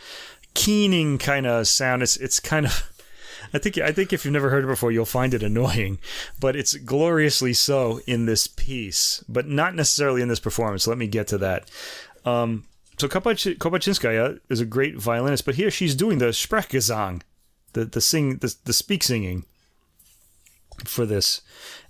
keening 0.56 1.18
kind 1.18 1.46
of 1.46 1.68
sound. 1.68 2.02
It's 2.02 2.16
it's 2.16 2.40
kind 2.40 2.66
of 2.66 2.90
I 3.54 3.58
think 3.58 3.78
I 3.78 3.92
think 3.92 4.12
if 4.12 4.24
you've 4.24 4.32
never 4.32 4.50
heard 4.50 4.64
it 4.64 4.68
before, 4.68 4.90
you'll 4.90 5.04
find 5.04 5.32
it 5.34 5.42
annoying, 5.42 5.98
but 6.40 6.56
it's 6.56 6.74
gloriously 6.74 7.52
so 7.52 8.00
in 8.06 8.26
this 8.26 8.48
piece, 8.48 9.22
but 9.28 9.46
not 9.46 9.74
necessarily 9.74 10.22
in 10.22 10.28
this 10.28 10.40
performance. 10.40 10.86
Let 10.86 10.98
me 10.98 11.06
get 11.06 11.28
to 11.28 11.38
that. 11.38 11.70
Um, 12.24 12.64
so 12.98 13.06
Kopach- 13.06 13.58
Kopatchinskaja 13.58 14.40
is 14.48 14.60
a 14.60 14.66
great 14.66 14.96
violinist, 14.96 15.44
but 15.44 15.54
here 15.54 15.70
she's 15.70 15.94
doing 15.94 16.18
the 16.18 16.26
Sprechgesang, 16.26 17.22
the 17.74 17.84
the 17.84 18.00
sing 18.00 18.38
the, 18.38 18.54
the 18.64 18.72
speak 18.72 19.04
singing 19.04 19.44
for 20.84 21.06
this. 21.06 21.42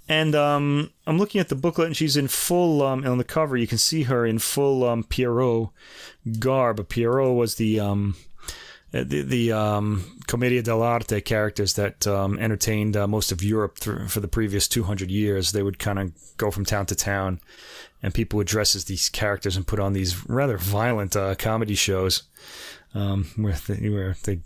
And 0.08 0.36
um, 0.36 0.92
I'm 1.06 1.18
looking 1.18 1.40
at 1.40 1.48
the 1.48 1.56
booklet, 1.56 1.88
and 1.88 1.96
she's 1.96 2.16
in 2.16 2.28
full. 2.28 2.82
Um, 2.82 3.04
on 3.04 3.18
the 3.18 3.24
cover, 3.24 3.56
you 3.56 3.66
can 3.66 3.78
see 3.78 4.04
her 4.04 4.24
in 4.24 4.38
full 4.38 4.84
um, 4.84 5.02
Pierrot 5.02 5.70
garb. 6.38 6.88
Pierrot 6.88 7.34
was 7.34 7.56
the 7.56 7.80
um, 7.80 8.14
the, 9.04 9.22
the 9.22 9.52
um, 9.52 10.04
Commedia 10.26 10.62
dell'arte 10.62 11.24
characters 11.24 11.74
that 11.74 12.06
um, 12.06 12.38
entertained 12.38 12.96
uh, 12.96 13.06
most 13.06 13.32
of 13.32 13.42
Europe 13.42 13.78
through, 13.78 14.08
for 14.08 14.20
the 14.20 14.28
previous 14.28 14.68
200 14.68 15.10
years. 15.10 15.52
They 15.52 15.62
would 15.62 15.78
kind 15.78 15.98
of 15.98 16.12
go 16.36 16.50
from 16.50 16.64
town 16.64 16.86
to 16.86 16.94
town, 16.94 17.40
and 18.02 18.14
people 18.14 18.36
would 18.38 18.46
dress 18.46 18.76
as 18.76 18.84
these 18.84 19.08
characters 19.08 19.56
and 19.56 19.66
put 19.66 19.80
on 19.80 19.92
these 19.92 20.28
rather 20.28 20.58
violent 20.58 21.16
uh, 21.16 21.34
comedy 21.34 21.74
shows 21.74 22.24
um, 22.94 23.26
where, 23.36 23.56
they, 23.66 23.88
where 23.88 24.16
they 24.24 24.40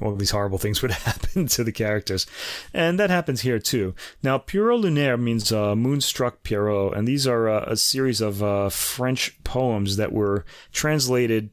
all 0.00 0.14
these 0.14 0.30
horrible 0.30 0.58
things 0.58 0.82
would 0.82 0.90
happen 0.90 1.46
to 1.46 1.64
the 1.64 1.72
characters. 1.72 2.26
And 2.72 2.98
that 2.98 3.10
happens 3.10 3.42
here 3.42 3.58
too. 3.58 3.94
Now, 4.22 4.38
Pierrot 4.38 4.80
Lunaire 4.80 5.20
means 5.20 5.52
uh, 5.52 5.74
moonstruck 5.74 6.42
Pierrot, 6.42 6.96
and 6.96 7.06
these 7.06 7.26
are 7.26 7.48
uh, 7.48 7.64
a 7.66 7.76
series 7.76 8.20
of 8.20 8.42
uh, 8.42 8.68
French 8.68 9.42
poems 9.44 9.96
that 9.96 10.12
were 10.12 10.44
translated 10.72 11.50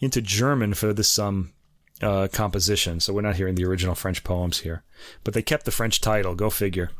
into 0.00 0.20
German 0.20 0.74
for 0.74 0.92
this 0.92 1.18
um, 1.18 1.52
uh, 2.02 2.28
composition. 2.32 3.00
So 3.00 3.12
we're 3.12 3.22
not 3.22 3.36
hearing 3.36 3.54
the 3.54 3.64
original 3.64 3.94
French 3.94 4.24
poems 4.24 4.60
here, 4.60 4.82
but 5.24 5.34
they 5.34 5.42
kept 5.42 5.64
the 5.64 5.70
French 5.70 6.00
title. 6.00 6.34
Go 6.34 6.50
figure. 6.50 6.90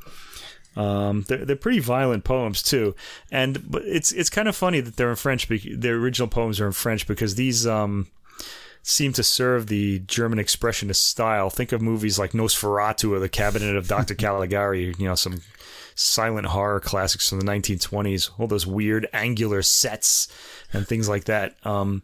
Um, 0.77 1.25
they're, 1.29 1.45
they're 1.45 1.57
pretty 1.57 1.81
violent 1.81 2.25
poems 2.25 2.63
too, 2.63 2.95
and 3.33 3.69
but 3.71 3.83
it's 3.85 4.13
it's 4.13 4.31
kind 4.31 4.47
of 4.49 4.55
funny 4.55 4.81
that 4.81 4.97
they're 4.97 5.11
in 5.11 5.17
French. 5.17 5.49
bec- 5.49 5.61
Their 5.77 5.97
original 5.97 6.29
poems 6.29 6.61
are 6.61 6.67
in 6.67 6.73
French 6.73 7.07
because 7.07 7.35
these 7.35 7.67
um, 7.67 8.07
seem 8.83 9.13
to 9.15 9.25
serve 9.25 9.67
the 9.67 10.01
German 10.01 10.39
expressionist 10.39 10.97
style. 10.97 11.51
Think 11.51 11.73
of 11.73 11.83
movies 11.83 12.19
like 12.19 12.31
Nosferatu 12.33 13.11
or 13.11 13.19
The 13.19 13.29
Cabinet 13.29 13.75
of 13.77 13.89
Dr. 13.89 14.15
Caligari. 14.17 14.95
You 14.99 15.09
know, 15.09 15.15
some 15.17 15.41
silent 15.97 16.47
horror 16.47 16.79
classics 16.79 17.29
from 17.29 17.41
the 17.41 17.47
1920s. 17.47 18.31
All 18.39 18.47
those 18.47 18.67
weird 18.67 19.09
angular 19.13 19.63
sets 19.63 20.29
and 20.73 20.87
things 20.87 21.09
like 21.09 21.25
that. 21.25 21.57
Um, 21.67 22.03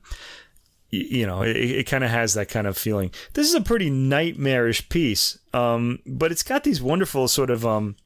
you 0.94 1.26
know, 1.26 1.42
it, 1.42 1.56
it 1.56 1.86
kind 1.86 2.04
of 2.04 2.10
has 2.10 2.34
that 2.34 2.48
kind 2.48 2.66
of 2.66 2.76
feeling. 2.76 3.10
This 3.34 3.48
is 3.48 3.54
a 3.54 3.60
pretty 3.60 3.90
nightmarish 3.90 4.88
piece, 4.88 5.38
um, 5.52 6.00
but 6.06 6.32
it's 6.32 6.42
got 6.42 6.64
these 6.64 6.82
wonderful 6.82 7.28
sort 7.28 7.50
of, 7.50 7.66
um, 7.66 7.96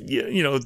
you 0.00 0.42
know, 0.42 0.60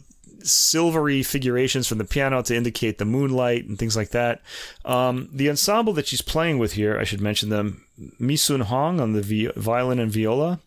silvery 0.45 1.23
figurations 1.23 1.89
from 1.89 1.99
the 1.99 2.05
piano 2.05 2.43
to 2.43 2.55
indicate 2.55 2.99
the 2.99 3.05
moonlight 3.05 3.67
and 3.67 3.79
things 3.79 3.97
like 3.97 4.11
that. 4.11 4.43
Um, 4.85 5.29
the 5.33 5.49
ensemble 5.49 5.93
that 5.95 6.07
she's 6.07 6.23
playing 6.23 6.59
with 6.59 6.73
here, 6.73 6.99
I 6.99 7.05
should 7.05 7.21
mention 7.21 7.49
them: 7.49 7.85
Meesun 8.21 8.63
Hong 8.63 9.01
on 9.01 9.13
the 9.13 9.23
vi- 9.23 9.53
violin 9.57 9.99
and 9.99 10.13
viola, 10.13 10.61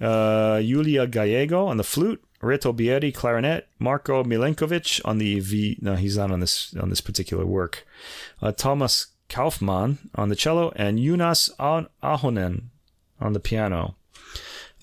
uh, 0.00 0.60
Yulia 0.62 1.06
Gallego 1.06 1.66
on 1.66 1.76
the 1.76 1.84
flute, 1.84 2.22
Reto 2.42 2.74
Bieri 2.74 3.12
clarinet, 3.12 3.66
Marco 3.78 4.22
Milenkovic 4.22 5.00
on 5.04 5.18
the 5.18 5.40
v. 5.40 5.76
No, 5.80 5.96
he's 5.96 6.16
not 6.16 6.30
on 6.30 6.40
this 6.40 6.74
on 6.80 6.88
this 6.88 7.00
particular 7.00 7.44
work. 7.44 7.86
Uh, 8.40 8.52
Thomas 8.52 9.08
Kaufmann 9.28 9.98
on 10.14 10.28
the 10.28 10.36
cello, 10.36 10.72
and 10.76 10.98
Joonas 10.98 11.50
Ah- 11.58 11.86
Ahonen 12.02 12.64
on 13.20 13.32
the 13.32 13.40
piano 13.40 13.96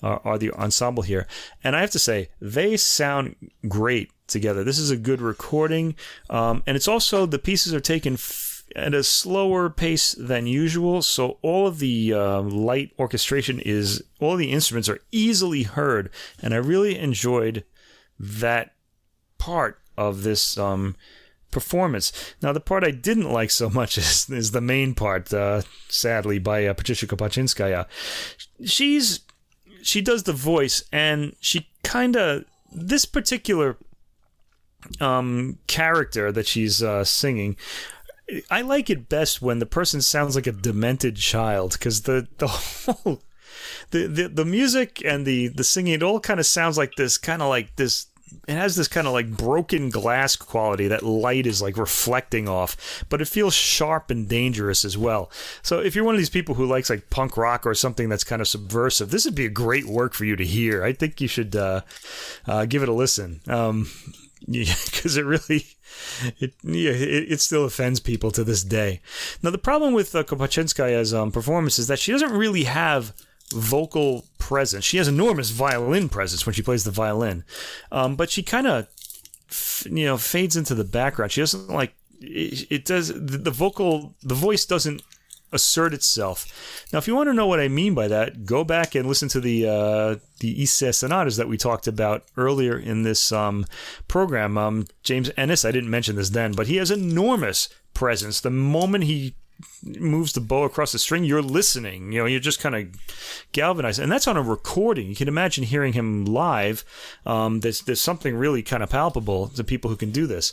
are, 0.02 0.20
are 0.24 0.38
the 0.38 0.52
ensemble 0.52 1.02
here. 1.02 1.26
And 1.64 1.74
I 1.74 1.80
have 1.80 1.90
to 1.92 1.98
say, 1.98 2.28
they 2.40 2.76
sound 2.76 3.36
great 3.68 4.10
together. 4.26 4.64
This 4.64 4.78
is 4.78 4.90
a 4.90 4.96
good 4.96 5.20
recording. 5.20 5.94
Um, 6.28 6.62
and 6.66 6.76
it's 6.76 6.88
also, 6.88 7.26
the 7.26 7.38
pieces 7.38 7.72
are 7.72 7.80
taken 7.80 8.14
f- 8.14 8.64
at 8.74 8.94
a 8.94 9.02
slower 9.02 9.70
pace 9.70 10.12
than 10.12 10.46
usual. 10.46 11.00
So 11.02 11.38
all 11.42 11.66
of 11.66 11.78
the 11.78 12.12
uh, 12.12 12.40
light 12.42 12.92
orchestration 12.98 13.60
is, 13.60 14.02
all 14.20 14.36
the 14.36 14.50
instruments 14.52 14.88
are 14.88 15.00
easily 15.12 15.62
heard. 15.62 16.10
And 16.42 16.52
I 16.52 16.58
really 16.58 16.98
enjoyed 16.98 17.64
that 18.18 18.74
part 19.38 19.80
of 19.96 20.22
this 20.24 20.58
um, 20.58 20.96
performance. 21.50 22.12
Now, 22.42 22.52
the 22.52 22.60
part 22.60 22.84
I 22.84 22.90
didn't 22.90 23.32
like 23.32 23.50
so 23.50 23.70
much 23.70 23.98
is, 23.98 24.28
is 24.30 24.50
the 24.50 24.60
main 24.60 24.94
part, 24.94 25.32
uh, 25.32 25.62
sadly, 25.88 26.38
by 26.38 26.66
uh, 26.66 26.74
Patricia 26.74 27.06
Kopatchinskaja. 27.06 27.86
She's 28.64 29.20
she 29.82 30.00
does 30.00 30.24
the 30.24 30.32
voice, 30.32 30.82
and 30.92 31.36
she 31.40 31.68
kind 31.84 32.16
of 32.16 32.44
this 32.72 33.04
particular 33.04 33.76
um, 35.00 35.58
character 35.66 36.32
that 36.32 36.46
she's 36.46 36.82
uh, 36.82 37.04
singing. 37.04 37.56
I 38.50 38.62
like 38.62 38.90
it 38.90 39.08
best 39.08 39.40
when 39.40 39.60
the 39.60 39.66
person 39.66 40.02
sounds 40.02 40.34
like 40.34 40.48
a 40.48 40.52
demented 40.52 41.16
child 41.16 41.72
because 41.72 42.02
the 42.02 42.26
the 42.38 42.48
whole 42.48 43.22
the, 43.90 44.06
the 44.06 44.28
the 44.28 44.44
music 44.44 45.02
and 45.04 45.26
the 45.26 45.48
the 45.48 45.64
singing 45.64 45.94
it 45.94 46.02
all 46.02 46.20
kind 46.20 46.40
of 46.40 46.46
sounds 46.46 46.76
like 46.76 46.94
this 46.96 47.18
kind 47.18 47.40
of 47.40 47.48
like 47.48 47.76
this 47.76 48.06
it 48.48 48.54
has 48.54 48.76
this 48.76 48.88
kind 48.88 49.06
of 49.06 49.12
like 49.12 49.28
broken 49.28 49.90
glass 49.90 50.36
quality 50.36 50.88
that 50.88 51.02
light 51.02 51.46
is 51.46 51.62
like 51.62 51.76
reflecting 51.76 52.48
off, 52.48 53.04
but 53.08 53.20
it 53.20 53.28
feels 53.28 53.54
sharp 53.54 54.10
and 54.10 54.28
dangerous 54.28 54.84
as 54.84 54.96
well. 54.96 55.30
So 55.62 55.80
if 55.80 55.94
you're 55.94 56.04
one 56.04 56.14
of 56.14 56.20
these 56.20 56.30
people 56.30 56.54
who 56.54 56.66
likes 56.66 56.90
like 56.90 57.10
punk 57.10 57.36
rock 57.36 57.66
or 57.66 57.74
something 57.74 58.08
that's 58.08 58.24
kind 58.24 58.40
of 58.40 58.48
subversive, 58.48 59.10
this 59.10 59.24
would 59.24 59.34
be 59.34 59.46
a 59.46 59.50
great 59.50 59.86
work 59.86 60.12
for 60.12 60.24
you 60.24 60.36
to 60.36 60.44
hear. 60.44 60.84
I 60.84 60.92
think 60.92 61.20
you 61.20 61.28
should 61.28 61.56
uh, 61.56 61.82
uh, 62.46 62.66
give 62.66 62.82
it 62.82 62.88
a 62.88 62.94
listen. 62.94 63.40
Um, 63.46 63.88
because 64.46 65.16
it 65.16 65.24
really 65.24 65.66
it 66.38 66.54
yeah 66.62 66.92
it, 66.92 67.32
it, 67.32 67.40
still 67.40 67.64
offends 67.64 68.00
people 68.00 68.30
to 68.30 68.44
this 68.44 68.62
day. 68.62 69.00
Now 69.42 69.50
the 69.50 69.58
problem 69.58 69.92
with 69.92 70.14
uh, 70.14 70.22
Kopatchinskaja's 70.22 71.12
um, 71.12 71.32
performance 71.32 71.78
is 71.78 71.88
that 71.88 71.98
she 71.98 72.12
doesn't 72.12 72.32
really 72.32 72.64
have 72.64 73.12
vocal 73.52 74.24
presence. 74.38 74.84
She 74.84 74.98
has 74.98 75.08
enormous 75.08 75.50
violin 75.50 76.08
presence 76.08 76.46
when 76.46 76.54
she 76.54 76.62
plays 76.62 76.84
the 76.84 76.90
violin, 76.90 77.44
um, 77.92 78.16
but 78.16 78.30
she 78.30 78.42
kind 78.42 78.66
of 78.66 78.88
you 79.84 80.04
know 80.04 80.16
fades 80.16 80.56
into 80.56 80.74
the 80.74 80.84
background. 80.84 81.32
She 81.32 81.40
doesn't 81.40 81.68
like 81.68 81.94
it, 82.20 82.66
it 82.70 82.84
does 82.84 83.08
the, 83.08 83.38
the 83.38 83.50
vocal 83.50 84.14
the 84.22 84.34
voice 84.34 84.66
doesn't 84.66 85.02
assert 85.52 85.94
itself. 85.94 86.84
Now, 86.92 86.98
if 86.98 87.06
you 87.06 87.14
want 87.14 87.28
to 87.28 87.34
know 87.34 87.46
what 87.46 87.60
I 87.60 87.68
mean 87.68 87.94
by 87.94 88.08
that, 88.08 88.44
go 88.44 88.64
back 88.64 88.94
and 88.94 89.08
listen 89.08 89.28
to 89.30 89.40
the 89.40 89.66
uh, 89.66 90.16
the 90.40 90.62
Ysaÿe 90.62 90.94
sonatas 90.94 91.36
that 91.36 91.48
we 91.48 91.56
talked 91.56 91.86
about 91.86 92.24
earlier 92.36 92.78
in 92.78 93.02
this 93.02 93.32
um, 93.32 93.64
program. 94.08 94.58
Um, 94.58 94.86
James 95.02 95.30
Ehnes, 95.30 95.64
I 95.64 95.72
didn't 95.72 95.90
mention 95.90 96.16
this 96.16 96.30
then, 96.30 96.52
but 96.52 96.66
he 96.66 96.76
has 96.76 96.90
enormous 96.90 97.68
presence. 97.94 98.40
The 98.40 98.50
moment 98.50 99.04
he 99.04 99.34
moves 99.82 100.32
the 100.32 100.40
bow 100.40 100.64
across 100.64 100.92
the 100.92 100.98
string, 100.98 101.24
you're 101.24 101.42
listening. 101.42 102.12
You 102.12 102.20
know, 102.20 102.26
you're 102.26 102.40
just 102.40 102.60
kind 102.60 102.74
of 102.74 102.88
galvanized, 103.52 103.98
and 103.98 104.10
that's 104.10 104.26
on 104.26 104.36
a 104.36 104.42
recording. 104.42 105.08
You 105.08 105.16
can 105.16 105.28
imagine 105.28 105.64
hearing 105.64 105.92
him 105.92 106.24
live. 106.24 106.84
Um, 107.24 107.60
there's 107.60 107.80
there's 107.80 108.00
something 108.00 108.36
really 108.36 108.62
kind 108.62 108.82
of 108.82 108.90
palpable 108.90 109.48
to 109.48 109.64
people 109.64 109.90
who 109.90 109.96
can 109.96 110.10
do 110.10 110.26
this, 110.26 110.52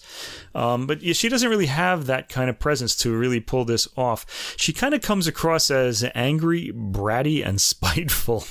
um, 0.55 0.87
but 0.87 1.01
she 1.15 1.29
doesn't 1.29 1.49
really 1.49 1.65
have 1.67 2.05
that 2.05 2.29
kind 2.29 2.49
of 2.49 2.59
presence 2.59 2.95
to 2.97 3.15
really 3.15 3.39
pull 3.39 3.65
this 3.65 3.87
off. 3.97 4.55
She 4.57 4.73
kind 4.73 4.93
of 4.93 5.01
comes 5.01 5.27
across 5.27 5.69
as 5.69 6.05
angry, 6.15 6.71
bratty, 6.73 7.45
and 7.45 7.59
spiteful. 7.73 8.45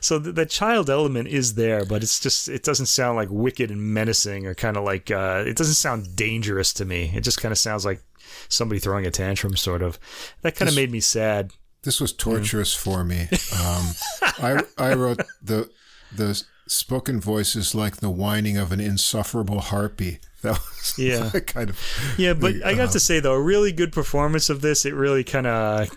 So 0.00 0.18
the, 0.18 0.32
the, 0.32 0.44
child 0.44 0.90
element 0.90 1.28
is 1.28 1.54
there, 1.54 1.84
but 1.84 2.02
it's 2.02 2.20
just 2.20 2.48
it 2.48 2.62
doesn't 2.62 2.86
sound 2.86 3.16
like 3.16 3.28
wicked 3.30 3.70
and 3.70 3.80
menacing 3.80 4.46
or 4.46 4.54
kind 4.54 4.76
of 4.76 4.84
like 4.84 5.10
uh, 5.10 5.42
it 5.46 5.56
doesn't 5.56 5.74
sound 5.74 6.14
dangerous 6.14 6.72
to 6.74 6.84
me. 6.84 7.10
It 7.14 7.22
just 7.22 7.40
kind 7.40 7.50
of 7.50 7.58
sounds 7.58 7.84
like 7.84 8.02
somebody 8.48 8.80
throwing 8.80 9.06
a 9.06 9.10
tantrum, 9.10 9.56
sort 9.56 9.82
of. 9.82 9.98
That 10.42 10.56
kind 10.56 10.68
of 10.68 10.74
made 10.74 10.90
me 10.90 11.00
sad. 11.00 11.52
This 11.82 12.00
was 12.00 12.12
torturous 12.12 12.74
for 12.74 13.04
me. 13.04 13.28
Um, 13.60 13.90
I 14.22 14.62
I 14.78 14.94
wrote 14.94 15.20
the 15.42 15.70
the 16.14 16.42
spoken 16.66 17.20
voices 17.20 17.74
like 17.74 17.96
the 17.96 18.10
whining 18.10 18.56
of 18.56 18.72
an 18.72 18.80
insufferable 18.80 19.60
harpy. 19.60 20.20
That 20.42 20.52
was 20.52 20.94
yeah, 20.98 21.30
kind 21.30 21.70
of 21.70 21.78
yeah. 22.16 22.34
But 22.34 22.64
I 22.64 22.74
got 22.74 22.88
uh, 22.88 22.92
to 22.92 23.00
say 23.00 23.20
though, 23.20 23.34
a 23.34 23.40
really 23.40 23.72
good 23.72 23.92
performance 23.92 24.50
of 24.50 24.60
this. 24.60 24.84
It 24.84 24.94
really 24.94 25.24
kind 25.24 25.46
of 25.46 25.90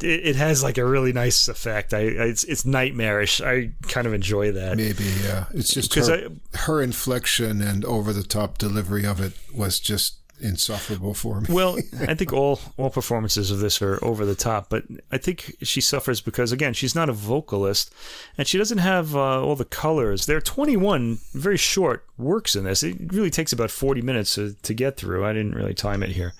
it, 0.00 0.36
has 0.36 0.62
like 0.62 0.78
a 0.78 0.84
really 0.84 1.12
nice 1.12 1.48
effect. 1.48 1.92
I, 1.94 1.98
I, 1.98 2.24
it's 2.24 2.44
it's 2.44 2.64
nightmarish. 2.64 3.40
I 3.40 3.70
kind 3.88 4.06
of 4.06 4.14
enjoy 4.14 4.52
that. 4.52 4.76
Maybe 4.76 5.04
yeah. 5.24 5.46
It's 5.52 5.72
just 5.72 5.94
her, 5.94 6.28
I, 6.54 6.58
her 6.58 6.82
inflection 6.82 7.60
and 7.60 7.84
over 7.84 8.12
the 8.12 8.22
top 8.22 8.58
delivery 8.58 9.04
of 9.04 9.20
it 9.20 9.32
was 9.54 9.78
just 9.78 10.16
insufferable 10.42 11.14
for 11.14 11.40
me. 11.40 11.46
well, 11.48 11.78
I 12.00 12.14
think 12.14 12.32
all 12.32 12.60
all 12.76 12.90
performances 12.90 13.50
of 13.50 13.60
this 13.60 13.80
are 13.80 14.02
over 14.04 14.24
the 14.24 14.34
top, 14.34 14.68
but 14.68 14.84
I 15.10 15.18
think 15.18 15.56
she 15.62 15.80
suffers 15.80 16.20
because 16.20 16.52
again, 16.52 16.74
she's 16.74 16.94
not 16.94 17.08
a 17.08 17.12
vocalist, 17.12 17.92
and 18.36 18.46
she 18.46 18.58
doesn't 18.58 18.78
have 18.78 19.14
uh, 19.14 19.42
all 19.42 19.56
the 19.56 19.64
colors. 19.64 20.26
There 20.26 20.36
are 20.36 20.40
21 20.40 21.18
very 21.32 21.56
short 21.56 22.04
works 22.18 22.56
in 22.56 22.64
this. 22.64 22.82
It 22.82 23.12
really 23.12 23.30
takes 23.30 23.52
about 23.52 23.70
40 23.70 24.02
minutes 24.02 24.34
to, 24.34 24.54
to 24.54 24.74
get 24.74 24.96
through. 24.96 25.24
I 25.24 25.32
didn't 25.32 25.54
really 25.54 25.74
time 25.74 26.02
it 26.02 26.10
here, 26.10 26.34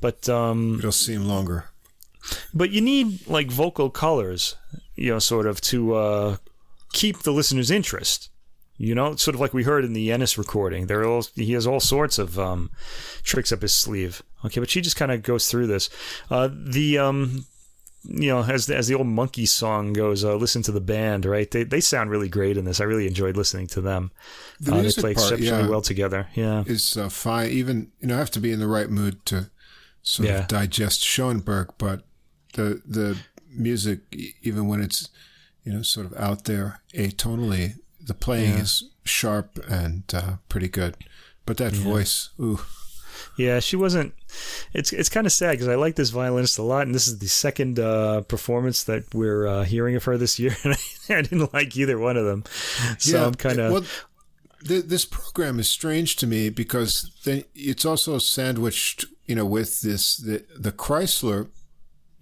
but 0.00 0.28
um, 0.28 0.76
it'll 0.78 0.92
seem 0.92 1.24
longer. 1.24 1.66
But 2.52 2.70
you 2.70 2.80
need 2.80 3.26
like 3.28 3.50
vocal 3.50 3.90
colors, 3.90 4.56
you 4.96 5.12
know, 5.12 5.18
sort 5.18 5.46
of 5.46 5.60
to 5.62 5.94
uh, 5.94 6.36
keep 6.92 7.20
the 7.20 7.32
listener's 7.32 7.70
interest. 7.70 8.30
You 8.78 8.94
know, 8.94 9.16
sort 9.16 9.34
of 9.34 9.40
like 9.40 9.54
we 9.54 9.62
heard 9.62 9.84
in 9.84 9.94
the 9.94 10.10
Ehnes 10.10 10.36
recording. 10.36 10.86
There 10.86 11.04
all 11.04 11.24
he 11.34 11.52
has 11.52 11.66
all 11.66 11.80
sorts 11.80 12.18
of 12.18 12.38
um, 12.38 12.70
tricks 13.22 13.52
up 13.52 13.62
his 13.62 13.72
sleeve. 13.72 14.22
Okay, 14.44 14.60
but 14.60 14.68
she 14.68 14.80
just 14.80 14.96
kind 14.96 15.10
of 15.10 15.22
goes 15.22 15.50
through 15.50 15.66
this. 15.66 15.88
Uh, 16.30 16.50
the 16.52 16.98
um, 16.98 17.46
you 18.08 18.28
know, 18.28 18.42
as 18.42 18.66
the, 18.66 18.76
as 18.76 18.86
the 18.86 18.94
old 18.94 19.06
monkey 19.06 19.46
song 19.46 19.92
goes, 19.92 20.24
uh, 20.24 20.36
listen 20.36 20.62
to 20.62 20.72
the 20.72 20.80
band, 20.80 21.24
right? 21.24 21.50
They 21.50 21.64
they 21.64 21.80
sound 21.80 22.10
really 22.10 22.28
great 22.28 22.56
in 22.56 22.64
this. 22.64 22.80
I 22.80 22.84
really 22.84 23.06
enjoyed 23.06 23.36
listening 23.36 23.66
to 23.68 23.80
them. 23.80 24.10
The 24.60 24.74
uh, 24.74 24.82
they 24.82 24.92
play 24.92 25.14
part, 25.14 25.32
exceptionally 25.32 25.64
yeah, 25.64 25.68
well 25.68 25.80
together. 25.80 26.28
Yeah, 26.34 26.64
is 26.66 26.96
uh, 26.96 27.08
fine. 27.08 27.50
Even 27.50 27.90
you 28.00 28.08
know, 28.08 28.16
I 28.16 28.18
have 28.18 28.30
to 28.32 28.40
be 28.40 28.52
in 28.52 28.60
the 28.60 28.68
right 28.68 28.90
mood 28.90 29.24
to 29.26 29.50
sort 30.02 30.28
yeah. 30.28 30.40
of 30.40 30.48
digest 30.48 31.02
Schoenberg, 31.02 31.74
but 31.78 32.02
the 32.54 32.82
the 32.86 33.18
music, 33.50 34.00
even 34.42 34.68
when 34.68 34.80
it's 34.80 35.08
you 35.64 35.72
know 35.72 35.82
sort 35.82 36.06
of 36.06 36.14
out 36.14 36.44
there 36.44 36.80
atonally, 36.94 37.74
the 38.06 38.14
playing 38.14 38.54
yeah. 38.54 38.60
is 38.60 38.84
sharp 39.04 39.58
and 39.68 40.02
uh, 40.14 40.36
pretty 40.48 40.68
good, 40.68 40.96
but 41.44 41.56
that 41.58 41.74
yeah. 41.74 41.82
voice, 41.82 42.30
ooh. 42.40 42.60
Yeah, 43.36 43.60
she 43.60 43.76
wasn't. 43.76 44.14
It's 44.72 44.92
it's 44.92 45.08
kind 45.08 45.26
of 45.26 45.32
sad 45.32 45.52
because 45.52 45.68
I 45.68 45.74
like 45.74 45.96
this 45.96 46.10
violinist 46.10 46.58
a 46.58 46.62
lot, 46.62 46.86
and 46.86 46.94
this 46.94 47.06
is 47.06 47.18
the 47.18 47.28
second 47.28 47.78
uh, 47.78 48.22
performance 48.22 48.84
that 48.84 49.14
we're 49.14 49.46
uh, 49.46 49.64
hearing 49.64 49.94
of 49.96 50.04
her 50.04 50.16
this 50.16 50.38
year, 50.38 50.56
and 50.64 50.74
I, 50.74 51.14
I, 51.14 51.22
didn't 51.22 51.52
like 51.52 51.76
either 51.76 51.98
one 51.98 52.16
of 52.16 52.24
them. 52.24 52.44
So 52.98 53.18
yeah, 53.18 53.26
I'm 53.26 53.34
kind 53.34 53.58
of. 53.58 53.72
Well, 53.72 53.84
th- 54.66 54.84
this 54.84 55.04
program 55.04 55.58
is 55.58 55.68
strange 55.68 56.16
to 56.16 56.26
me 56.26 56.48
because 56.48 57.10
then 57.24 57.44
it's 57.54 57.84
also 57.84 58.18
sandwiched, 58.18 59.04
you 59.26 59.34
know, 59.34 59.46
with 59.46 59.82
this 59.82 60.16
the 60.16 60.44
the 60.56 60.72
Kreisler 60.72 61.48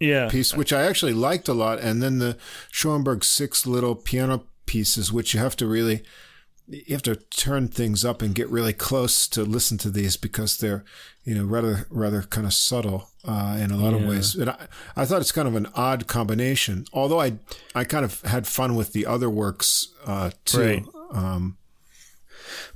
yeah. 0.00 0.28
piece, 0.28 0.54
which 0.54 0.72
I 0.72 0.82
actually 0.82 1.14
liked 1.14 1.48
a 1.48 1.54
lot, 1.54 1.78
and 1.78 2.02
then 2.02 2.18
the 2.18 2.36
Schoenberg 2.70 3.24
six 3.24 3.66
little 3.66 3.94
piano 3.94 4.44
pieces, 4.66 5.12
which 5.12 5.34
you 5.34 5.40
have 5.40 5.56
to 5.56 5.66
really 5.66 6.02
you 6.66 6.94
have 6.94 7.02
to 7.02 7.16
turn 7.16 7.68
things 7.68 8.04
up 8.04 8.22
and 8.22 8.34
get 8.34 8.48
really 8.48 8.72
close 8.72 9.28
to 9.28 9.42
listen 9.42 9.76
to 9.76 9.90
these 9.90 10.16
because 10.16 10.56
they're 10.56 10.82
you 11.24 11.34
know 11.34 11.44
rather 11.44 11.86
rather 11.90 12.22
kind 12.22 12.46
of 12.46 12.54
subtle 12.54 13.10
uh, 13.24 13.58
in 13.60 13.70
a 13.70 13.76
lot 13.76 13.92
yeah. 13.92 13.98
of 13.98 14.08
ways. 14.08 14.34
And 14.34 14.50
I, 14.50 14.68
I 14.96 15.04
thought 15.04 15.20
it's 15.20 15.32
kind 15.32 15.48
of 15.48 15.56
an 15.56 15.68
odd 15.74 16.06
combination. 16.06 16.86
Although 16.92 17.20
I 17.20 17.38
I 17.74 17.84
kind 17.84 18.04
of 18.04 18.22
had 18.22 18.46
fun 18.46 18.74
with 18.74 18.92
the 18.92 19.06
other 19.06 19.28
works 19.28 19.88
uh, 20.06 20.30
too. 20.44 20.60
Right. 20.60 20.84
Um, 21.12 21.58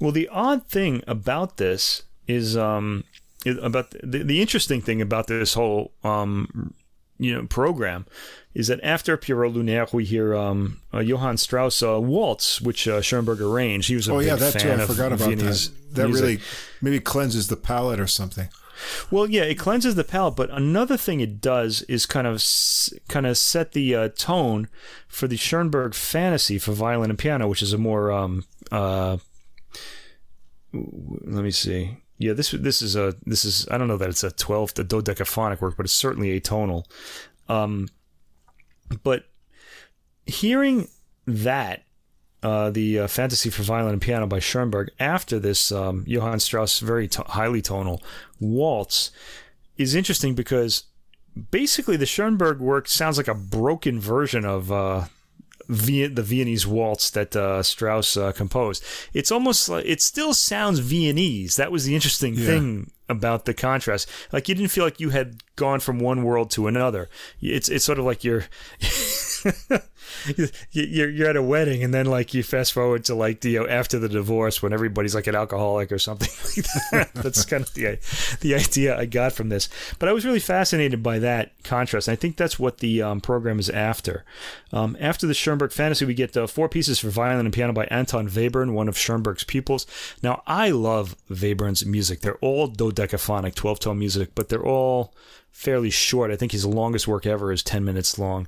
well, 0.01 0.13
the 0.13 0.29
odd 0.29 0.67
thing 0.67 1.03
about 1.07 1.57
this 1.57 2.03
is 2.27 2.57
um, 2.57 3.05
about 3.47 3.91
the, 4.03 4.23
the 4.23 4.41
interesting 4.41 4.81
thing 4.81 5.01
about 5.01 5.27
this 5.27 5.55
whole 5.55 5.93
um, 6.05 6.75
you 7.19 7.35
know 7.35 7.47
program 7.47 8.07
is 8.55 8.69
that 8.69 8.81
after 8.83 9.17
Pierrot 9.17 9.55
Lunaire, 9.55 9.93
we 9.93 10.05
hear 10.05 10.35
um, 10.35 10.81
uh, 10.93 10.99
Johann 10.99 11.37
Strauss 11.37 11.83
uh, 11.83 12.01
waltz, 12.01 12.61
which 12.61 12.89
uh, 12.89 13.01
Schoenberg 13.01 13.41
arranged. 13.41 13.89
He 13.89 13.95
was 13.95 14.09
a 14.09 14.13
oh 14.13 14.19
yeah, 14.19 14.37
that 14.37 14.55
fan 14.55 14.79
too. 14.79 14.83
I 14.83 14.87
forgot 14.87 15.13
about 15.13 15.29
Viennese 15.29 15.71
that. 15.71 15.95
That 15.95 16.09
music. 16.09 16.23
really 16.23 16.41
maybe 16.81 17.01
cleanses 17.01 17.49
the 17.49 17.57
palate 17.57 18.01
or 18.01 18.07
something. 18.07 18.49
Well, 19.11 19.29
yeah, 19.29 19.43
it 19.43 19.57
cleanses 19.57 19.97
the 19.97 20.05
palate, 20.05 20.37
but 20.37 20.51
another 20.51 20.97
thing 20.97 21.21
it 21.21 21.41
does 21.41 21.83
is 21.83 22.07
kind 22.07 22.27
of 22.27 22.43
kind 23.09 23.27
of 23.27 23.37
set 23.37 23.73
the 23.73 23.95
uh, 23.95 24.09
tone 24.11 24.69
for 25.09 25.27
the 25.27 25.37
Schoenberg 25.37 25.95
Fantasy 25.95 26.59
for 26.59 26.73
violin 26.73 27.11
and 27.11 27.19
piano, 27.19 27.49
which 27.49 27.63
is 27.63 27.73
a 27.73 27.79
more 27.79 28.13
um, 28.13 28.45
uh, 28.71 29.19
let 30.73 31.45
me 31.45 31.51
see. 31.51 31.97
Yeah, 32.19 32.33
this 32.33 32.51
this 32.51 32.83
is 32.83 32.97
a 32.97 33.15
this 33.25 33.45
is 33.45 33.67
I 33.71 33.79
don't 33.79 33.89
know 33.89 33.97
that 33.97 34.09
it's 34.09 34.25
a 34.25 34.31
twelve 34.33 34.75
the 34.75 34.85
dodecaphonic 34.85 35.61
work, 35.61 35.77
but 35.77 35.87
it's 35.87 35.93
certainly 35.93 36.39
atonal. 36.39 36.85
Um, 37.49 37.89
but 39.03 39.27
hearing 40.27 40.89
that, 41.27 41.85
uh, 42.43 42.71
the 42.71 43.01
uh, 43.01 43.07
Fantasy 43.07 43.51
for 43.51 43.63
Violin 43.63 43.95
and 43.95 44.03
Piano 44.03 44.27
by 44.27 44.39
Schoenberg, 44.39 44.91
after 44.99 45.39
this 45.39 45.73
um, 45.73 46.05
Johann 46.07 46.41
Strauss 46.41 46.81
very 46.81 47.09
t- 47.09 47.23
highly 47.27 47.63
tonal 47.63 48.03
waltz, 48.41 49.11
is 49.77 49.95
interesting 49.95 50.35
because 50.35 50.85
basically 51.51 51.97
the 51.97 52.07
Schoenberg 52.07 52.59
work 52.61 52.89
sounds 52.89 53.17
like 53.17 53.29
a 53.29 53.35
broken 53.35 54.01
version 54.01 54.45
of 54.45 54.73
uh, 54.73 55.05
v- 55.69 56.07
the 56.07 56.23
Viennese 56.23 56.67
waltz 56.67 57.11
that 57.11 57.35
uh, 57.37 57.63
Strauss 57.63 58.17
uh, 58.17 58.33
composed. 58.33 58.83
It's 59.13 59.31
almost 59.31 59.69
like 59.69 59.85
it 59.87 60.01
still 60.03 60.35
sounds 60.35 60.79
Viennese. 60.81 61.57
That 61.57 61.71
was 61.73 61.85
the 61.85 61.95
interesting 61.95 62.35
Yeah. 62.35 62.47
thing 62.47 62.91
about 63.09 63.45
the 63.47 63.55
contrast. 63.55 64.09
Like 64.33 64.49
you 64.49 64.55
didn't 64.55 64.71
feel 64.71 64.85
like 64.85 65.01
you 65.01 65.11
had 65.11 65.43
gone 65.57 65.81
from 65.81 65.99
one 65.99 66.23
world 66.25 66.51
to 66.53 66.67
another. 66.67 67.09
It's 67.41 67.69
it's 67.69 67.85
sort 67.85 67.99
of 67.99 68.05
like 68.05 68.25
you're 68.25 68.45
you're 70.73 71.11
you're 71.11 71.29
at 71.29 71.37
a 71.37 71.43
wedding 71.43 71.83
and 71.83 71.93
then 71.93 72.07
like 72.07 72.35
you 72.35 72.43
fast 72.43 72.73
forward 72.73 73.05
to 73.07 73.15
like 73.15 73.41
the 73.41 73.51
you 73.51 73.61
know, 73.61 73.69
after 73.69 73.99
the 73.99 74.09
divorce 74.09 74.63
when 74.63 74.73
everybody's 74.73 75.15
like 75.15 75.27
an 75.27 75.35
alcoholic 75.35 75.93
or 75.93 75.99
something 75.99 76.29
like 76.57 76.67
that. 76.91 77.15
That's 77.15 77.45
kind 77.45 77.63
of 77.63 77.73
the 77.75 77.99
the 78.41 78.55
idea 78.55 78.99
I 78.99 79.07
got 79.07 79.33
from 79.33 79.49
this. 79.49 79.69
But 79.99 80.09
I 80.09 80.13
was 80.13 80.25
really 80.25 80.41
fascinated 80.41 81.03
by 81.03 81.19
that 81.21 81.53
contrast. 81.65 82.09
And 82.09 82.13
I 82.13 82.17
think 82.17 82.37
that's 82.37 82.59
what 82.59 82.79
the 82.79 83.03
um, 83.03 83.21
program 83.21 83.59
is 83.59 83.71
after. 83.71 84.25
Um, 84.73 84.97
after 85.01 85.27
the 85.27 85.35
Schoenberg 85.35 85.73
Fantasy, 85.73 86.05
we 86.05 86.15
get 86.15 86.35
four 86.51 86.69
pieces 86.69 86.99
for 86.99 87.11
violin 87.11 87.47
and 87.47 87.55
piano 87.55 87.73
by 87.73 87.87
Anton 87.87 88.29
Webern, 88.29 88.73
one 88.73 88.89
of 88.89 88.99
Schoenberg's 88.99 89.45
pupils. 89.45 89.87
Now 90.23 90.43
I 90.47 90.71
love 90.71 91.17
Webern's 91.29 91.85
music. 91.85 92.21
They're 92.21 92.37
all 92.37 92.69
dodecaphonic, 92.71 93.55
twelve 93.55 93.81
tone 93.81 93.99
music, 93.99 94.31
but 94.35 94.49
they're 94.49 94.65
all 94.65 95.15
fairly 95.59 95.91
short. 95.91 96.31
I 96.31 96.37
think 96.37 96.53
his 96.53 96.65
longest 96.65 97.09
work 97.09 97.27
ever 97.27 97.51
is 97.51 97.65
10 97.65 97.85
minutes 97.85 98.17
long. 98.17 98.47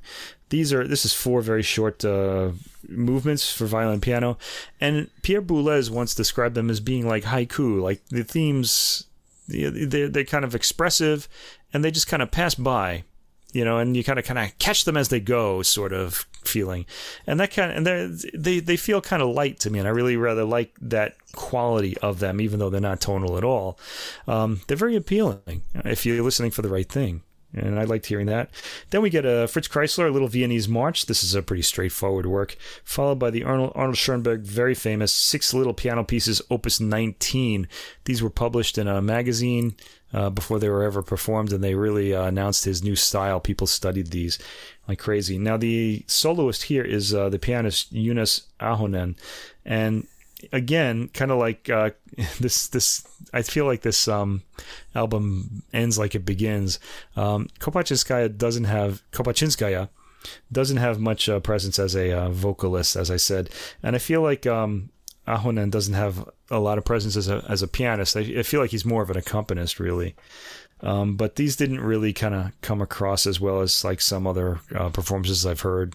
These 0.50 0.72
are 0.72 0.86
this 0.86 1.04
is 1.04 1.12
four 1.12 1.42
very 1.42 1.62
short 1.62 2.04
uh, 2.04 2.50
movements 2.88 3.52
for 3.52 3.66
violin 3.66 4.00
piano, 4.00 4.38
and 4.80 5.10
Pierre 5.22 5.42
Boulez 5.42 5.90
once 5.90 6.14
described 6.14 6.54
them 6.54 6.70
as 6.70 6.78
being 6.78 7.08
like 7.08 7.24
haiku, 7.24 7.80
like 7.82 8.00
the 8.10 8.22
themes 8.22 9.06
they're 9.48 10.08
they're 10.08 10.24
kind 10.24 10.44
of 10.44 10.54
expressive, 10.54 11.28
and 11.72 11.84
they 11.84 11.90
just 11.90 12.06
kind 12.06 12.22
of 12.22 12.30
pass 12.30 12.54
by, 12.54 13.04
you 13.52 13.64
know, 13.64 13.78
and 13.78 13.96
you 13.96 14.04
kind 14.04 14.18
of 14.18 14.24
kind 14.24 14.38
of 14.38 14.56
catch 14.58 14.84
them 14.84 14.96
as 14.96 15.08
they 15.08 15.20
go, 15.20 15.62
sort 15.62 15.92
of 15.92 16.26
feeling, 16.44 16.86
and 17.26 17.40
that 17.40 17.52
kind 17.52 17.70
of 17.70 17.76
and 17.76 18.20
they 18.34 18.60
they 18.60 18.76
feel 18.76 19.00
kind 19.00 19.22
of 19.22 19.28
light 19.28 19.58
to 19.60 19.70
me, 19.70 19.78
and 19.78 19.88
I 19.88 19.90
really 19.90 20.16
rather 20.16 20.44
like 20.44 20.74
that 20.80 21.16
quality 21.32 21.96
of 21.98 22.18
them, 22.18 22.40
even 22.40 22.58
though 22.58 22.70
they're 22.70 22.80
not 22.80 23.00
tonal 23.00 23.36
at 23.36 23.44
all. 23.44 23.78
Um, 24.26 24.60
they're 24.66 24.76
very 24.76 24.96
appealing 24.96 25.62
if 25.84 26.04
you're 26.06 26.22
listening 26.22 26.50
for 26.50 26.62
the 26.62 26.68
right 26.68 26.88
thing. 26.88 27.22
And 27.52 27.80
I 27.80 27.84
liked 27.84 28.06
hearing 28.06 28.26
that. 28.26 28.48
Then 28.90 29.02
we 29.02 29.10
get 29.10 29.24
a 29.24 29.48
Fritz 29.48 29.66
Kreisler, 29.66 30.08
a 30.08 30.12
little 30.12 30.28
Viennese 30.28 30.68
march. 30.68 31.06
This 31.06 31.24
is 31.24 31.34
a 31.34 31.42
pretty 31.42 31.62
straightforward 31.62 32.26
work, 32.26 32.56
followed 32.84 33.18
by 33.18 33.30
the 33.30 33.42
Arnold, 33.42 33.72
Arnold 33.74 33.96
Schoenberg, 33.96 34.42
very 34.42 34.74
famous 34.74 35.12
six 35.12 35.52
little 35.52 35.74
piano 35.74 36.04
pieces, 36.04 36.40
Opus 36.48 36.78
19. 36.78 37.66
These 38.04 38.22
were 38.22 38.30
published 38.30 38.78
in 38.78 38.86
a 38.86 39.02
magazine 39.02 39.74
uh, 40.12 40.30
before 40.30 40.58
they 40.58 40.68
were 40.68 40.82
ever 40.82 41.02
performed, 41.02 41.52
and 41.52 41.62
they 41.62 41.74
really 41.74 42.14
uh, 42.14 42.24
announced 42.24 42.64
his 42.64 42.82
new 42.82 42.96
style. 42.96 43.40
People 43.40 43.66
studied 43.66 44.08
these 44.08 44.38
like 44.88 44.98
crazy. 44.98 45.38
Now, 45.38 45.56
the 45.56 46.04
soloist 46.06 46.64
here 46.64 46.84
is 46.84 47.14
uh, 47.14 47.28
the 47.28 47.38
pianist 47.38 47.94
Joonas 47.94 48.42
Ahonen, 48.60 49.16
and 49.64 50.06
again, 50.52 51.08
kind 51.08 51.30
of 51.30 51.38
like 51.38 51.70
uh, 51.70 51.90
this. 52.40 52.68
This 52.68 53.06
I 53.32 53.42
feel 53.42 53.66
like 53.66 53.82
this 53.82 54.08
um, 54.08 54.42
album 54.94 55.62
ends 55.72 55.98
like 55.98 56.14
it 56.14 56.24
begins. 56.24 56.80
Um, 57.16 57.48
Kopatchinskaja 57.60 58.36
doesn't 58.36 58.64
have 58.64 59.02
Kopatchinskaja 59.12 59.88
doesn't 60.52 60.76
have 60.76 61.00
much 61.00 61.28
uh, 61.28 61.40
presence 61.40 61.78
as 61.78 61.94
a 61.96 62.12
uh, 62.12 62.28
vocalist, 62.28 62.96
as 62.96 63.10
I 63.10 63.16
said, 63.16 63.48
and 63.82 63.96
I 63.96 63.98
feel 63.98 64.20
like 64.22 64.46
um, 64.46 64.90
Ahonen 65.36 65.70
doesn't 65.70 65.94
have 65.94 66.28
a 66.50 66.58
lot 66.58 66.78
of 66.78 66.84
presence 66.84 67.16
as 67.16 67.28
a 67.28 67.44
as 67.48 67.62
a 67.62 67.68
pianist. 67.68 68.16
I, 68.16 68.20
I 68.20 68.42
feel 68.42 68.60
like 68.60 68.70
he's 68.70 68.84
more 68.84 69.02
of 69.02 69.10
an 69.10 69.16
accompanist, 69.16 69.80
really. 69.80 70.14
Um, 70.82 71.16
but 71.16 71.36
these 71.36 71.56
didn't 71.56 71.80
really 71.80 72.12
kind 72.12 72.34
of 72.34 72.52
come 72.62 72.80
across 72.80 73.26
as 73.26 73.38
well 73.38 73.60
as 73.60 73.84
like 73.84 74.00
some 74.00 74.26
other 74.26 74.60
uh, 74.74 74.88
performances 74.88 75.44
I've 75.44 75.60
heard 75.60 75.94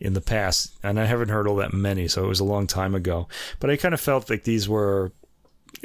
in 0.00 0.14
the 0.14 0.20
past, 0.20 0.72
and 0.82 0.98
I 0.98 1.04
haven't 1.04 1.28
heard 1.28 1.46
all 1.46 1.56
that 1.56 1.72
many, 1.72 2.08
so 2.08 2.24
it 2.24 2.28
was 2.28 2.40
a 2.40 2.44
long 2.44 2.66
time 2.66 2.94
ago. 2.94 3.28
But 3.60 3.70
I 3.70 3.76
kind 3.76 3.94
of 3.94 4.00
felt 4.00 4.28
like 4.28 4.42
these 4.42 4.68
were, 4.68 5.12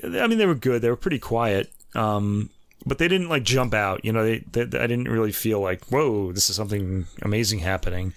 I 0.04 0.26
mean, 0.28 0.40
they 0.40 0.48
were 0.48 0.56
good. 0.56 0.82
They 0.82 0.90
were 0.90 0.96
pretty 0.96 1.20
quiet, 1.20 1.72
um, 1.94 2.50
but 2.88 2.98
they 2.98 3.08
didn't 3.08 3.30
like 3.30 3.44
jump 3.44 3.76
out. 3.76 4.04
You 4.04 4.14
know, 4.14 4.24
they, 4.24 4.40
they 4.40 4.80
I 4.80 4.88
didn't 4.88 5.10
really 5.10 5.32
feel 5.32 5.60
like, 5.60 5.86
whoa, 5.86 6.32
this 6.32 6.50
is 6.50 6.56
something 6.56 7.06
amazing 7.22 7.60
happening. 7.60 8.14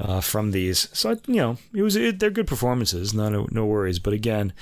Uh, 0.00 0.20
from 0.20 0.52
these, 0.52 0.88
so 0.92 1.18
you 1.26 1.34
know, 1.34 1.56
it 1.74 1.82
was 1.82 1.96
it, 1.96 2.20
they're 2.20 2.30
good 2.30 2.46
performances, 2.46 3.12
no 3.12 3.48
no 3.50 3.66
worries. 3.66 3.98
But 3.98 4.12
again, 4.12 4.52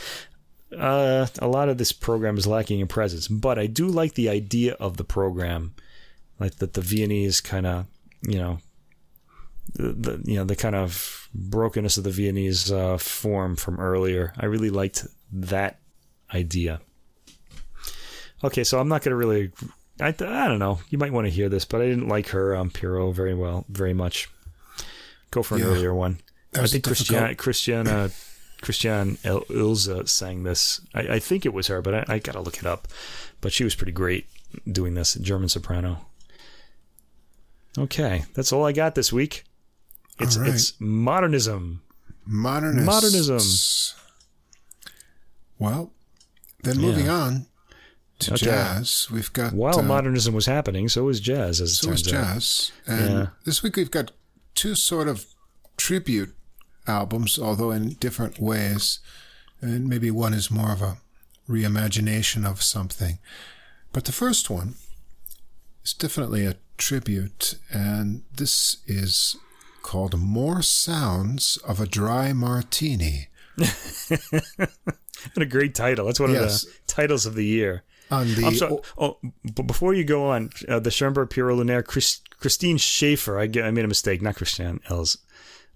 uh, 0.74 1.26
a 1.40 1.46
lot 1.46 1.68
of 1.68 1.76
this 1.76 1.92
program 1.92 2.38
is 2.38 2.46
lacking 2.46 2.80
in 2.80 2.86
presence, 2.86 3.28
but 3.28 3.58
I 3.58 3.66
do 3.66 3.86
like 3.86 4.14
the 4.14 4.30
idea 4.30 4.74
of 4.74 4.96
the 4.96 5.04
program, 5.04 5.74
like 6.40 6.56
that 6.56 6.72
the 6.72 6.80
Viennese 6.80 7.42
kind 7.42 7.66
of, 7.66 7.86
you 8.22 8.38
know, 8.38 8.58
the, 9.74 9.92
the 9.92 10.22
you 10.24 10.36
know 10.36 10.44
the 10.44 10.56
kind 10.56 10.74
of 10.74 11.28
brokenness 11.34 11.98
of 11.98 12.04
the 12.04 12.10
Viennese 12.10 12.72
uh, 12.72 12.96
form 12.98 13.56
from 13.56 13.78
earlier. 13.78 14.32
I 14.38 14.46
really 14.46 14.70
liked 14.70 15.06
that 15.32 15.80
idea. 16.34 16.80
Okay, 18.42 18.64
so 18.64 18.78
I'm 18.80 18.88
not 18.88 19.02
going 19.02 19.10
to 19.10 19.16
really. 19.16 19.52
I, 19.98 20.08
I 20.08 20.12
don't 20.48 20.58
know. 20.58 20.80
You 20.90 20.98
might 20.98 21.12
want 21.12 21.26
to 21.26 21.32
hear 21.32 21.48
this, 21.48 21.64
but 21.64 21.80
I 21.80 21.86
didn't 21.86 22.08
like 22.08 22.28
her 22.28 22.54
um, 22.54 22.70
Pierrot 22.70 23.14
very 23.14 23.34
well, 23.34 23.64
very 23.68 23.94
much. 23.94 24.28
Go 25.36 25.42
for 25.42 25.56
an 25.56 25.60
Yeah. 25.60 25.66
earlier 25.66 25.94
one. 25.94 26.18
That 26.52 26.64
I 26.64 26.66
think. 26.66 26.84
Christiana, 26.84 27.34
Christiana, 27.34 28.10
Christiane 28.62 29.18
El- 29.22 29.42
Ilza 29.42 30.08
sang 30.08 30.44
this. 30.44 30.80
I, 30.94 31.00
I 31.00 31.18
think 31.18 31.44
it 31.44 31.52
was 31.52 31.66
her, 31.66 31.82
but 31.82 31.94
I, 31.94 32.14
I 32.14 32.18
got 32.20 32.32
to 32.32 32.40
look 32.40 32.56
it 32.56 32.64
up. 32.64 32.88
But 33.42 33.52
she 33.52 33.62
was 33.62 33.74
pretty 33.74 33.92
great 33.92 34.26
doing 34.70 34.94
this, 34.94 35.12
German 35.14 35.50
soprano. 35.50 36.06
Okay, 37.76 38.24
that's 38.32 38.50
all 38.50 38.64
I 38.64 38.72
got 38.72 38.94
this 38.94 39.12
week. 39.12 39.44
It's 40.18 40.38
right. 40.38 40.48
it's 40.48 40.72
modernism. 40.80 41.82
Modernists. 42.24 42.86
Modernism. 42.86 43.40
Well, 45.58 45.92
then 46.62 46.78
moving 46.78 47.10
on 47.10 47.44
to 48.20 48.32
Okay. 48.32 48.46
jazz, 48.46 49.08
we've 49.12 49.30
got 49.34 49.52
While 49.52 49.80
uh, 49.80 49.82
modernism 49.82 50.32
was 50.32 50.46
happening, 50.46 50.88
so 50.88 51.04
was 51.04 51.20
jazz, 51.20 51.60
as 51.60 51.72
it 51.72 51.74
so 51.74 51.88
turns 51.88 52.06
out. 52.08 52.10
jazz, 52.10 52.72
and 52.86 53.10
Yeah. 53.10 53.26
this 53.44 53.62
week 53.62 53.76
we've 53.76 53.90
got 53.90 54.12
two 54.56 54.74
sort 54.74 55.06
of 55.06 55.26
tribute 55.76 56.34
albums, 56.88 57.38
although 57.38 57.70
in 57.70 57.90
different 58.00 58.40
ways, 58.40 58.98
and 59.60 59.88
maybe 59.88 60.10
one 60.10 60.34
is 60.34 60.50
more 60.50 60.72
of 60.72 60.82
a 60.82 60.96
reimagination 61.48 62.44
of 62.44 62.62
something. 62.62 63.18
But 63.92 64.04
the 64.06 64.12
first 64.12 64.50
one 64.50 64.74
is 65.84 65.92
definitely 65.94 66.44
a 66.44 66.56
tribute, 66.76 67.54
and 67.72 68.22
this 68.34 68.78
is 68.86 69.36
called 69.82 70.18
"More 70.18 70.60
Sounds 70.62 71.56
of 71.58 71.80
a 71.80 71.86
Dry 71.86 72.32
Martini." 72.32 73.28
What 75.32 75.42
a 75.42 75.46
great 75.46 75.74
title! 75.74 76.06
That's 76.06 76.20
one 76.20 76.30
Yes. 76.32 76.62
of 76.64 76.68
the 76.72 76.78
titles 76.86 77.26
of 77.26 77.34
the 77.34 77.44
year. 77.44 77.82
On 78.10 78.26
the 78.34 78.44
I'm 78.46 78.54
sorry. 78.54 78.78
Oh, 78.96 79.18
b- 79.22 79.62
before 79.62 79.92
you 79.94 80.04
go 80.04 80.30
on, 80.30 80.50
uh, 80.68 80.78
the 80.78 80.90
Schoenberg 80.90 81.30
Pierrot 81.30 81.56
Lunaire, 81.58 81.84
Chris, 81.84 82.20
Christine 82.38 82.76
Schaefer. 82.78 83.38
I, 83.38 83.46
get, 83.46 83.64
I 83.64 83.70
made 83.72 83.84
a 83.84 83.88
mistake, 83.88 84.22
not 84.22 84.36
Christiane 84.36 84.80
Els. 84.88 85.18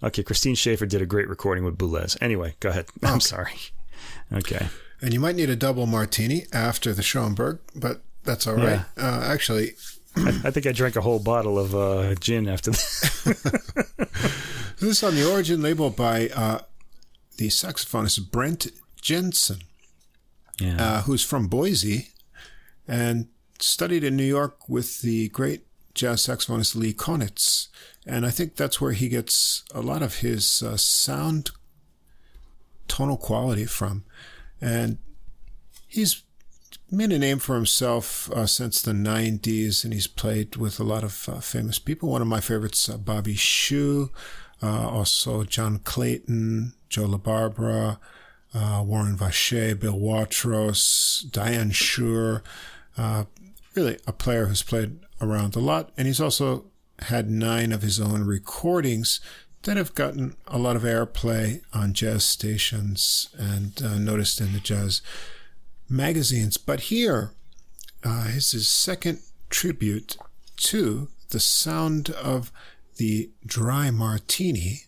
Okay, 0.02 0.22
Christine 0.22 0.54
Schaefer 0.54 0.86
did 0.86 1.02
a 1.02 1.06
great 1.06 1.28
recording 1.28 1.64
with 1.64 1.76
Boulez. 1.76 2.16
Anyway, 2.22 2.54
go 2.60 2.68
ahead. 2.70 2.86
I'm 3.02 3.20
sorry. 3.20 3.54
Okay. 4.32 4.68
And 5.02 5.12
you 5.12 5.20
might 5.20 5.34
need 5.36 5.50
a 5.50 5.56
double 5.56 5.86
martini 5.86 6.46
after 6.52 6.92
the 6.94 7.02
Schoenberg, 7.02 7.58
but 7.74 8.02
that's 8.24 8.46
all 8.46 8.54
right. 8.54 8.80
Uh, 8.96 9.22
actually, 9.24 9.72
I, 10.16 10.28
I 10.44 10.50
think 10.50 10.66
I 10.66 10.72
drank 10.72 10.94
a 10.96 11.00
whole 11.00 11.18
bottle 11.18 11.58
of 11.58 11.74
uh, 11.74 12.14
gin 12.16 12.48
after 12.48 12.70
that. 12.70 13.86
this 14.78 14.88
is 14.90 15.02
on 15.02 15.14
the 15.16 15.28
Origin 15.30 15.62
label 15.62 15.90
by 15.90 16.28
uh, 16.28 16.60
the 17.38 17.48
saxophonist 17.48 18.30
Brent 18.30 18.68
Jensen, 19.00 19.60
Yeah. 20.60 20.76
uh, 20.82 21.02
who's 21.02 21.24
from 21.24 21.48
Boise 21.48 22.09
and 22.90 23.28
studied 23.60 24.02
in 24.02 24.16
New 24.16 24.24
York 24.24 24.68
with 24.68 25.00
the 25.00 25.28
great 25.28 25.64
jazz 25.94 26.26
saxophonist 26.26 26.74
Lee 26.74 26.92
Konitz. 26.92 27.68
And 28.04 28.26
I 28.26 28.30
think 28.30 28.56
that's 28.56 28.80
where 28.80 28.92
he 28.92 29.08
gets 29.08 29.62
a 29.72 29.80
lot 29.80 30.02
of 30.02 30.16
his 30.16 30.60
uh, 30.60 30.76
sound 30.76 31.52
tonal 32.88 33.16
quality 33.16 33.64
from. 33.64 34.04
And 34.60 34.98
he's 35.86 36.24
made 36.90 37.12
a 37.12 37.18
name 37.20 37.38
for 37.38 37.54
himself 37.54 38.28
uh, 38.32 38.46
since 38.46 38.82
the 38.82 38.90
90s, 38.90 39.84
and 39.84 39.92
he's 39.92 40.08
played 40.08 40.56
with 40.56 40.80
a 40.80 40.84
lot 40.84 41.04
of 41.04 41.28
uh, 41.28 41.38
famous 41.38 41.78
people. 41.78 42.08
One 42.08 42.22
of 42.22 42.28
my 42.28 42.40
favorites, 42.40 42.88
uh, 42.88 42.96
Bobby 42.96 43.36
Shew, 43.36 44.10
uh, 44.60 44.88
also 44.88 45.44
John 45.44 45.78
Clayton, 45.78 46.72
Joe 46.88 47.06
LaBarbera, 47.06 47.98
uh, 48.52 48.82
Warren 48.84 49.16
Vache, 49.16 49.78
Bill 49.78 49.96
Watrous, 49.96 51.24
Diane 51.30 51.70
Schuur. 51.70 52.42
Uh, 52.96 53.24
really 53.74 53.98
a 54.06 54.12
player 54.12 54.46
who's 54.46 54.62
played 54.62 54.98
around 55.20 55.56
a 55.56 55.60
lot, 55.60 55.92
and 55.96 56.06
he's 56.06 56.20
also 56.20 56.66
had 57.00 57.30
nine 57.30 57.72
of 57.72 57.82
his 57.82 58.00
own 58.00 58.24
recordings 58.24 59.20
that 59.62 59.76
have 59.76 59.94
gotten 59.94 60.36
a 60.46 60.58
lot 60.58 60.76
of 60.76 60.82
airplay 60.82 61.60
on 61.72 61.92
jazz 61.92 62.24
stations 62.24 63.28
and 63.38 63.82
uh, 63.82 63.98
noticed 63.98 64.40
in 64.40 64.52
the 64.52 64.60
jazz 64.60 65.02
magazines. 65.88 66.56
But 66.56 66.80
here 66.80 67.32
uh, 68.04 68.28
is 68.28 68.52
his 68.52 68.68
second 68.68 69.20
tribute 69.50 70.16
to 70.56 71.08
the 71.30 71.40
sound 71.40 72.10
of 72.10 72.50
the 72.96 73.30
dry 73.44 73.90
martini. 73.90 74.82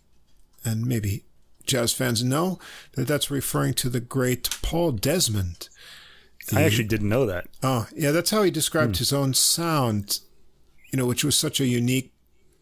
and 0.64 0.86
maybe 0.86 1.24
jazz 1.66 1.92
fans 1.92 2.22
know 2.22 2.58
that 2.92 3.06
that's 3.06 3.30
referring 3.30 3.74
to 3.74 3.88
the 3.88 4.00
great 4.00 4.48
Paul 4.62 4.92
Desmond. 4.92 5.68
The, 6.52 6.60
I 6.60 6.62
actually 6.64 6.88
didn't 6.88 7.08
know 7.08 7.26
that. 7.26 7.46
Oh, 7.62 7.86
yeah, 7.94 8.10
that's 8.10 8.30
how 8.30 8.42
he 8.42 8.50
described 8.50 8.96
hmm. 8.96 9.00
his 9.00 9.12
own 9.12 9.34
sound, 9.34 10.20
you 10.90 10.98
know, 10.98 11.06
which 11.06 11.24
was 11.24 11.36
such 11.36 11.60
a 11.60 11.66
unique 11.66 12.12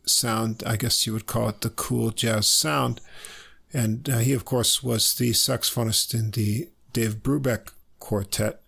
sound. 0.06 0.62
I 0.64 0.76
guess 0.76 1.06
you 1.06 1.12
would 1.12 1.26
call 1.26 1.48
it 1.48 1.60
the 1.60 1.70
cool 1.70 2.10
jazz 2.10 2.46
sound. 2.46 3.00
And 3.72 4.08
uh, 4.08 4.18
he, 4.18 4.32
of 4.32 4.44
course, 4.44 4.82
was 4.82 5.14
the 5.14 5.30
saxophonist 5.30 6.14
in 6.14 6.32
the 6.32 6.68
Dave 6.92 7.22
Brubeck 7.22 7.72
Quartet. 7.98 8.60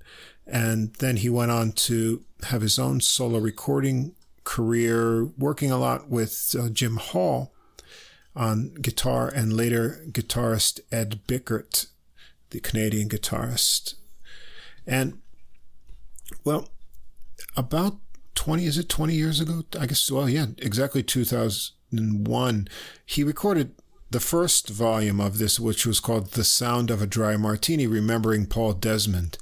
And 0.47 0.94
then 0.94 1.16
he 1.16 1.28
went 1.28 1.51
on 1.51 1.73
to 1.73 2.24
have 2.44 2.62
his 2.62 2.78
own 2.78 3.01
solo 3.01 3.39
recording 3.39 4.15
career, 4.44 5.24
working 5.39 5.70
a 5.70 5.78
lot 5.78 6.09
with 6.09 6.55
uh, 6.59 6.69
Jim 6.69 6.97
Hall 6.97 7.53
on 8.35 8.74
guitar 8.74 9.28
and 9.28 9.53
later 9.53 10.03
guitarist 10.09 10.81
Ed 10.90 11.20
Bickert, 11.27 11.86
the 12.51 12.61
Canadian 12.61 13.09
guitarist. 13.09 13.94
And, 14.87 15.21
well, 16.45 16.69
about 17.57 17.99
20, 18.35 18.65
is 18.67 18.79
it 18.79 18.89
20 18.89 19.15
years 19.15 19.41
ago? 19.41 19.65
I 19.79 19.87
guess, 19.87 20.11
well, 20.11 20.29
yeah, 20.29 20.47
exactly 20.59 21.03
2001. 21.03 22.69
He 23.05 23.25
recorded 23.25 23.75
the 24.11 24.21
first 24.21 24.69
volume 24.69 25.21
of 25.21 25.39
this, 25.39 25.59
which 25.59 25.87
was 25.87 26.01
called 26.01 26.33
The 26.33 26.45
Sound 26.45 26.91
of 26.91 27.01
a 27.01 27.07
Dry 27.07 27.37
Martini, 27.37 27.87
remembering 27.87 28.47
Paul 28.47 28.75
Desmond. 28.75 29.39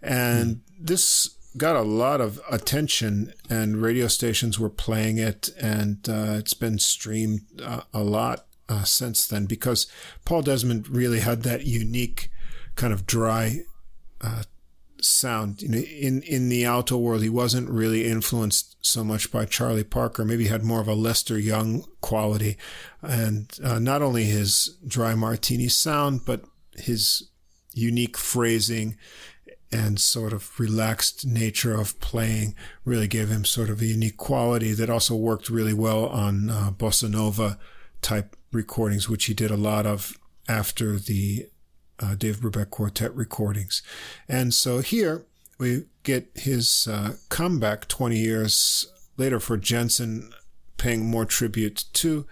And 0.00 0.56
mm. 0.56 0.60
this 0.78 1.36
got 1.56 1.76
a 1.76 1.82
lot 1.82 2.20
of 2.20 2.40
attention, 2.50 3.32
and 3.48 3.80
radio 3.80 4.08
stations 4.08 4.58
were 4.58 4.70
playing 4.70 5.18
it, 5.18 5.50
and 5.60 6.08
uh, 6.08 6.36
it's 6.38 6.54
been 6.54 6.78
streamed 6.78 7.42
uh, 7.62 7.82
a 7.92 8.02
lot 8.02 8.46
uh, 8.68 8.84
since 8.84 9.26
then 9.26 9.46
because 9.46 9.86
Paul 10.24 10.42
Desmond 10.42 10.88
really 10.88 11.20
had 11.20 11.42
that 11.42 11.66
unique 11.66 12.30
kind 12.76 12.92
of 12.92 13.06
dry 13.06 13.60
uh, 14.20 14.44
sound. 15.04 15.62
You 15.62 15.68
know, 15.68 15.78
in 15.78 16.22
in 16.22 16.48
the 16.48 16.64
alto 16.64 16.96
world, 16.96 17.22
he 17.22 17.28
wasn't 17.28 17.70
really 17.70 18.06
influenced 18.06 18.76
so 18.80 19.04
much 19.04 19.30
by 19.30 19.44
Charlie 19.44 19.84
Parker. 19.84 20.24
Maybe 20.24 20.44
he 20.44 20.50
had 20.50 20.64
more 20.64 20.80
of 20.80 20.88
a 20.88 20.94
Lester 20.94 21.38
Young 21.38 21.84
quality, 22.00 22.56
and 23.02 23.50
uh, 23.62 23.78
not 23.78 24.02
only 24.02 24.24
his 24.24 24.76
dry 24.86 25.14
martini 25.14 25.68
sound, 25.68 26.22
but 26.26 26.44
his 26.76 27.30
unique 27.72 28.16
phrasing 28.16 28.96
and 29.72 29.98
sort 29.98 30.32
of 30.32 30.58
relaxed 30.60 31.26
nature 31.26 31.74
of 31.74 31.98
playing 31.98 32.54
really 32.84 33.08
gave 33.08 33.28
him 33.28 33.44
sort 33.44 33.68
of 33.68 33.80
a 33.80 33.86
unique 33.86 34.16
quality 34.16 34.72
that 34.72 34.88
also 34.88 35.16
worked 35.16 35.50
really 35.50 35.74
well 35.74 36.06
on 36.06 36.48
uh, 36.48 36.70
bossa 36.70 37.10
nova 37.10 37.58
type 38.00 38.36
recordings, 38.52 39.08
which 39.08 39.24
he 39.24 39.34
did 39.34 39.50
a 39.50 39.56
lot 39.56 39.84
of 39.84 40.16
after 40.48 40.98
the 40.98 41.46
uh, 42.00 42.14
Dave 42.14 42.38
Brubeck 42.38 42.70
Quartet 42.70 43.14
recordings. 43.14 43.82
And 44.28 44.52
so 44.52 44.78
here 44.78 45.24
we 45.58 45.84
get 46.02 46.30
his 46.34 46.88
uh, 46.90 47.14
comeback 47.28 47.88
20 47.88 48.16
years 48.16 48.86
later 49.16 49.40
for 49.40 49.56
Jensen 49.56 50.32
paying 50.76 51.06
more 51.06 51.24
tribute 51.24 51.84
to 51.94 52.26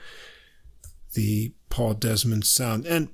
the 1.15 1.53
Paul 1.71 1.95
Desmond 1.95 2.45
sound. 2.45 2.87
And 2.87 3.09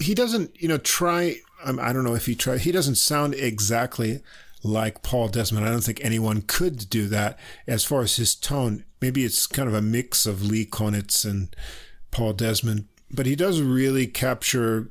he 0.00 0.14
doesn't, 0.14 0.60
you 0.60 0.68
know, 0.68 0.78
try, 0.78 1.36
um, 1.64 1.78
I 1.78 1.92
don't 1.92 2.04
know 2.04 2.14
if 2.14 2.26
he 2.26 2.34
tried, 2.34 2.60
he 2.60 2.72
doesn't 2.72 2.94
sound 2.94 3.34
exactly 3.34 4.22
like 4.62 5.02
Paul 5.02 5.28
Desmond. 5.28 5.66
I 5.66 5.70
don't 5.70 5.84
think 5.84 6.00
anyone 6.02 6.42
could 6.42 6.88
do 6.88 7.08
that 7.08 7.38
as 7.66 7.84
far 7.84 8.02
as 8.02 8.16
his 8.16 8.34
tone. 8.34 8.84
Maybe 9.00 9.24
it's 9.24 9.46
kind 9.46 9.68
of 9.68 9.74
a 9.74 9.82
mix 9.82 10.26
of 10.26 10.42
Lee 10.42 10.66
Konitz 10.66 11.28
and 11.28 11.54
Paul 12.10 12.34
Desmond, 12.34 12.86
but 13.10 13.26
he 13.26 13.34
does 13.34 13.60
really 13.60 14.06
capture 14.06 14.90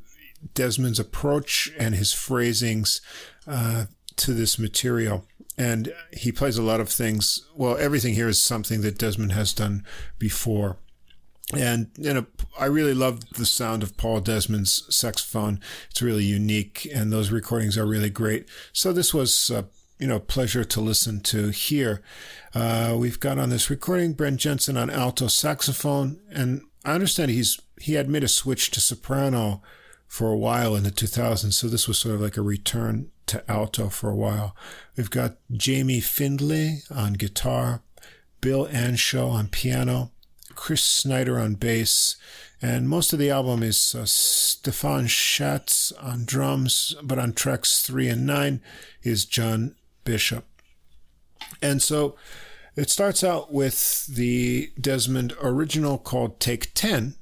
Desmond's 0.54 1.00
approach 1.00 1.72
and 1.78 1.96
his 1.96 2.14
phrasings 2.14 3.02
uh, 3.48 3.86
to 4.18 4.34
this 4.34 4.60
material. 4.60 5.26
And 5.58 5.94
he 6.14 6.32
plays 6.32 6.58
a 6.58 6.64
lot 6.64 6.80
of 6.80 6.90
things. 6.90 7.46
Well, 7.56 7.78
everything 7.78 8.14
here 8.14 8.30
is 8.30 8.42
something 8.42 8.82
that 8.82 8.98
Desmond 8.98 9.34
has 9.34 9.54
done 9.54 9.86
before. 10.18 10.78
And 11.56 11.90
you 11.98 12.14
know, 12.14 12.26
I 12.60 12.66
really 12.66 12.94
love 12.94 13.28
the 13.32 13.46
sound 13.46 13.82
of 13.82 13.98
Paul 13.98 14.22
Desmond's 14.22 14.84
saxophone. 14.96 15.60
It's 15.90 16.02
really 16.02 16.24
unique, 16.24 16.88
and 16.94 17.12
those 17.12 17.32
recordings 17.32 17.78
are 17.78 17.88
really 17.88 18.12
great. 18.12 18.48
So 18.72 18.94
this 18.94 19.14
was, 19.14 19.50
uh, 19.50 19.64
you 19.98 20.08
know, 20.08 20.18
a 20.18 20.22
pleasure 20.22 20.64
to 20.64 20.82
listen 20.82 21.22
to 21.22 21.50
here. 21.50 22.04
Uh, 22.54 22.96
we've 22.98 23.20
got 23.20 23.40
on 23.40 23.50
this 23.50 23.70
recording 23.70 24.14
Brent 24.14 24.40
Jensen 24.40 24.78
on 24.78 24.92
alto 24.92 25.28
saxophone, 25.28 26.20
and 26.32 26.62
I 26.86 26.94
understand 26.94 27.32
he's 27.32 27.60
he 27.82 27.94
had 27.94 28.10
made 28.10 28.24
a 28.24 28.28
switch 28.28 28.70
to 28.72 28.82
soprano 28.82 29.64
for 30.10 30.32
a 30.32 30.38
while 30.38 30.76
in 30.76 30.84
the 30.84 30.92
2000s. 30.92 31.54
So 31.54 31.68
this 31.68 31.88
was 31.88 32.00
sort 32.00 32.16
of 32.16 32.22
like 32.22 32.36
a 32.36 32.42
return 32.42 33.12
to 33.28 33.50
alto 33.50 33.90
for 33.90 34.10
a 34.10 34.16
while. 34.16 34.56
We've 34.98 35.10
got 35.10 35.38
Jamie 35.52 36.02
Findlay 36.02 36.82
on 36.90 37.14
guitar, 37.14 37.84
Bill 38.42 38.66
Anschell 38.68 39.32
on 39.32 39.48
piano, 39.48 40.12
Chris 40.56 40.84
Snyder 40.84 41.40
on 41.40 41.54
bass, 41.54 42.18
and 42.60 42.90
most 42.90 43.14
of 43.14 43.20
the 43.20 43.30
album 43.30 43.62
is 43.62 43.96
uh, 43.96 44.06
Stefan 44.06 45.06
Schatz 45.08 45.92
on 45.94 46.26
drums, 46.26 46.96
but 47.04 47.20
on 47.20 47.32
tracks 47.32 47.84
three 47.84 48.10
and 48.10 48.26
nine 48.26 48.62
is 49.04 49.26
John 49.26 49.76
Bishop. 50.04 50.46
And 51.62 51.82
so 51.84 52.16
it 52.76 52.90
starts 52.90 53.24
out 53.24 53.54
with 53.54 54.08
the 54.08 54.72
Desmond 54.82 55.36
original 55.42 56.00
called 56.00 56.40
Take 56.40 56.74
10, 56.74 57.16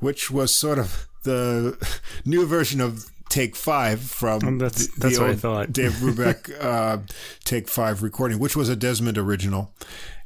which 0.00 0.32
was 0.32 0.52
sort 0.52 0.80
of 0.80 1.06
the 1.24 2.00
new 2.24 2.46
version 2.46 2.80
of 2.80 3.10
Take 3.28 3.56
Five 3.56 4.00
from 4.00 4.42
um, 4.44 4.58
that's, 4.58 4.86
the, 4.86 5.00
that's 5.00 5.16
the 5.16 5.22
what 5.22 5.30
I 5.30 5.34
thought. 5.34 5.72
Dave 5.72 5.92
Brubeck 5.94 6.62
uh, 6.62 6.98
Take 7.44 7.68
Five 7.68 8.02
recording, 8.02 8.38
which 8.38 8.56
was 8.56 8.68
a 8.68 8.76
Desmond 8.76 9.18
original, 9.18 9.74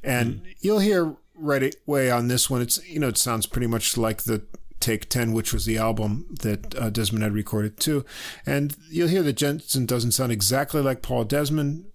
and 0.03 0.35
mm. 0.35 0.55
you'll 0.61 0.81
hear 0.81 1.17
right 1.35 1.75
away 1.87 2.11
on 2.11 2.29
this 2.29 2.51
one. 2.51 2.61
It's 2.61 2.87
you 2.89 3.01
know 3.01 3.09
it 3.09 3.19
sounds 3.19 3.47
pretty 3.47 3.67
much 3.67 3.97
like 3.97 4.23
the 4.23 4.43
Take 4.81 5.09
10, 5.09 5.33
which 5.33 5.53
was 5.53 5.65
the 5.65 5.77
album 5.77 6.37
that 6.41 6.75
uh, 6.77 6.91
Desmond 6.91 7.25
had 7.25 7.33
recorded 7.33 7.81
too. 7.81 8.05
And 8.47 8.77
you'll 8.89 9.09
hear 9.09 9.25
that 9.25 9.33
Jensen 9.33 9.87
doesn't 9.87 10.13
sound 10.13 10.31
exactly 10.31 10.81
like 10.81 11.03
Paul 11.03 11.25
Desmond, 11.25 11.87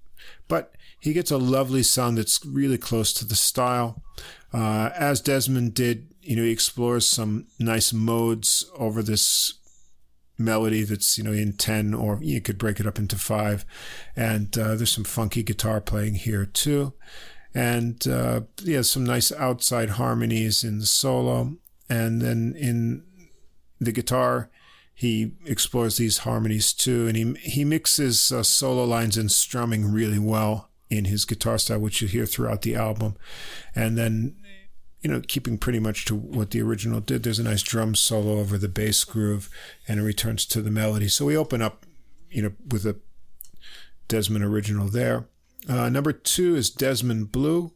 but 0.49 0.75
he 0.99 1.13
gets 1.13 1.31
a 1.31 1.37
lovely 1.37 1.81
sound 1.81 2.17
that's 2.17 2.45
really 2.45 2.77
close 2.77 3.13
to 3.13 3.25
the 3.25 3.35
style. 3.35 4.03
Uh, 4.51 4.89
as 4.95 5.21
Desmond 5.21 5.73
did 5.73 6.12
you 6.23 6.35
know, 6.35 6.43
he 6.43 6.51
explores 6.51 7.05
some 7.05 7.47
nice 7.59 7.93
modes 7.93 8.69
over 8.77 9.03
this 9.03 9.53
melody 10.37 10.83
that's 10.83 11.17
you 11.17 11.23
know 11.23 11.31
in 11.31 11.53
10 11.53 11.93
or 11.93 12.19
you 12.21 12.41
could 12.41 12.57
break 12.57 12.79
it 12.79 12.87
up 12.87 12.97
into 12.97 13.15
five. 13.15 13.65
And 14.15 14.55
uh, 14.57 14.75
there's 14.75 14.91
some 14.91 15.03
funky 15.03 15.43
guitar 15.43 15.81
playing 15.81 16.15
here 16.15 16.45
too. 16.45 16.93
And 17.53 18.05
uh, 18.07 18.41
yeah 18.63 18.81
some 18.81 19.03
nice 19.03 19.31
outside 19.31 19.91
harmonies 19.91 20.63
in 20.63 20.79
the 20.79 20.85
solo. 20.85 21.57
And 21.89 22.21
then 22.21 22.55
in 22.57 23.03
the 23.79 23.91
guitar 23.91 24.49
he 24.95 25.33
explores 25.45 25.97
these 25.97 26.19
harmonies 26.19 26.73
too. 26.73 27.07
And 27.07 27.17
he 27.17 27.33
he 27.49 27.65
mixes 27.65 28.31
uh, 28.31 28.43
solo 28.43 28.85
lines 28.85 29.17
and 29.17 29.31
strumming 29.31 29.91
really 29.91 30.19
well 30.19 30.69
in 30.89 31.05
his 31.05 31.25
guitar 31.25 31.57
style 31.57 31.79
which 31.79 32.01
you 32.01 32.07
hear 32.07 32.25
throughout 32.25 32.61
the 32.61 32.75
album. 32.75 33.15
And 33.75 33.97
then 33.97 34.35
you 35.03 35.11
know, 35.11 35.21
keeping 35.27 35.57
pretty 35.57 35.79
much 35.79 36.05
to 36.05 36.15
what 36.15 36.51
the 36.51 36.61
original 36.61 37.01
did. 37.01 37.23
There's 37.23 37.39
a 37.39 37.43
nice 37.43 37.61
drum 37.61 37.93
solo 37.93 38.39
over 38.39 38.57
the 38.57 38.69
bass 38.69 39.03
groove 39.03 39.49
and 39.87 39.99
it 39.99 40.03
returns 40.03 40.45
to 40.47 40.61
the 40.61 40.71
melody. 40.71 41.09
So 41.09 41.25
we 41.25 41.35
open 41.35 41.61
up, 41.61 41.85
you 42.31 42.41
know, 42.41 42.53
with 42.69 42.85
a 42.85 42.95
Desmond 44.07 44.45
original 44.45 44.87
there. 44.87 45.27
Uh, 45.67 45.89
number 45.89 46.13
two 46.13 46.55
is 46.55 46.69
Desmond 46.69 47.31
Blue, 47.31 47.73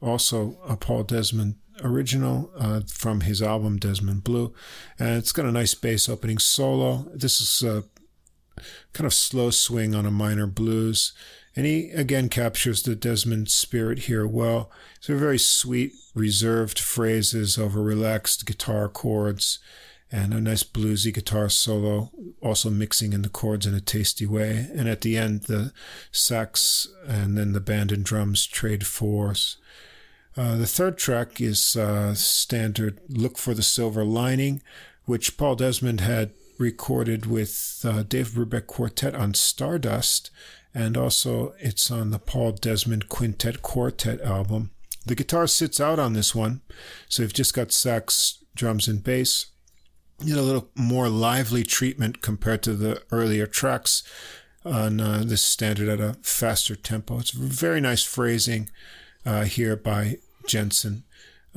also 0.00 0.58
a 0.66 0.76
Paul 0.76 1.02
Desmond 1.02 1.56
original 1.82 2.50
uh, 2.56 2.80
from 2.88 3.22
his 3.22 3.42
album 3.42 3.78
Desmond 3.78 4.22
Blue. 4.22 4.54
And 4.98 5.16
it's 5.18 5.32
got 5.32 5.46
a 5.46 5.52
nice 5.52 5.74
bass 5.74 6.08
opening 6.08 6.38
solo. 6.38 7.10
This 7.12 7.40
is 7.40 7.62
a 7.62 7.84
kind 8.92 9.06
of 9.06 9.14
slow 9.14 9.50
swing 9.50 9.94
on 9.94 10.06
a 10.06 10.10
minor 10.12 10.46
blues. 10.46 11.12
And 11.58 11.66
he 11.66 11.90
again 11.90 12.28
captures 12.28 12.84
the 12.84 12.94
Desmond 12.94 13.50
spirit 13.50 13.98
here 13.98 14.24
well. 14.28 14.70
So 15.00 15.18
very 15.18 15.40
sweet, 15.40 15.90
reserved 16.14 16.78
phrases 16.78 17.58
over 17.58 17.82
relaxed 17.82 18.46
guitar 18.46 18.88
chords 18.88 19.58
and 20.12 20.32
a 20.32 20.40
nice 20.40 20.62
bluesy 20.62 21.12
guitar 21.12 21.48
solo, 21.48 22.12
also 22.40 22.70
mixing 22.70 23.12
in 23.12 23.22
the 23.22 23.28
chords 23.28 23.66
in 23.66 23.74
a 23.74 23.80
tasty 23.80 24.24
way. 24.24 24.68
And 24.72 24.88
at 24.88 25.00
the 25.00 25.18
end, 25.18 25.42
the 25.42 25.72
sax 26.12 26.86
and 27.08 27.36
then 27.36 27.54
the 27.54 27.60
band 27.60 27.90
and 27.90 28.04
drums 28.04 28.46
trade 28.46 28.86
fours. 28.86 29.56
Uh, 30.36 30.58
the 30.58 30.64
third 30.64 30.96
track 30.96 31.40
is 31.40 31.76
uh, 31.76 32.14
standard 32.14 33.00
Look 33.08 33.36
for 33.36 33.52
the 33.52 33.64
Silver 33.64 34.04
Lining, 34.04 34.62
which 35.06 35.36
Paul 35.36 35.56
Desmond 35.56 36.02
had 36.02 36.30
recorded 36.56 37.26
with 37.26 37.84
uh, 37.84 38.04
Dave 38.04 38.28
Brubeck 38.28 38.68
Quartet 38.68 39.16
on 39.16 39.34
Stardust 39.34 40.30
and 40.78 40.96
also 40.96 41.54
it's 41.58 41.90
on 41.90 42.10
the 42.10 42.20
Paul 42.20 42.52
Desmond 42.52 43.08
Quintet 43.08 43.62
Quartet 43.62 44.20
album. 44.20 44.70
The 45.04 45.16
guitar 45.16 45.48
sits 45.48 45.80
out 45.80 45.98
on 45.98 46.12
this 46.12 46.36
one, 46.36 46.60
so 47.08 47.22
you've 47.22 47.34
just 47.34 47.52
got 47.52 47.72
sax, 47.72 48.44
drums, 48.54 48.86
and 48.86 49.02
bass. 49.02 49.46
you 50.22 50.34
know, 50.34 50.40
a 50.40 50.42
little 50.42 50.68
more 50.76 51.08
lively 51.08 51.64
treatment 51.64 52.22
compared 52.22 52.62
to 52.64 52.74
the 52.74 53.02
earlier 53.10 53.46
tracks 53.46 54.02
on 54.64 55.00
uh, 55.00 55.22
this 55.24 55.42
standard 55.42 55.88
at 55.88 56.00
a 56.00 56.16
faster 56.22 56.76
tempo. 56.76 57.18
It's 57.18 57.30
very 57.30 57.80
nice 57.80 58.04
phrasing 58.04 58.68
uh, 59.24 59.44
here 59.44 59.76
by 59.76 60.18
Jensen 60.46 61.04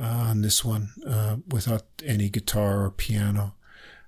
uh, 0.00 0.04
on 0.04 0.42
this 0.42 0.64
one 0.64 0.90
uh, 1.06 1.36
without 1.48 1.84
any 2.04 2.28
guitar 2.28 2.84
or 2.84 2.90
piano. 2.90 3.54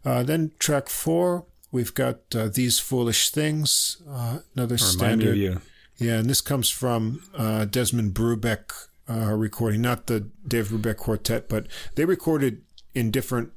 Uh, 0.04 0.22
then 0.22 0.52
track 0.58 0.88
four, 0.88 1.46
we've 1.74 1.92
got 1.92 2.20
uh, 2.34 2.48
These 2.48 2.78
Foolish 2.78 3.30
Things, 3.30 4.00
another 4.06 4.76
Remind 4.76 4.80
standard. 4.80 5.60
Yeah, 5.98 6.18
and 6.18 6.30
this 6.30 6.40
comes 6.40 6.70
from 6.70 7.22
Desmond 7.70 8.14
Brubeck 8.14 8.70
recording, 9.08 9.82
not 9.82 10.06
the 10.06 10.20
Dave 10.46 10.68
Brubeck 10.68 10.96
Quartet, 10.96 11.48
but 11.48 11.66
they 11.96 12.04
recorded 12.04 12.62
in 12.94 13.10
different 13.10 13.50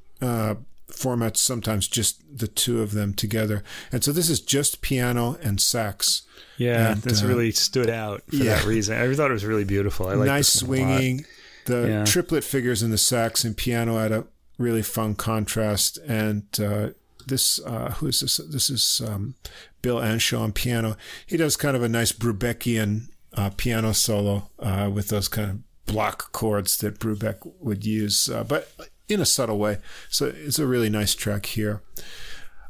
formats, 0.91 1.37
sometimes 1.37 1.87
just 1.87 2.21
the 2.35 2.47
two 2.47 2.81
of 2.81 2.91
them 2.91 3.13
together. 3.13 3.63
And 3.91 4.03
so 4.03 4.11
this 4.11 4.29
is 4.29 4.39
just 4.39 4.81
piano 4.81 5.37
and 5.43 5.61
sax. 5.61 6.23
Yeah, 6.57 6.93
And, 6.93 7.01
this 7.01 7.23
uh, 7.23 7.27
really 7.27 7.51
stood 7.51 7.89
out 7.89 8.23
for 8.29 8.35
yeah. 8.37 8.55
that 8.55 8.65
reason. 8.65 8.97
I 8.97 9.13
thought 9.13 9.29
it 9.29 9.33
was 9.33 9.45
really 9.45 9.65
beautiful. 9.65 10.07
I 10.07 10.13
like 10.13 10.27
nice 10.27 10.49
swinging. 10.49 11.25
The 11.65 11.87
Yeah. 11.87 12.05
triplet 12.05 12.43
figures 12.43 12.81
in 12.81 12.89
the 12.91 12.97
sax 12.97 13.43
and 13.43 13.55
piano 13.55 13.99
add 13.99 14.11
a 14.11 14.25
really 14.57 14.81
fun 14.81 15.13
contrast. 15.15 15.99
And 16.07 16.45
uh, 16.59 16.89
this, 17.27 17.59
uh, 17.65 17.91
who 17.97 18.07
is 18.07 18.21
this? 18.21 18.37
This 18.37 18.69
is 18.69 19.01
um, 19.05 19.35
Bill 19.81 19.97
Anschell 19.97 20.41
on 20.41 20.51
piano. 20.51 20.97
He 21.25 21.37
does 21.37 21.57
kind 21.57 21.75
of 21.75 21.83
a 21.83 21.89
nice 21.89 22.11
Brubeckian 22.11 23.09
uh, 23.33 23.51
piano 23.55 23.93
solo 23.93 24.49
uh, 24.59 24.89
with 24.93 25.09
those 25.09 25.27
kind 25.27 25.49
of 25.49 25.85
block 25.85 26.31
chords 26.31 26.77
that 26.77 26.99
Brubeck 26.99 27.37
would 27.59 27.85
use, 27.85 28.29
uh, 28.29 28.43
but 28.43 28.71
in 29.07 29.21
a 29.21 29.25
subtle 29.25 29.57
way. 29.57 29.77
So 30.09 30.31
it's 30.35 30.59
a 30.59 30.67
really 30.67 30.89
nice 30.89 31.15
track 31.15 31.45
here. 31.45 31.81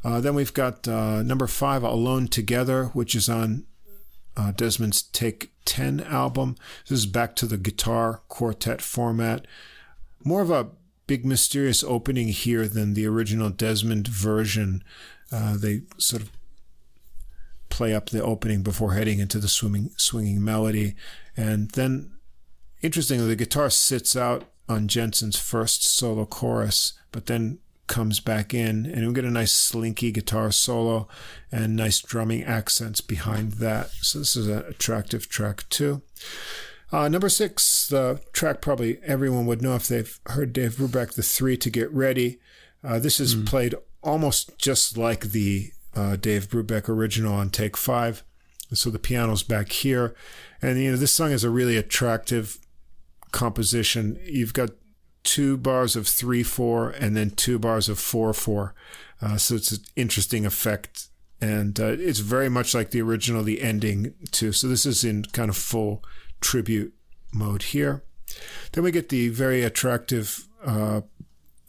Uh, 0.03 0.21
then 0.21 0.35
we've 0.35 0.53
got 0.53 0.88
uh, 0.88 1.23
number 1.23 1.47
five, 1.47 1.84
Alone 1.84 2.27
Together, 2.27 2.85
which 2.88 3.15
is 3.15 3.27
on 3.27 3.65
Desmond's 4.55 5.01
Take 5.01 5.51
10 5.65 6.01
album. 6.01 6.55
This 6.88 6.99
is 6.99 7.05
back 7.07 7.35
to 7.38 7.47
the 7.47 7.57
guitar 7.57 8.21
quartet 8.27 8.81
format. 8.81 9.45
More 10.23 10.41
of 10.41 10.51
a 10.51 10.67
big 11.07 11.25
mysterious 11.25 11.84
opening 11.84 12.27
here 12.27 12.67
than 12.67 12.93
the 12.93 13.07
original 13.07 13.49
Desmond 13.49 14.07
version. 14.07 14.84
Uh, 15.31 15.57
they 15.57 15.81
sort 15.97 16.21
of 16.21 16.31
play 17.69 17.93
up 17.93 18.09
the 18.09 18.23
opening 18.23 18.61
before 18.61 18.93
heading 18.93 19.19
into 19.19 19.39
the 19.39 19.47
swimming, 19.47 19.91
swinging 19.97 20.43
melody. 20.43 20.95
And 21.35 21.71
then, 21.71 22.11
interestingly, 22.81 23.27
the 23.27 23.35
guitar 23.35 23.69
sits 23.69 24.15
out 24.15 24.45
on 24.69 24.88
Jensen's 24.88 25.39
first 25.39 25.85
solo 25.85 26.25
chorus, 26.25 26.93
but 27.11 27.25
then 27.25 27.59
comes 27.88 28.19
back 28.19 28.53
in, 28.53 28.85
and 28.85 29.07
we 29.07 29.13
get 29.13 29.23
a 29.23 29.31
nice 29.31 29.53
slinky 29.53 30.11
guitar 30.11 30.51
solo 30.51 31.07
and 31.51 31.75
nice 31.75 32.01
drumming 32.01 32.43
accents 32.43 32.99
behind 32.99 33.53
that. 33.53 33.89
So 34.01 34.19
this 34.19 34.35
is 34.35 34.47
an 34.47 34.59
attractive 34.67 35.29
track 35.29 35.63
too. 35.69 36.01
Uh, 36.91 37.09
number 37.09 37.30
six, 37.30 37.88
the 37.88 38.22
track 38.31 38.61
probably 38.61 38.99
everyone 39.03 39.45
would 39.45 39.61
know 39.61 39.76
if 39.76 39.88
they've 39.88 40.19
heard 40.27 40.53
Dave 40.53 40.76
Brubeck, 40.76 41.14
the 41.14 41.23
three 41.23 41.57
to 41.57 41.69
get 41.69 41.91
ready. 41.91 42.39
Uh, 42.84 42.99
this 42.99 43.19
is 43.19 43.35
played 43.35 43.76
almost 44.01 44.57
just 44.57 44.97
like 44.97 45.31
the 45.31 45.72
uh, 45.95 46.15
Dave 46.15 46.47
Brubeck 46.47 46.88
original 46.88 47.34
on 47.34 47.49
take 47.49 47.76
five. 47.76 48.23
So 48.73 48.89
the 48.89 48.99
piano's 48.99 49.43
back 49.43 49.72
here. 49.72 50.15
And, 50.61 50.80
you 50.80 50.91
know, 50.91 50.97
this 50.97 51.14
song 51.14 51.31
is 51.31 51.43
a 51.43 51.49
really 51.49 51.77
attractive 51.77 52.57
composition. 53.31 54.19
You've 54.23 54.53
got 54.53 54.69
two 55.23 55.57
bars 55.57 55.97
of 55.97 56.07
three 56.07 56.43
four 56.43 56.89
and 56.89 57.15
then 57.15 57.31
two 57.31 57.59
bars 57.59 57.89
of 57.89 57.99
four 57.99 58.34
four. 58.34 58.73
Uh, 59.22 59.38
so 59.38 59.55
it's 59.55 59.72
an 59.72 59.84
interesting 59.95 60.45
effect, 60.45 61.09
and 61.41 61.80
uh, 61.80 61.88
it's 61.88 62.19
very 62.19 62.49
much 62.49 62.73
like 62.73 62.91
the 62.91 63.01
original. 63.01 63.43
The 63.43 63.61
ending 63.61 64.14
too. 64.31 64.51
So 64.51 64.68
this 64.68 64.85
is 64.85 65.03
in 65.03 65.26
kind 65.26 65.49
of 65.49 65.57
full 65.57 66.03
tribute 66.41 66.93
mode 67.34 67.64
here. 67.64 68.03
Then 68.72 68.84
we 68.84 68.91
get 68.91 69.09
the 69.09 69.30
very 69.30 69.64
attractive 69.64 70.47
uh, 70.65 71.01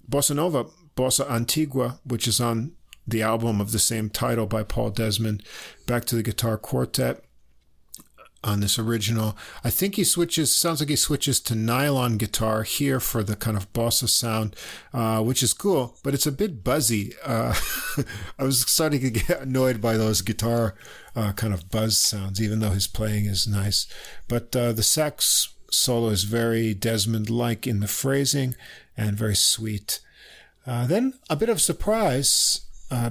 bossa 0.09 0.35
nova, 0.35 0.67
bossa 0.97 1.31
antigua, 1.31 2.01
which 2.05 2.27
is 2.27 2.41
on 2.41 2.73
the 3.07 3.23
album 3.23 3.61
of 3.61 3.73
the 3.73 3.79
same 3.79 4.11
title 4.11 4.47
by 4.47 4.63
Paul 4.63 4.91
Desmond. 4.91 5.43
Back 5.87 6.05
to 6.07 6.17
the 6.17 6.23
guitar 6.23 6.59
quartet 6.59 7.25
on 8.45 8.61
this 8.61 8.79
original. 8.79 9.37
I 9.65 9.71
think 9.71 9.97
he 9.97 10.05
switches, 10.05 10.55
sounds 10.55 10.81
like 10.81 10.89
he 10.89 10.97
switches 10.97 11.41
to 11.41 11.55
nylon 11.55 12.19
guitar 12.19 12.63
here 12.63 13.01
for 13.01 13.23
the 13.23 13.35
kind 13.35 13.57
of 13.57 13.73
bossa 13.73 14.09
sound, 14.09 14.55
uh, 14.93 15.23
which 15.23 15.43
is 15.43 15.53
cool, 15.53 15.97
but 16.05 16.15
it's 16.15 16.27
a 16.27 16.33
bit 16.33 16.63
buzzy. 16.63 17.15
Uh, 17.25 17.55
I 18.39 18.45
was 18.45 18.61
starting 18.61 19.01
to 19.01 19.11
get 19.11 19.41
annoyed 19.41 19.81
by 19.81 19.97
those 19.97 20.23
guitar 20.23 20.75
uh, 21.19 21.33
kind 21.33 21.53
of 21.53 21.69
buzz 21.69 21.99
sounds, 21.99 22.41
even 22.41 22.61
though 22.61 22.71
his 22.71 22.87
playing 22.87 23.27
is 23.27 23.49
nice. 23.49 23.89
But 24.29 24.55
uh, 24.55 24.73
the 24.73 24.85
sax 24.85 25.53
solo 25.69 26.11
is 26.11 26.23
very 26.23 26.75
Desmond 26.75 27.29
like 27.29 27.67
in 27.67 27.81
the 27.81 27.89
phrasing 27.89 28.55
and 28.97 29.17
very 29.17 29.35
sweet. 29.35 29.99
Uh, 30.65 30.87
then 30.87 31.15
a 31.29 31.35
bit 31.35 31.49
of 31.49 31.61
surprise 31.61 32.61
uh, 32.91 33.11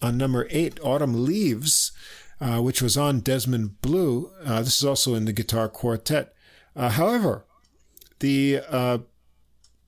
on 0.00 0.18
number 0.18 0.48
eight, 0.50 0.80
Autumn 0.82 1.24
Leaves 1.24 1.92
uh, 2.40 2.60
which 2.60 2.82
was 2.82 2.96
on 2.96 3.20
Desmond 3.20 3.80
Blue. 3.82 4.32
Uh, 4.44 4.62
this 4.62 4.78
is 4.78 4.84
also 4.84 5.14
in 5.14 5.26
the 5.26 5.32
guitar 5.32 5.68
quartet. 5.68 6.34
However, 6.74 7.44
the 8.18 8.60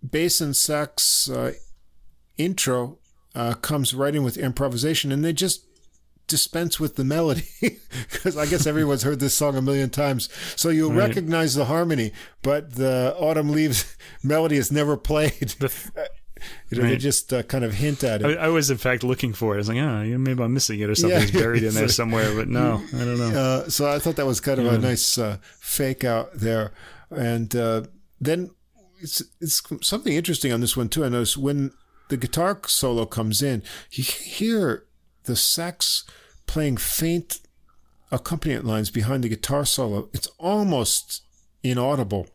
bass 0.09 0.41
and 0.41 0.55
sax 0.55 1.29
intro 2.37 2.99
comes 3.61 3.93
right 3.93 4.15
in 4.15 4.23
with 4.23 4.37
improvisation, 4.37 5.11
and 5.11 5.25
they 5.25 5.33
just 5.33 5.65
dispense 6.27 6.81
with 6.81 6.97
the 6.97 7.05
melody 7.05 7.47
because 8.11 8.37
I 8.37 8.47
guess 8.47 8.67
everyone's 8.67 9.03
heard 9.03 9.21
this 9.21 9.35
song 9.35 9.57
a 9.57 9.63
million 9.63 9.91
times. 9.91 10.29
So 10.57 10.71
you'll 10.71 10.91
Right. 10.93 11.09
recognize 11.09 11.55
the 11.55 11.67
harmony, 11.67 12.13
but 12.43 12.75
the 12.77 13.15
Autumn 13.19 13.51
Leaves 13.51 13.97
melody 14.23 14.57
is 14.57 14.71
never 14.73 14.97
played. 14.97 15.55
You 16.69 16.83
know, 16.83 16.89
they 16.89 16.99
just 16.99 17.33
uh, 17.33 17.43
kind 17.45 17.65
of 17.65 17.73
hint 17.73 18.05
at 18.05 18.21
it. 18.21 18.37
I, 18.39 18.47
I 18.47 18.49
was 18.49 18.69
in 18.71 18.77
fact 18.77 19.03
looking 19.03 19.33
for 19.33 19.53
it. 19.55 19.57
I 19.57 19.59
was 19.59 19.69
like, 19.69 19.79
oh, 19.79 20.05
maybe 20.19 20.43
I'm 20.43 20.53
missing 20.53 20.79
it 20.81 20.91
or 20.91 20.95
something's 20.95 21.33
Yeah. 21.33 21.41
buried 21.41 21.63
in 21.63 21.73
there 21.73 21.89
somewhere. 21.89 22.35
But 22.35 22.49
no, 22.49 22.83
I 22.93 22.99
don't 22.99 23.19
know. 23.19 23.31
Uh, 23.65 23.69
so 23.71 23.91
I 23.91 23.99
thought 23.99 24.17
that 24.17 24.27
was 24.27 24.41
kind 24.41 24.61
of 24.61 24.67
a 24.67 24.77
nice 24.77 25.17
uh, 25.17 25.39
fake 25.59 26.05
out 26.05 26.35
there. 26.35 26.73
And 27.11 27.55
uh, 27.57 27.85
then 28.21 28.51
it's 29.01 29.23
it's 29.41 29.63
something 29.81 30.13
interesting 30.13 30.53
on 30.53 30.61
this 30.61 30.77
one 30.77 30.91
too. 30.91 31.05
I 31.05 31.09
noticed 31.09 31.39
when 31.39 31.71
the 32.11 32.19
guitar 32.19 32.61
solo 32.67 33.07
comes 33.07 33.41
in, 33.41 33.63
you 33.93 34.05
hear 34.05 34.85
the 35.25 35.37
sax 35.37 36.05
playing 36.47 36.77
faint 36.77 37.41
accompaniment 38.11 38.67
lines 38.67 38.91
behind 38.91 39.25
the 39.25 39.29
guitar 39.29 39.65
solo. 39.65 40.09
It's 40.13 40.29
almost 40.39 41.23
inaudible. 41.63 42.29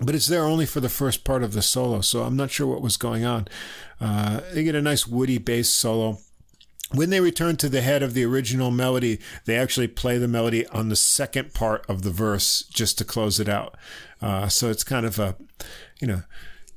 But 0.00 0.14
it's 0.14 0.26
there 0.26 0.44
only 0.44 0.66
for 0.66 0.80
the 0.80 0.88
first 0.88 1.24
part 1.24 1.44
of 1.44 1.52
the 1.52 1.62
solo, 1.62 2.00
so 2.00 2.24
I'm 2.24 2.36
not 2.36 2.50
sure 2.50 2.66
what 2.66 2.82
was 2.82 2.96
going 2.96 3.24
on. 3.24 3.46
Uh, 4.00 4.40
they 4.52 4.64
get 4.64 4.74
a 4.74 4.82
nice 4.82 5.06
woody 5.06 5.38
bass 5.38 5.70
solo 5.70 6.18
when 6.94 7.10
they 7.10 7.20
return 7.20 7.56
to 7.56 7.68
the 7.68 7.80
head 7.80 8.02
of 8.02 8.14
the 8.14 8.24
original 8.24 8.70
melody, 8.70 9.18
they 9.46 9.56
actually 9.56 9.88
play 9.88 10.18
the 10.18 10.28
melody 10.28 10.66
on 10.68 10.88
the 10.88 10.96
second 10.96 11.54
part 11.54 11.84
of 11.88 12.02
the 12.02 12.10
verse 12.10 12.64
just 12.72 12.98
to 12.98 13.04
close 13.04 13.40
it 13.40 13.48
out. 13.48 13.76
Uh, 14.20 14.48
so 14.48 14.70
it's 14.70 14.84
kind 14.84 15.06
of 15.06 15.18
a, 15.18 15.36
you 16.00 16.06
know, 16.06 16.22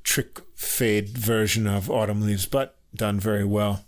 trick 0.04 0.42
fade 0.56 1.18
version 1.18 1.68
of 1.68 1.90
Autumn 1.90 2.22
Leaves, 2.22 2.46
but 2.46 2.78
done 2.96 3.20
very 3.20 3.46
well. 3.46 3.86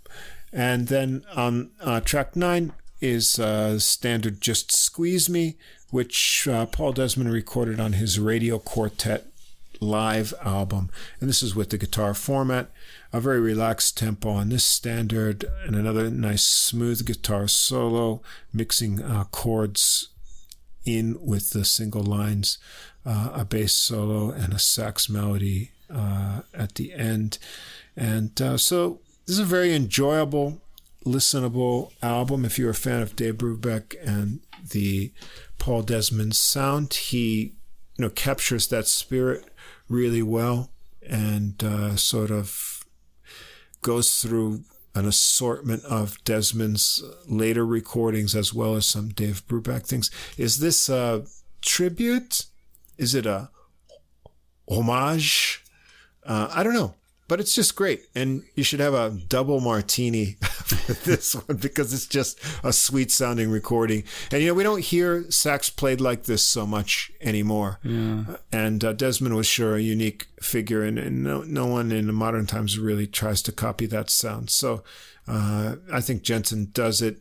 And 0.52 0.88
then 0.88 1.24
on 1.36 1.72
uh, 1.80 2.02
track 2.02 2.36
nine 2.36 2.74
is 3.02 3.40
uh, 3.40 3.80
standard 3.80 4.42
Just 4.42 4.72
Squeeze 4.72 5.30
Me, 5.30 5.56
which 5.92 6.48
uh, 6.48 6.66
Paul 6.66 6.94
Desmond 6.94 7.32
recorded 7.32 7.80
on 7.80 7.94
his 7.94 8.20
Radio 8.20 8.60
Quartet 8.60 9.26
live 9.80 10.34
album. 10.44 10.90
And 11.20 11.30
this 11.30 11.42
is 11.42 11.56
with 11.56 11.70
the 11.70 11.78
guitar 11.78 12.14
format, 12.14 12.70
a 13.14 13.22
very 13.22 13.40
relaxed 13.40 13.98
tempo 13.98 14.30
on 14.30 14.50
this 14.50 14.66
standard, 14.66 15.46
and 15.66 15.76
another 15.76 16.10
nice 16.10 16.44
smooth 16.44 17.06
guitar 17.06 17.48
solo, 17.48 18.22
mixing 18.54 19.02
uh, 19.02 19.24
chords 19.26 20.10
in 20.86 21.18
with 21.22 21.52
the 21.52 21.64
single 21.64 22.04
lines, 22.04 22.58
uh, 23.06 23.32
a 23.34 23.46
bass 23.46 23.74
solo, 23.74 24.32
and 24.32 24.54
a 24.54 24.60
sax 24.60 25.10
melody 25.10 25.72
uh, 25.94 26.42
at 26.54 26.76
the 26.76 26.94
end. 26.94 27.38
And 27.96 28.32
so 28.58 29.00
this 29.30 29.38
is 29.38 29.46
a 29.46 29.46
very 29.46 29.76
enjoyable, 29.76 30.60
listenable 31.06 31.92
album. 32.02 32.44
If 32.44 32.58
you're 32.58 32.72
a 32.72 32.74
fan 32.74 33.04
of 33.04 33.16
Dave 33.16 33.36
Brubeck 33.36 33.96
and 34.04 34.40
the 34.72 35.14
Paul 35.60 35.84
Desmond 35.84 36.36
sound, 36.36 36.96
he 36.96 37.54
you 37.96 38.06
know 38.06 38.10
captures 38.10 38.70
that 38.70 38.88
spirit 38.88 39.46
really 39.88 40.24
well 40.24 40.72
and 41.08 41.64
uh, 41.64 41.96
sort 41.96 42.32
of 42.32 42.84
goes 43.84 44.20
through 44.20 44.64
an 44.96 45.06
assortment 45.06 45.86
of 45.86 46.18
Desmond's 46.24 47.04
later 47.28 47.68
recordings 47.68 48.36
as 48.36 48.52
well 48.52 48.74
as 48.74 48.88
some 48.88 49.10
Dave 49.10 49.46
Brubeck 49.46 49.86
things. 49.86 50.10
Is 50.40 50.58
this 50.58 50.90
a 50.90 51.24
tribute? 51.62 52.48
Is 52.98 53.14
it 53.14 53.28
a 53.28 53.52
homage? 54.68 55.64
Uh, 56.26 56.50
I 56.52 56.64
don't 56.64 56.74
know, 56.74 56.96
but 57.30 57.40
it's 57.40 57.54
just 57.54 57.76
great. 57.76 58.08
And 58.16 58.44
you 58.56 58.64
should 58.64 58.80
have 58.80 58.96
a 58.96 59.12
double 59.12 59.62
martini 59.62 60.36
with 60.88 61.04
this 61.06 61.36
one 61.36 61.58
because 61.58 61.94
it's 61.94 62.08
just 62.08 62.40
a 62.64 62.74
sweet 62.74 63.12
sounding 63.12 63.52
recording. 63.52 64.04
And, 64.32 64.42
you 64.42 64.48
know, 64.48 64.56
we 64.56 64.64
don't 64.64 64.84
hear 64.84 65.30
sax 65.30 65.70
played 65.70 66.02
like 66.02 66.24
this 66.24 66.42
so 66.42 66.66
much 66.66 67.12
anymore. 67.22 67.80
Yeah. 67.84 68.38
And 68.52 68.84
uh, 68.84 68.94
Desmond 68.94 69.36
was 69.36 69.46
sure 69.46 69.76
a 69.76 69.82
unique 69.82 70.26
figure, 70.42 70.84
and, 70.84 70.98
and 70.98 71.24
no, 71.24 71.44
no 71.44 71.68
one 71.68 71.92
in 71.92 72.08
the 72.08 72.14
modern 72.14 72.48
times 72.48 72.80
really 72.80 73.06
tries 73.06 73.44
to 73.44 73.52
copy 73.52 73.86
that 73.86 74.10
sound. 74.10 74.50
So 74.50 74.84
uh, 75.28 75.76
I 75.94 76.02
think 76.02 76.24
Jensen 76.24 76.72
does 76.74 77.02
it. 77.02 77.20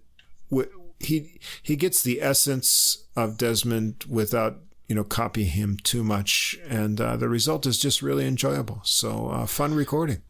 He 1.01 1.39
he 1.63 1.77
gets 1.77 2.03
the 2.03 2.21
essence 2.23 3.05
of 3.15 3.37
Desmond 3.37 4.07
without 4.09 4.59
you 4.89 4.95
know 4.95 5.05
copy 5.05 5.45
him 5.45 5.77
too 5.83 6.03
much, 6.03 6.59
and 6.69 7.01
uh, 7.01 7.17
the 7.17 7.29
result 7.29 7.67
is 7.67 7.79
just 7.79 8.03
really 8.03 8.27
enjoyable. 8.27 8.81
So 8.85 9.29
uh, 9.29 9.47
fun 9.47 9.75
recording. 9.75 10.23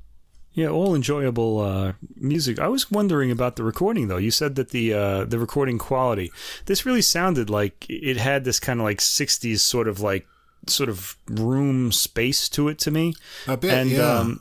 Yeah, 0.53 0.69
all 0.69 0.97
enjoyable 0.97 1.61
uh, 1.61 1.93
music. 2.17 2.59
I 2.59 2.67
was 2.67 2.91
wondering 2.91 3.31
about 3.31 3.55
the 3.55 3.63
recording 3.63 4.09
though. 4.09 4.17
You 4.17 4.33
said 4.33 4.57
that 4.57 4.71
the 4.71 4.93
uh, 4.93 5.25
the 5.25 5.39
recording 5.39 5.79
quality. 5.79 6.33
This 6.67 6.85
really 6.85 7.03
sounded 7.03 7.49
like 7.49 7.87
it 7.89 8.17
had 8.17 8.45
this 8.45 8.59
kind 8.59 8.81
of 8.81 8.85
like 8.85 8.99
'60s 8.99 9.61
sort 9.61 9.87
of 9.87 10.01
like 10.01 10.27
sort 10.67 10.89
of 10.89 11.17
room 11.29 11.93
space 11.93 12.49
to 12.51 12.69
it 12.69 12.79
to 12.81 12.91
me. 12.91 13.15
A 13.47 13.57
bit, 13.57 13.73
and 13.73 13.91
yeah. 13.91 14.19
um, 14.19 14.41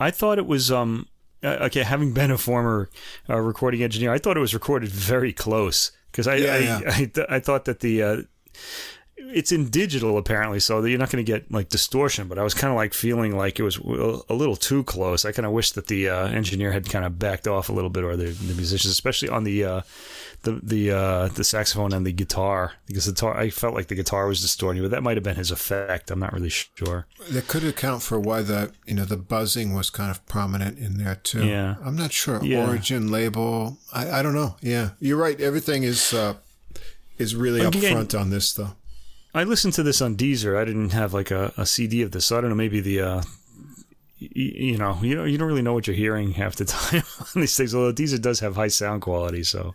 I 0.00 0.10
thought 0.10 0.38
it 0.38 0.46
was 0.46 0.72
um, 0.72 1.06
uh, 1.44 1.58
okay. 1.66 1.84
Having 1.84 2.14
been 2.14 2.32
a 2.32 2.38
former 2.38 2.90
uh, 3.30 3.38
recording 3.38 3.84
engineer, 3.84 4.12
I 4.12 4.18
thought 4.18 4.36
it 4.36 4.40
was 4.40 4.54
recorded 4.54 4.88
very 4.88 5.32
close 5.32 5.92
because 6.10 6.26
I 6.26 6.36
Yeah, 6.36 6.54
I, 6.54 6.58
yeah. 6.58 6.80
I, 6.86 7.04
th- 7.04 7.26
I 7.28 7.38
thought 7.38 7.66
that 7.66 7.78
the 7.78 8.02
uh, 8.02 8.16
it's 9.32 9.52
in 9.52 9.68
digital 9.70 10.18
apparently, 10.18 10.60
so 10.60 10.80
that 10.82 10.90
you're 10.90 10.98
not 10.98 11.10
going 11.10 11.24
to 11.24 11.30
get 11.32 11.50
like 11.50 11.68
distortion. 11.68 12.28
But 12.28 12.38
I 12.38 12.42
was 12.42 12.54
kind 12.54 12.70
of 12.70 12.76
like 12.76 12.94
feeling 12.94 13.36
like 13.36 13.58
it 13.58 13.62
was 13.62 13.76
a 13.78 14.34
little 14.34 14.56
too 14.56 14.84
close. 14.84 15.24
I 15.24 15.32
kind 15.32 15.46
of 15.46 15.52
wish 15.52 15.72
that 15.72 15.86
the 15.86 16.08
uh, 16.08 16.28
engineer 16.28 16.72
had 16.72 16.88
kind 16.88 17.04
of 17.04 17.18
backed 17.18 17.46
off 17.48 17.68
a 17.68 17.72
little 17.72 17.90
bit, 17.90 18.04
or 18.04 18.16
the, 18.16 18.26
the 18.26 18.54
musicians, 18.54 18.92
especially 18.92 19.28
on 19.28 19.44
the 19.44 19.64
uh, 19.64 19.80
the 20.42 20.60
the 20.62 20.90
uh, 20.90 21.28
the 21.28 21.44
saxophone 21.44 21.92
and 21.92 22.04
the 22.06 22.12
guitar, 22.12 22.72
because 22.86 23.06
the 23.06 23.12
guitar 23.12 23.36
I 23.38 23.50
felt 23.50 23.74
like 23.74 23.88
the 23.88 23.94
guitar 23.94 24.26
was 24.26 24.40
distorting, 24.40 24.82
but 24.82 24.90
that 24.90 25.02
might 25.02 25.16
have 25.16 25.24
been 25.24 25.36
his 25.36 25.50
effect. 25.50 26.10
I'm 26.10 26.18
not 26.20 26.32
really 26.32 26.48
sure. 26.50 27.06
That 27.30 27.46
could 27.48 27.64
account 27.64 28.02
for 28.02 28.18
why 28.18 28.42
the 28.42 28.72
you 28.86 28.94
know 28.94 29.04
the 29.04 29.16
buzzing 29.16 29.72
was 29.74 29.90
kind 29.90 30.10
of 30.10 30.24
prominent 30.26 30.78
in 30.78 30.98
there 30.98 31.14
too. 31.16 31.46
Yeah. 31.46 31.76
I'm 31.84 31.96
not 31.96 32.12
sure. 32.12 32.40
Yeah. 32.42 32.66
Origin 32.66 33.10
label. 33.10 33.78
I, 33.92 34.18
I 34.18 34.22
don't 34.22 34.34
know. 34.34 34.56
Yeah, 34.60 34.90
you're 35.00 35.16
right. 35.16 35.40
Everything 35.40 35.84
is 35.84 36.12
uh, 36.12 36.34
is 37.18 37.34
really 37.36 37.60
up 37.64 37.74
Again- 37.74 37.92
front 37.92 38.14
on 38.14 38.30
this 38.30 38.52
though. 38.52 38.72
I 39.34 39.44
listened 39.44 39.72
to 39.74 39.82
this 39.82 40.00
on 40.02 40.16
Deezer. 40.16 40.58
I 40.58 40.64
didn't 40.64 40.90
have 40.90 41.14
like 41.14 41.30
a, 41.30 41.52
a 41.56 41.64
CD 41.66 42.02
of 42.02 42.10
this, 42.10 42.26
so 42.26 42.36
I 42.38 42.40
don't 42.40 42.50
know. 42.50 42.56
Maybe 42.56 42.80
the 42.80 43.00
uh, 43.00 43.22
y- 44.20 44.28
you 44.34 44.78
know 44.78 44.98
you 45.02 45.14
don't 45.14 45.28
you 45.30 45.38
don't 45.38 45.48
really 45.48 45.62
know 45.62 45.72
what 45.72 45.86
you're 45.86 45.96
hearing 45.96 46.32
half 46.32 46.56
the 46.56 46.64
time 46.66 47.02
on 47.34 47.40
these 47.40 47.56
things. 47.56 47.74
Although 47.74 47.92
Deezer 47.92 48.20
does 48.20 48.40
have 48.40 48.56
high 48.56 48.68
sound 48.68 49.02
quality, 49.02 49.42
so 49.42 49.74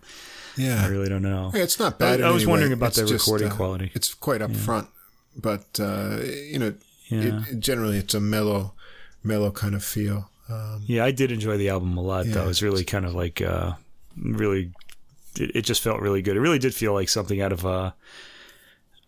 Yeah. 0.58 0.84
I 0.84 0.88
really 0.88 1.10
don't 1.10 1.24
know. 1.24 1.52
Yeah, 1.54 1.64
it's 1.64 1.80
not 1.80 1.98
bad. 2.00 2.22
I- 2.22 2.28
I 2.28 2.32
was 2.32 2.46
wondering 2.46 2.72
way. 2.72 2.74
about 2.74 2.90
It's 2.90 2.98
the 2.98 3.06
just, 3.08 3.26
recording 3.26 3.50
uh, 3.52 3.56
quality. 3.56 3.92
It's 3.96 4.14
quite 4.14 4.42
up 4.42 4.56
front, 4.56 4.88
but 5.36 5.66
uh, 5.80 6.20
you 6.24 6.60
know, 6.60 6.74
Yeah. 7.10 7.42
it, 7.50 7.60
generally 7.60 7.98
it's 7.98 8.14
a 8.14 8.20
mellow, 8.20 8.74
mellow 9.24 9.52
kind 9.52 9.74
of 9.76 9.84
feel. 9.84 10.30
Um, 10.50 10.84
Yeah, 10.86 11.04
I 11.04 11.12
did 11.12 11.32
enjoy 11.32 11.58
the 11.58 11.70
album 11.70 11.98
a 11.98 12.02
lot. 12.02 12.26
Yeah. 12.28 12.36
though. 12.36 12.50
It's 12.50 12.62
really 12.62 12.84
kind 12.86 13.06
of 13.06 13.14
like 13.16 13.42
uh, 13.42 13.74
really. 14.16 14.72
It, 15.40 15.56
it 15.56 15.62
just 15.66 15.82
felt 15.84 16.00
really 16.02 16.22
good. 16.22 16.36
It 16.38 16.42
really 16.42 16.58
did 16.60 16.74
feel 16.76 16.94
like 16.94 17.10
something 17.10 17.42
out 17.42 17.52
of 17.52 17.66
uh, 17.66 17.92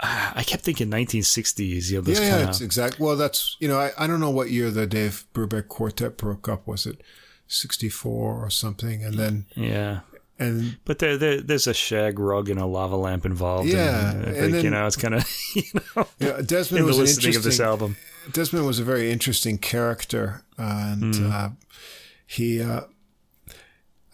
I 0.02 0.44
kept 0.46 0.64
thinking 0.64 0.90
1960s. 0.90 1.90
You 1.90 1.98
know, 1.98 2.02
those 2.02 2.20
yeah, 2.20 2.26
yeah, 2.26 2.38
kind 2.38 2.50
it's 2.50 2.62
exact. 2.62 3.00
Well, 3.00 3.16
that's 3.18 3.58
you 3.60 3.68
know, 3.68 3.80
I, 3.80 3.92
I 3.98 4.08
don't 4.08 4.20
know 4.20 4.30
what 4.30 4.50
year 4.50 4.72
the 4.72 4.88
Dave 4.88 5.26
Brubeck 5.34 5.68
Quartet 5.68 6.18
broke 6.18 6.48
up. 6.48 6.66
Was 6.68 6.86
it 6.86 7.02
sixty 7.48 7.90
four 7.90 8.44
or 8.44 8.50
something? 8.50 9.04
And 9.04 9.16
then 9.16 9.46
yeah. 9.56 10.00
and 10.40 10.78
But 10.86 11.00
there, 11.00 11.18
there, 11.18 11.42
there's 11.42 11.68
a 11.68 11.74
shag 11.74 12.18
rug 12.18 12.48
and 12.50 12.60
a 12.60 12.66
lava 12.66 12.96
lamp 12.96 13.26
involved. 13.26 13.68
Yeah, 13.70 14.12
and 14.12 14.20
I 14.26 14.28
and 14.28 14.36
think 14.38 14.52
then- 14.54 14.64
you 14.64 14.70
know 14.70 14.88
it's 14.88 14.96
kind 14.96 15.16
of 15.16 15.30
you 15.56 15.64
know 15.96 16.08
yeah, 16.20 16.42
Desmond 16.46 16.80
in 16.80 16.86
the 16.86 16.88
was 16.88 16.98
listening 17.00 17.36
of 17.36 17.44
this 17.44 17.60
album. 17.60 17.98
Desmond 18.32 18.66
was 18.66 18.80
a 18.80 18.84
very 18.84 19.12
interesting 19.12 19.58
character, 19.58 20.44
and 20.58 21.16
Hmm. 21.16 21.32
uh, 21.32 21.50
he, 22.28 22.62
uh, 22.62 22.82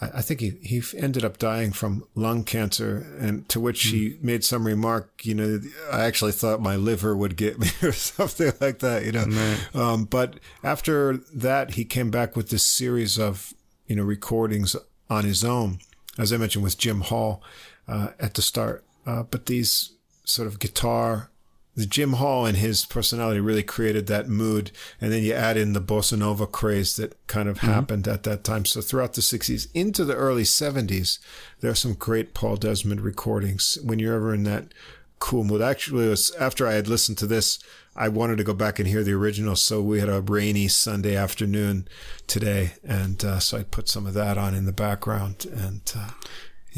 I, 0.02 0.06
I 0.16 0.22
think 0.22 0.40
he, 0.40 0.52
he 0.62 0.82
ended 0.98 1.24
up 1.26 1.38
dying 1.38 1.72
from 1.72 2.04
lung 2.16 2.44
cancer, 2.44 3.06
and 3.20 3.48
to 3.50 3.60
which 3.60 3.84
he 3.84 4.10
Hmm. 4.12 4.26
made 4.26 4.44
some 4.44 4.66
remark, 4.68 5.26
you 5.26 5.34
know, 5.36 5.60
I 5.92 6.06
actually 6.06 6.32
thought 6.34 6.62
my 6.62 6.76
liver 6.76 7.16
would 7.16 7.36
get 7.38 7.60
me 7.64 7.70
or 7.82 7.92
something 7.92 8.52
like 8.62 8.80
that, 8.80 9.06
you 9.06 9.12
know. 9.12 9.26
Um, 9.74 10.06
but 10.06 10.40
after 10.64 11.18
that, 11.34 11.72
he 11.72 11.86
came 11.86 12.12
back 12.12 12.36
with 12.36 12.50
this 12.50 12.64
series 12.64 13.18
of, 13.20 13.54
you 13.88 13.96
know, 13.96 14.04
recordings 14.04 14.76
on 15.10 15.24
his 15.26 15.44
own, 15.44 15.80
as 16.18 16.34
I 16.34 16.38
mentioned 16.38 16.64
with 16.64 16.78
Jim 16.78 17.02
Hall 17.02 17.42
uh, 17.88 18.10
at 18.20 18.34
the 18.34 18.42
start. 18.42 18.84
Uh, 19.06 19.24
but 19.24 19.46
these 19.46 19.94
sort 20.24 20.48
of 20.48 20.58
guitar 20.60 21.30
Jim 21.78 22.14
Hall 22.14 22.46
and 22.46 22.56
his 22.56 22.86
personality 22.86 23.42
really 23.42 23.64
created 23.64 24.08
that 24.08 24.30
mood. 24.30 24.72
And 25.02 25.12
then 25.12 25.24
you 25.24 25.34
add 25.34 25.58
in 25.58 25.74
the 25.74 25.82
bossa 25.82 26.18
nova 26.18 26.48
craze 26.48 26.96
that 26.96 27.28
kind 27.28 27.50
of 27.50 27.58
happened 27.60 28.08
at 28.08 28.24
that 28.24 28.46
time. 28.46 28.64
So 28.66 28.80
throughout 28.80 29.14
the 29.14 29.22
60s 29.22 29.68
into 29.74 30.06
the 30.06 30.16
early 30.16 30.44
70s, 30.44 31.20
there 31.60 31.72
are 31.72 31.76
some 31.76 31.94
great 31.94 32.34
Paul 32.34 32.56
Desmond 32.56 33.02
recordings 33.02 33.78
when 33.84 34.00
you're 34.00 34.16
ever 34.16 34.34
in 34.34 34.44
that 34.44 34.74
cool 35.20 35.44
mood. 35.44 35.62
Actually, 35.62 36.06
it 36.08 36.10
was 36.10 36.32
after 36.36 36.66
I 36.66 36.74
had 36.74 36.88
listened 36.88 37.18
to 37.18 37.28
this, 37.28 37.60
I 37.96 38.08
wanted 38.10 38.38
to 38.38 38.44
go 38.44 38.54
back 38.54 38.80
and 38.80 38.88
hear 38.88 39.04
the 39.04 39.14
original. 39.14 39.56
So 39.56 39.82
we 39.82 40.00
had 40.00 40.10
a 40.10 40.22
rainy 40.22 40.68
Sunday 40.70 41.16
afternoon 41.16 41.88
today. 42.28 42.74
And 42.86 43.24
uh, 43.24 43.40
so 43.40 43.58
I 43.58 43.64
put 43.64 43.90
some 43.90 44.06
of 44.06 44.14
that 44.14 44.38
on 44.38 44.54
in 44.54 44.66
the 44.66 44.72
background. 44.74 45.46
And 45.52 45.82
uh, 45.98 46.12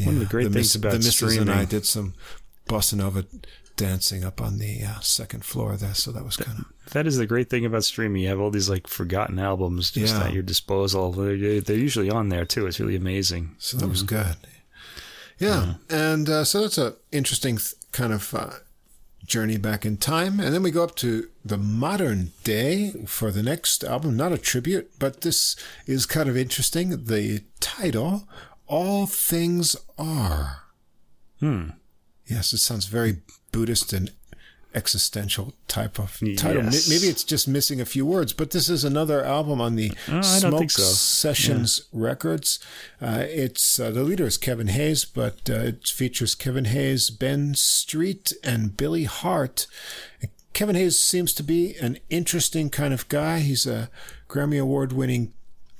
One 0.04 0.14
of 0.14 0.20
the 0.20 0.26
great 0.26 0.44
things 0.44 0.54
miss- 0.54 0.74
about 0.74 0.92
the 0.92 0.98
missus 0.98 1.36
and 1.36 1.50
I 1.50 1.64
did 1.64 1.86
some 1.86 2.14
bossa 2.68 2.94
nova 2.94 3.24
dancing 3.78 4.22
up 4.24 4.42
on 4.42 4.58
the 4.58 4.82
uh, 4.84 5.00
second 5.00 5.44
floor 5.46 5.76
there. 5.76 5.94
So 5.94 6.12
that 6.12 6.24
was 6.24 6.36
kind 6.36 6.58
of 6.58 6.92
That 6.92 7.06
is 7.06 7.16
the 7.16 7.26
great 7.26 7.48
thing 7.48 7.64
about 7.64 7.84
streaming. 7.84 8.20
You 8.22 8.28
have 8.28 8.40
all 8.40 8.50
these 8.50 8.68
like 8.68 8.86
forgotten 8.86 9.38
albums 9.38 9.90
just 9.92 10.14
Yeah. 10.14 10.24
at 10.26 10.32
your 10.34 10.42
disposal. 10.42 11.12
They're, 11.12 11.60
they're 11.62 11.76
usually 11.76 12.10
on 12.10 12.28
there 12.28 12.44
too. 12.44 12.66
It's 12.66 12.78
really 12.80 12.96
amazing. 12.96 13.54
so 13.58 13.78
that 13.78 13.88
was 13.88 14.02
good. 14.02 14.36
Yeah, 15.38 15.74
and 15.88 16.28
uh, 16.28 16.44
so 16.44 16.62
that's 16.62 16.78
a 16.78 16.96
interesting 17.12 17.56
th- 17.58 17.74
kind 17.92 18.12
of 18.12 18.34
uh, 18.34 18.50
journey 19.24 19.56
back 19.56 19.86
in 19.86 19.96
time, 19.96 20.40
and 20.40 20.52
then 20.52 20.64
we 20.64 20.72
go 20.72 20.82
up 20.82 20.96
to 20.96 21.28
the 21.44 21.56
modern 21.56 22.32
day 22.42 22.90
for 23.06 23.30
the 23.30 23.42
next 23.44 23.84
album. 23.84 24.16
Not 24.16 24.32
a 24.32 24.38
tribute, 24.38 24.90
but 24.98 25.20
this 25.20 25.54
is 25.86 26.06
kind 26.06 26.28
of 26.28 26.36
interesting. 26.36 27.04
The 27.04 27.44
title, 27.60 28.26
"All 28.66 29.06
Things 29.06 29.76
Are." 29.96 30.62
Hmm. 31.38 31.68
Yes, 32.26 32.52
it 32.52 32.58
sounds 32.58 32.86
very 32.86 33.18
Buddhist 33.52 33.92
and 33.92 34.10
existential 34.74 35.54
type 35.66 35.98
of 35.98 36.18
title. 36.36 36.64
Yes. 36.64 36.88
Maybe 36.88 37.06
it's 37.06 37.24
just 37.24 37.48
missing 37.48 37.80
a 37.80 37.86
few 37.86 38.04
words, 38.04 38.32
but 38.34 38.50
this 38.50 38.68
is 38.68 38.84
another 38.84 39.24
album 39.24 39.60
on 39.60 39.76
the 39.76 39.92
Oh, 40.08 40.20
Smoke 40.20 40.70
so. 40.70 40.82
Sessions 40.82 41.82
Records. 41.92 42.58
Uh, 43.00 43.24
it's 43.26 43.80
uh, 43.80 43.90
the 43.90 44.02
leader 44.02 44.26
is 44.26 44.36
Kevin 44.36 44.68
Hays, 44.68 45.04
but 45.06 45.48
uh, 45.48 45.54
it 45.54 45.86
features 45.88 46.34
Kevin 46.34 46.66
Hays, 46.66 47.08
Ben 47.10 47.54
Street, 47.54 48.32
and 48.44 48.76
Billy 48.76 49.04
Hart. 49.04 49.66
Kevin 50.52 50.76
Hays 50.76 50.98
seems 50.98 51.32
to 51.34 51.42
be 51.42 51.74
an 51.76 51.98
interesting 52.10 52.68
kind 52.68 52.92
of 52.92 53.08
guy. 53.08 53.38
He's 53.40 53.66
a 53.66 53.90
Grammy 54.28 54.60
Award 54.60 54.92
winning 54.92 55.32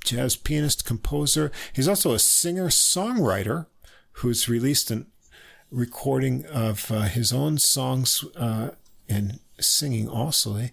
jazz 0.03 0.35
pianist, 0.35 0.85
composer. 0.85 1.51
He's 1.73 1.87
also 1.87 2.13
a 2.13 2.19
singer 2.19 2.67
songwriter 2.69 3.67
who's 4.13 4.49
released 4.49 4.89
an 4.89 5.07
recording 5.71 6.45
of 6.45 6.91
uh, 6.91 7.01
his 7.01 7.31
own 7.31 7.57
songs 7.57 8.23
uh, 8.35 8.69
and 9.07 9.39
singing 9.59 10.07
also 10.07 10.69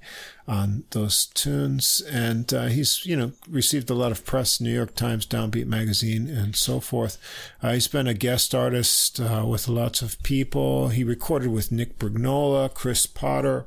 on 0.47 0.85
those 0.91 1.27
tunes. 1.27 2.03
And 2.11 2.53
uh, 2.53 2.67
he's, 2.67 3.05
you 3.05 3.17
know, 3.17 3.33
received 3.49 3.91
a 3.91 3.95
lot 3.95 4.13
of 4.13 4.25
press, 4.25 4.61
New 4.61 4.73
York 4.73 4.95
Times, 4.95 5.27
Downbeat 5.27 5.67
Magazine, 5.67 6.29
and 6.29 6.55
so 6.55 6.81
forth. 6.81 7.19
Uh, 7.63 7.73
he's 7.73 7.89
been 7.89 8.07
a 8.07 8.15
guest 8.15 8.55
artist 8.55 9.21
uh, 9.21 9.45
with 9.47 9.69
lots 9.69 10.03
of 10.03 10.23
people. 10.23 10.89
He 10.89 11.05
recorded 11.05 11.51
with 11.51 11.73
Nick 11.73 11.99
Brignola, 11.99 12.73
Chris 12.73 13.07
Potter, 13.07 13.67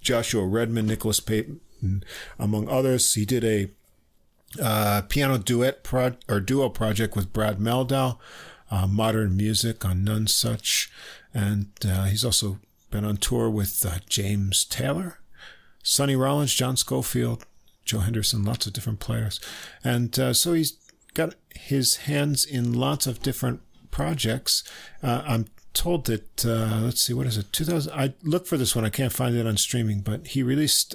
Joshua 0.00 0.46
Redman, 0.46 0.86
Nicholas 0.86 1.20
Payton, 1.20 1.60
among 2.38 2.68
others. 2.68 3.14
He 3.14 3.24
did 3.24 3.44
a 3.44 3.68
uh, 4.60 5.02
piano 5.08 5.38
duet 5.38 5.82
pro- 5.82 6.16
or 6.28 6.40
duo 6.40 6.68
project 6.68 7.16
with 7.16 7.32
Brad 7.32 7.58
Mehldau, 7.58 8.18
uh, 8.72 8.86
modern 8.86 9.36
music 9.36 9.84
on 9.84 10.04
Nonesuch, 10.04 10.88
and 11.34 11.68
uh, 11.84 12.04
he's 12.04 12.24
also 12.24 12.58
been 12.90 13.04
on 13.04 13.18
tour 13.18 13.50
with 13.50 13.84
uh, 13.84 13.98
James 14.08 14.64
Taylor, 14.64 15.18
Sonny 15.82 16.16
Rollins, 16.16 16.54
John 16.54 16.76
Scofield, 16.76 17.44
Joe 17.84 17.98
Henderson, 17.98 18.44
lots 18.44 18.66
of 18.66 18.72
different 18.72 18.98
players, 18.98 19.40
and 19.84 20.18
uh, 20.18 20.32
so 20.32 20.54
he's 20.54 20.78
got 21.12 21.34
his 21.54 21.96
hands 21.96 22.46
in 22.46 22.72
lots 22.72 23.06
of 23.06 23.20
different 23.20 23.60
projects. 23.90 24.64
Uh, 25.02 25.22
I'm 25.26 25.46
told 25.74 26.06
that 26.06 26.46
uh, 26.46 26.80
let's 26.82 27.02
see, 27.02 27.12
what 27.12 27.26
is 27.26 27.36
it? 27.36 27.52
2000. 27.52 27.92
I 27.92 28.14
look 28.22 28.46
for 28.46 28.56
this 28.56 28.74
one. 28.74 28.86
I 28.86 28.90
can't 28.90 29.12
find 29.12 29.36
it 29.36 29.46
on 29.46 29.58
streaming, 29.58 30.00
but 30.00 30.28
he 30.28 30.42
released. 30.42 30.94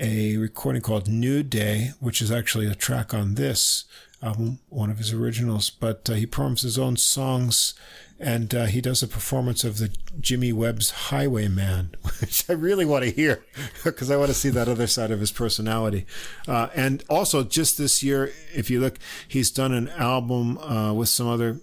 A 0.00 0.36
recording 0.36 0.80
called 0.80 1.08
New 1.08 1.42
Day, 1.42 1.90
which 1.98 2.22
is 2.22 2.30
actually 2.30 2.66
a 2.66 2.74
track 2.74 3.12
on 3.12 3.34
this 3.34 3.84
album, 4.22 4.60
one 4.68 4.90
of 4.90 4.98
his 4.98 5.12
originals. 5.12 5.70
But 5.70 6.08
uh, 6.08 6.14
he 6.14 6.24
performs 6.24 6.62
his 6.62 6.78
own 6.78 6.96
songs 6.96 7.74
and 8.20 8.54
uh, 8.54 8.66
he 8.66 8.80
does 8.80 9.02
a 9.02 9.08
performance 9.08 9.62
of 9.64 9.78
the 9.78 9.90
Jimmy 10.20 10.52
Webb's 10.52 10.90
Highwayman, 10.90 11.94
which 12.20 12.48
I 12.48 12.52
really 12.52 12.84
want 12.84 13.04
to 13.04 13.10
hear 13.10 13.44
because 13.84 14.10
I 14.10 14.16
want 14.16 14.28
to 14.28 14.34
see 14.34 14.50
that 14.50 14.68
other 14.68 14.86
side 14.86 15.10
of 15.10 15.20
his 15.20 15.30
personality. 15.30 16.06
Uh, 16.46 16.68
and 16.74 17.04
also, 17.08 17.44
just 17.44 17.78
this 17.78 18.02
year, 18.02 18.32
if 18.54 18.70
you 18.70 18.80
look, 18.80 18.98
he's 19.26 19.50
done 19.50 19.72
an 19.72 19.88
album 19.90 20.58
uh, 20.58 20.92
with 20.92 21.08
some 21.08 21.28
other 21.28 21.60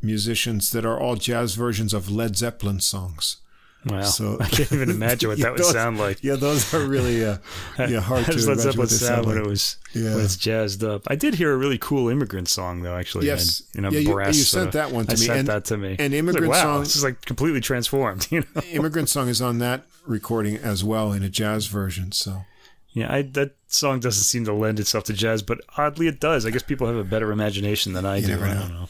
musicians 0.00 0.70
that 0.70 0.84
are 0.84 0.98
all 0.98 1.16
jazz 1.16 1.54
versions 1.54 1.92
of 1.92 2.10
Led 2.10 2.36
Zeppelin 2.36 2.80
songs. 2.80 3.38
Wow. 3.86 4.02
So 4.02 4.36
I 4.40 4.48
can't 4.48 4.72
even 4.72 4.90
imagine 4.90 5.28
what 5.30 5.38
that 5.42 5.52
would 5.52 5.60
those, 5.60 5.70
sound 5.72 5.98
like. 5.98 6.22
Yeah, 6.24 6.34
those 6.34 6.74
are 6.74 6.84
really 6.84 7.24
uh, 7.24 7.38
yeah 7.78 8.00
hard 8.00 8.24
to 8.26 8.32
does 8.32 8.48
Led 8.48 8.58
Zeppelin 8.58 8.88
sound 8.88 9.26
like. 9.26 9.34
when 9.36 9.44
it 9.44 9.46
was 9.48 9.76
Yeah. 9.94 10.16
when 10.16 10.24
it's 10.24 10.36
jazzed 10.36 10.82
up. 10.84 11.02
I 11.06 11.14
did 11.14 11.34
hear 11.34 11.52
a 11.52 11.56
really 11.56 11.78
cool 11.78 12.08
immigrant 12.08 12.48
song 12.48 12.82
though. 12.82 12.96
Actually, 12.96 13.26
Yes. 13.26 13.62
in 13.74 13.84
a 13.84 13.90
Yeah, 13.90 14.00
you- 14.00 14.12
brass. 14.12 14.36
you 14.36 14.42
sent 14.44 14.72
that 14.72 14.90
one 14.90 15.06
to 15.06 15.12
I 15.12 15.14
me, 15.14 15.26
Sent 15.26 15.38
and- 15.38 15.48
that 15.48 15.64
to 15.66 15.76
me. 15.76 15.96
and 15.98 16.12
immigrant 16.12 16.48
like, 16.48 16.56
wow, 16.56 16.74
song- 16.74 16.80
This 16.82 16.96
is 16.96 17.04
like 17.04 17.24
completely 17.24 17.60
transformed. 17.60 18.26
You 18.30 18.40
know. 18.54 18.62
Immigrant 18.72 19.08
Song 19.08 19.28
is 19.28 19.40
on 19.40 19.58
that 19.60 19.84
recording 20.06 20.56
as 20.56 20.82
well 20.82 21.12
in 21.12 21.22
a 21.22 21.28
jazz 21.28 21.66
version. 21.66 22.10
So 22.12 22.44
Yeah, 22.92 23.12
I, 23.12 23.22
that 23.22 23.52
song 23.68 24.00
doesn't 24.00 24.24
seem 24.24 24.44
to 24.46 24.52
lend 24.52 24.80
itself 24.80 25.04
to 25.04 25.12
jazz, 25.12 25.42
but 25.42 25.60
oddly 25.76 26.08
it 26.08 26.18
does. 26.20 26.44
I 26.46 26.50
guess 26.50 26.62
people 26.64 26.86
have 26.88 26.96
a 26.96 27.04
better 27.04 27.30
imagination 27.30 27.92
than 27.92 28.04
I 28.04 28.20
do. 28.20 28.26
never 28.28 28.46
I 28.46 28.54
don't 28.54 28.70
know. 28.74 28.88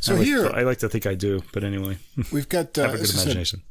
so 0.00 0.14
I 0.14 0.18
like, 0.18 0.26
here 0.26 0.50
I 0.52 0.62
like 0.62 0.78
to 0.78 0.88
think 0.88 1.06
I 1.06 1.14
do, 1.14 1.42
but 1.52 1.62
anyway, 1.62 1.98
we've 2.32 2.48
got 2.48 2.76
uh, 2.76 2.82
have 2.86 2.94
a 2.94 2.98
good 2.98 3.12
imagination. 3.14 3.62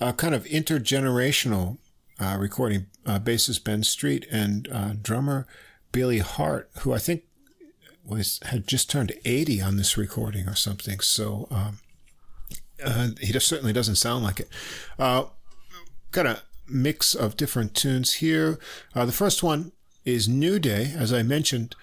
A 0.00 0.12
kind 0.12 0.34
of 0.34 0.44
intergenerational 0.44 1.78
uh, 2.20 2.36
recording. 2.38 2.86
Uh, 3.06 3.18
bassist 3.18 3.64
Ben 3.64 3.82
Street 3.82 4.26
and 4.32 4.66
uh, 4.72 4.92
drummer 5.00 5.46
Billy 5.92 6.20
Hart, 6.20 6.70
who 6.80 6.94
I 6.94 6.98
think 6.98 7.24
was 8.04 8.40
had 8.46 8.66
just 8.66 8.90
turned 8.90 9.12
80 9.24 9.60
on 9.60 9.76
this 9.76 9.96
recording 9.96 10.48
or 10.48 10.54
something. 10.54 11.00
So 11.00 11.46
um, 11.50 11.78
uh, 12.82 13.08
he 13.20 13.32
just 13.32 13.46
certainly 13.46 13.72
doesn't 13.72 13.96
sound 13.96 14.24
like 14.24 14.40
it. 14.40 14.48
Uh, 14.98 15.24
got 16.12 16.26
a 16.26 16.42
mix 16.68 17.14
of 17.14 17.36
different 17.36 17.74
tunes 17.74 18.14
here. 18.14 18.58
Uh, 18.94 19.04
the 19.04 19.12
first 19.12 19.42
one 19.42 19.72
is 20.04 20.28
New 20.28 20.58
Day, 20.58 20.92
as 20.96 21.12
I 21.12 21.22
mentioned. 21.22 21.76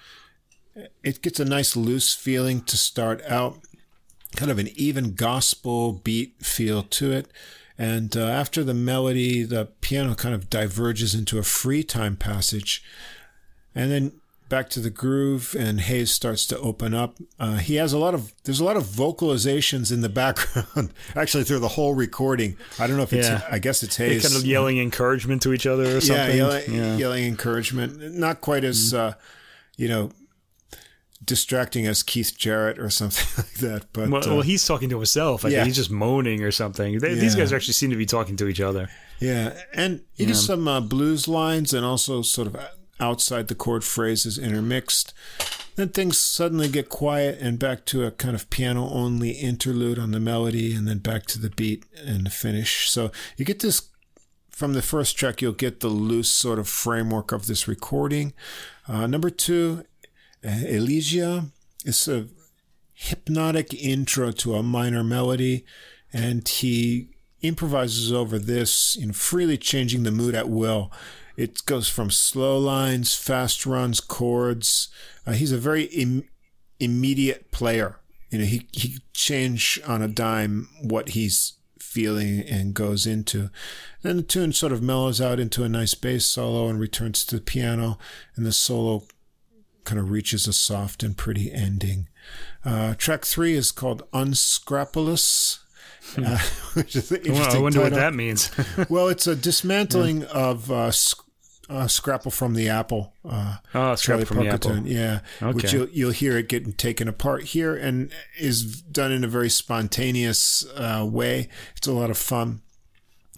It 1.02 1.22
gets 1.22 1.38
a 1.38 1.44
nice 1.44 1.76
loose 1.76 2.14
feeling 2.14 2.62
to 2.62 2.76
start 2.76 3.22
out 3.28 3.58
kind 4.36 4.50
of 4.50 4.58
an 4.58 4.68
even 4.74 5.14
gospel 5.14 5.92
beat 5.92 6.34
feel 6.40 6.82
to 6.82 7.12
it. 7.12 7.28
And 7.78 8.16
uh, 8.16 8.26
after 8.26 8.62
the 8.62 8.74
melody, 8.74 9.42
the 9.44 9.66
piano 9.80 10.14
kind 10.14 10.34
of 10.34 10.50
diverges 10.50 11.14
into 11.14 11.38
a 11.38 11.42
free 11.42 11.82
time 11.82 12.16
passage. 12.16 12.82
And 13.74 13.90
then 13.90 14.12
back 14.50 14.68
to 14.68 14.80
the 14.80 14.90
groove, 14.90 15.56
and 15.58 15.80
Hays 15.80 16.10
starts 16.10 16.44
to 16.48 16.58
open 16.58 16.92
up. 16.92 17.16
Uh, 17.40 17.56
he 17.56 17.76
has 17.76 17.94
a 17.94 17.98
lot 17.98 18.12
of, 18.12 18.34
there's 18.44 18.60
a 18.60 18.64
lot 18.64 18.76
of 18.76 18.82
vocalizations 18.84 19.90
in 19.90 20.02
the 20.02 20.10
background, 20.10 20.92
actually 21.16 21.44
through 21.44 21.60
the 21.60 21.68
whole 21.68 21.94
recording. 21.94 22.58
I 22.78 22.86
don't 22.86 22.98
know 22.98 23.02
if 23.04 23.14
it's, 23.14 23.28
Yeah. 23.28 23.40
I 23.50 23.58
guess 23.58 23.82
it's 23.82 23.96
They're 23.96 24.08
Hayes. 24.08 24.22
kind 24.28 24.36
of 24.36 24.44
yelling 24.44 24.78
encouragement 24.78 25.40
to 25.42 25.54
each 25.54 25.66
other 25.66 25.84
or 25.84 25.92
yeah, 25.94 26.00
something. 26.00 26.36
yelling, 26.36 26.62
Yeah. 26.74 26.80
Mm-hmm. 26.82 26.98
yelling 26.98 27.24
encouragement. 27.24 28.12
Not 28.14 28.42
quite 28.42 28.64
as, 28.64 28.92
uh, 28.92 29.14
you 29.78 29.88
know, 29.88 30.10
distracting 31.24 31.86
as 31.86 32.02
Keith 32.02 32.36
Jarrett 32.36 32.78
or 32.78 32.90
something 32.90 33.26
like 33.44 33.54
that. 33.54 33.92
But 33.92 34.10
Well, 34.10 34.28
uh, 34.28 34.34
well, 34.34 34.42
he's 34.42 34.66
talking 34.66 34.88
to 34.90 34.96
himself. 34.96 35.44
I 35.44 35.48
yeah. 35.48 35.58
think 35.58 35.68
he's 35.68 35.76
just 35.76 35.90
moaning 35.90 36.42
or 36.42 36.50
something. 36.50 36.98
They, 36.98 37.14
These 37.14 37.34
guys 37.34 37.52
actually 37.52 37.74
seem 37.74 37.90
to 37.90 37.96
be 37.96 38.06
talking 38.06 38.36
to 38.36 38.48
each 38.48 38.60
other. 38.60 38.88
Yeah, 39.20 39.56
and 39.72 40.02
he 40.14 40.24
is 40.24 40.44
some 40.44 40.66
uh, 40.66 40.80
blues 40.80 41.28
lines 41.28 41.72
and 41.72 41.84
also 41.84 42.22
sort 42.22 42.48
of 42.48 42.56
outside 42.98 43.48
the 43.48 43.54
chord 43.54 43.84
phrases 43.84 44.36
intermixed. 44.36 45.14
Then 45.76 45.88
things 45.88 46.18
suddenly 46.18 46.68
get 46.68 46.88
quiet 46.88 47.38
and 47.40 47.58
back 47.58 47.86
to 47.86 48.04
a 48.04 48.10
kind 48.10 48.34
of 48.34 48.50
piano 48.50 48.88
only 48.90 49.30
interlude 49.30 49.98
on 49.98 50.10
the 50.10 50.20
melody, 50.20 50.74
and 50.74 50.86
then 50.86 50.98
back 50.98 51.26
to 51.26 51.38
the 51.38 51.50
beat 51.50 51.84
and 52.04 52.26
the 52.26 52.30
finish. 52.30 52.90
So 52.90 53.10
you 53.36 53.44
get 53.44 53.60
this 53.60 53.88
from 54.50 54.74
the 54.74 54.82
first 54.82 55.16
track, 55.16 55.40
you'll 55.40 55.52
get 55.52 55.80
the 55.80 55.88
loose 55.88 56.28
sort 56.28 56.58
of 56.58 56.68
framework 56.68 57.32
of 57.32 57.46
this 57.46 57.66
recording. 57.66 58.34
Uh, 58.86 59.06
number 59.06 59.30
two, 59.30 59.84
Elysia 60.44 61.50
is 61.84 62.08
a 62.08 62.28
hypnotic 62.92 63.74
intro 63.74 64.32
to 64.32 64.54
a 64.54 64.62
minor 64.62 65.04
melody, 65.04 65.64
and 66.12 66.46
he 66.46 67.08
improvises 67.42 68.12
over 68.12 68.38
this, 68.38 68.96
in 68.96 69.12
freely 69.12 69.56
changing 69.56 70.02
the 70.02 70.10
mood 70.10 70.34
at 70.34 70.48
will. 70.48 70.92
It 71.36 71.64
goes 71.66 71.88
from 71.88 72.10
slow 72.10 72.58
lines, 72.58 73.14
fast 73.14 73.66
runs, 73.66 74.00
chords. 74.00 74.88
Uh, 75.26 75.32
he's 75.32 75.52
a 75.52 75.58
very 75.58 75.84
Im- 75.84 76.28
immediate 76.78 77.50
player. 77.50 77.98
You 78.30 78.38
know, 78.38 78.44
he 78.44 78.68
he 78.72 78.98
change 79.12 79.80
on 79.86 80.02
a 80.02 80.08
dime 80.08 80.68
what 80.82 81.10
he's 81.10 81.54
feeling 81.78 82.40
and 82.40 82.74
goes 82.74 83.06
into. 83.06 83.50
Then 84.02 84.16
the 84.16 84.22
tune 84.22 84.52
sort 84.52 84.72
of 84.72 84.82
mellows 84.82 85.20
out 85.20 85.40
into 85.40 85.64
a 85.64 85.68
nice 85.68 85.94
bass 85.94 86.24
solo 86.24 86.68
and 86.68 86.80
returns 86.80 87.24
to 87.26 87.36
the 87.36 87.42
piano, 87.42 87.98
and 88.36 88.46
the 88.46 88.52
solo 88.52 89.04
kind 89.84 89.98
of 89.98 90.10
reaches 90.10 90.46
a 90.46 90.52
soft 90.52 91.02
and 91.02 91.16
pretty 91.16 91.52
ending. 91.52 92.08
Uh, 92.64 92.94
track 92.94 93.24
three 93.24 93.54
is 93.54 93.72
called 93.72 94.02
Unscrapulous. 94.12 95.58
Uh, 96.16 96.38
which 96.74 96.96
is 96.96 97.10
an 97.12 97.20
Well, 97.24 97.32
I 97.32 97.36
interesting 97.36 97.62
wonder 97.62 97.80
what 97.80 97.92
that 97.94 98.14
means. 98.14 98.50
Well, 98.88 99.08
it's 99.08 99.26
a 99.26 99.36
dismantling 99.36 100.24
of 100.24 100.70
uh, 100.70 100.90
sc- 100.90 101.24
uh, 101.70 101.86
Scrapple 101.86 102.30
from 102.32 102.54
the 102.54 102.68
Apple. 102.68 103.14
Uh, 103.24 103.56
oh, 103.74 103.94
Scrapple 103.94 104.26
from 104.26 104.38
the 104.38 104.48
Apple. 104.48 104.78
yeah. 104.86 105.20
Which 105.40 105.66
Okay. 105.66 105.76
you'll 105.76 105.88
you'll 105.88 106.10
hear 106.10 106.36
it 106.36 106.48
getting 106.48 106.72
taken 106.72 107.08
apart 107.08 107.44
here, 107.44 107.74
and 107.74 108.10
is 108.38 108.82
done 108.82 109.12
in 109.12 109.22
a 109.24 109.28
very 109.28 109.48
spontaneous 109.48 110.66
uh, 110.76 111.06
way. 111.08 111.48
It's 111.76 111.86
a 111.86 111.92
lot 111.92 112.10
of 112.10 112.18
fun. 112.18 112.60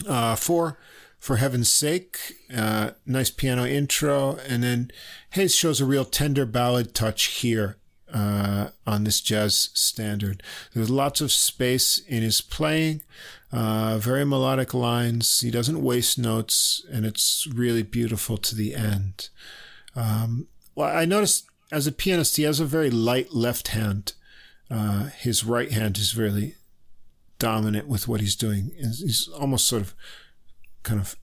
Uh, 0.09 0.35
four, 0.35 0.79
for 1.25 1.37
heaven's 1.37 1.73
sake, 1.73 2.37
uh, 2.55 2.91
nice 3.07 3.31
piano 3.31 3.65
intro, 3.65 4.37
and 4.47 4.63
then 4.63 4.91
Hays 5.31 5.55
shows 5.55 5.81
a 5.81 5.87
real 5.87 6.05
tender 6.05 6.45
ballad 6.45 6.95
touch 6.95 7.25
here 7.41 7.79
uh, 8.13 8.69
on 8.87 9.05
this 9.05 9.23
jazz 9.23 9.71
standard. 9.73 10.43
There's 10.75 10.91
lots 10.91 11.23
of 11.23 11.33
space 11.33 11.97
in 11.97 12.23
his 12.23 12.43
playing, 12.43 13.01
uh, 13.51 13.97
very 13.97 14.27
melodic 14.27 14.75
lines. 14.75 15.41
He 15.41 15.51
doesn't 15.51 15.83
waste 15.83 16.19
notes, 16.19 16.85
and 16.93 17.07
it's 17.07 17.49
really 17.55 17.83
beautiful 17.83 18.37
to 18.37 18.55
the 18.55 18.75
end. 18.75 19.31
Um, 19.97 20.49
well, 20.75 20.95
I 20.95 21.07
noticed 21.07 21.47
as 21.73 21.87
a 21.87 21.93
pianist, 21.93 22.37
he 22.37 22.43
has 22.43 22.61
a 22.61 22.67
very 22.67 22.91
light 22.91 23.33
left 23.33 23.69
hand. 23.69 24.13
Uh, 24.71 25.05
his 25.05 25.43
right 25.43 25.73
hand 25.73 25.97
is 25.97 26.19
really 26.19 26.57
dominant 27.39 27.89
with 27.89 28.09
what 28.09 28.21
he's 28.21 28.37
doing. 28.37 28.73
He's 28.77 29.01
he's 29.01 29.29
almost 29.29 29.67
sort 29.67 29.81
of 29.81 29.95
kind 30.85 31.01
of 31.01 31.17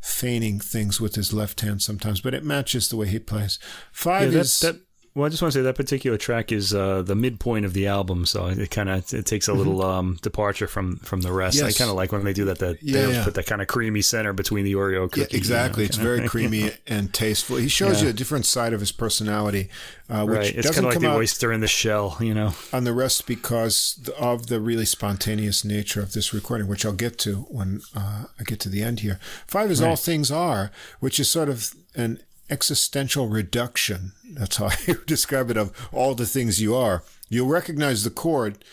feigning 0.00 0.60
things 0.60 1.00
with 1.00 1.16
his 1.16 1.32
left 1.32 1.60
hand 1.60 1.82
sometimes, 1.82 2.20
but 2.20 2.32
it 2.32 2.44
matches 2.44 2.88
the 2.88 2.96
way 2.96 3.08
he 3.08 3.18
plays. 3.18 3.58
Yeah, 3.60 3.68
Five 3.92 4.32
that, 4.32 4.38
is 4.38 4.60
that, 4.60 4.80
well, 5.16 5.24
I 5.24 5.30
just 5.30 5.40
want 5.40 5.54
to 5.54 5.58
say 5.58 5.62
that 5.62 5.76
particular 5.76 6.18
track 6.18 6.52
is 6.52 6.74
uh, 6.74 7.00
the 7.00 7.14
midpoint 7.14 7.64
of 7.64 7.72
the 7.72 7.86
album, 7.86 8.26
so 8.26 8.48
it 8.48 8.70
kind 8.70 8.90
of 8.90 9.14
it 9.14 9.24
takes 9.24 9.48
a 9.48 9.54
little 9.54 9.82
um, 9.82 10.18
departure 10.20 10.66
from 10.66 10.96
from 10.98 11.22
the 11.22 11.32
rest. 11.32 11.62
I 11.62 11.72
kind 11.72 11.88
of 11.88 11.96
like 11.96 12.12
when 12.12 12.22
they 12.22 12.34
do 12.34 12.44
that. 12.44 12.58
That 12.58 12.82
Yeah, 12.82 13.06
they 13.06 13.12
yeah. 13.14 13.24
put 13.24 13.32
that 13.32 13.46
kind 13.46 13.62
of 13.62 13.66
creamy 13.66 14.02
center 14.02 14.34
between 14.34 14.66
the 14.66 14.74
Oreo 14.74 15.10
cookie. 15.10 15.22
Yeah, 15.22 15.26
you 15.30 15.38
exactly. 15.38 15.84
know, 15.84 15.86
it's 15.86 15.96
very 15.96 16.28
creamy 16.28 16.72
and 16.86 17.14
tasteful. 17.14 17.56
He 17.56 17.68
shows 17.68 18.02
you 18.02 18.10
a 18.10 18.12
different 18.12 18.44
side 18.44 18.74
of 18.74 18.80
his 18.80 18.92
personality, 18.92 19.70
uh, 20.10 20.26
which 20.26 20.36
Right, 20.36 20.54
it's 20.54 20.66
doesn't 20.66 20.84
like 20.84 20.92
come 20.92 21.02
the 21.04 21.08
out 21.08 21.16
oyster 21.16 21.50
in 21.50 21.60
the 21.62 21.66
shell, 21.66 22.18
you 22.20 22.34
know. 22.34 22.52
on 22.70 22.84
the 22.84 22.92
rest 22.92 23.26
because 23.26 23.98
of 24.20 24.48
the 24.48 24.60
really 24.60 24.84
spontaneous 24.84 25.64
nature 25.64 26.02
of 26.02 26.12
this 26.12 26.34
recording, 26.34 26.68
which 26.68 26.84
I'll 26.84 26.92
get 26.92 27.18
to 27.20 27.46
when 27.48 27.80
uh, 27.96 28.24
I 28.38 28.44
get 28.44 28.60
to 28.60 28.68
the 28.68 28.82
end 28.82 29.00
here. 29.00 29.18
Five 29.46 29.70
is 29.70 29.80
All 29.80 29.96
Things 29.96 30.30
Are, 30.30 30.70
which 31.00 31.18
is 31.18 31.30
sort 31.30 31.48
of 31.48 31.74
an 31.94 32.20
existential 32.50 33.28
reduction. 33.28 34.12
That's 34.32 34.56
how 34.56 34.66
I 34.88 34.96
describe 35.06 35.50
it 35.50 35.56
of 35.56 35.72
all 35.92 36.14
the 36.14 36.26
things 36.26 36.60
you 36.60 36.74
are. 36.74 37.02
You'll 37.28 37.48
recognize 37.48 38.04
the 38.04 38.10
chord, 38.10 38.64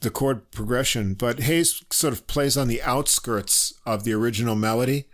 the 0.00 0.10
chord 0.10 0.50
progression, 0.50 1.14
but 1.14 1.40
Hays 1.40 1.84
sort 1.90 2.12
of 2.12 2.26
plays 2.26 2.56
on 2.56 2.68
the 2.68 2.82
outskirts 2.82 3.74
of 3.86 4.04
the 4.04 4.12
original 4.12 4.54
melody, 4.54 5.06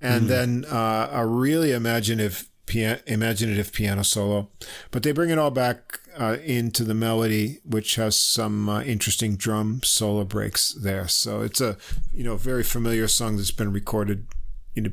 and 0.00 0.28
then 0.28 0.64
uh, 0.66 1.10
a 1.12 1.26
really 1.26 1.72
imaginative 1.72 2.48
pia- 2.66 3.00
imaginative 3.06 3.72
piano 3.72 4.04
solo. 4.04 4.48
But 4.90 5.02
they 5.02 5.12
bring 5.12 5.30
it 5.30 5.38
all 5.38 5.50
back 5.50 6.00
uh, 6.16 6.36
into 6.44 6.84
the 6.84 6.94
melody, 6.94 7.60
which 7.64 7.96
has 7.96 8.16
some 8.16 8.68
uh, 8.68 8.82
interesting 8.82 9.36
drum 9.36 9.80
solo 9.82 10.24
breaks 10.24 10.72
there. 10.72 11.08
So 11.08 11.40
it's 11.40 11.60
a 11.60 11.76
you 12.12 12.22
know 12.22 12.36
very 12.36 12.62
familiar 12.62 13.08
song 13.08 13.36
that's 13.36 13.50
been 13.50 13.72
recorded 13.72 14.26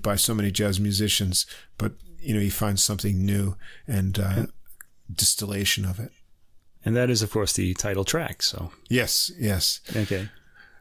by 0.01 0.15
so 0.15 0.33
many 0.33 0.49
jazz 0.49 0.79
musicians, 0.79 1.45
but 1.77 1.93
you 2.25 2.33
know 2.33 2.39
you 2.39 2.51
find 2.51 2.79
something 2.79 3.25
new 3.25 3.55
and 3.87 4.19
uh, 4.19 4.45
distillation 5.13 5.85
of 5.85 5.99
it. 5.99 6.11
And 6.83 6.95
that 6.95 7.09
is, 7.09 7.23
of 7.23 7.31
course, 7.31 7.53
the 7.53 7.73
title 7.73 8.03
track. 8.03 8.43
So 8.43 8.71
Yes, 8.89 9.31
yes. 9.39 9.81
okay, 9.95 10.29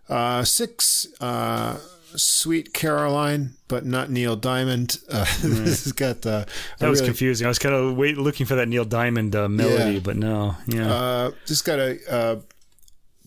Uh, 0.08 0.44
six, 0.44 1.06
uh, 1.20 1.78
Sweet 2.14 2.74
Caroline, 2.74 3.54
but 3.68 3.86
not 3.86 4.10
Neil 4.10 4.36
Diamond. 4.36 4.98
Uh, 5.10 5.24
this 5.42 5.84
has 5.84 5.92
got 5.92 6.26
uh, 6.26 6.44
that 6.78 6.88
was 6.88 7.00
really, 7.00 7.08
confusing. 7.08 7.46
I 7.46 7.48
was 7.48 7.58
kind 7.58 7.74
of 7.74 7.96
wait 7.96 8.18
looking 8.18 8.46
for 8.46 8.54
that 8.56 8.68
Neil 8.68 8.84
Diamond 8.84 9.34
uh, 9.34 9.48
melody, 9.48 9.94
yeah. 9.94 10.00
but 10.00 10.16
no, 10.16 10.56
yeah. 10.66 10.92
Uh, 10.92 11.30
this 11.46 11.62
got 11.62 11.78
a 11.78 12.42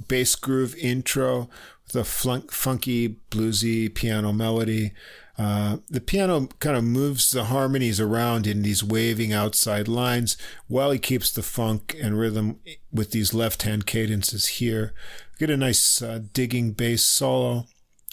bass 0.07 0.35
groove 0.35 0.76
intro 0.76 1.49
with 1.85 1.95
a 1.95 2.03
flunk, 2.03 2.52
funky 2.52 3.18
bluesy 3.31 3.94
piano 3.94 4.31
melody. 4.34 4.91
Uh, 5.38 5.77
the 5.88 6.01
piano 6.01 6.47
kind 6.59 6.76
of 6.76 6.84
moves 6.84 7.30
the 7.30 7.45
harmonies 7.45 7.99
around 7.99 8.47
in 8.47 8.64
these 8.64 8.84
waving 8.84 9.31
outside 9.31 9.88
lines 9.88 10.35
while 10.68 10.89
he 10.89 10.97
keeps 10.97 11.31
the 11.31 11.43
funk 11.43 11.95
and 12.01 12.18
rhythm 12.18 12.59
with 12.91 13.11
these 13.11 13.34
left 13.34 13.61
hand 13.61 13.85
cadences 13.85 14.47
here. 14.47 14.93
Get 15.38 15.51
a 15.51 15.57
nice 15.57 16.01
uh, 16.01 16.22
digging 16.34 16.72
bass 16.72 17.03
solo 17.03 17.65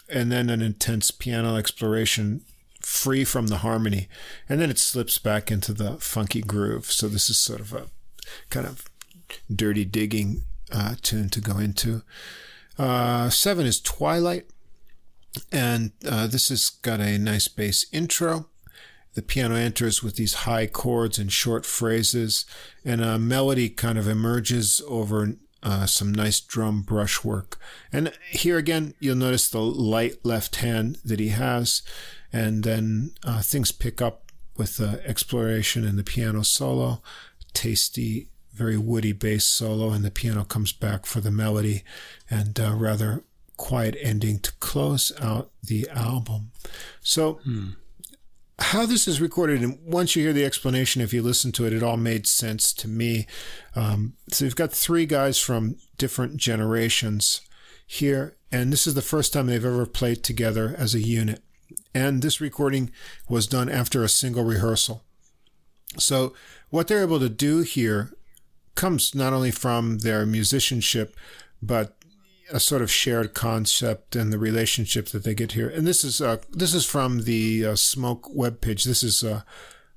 and 0.09 0.31
then 0.31 0.51
an 0.51 0.61
intense 0.61 1.11
piano 1.11 1.57
exploration 1.57 2.43
free 2.81 3.25
from 3.25 3.47
the 3.47 3.59
harmony. 3.59 4.09
And 4.47 4.61
then 4.61 4.69
it 4.69 4.79
slips 4.79 5.17
back 5.19 5.51
into 5.51 5.73
the 5.73 5.97
funky 5.99 6.43
groove. 6.43 6.93
So 6.93 7.09
this 7.09 7.31
is 7.31 7.39
sort 7.39 7.61
of 7.61 7.73
a 7.73 7.87
kind 8.51 8.67
of 8.67 8.85
dirty 9.55 9.87
digging 9.87 10.43
uh, 10.71 10.97
tune 11.01 11.31
to 11.31 11.41
go 11.41 11.59
into. 11.59 12.03
Uh, 12.79 13.31
seven 13.31 13.65
is 13.65 13.81
Twilight. 13.81 14.47
And 15.51 15.93
uh, 16.07 16.27
this 16.27 16.49
has 16.49 16.71
got 16.71 17.01
a 17.01 17.19
nice 17.19 17.49
bass 17.49 17.87
intro. 17.93 18.49
The 19.15 19.23
piano 19.23 19.55
enters 19.55 20.03
with 20.03 20.17
these 20.17 20.35
high 20.35 20.67
chords 20.67 21.19
and 21.19 21.33
short 21.33 21.65
phrases, 21.65 22.45
and 22.85 23.01
a 23.01 23.19
melody 23.19 23.69
kind 23.69 23.97
of 23.97 24.09
emerges 24.09 24.83
over 24.89 25.37
uh, 25.63 25.87
some 25.87 26.13
nice 26.13 26.41
drum 26.41 26.83
brushwork. 26.83 27.59
And 27.93 28.13
here 28.29 28.59
again, 28.59 28.95
you'll 28.99 29.17
notice 29.17 29.49
the 29.49 29.61
light 29.61 30.25
left 30.25 30.57
hand 30.57 30.99
that 31.05 31.21
he 31.21 31.29
has, 31.29 31.83
and 32.33 32.65
then 32.65 33.13
uh, 33.25 33.41
things 33.41 33.73
pick 33.73 34.03
up 34.03 34.33
with 34.57 34.77
the 34.77 35.01
exploration 35.07 35.85
and 35.85 35.99
the 35.99 36.05
piano 36.05 36.43
solo. 36.43 37.01
Tasty, 37.55 38.29
very 38.53 38.77
woody 38.77 39.13
bass 39.13 39.45
solo, 39.45 39.91
and 39.91 40.05
the 40.05 40.11
piano 40.11 40.45
comes 40.45 40.73
back 40.73 41.07
for 41.07 41.21
the 41.21 41.31
melody, 41.31 41.85
and 42.29 42.59
uh, 42.59 42.75
rather 42.75 43.23
quiet 43.57 43.97
ending 44.01 44.39
to 44.41 44.53
close 44.61 45.13
out 45.21 45.51
the 45.63 45.89
album. 45.91 46.51
So. 47.01 47.35
Hmm 47.45 47.71
how 48.59 48.87
this 48.87 49.09
is 49.09 49.21
recorded, 49.21 49.63
and 49.63 49.79
once 49.85 50.15
you 50.15 50.23
hear 50.23 50.33
the 50.33 50.45
explanation, 50.45 51.03
if 51.03 51.13
you 51.13 51.23
listen 51.23 51.51
to 51.53 51.67
it, 51.67 51.73
it 51.73 51.83
all 51.83 51.97
made 51.97 52.27
sense 52.27 52.73
to 52.75 52.89
me. 52.89 53.27
Um, 53.75 54.15
so 54.31 54.45
you've 54.45 54.57
got 54.57 54.73
three 54.73 55.07
guys 55.07 55.39
from 55.39 55.77
different 55.99 56.37
generations 56.37 57.41
here, 57.87 58.37
and 58.53 58.73
this 58.73 58.87
is 58.87 58.95
the 58.95 59.03
first 59.03 59.33
time 59.33 59.47
they've 59.47 59.65
ever 59.65 59.87
played 59.87 60.23
together 60.23 60.75
as 60.79 60.95
a 60.95 61.01
unit. 61.01 61.43
And 61.95 62.23
this 62.23 62.41
recording 62.41 62.91
was 63.29 63.47
done 63.47 63.69
after 63.69 64.05
a 64.05 64.09
single 64.09 64.45
rehearsal. 64.45 65.03
So 65.99 66.33
what 66.71 66.89
they're 66.89 67.03
able 67.03 67.21
to 67.21 67.29
do 67.29 67.61
here 67.61 68.13
comes 68.75 69.15
not 69.15 69.33
only 69.33 69.51
from 69.51 69.99
their 69.99 70.27
musicianship, 70.27 71.17
but 71.63 71.97
a 72.51 72.61
sort 72.61 72.83
of 72.83 72.91
shared 72.91 73.35
concept 73.35 74.17
and 74.17 74.33
the 74.33 74.39
relationship 74.39 75.09
that 75.09 75.25
they 75.25 75.35
get 75.35 75.53
here. 75.53 75.69
And 75.69 75.87
this 75.87 76.05
is 76.05 76.21
uh, 76.21 76.39
this 76.51 76.75
is 76.75 76.87
from 76.87 77.23
the 77.23 77.67
uh, 77.67 77.77
Smoke 77.77 78.31
webpage. 78.35 78.85
This 78.85 79.03
is 79.03 79.25
uh, 79.25 79.43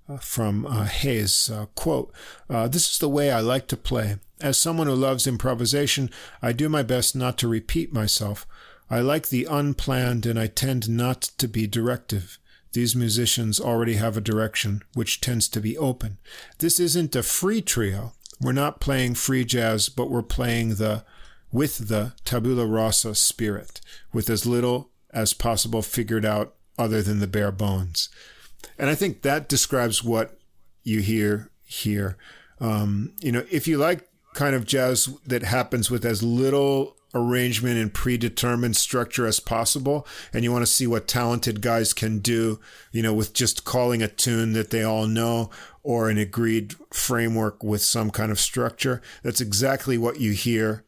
uh 0.09 0.17
from 0.17 0.65
uh, 0.65 0.85
Hays 0.85 1.49
uh, 1.49 1.65
quote. 1.75 2.13
this 2.49 2.91
is 2.91 2.99
the 2.99 3.09
way 3.09 3.31
I 3.31 3.39
like 3.39 3.67
to 3.67 3.77
play. 3.77 4.17
As 4.39 4.57
someone 4.57 4.87
who 4.87 4.93
loves 4.93 5.25
improvisation, 5.25 6.11
I 6.41 6.51
do 6.51 6.69
my 6.69 6.83
best 6.83 7.15
not 7.15 7.37
to 7.39 7.47
repeat 7.47 7.91
myself. 7.91 8.45
I 8.89 8.99
like 8.99 9.29
the 9.29 9.45
unplanned, 9.45 10.25
and 10.25 10.39
I 10.39 10.47
tend 10.47 10.89
not 10.89 11.21
to 11.39 11.47
be 11.47 11.67
directive. 11.67 12.37
These 12.71 12.95
musicians 12.95 13.59
already 13.59 13.95
have 13.95 14.15
a 14.15 14.21
direction, 14.21 14.83
which 14.93 15.19
tends 15.19 15.49
to 15.49 15.59
be 15.59 15.77
open. 15.77 16.19
This 16.59 16.79
isn't 16.79 17.15
a 17.15 17.23
free 17.23 17.61
trio. 17.61 18.13
We're 18.39 18.51
not 18.51 18.79
playing 18.79 19.15
free 19.15 19.43
jazz, 19.43 19.89
but 19.89 20.11
we're 20.11 20.21
playing 20.21 20.75
the 20.75 21.03
with 21.51 21.87
the 21.87 22.13
tabula 22.25 22.65
rasa 22.65 23.15
spirit, 23.15 23.81
with 24.13 24.29
as 24.29 24.45
little 24.45 24.89
as 25.13 25.33
possible 25.33 25.81
figured 25.81 26.25
out 26.25 26.55
other 26.77 27.01
than 27.01 27.19
the 27.19 27.27
bare 27.27 27.51
bones. 27.51 28.09
And 28.77 28.89
I 28.89 28.95
think 28.95 29.21
that 29.21 29.49
describes 29.49 30.03
what 30.03 30.39
you 30.83 31.01
hear 31.01 31.49
here. 31.65 32.17
Um, 32.59 33.13
you 33.19 33.31
know, 33.31 33.45
if 33.51 33.67
you 33.67 33.77
like 33.77 34.07
kind 34.33 34.55
of 34.55 34.65
jazz 34.65 35.09
that 35.25 35.43
happens 35.43 35.89
with 35.89 36.05
as 36.05 36.21
little 36.21 36.95
arrangement 37.15 37.77
and 37.77 37.93
predetermined 37.93 38.75
structure 38.75 39.25
as 39.25 39.39
possible 39.39 40.05
and 40.31 40.43
you 40.43 40.51
want 40.51 40.61
to 40.61 40.71
see 40.71 40.85
what 40.85 41.07
talented 41.07 41.61
guys 41.61 41.93
can 41.93 42.19
do 42.19 42.59
you 42.91 43.01
know 43.01 43.13
with 43.13 43.33
just 43.33 43.63
calling 43.63 44.03
a 44.03 44.07
tune 44.07 44.53
that 44.53 44.69
they 44.69 44.83
all 44.83 45.07
know 45.07 45.49
or 45.81 46.09
an 46.09 46.17
agreed 46.17 46.75
framework 46.91 47.63
with 47.63 47.81
some 47.81 48.11
kind 48.11 48.31
of 48.31 48.39
structure 48.39 49.01
that's 49.23 49.41
exactly 49.41 49.97
what 49.97 50.19
you 50.19 50.33
hear 50.33 50.83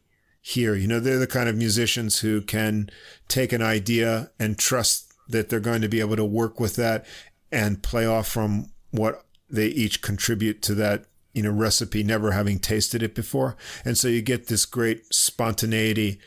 here. 0.50 0.76
You 0.76 0.88
know, 0.88 1.00
they're 1.00 1.20
the 1.20 1.28
kind 1.28 1.50
of 1.50 1.56
musicians 1.56 2.20
who 2.20 2.42
can 2.42 2.90
take 3.28 3.54
an 3.54 3.62
idea 3.62 4.32
and 4.40 4.58
trust 4.58 5.14
that 5.28 5.50
they're 5.50 5.60
going 5.60 5.82
to 5.82 5.90
be 5.90 6.00
able 6.00 6.16
to 6.16 6.26
work 6.26 6.60
with 6.60 6.76
that 6.76 7.06
and 7.52 7.84
play 7.84 8.06
off 8.06 8.28
from 8.28 8.72
what 8.92 9.24
they 9.50 9.68
each 9.68 10.02
contribute 10.02 10.62
to 10.64 10.76
that, 10.76 11.06
you 11.34 11.44
know, 11.44 11.52
recipe, 11.52 12.04
never 12.04 12.32
having 12.32 12.60
tasted 12.60 13.04
it 13.04 13.16
before. 13.16 13.56
And 13.86 13.98
so 13.98 14.08
you 14.08 14.22
get 14.22 14.48
this 14.48 14.66
great 14.66 15.14
spontaneity, 15.14 16.20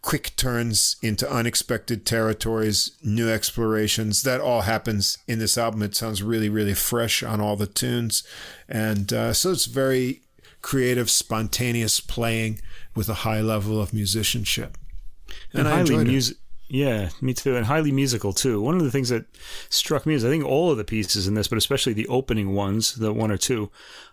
quick 0.00 0.34
turns 0.36 0.96
into 1.02 1.30
unexpected 1.30 2.06
territories, 2.06 2.96
new 3.02 3.28
explorations. 3.28 4.22
That 4.22 4.40
all 4.40 4.62
happens 4.62 5.18
in 5.28 5.38
this 5.38 5.58
album. 5.58 5.82
It 5.82 5.94
sounds 5.94 6.22
really, 6.22 6.48
really 6.48 6.74
fresh 6.74 7.22
on 7.22 7.40
all 7.40 7.56
the 7.56 7.66
tunes. 7.66 8.22
And 8.68 9.12
uh, 9.12 9.32
so 9.34 9.52
it's 9.52 9.66
very 9.66 10.22
creative, 10.62 11.10
spontaneous 11.10 12.00
playing 12.00 12.60
with 12.94 13.08
a 13.08 13.14
high 13.14 13.40
level 13.40 13.80
of 13.80 13.92
musicianship. 13.92 14.76
And, 15.52 15.66
and 15.66 15.68
highly 15.68 16.04
music. 16.04 16.36
Yeah, 16.68 17.10
me 17.20 17.34
too, 17.34 17.54
and 17.54 17.66
highly 17.66 17.92
musical 17.92 18.32
too. 18.32 18.60
One 18.60 18.76
of 18.76 18.82
the 18.82 18.90
things 18.90 19.10
that 19.10 19.26
struck 19.68 20.06
me 20.06 20.14
is 20.14 20.24
I 20.24 20.30
think 20.30 20.44
all 20.44 20.70
of 20.70 20.78
the 20.78 20.84
pieces 20.84 21.26
in 21.26 21.34
this, 21.34 21.46
but 21.46 21.58
especially 21.58 21.92
the 21.92 22.08
opening 22.08 22.54
ones, 22.54 22.94
the 22.94 23.12
one 23.12 23.30
or 23.30 23.36
two, 23.36 23.70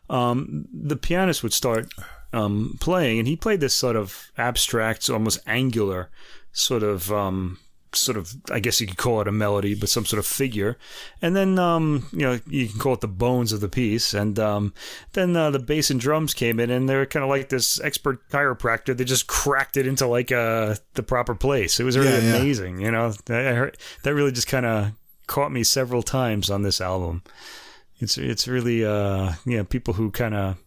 um, 0.10 0.68
the 0.74 0.98
pianist 0.98 1.42
would 1.42 1.54
start 1.54 1.90
um, 2.34 2.78
playing, 2.82 3.18
and 3.20 3.30
he 3.30 3.38
played 3.38 3.62
this 3.62 3.76
sort 3.76 3.96
of 3.96 4.32
abstract, 4.38 5.10
almost 5.10 5.40
angular 5.48 6.10
sort 6.52 6.84
of 6.84 7.12
um, 7.14 7.60
sort 7.94 8.18
of 8.18 8.34
I 8.52 8.60
guess 8.60 8.80
you 8.80 8.88
could 8.88 8.98
call 8.98 9.22
it 9.22 9.28
a 9.28 9.32
melody, 9.32 9.76
but 9.76 9.90
some 9.90 10.06
sort 10.06 10.20
of 10.20 10.26
figure. 10.26 10.78
And 11.22 11.36
then 11.36 11.58
um, 11.60 12.08
you 12.12 12.20
know 12.20 12.40
you 12.48 12.68
can 12.68 12.80
call 12.80 12.94
it 12.94 13.02
the 13.02 13.08
bones 13.08 13.52
of 13.52 13.62
the 13.62 13.70
piece. 13.70 14.14
And 14.14 14.38
um, 14.40 14.74
then 15.14 15.36
uh, 15.36 15.52
the 15.52 15.60
bass 15.60 15.90
and 15.90 16.00
drums 16.00 16.34
came 16.34 16.60
in, 16.60 16.70
and 16.70 16.88
they're 16.88 17.06
kind 17.06 17.24
of 17.24 17.30
like 17.30 17.50
this 17.50 17.80
expert 17.82 18.28
chiropractor. 18.30 18.96
They 18.96 19.04
just 19.04 19.28
cracked 19.28 19.78
it 19.78 19.88
into 19.88 20.08
like 20.08 20.32
uh, 20.32 20.76
the 20.94 21.04
proper 21.04 21.36
place. 21.36 21.80
It 21.80 21.84
was 21.84 21.98
really 21.98 22.12
yeah, 22.12 22.36
amazing. 22.36 22.80
Yeah. 22.80 22.86
You 22.86 22.92
know, 22.92 23.12
that, 23.26 23.78
that 24.04 24.14
really 24.14 24.32
just 24.32 24.48
kind 24.48 24.66
of 24.66 24.92
caught 25.30 25.52
me 25.52 25.64
several 25.64 26.02
times 26.02 26.50
on 26.50 26.64
this 26.64 26.82
album. 26.82 27.24
It's 28.00 28.18
it's 28.18 28.48
really 28.48 28.86
uh 28.86 29.34
you 29.46 29.58
know 29.58 29.64
people 29.64 29.94
who 29.94 30.10
kind 30.10 30.34
of 30.34 30.58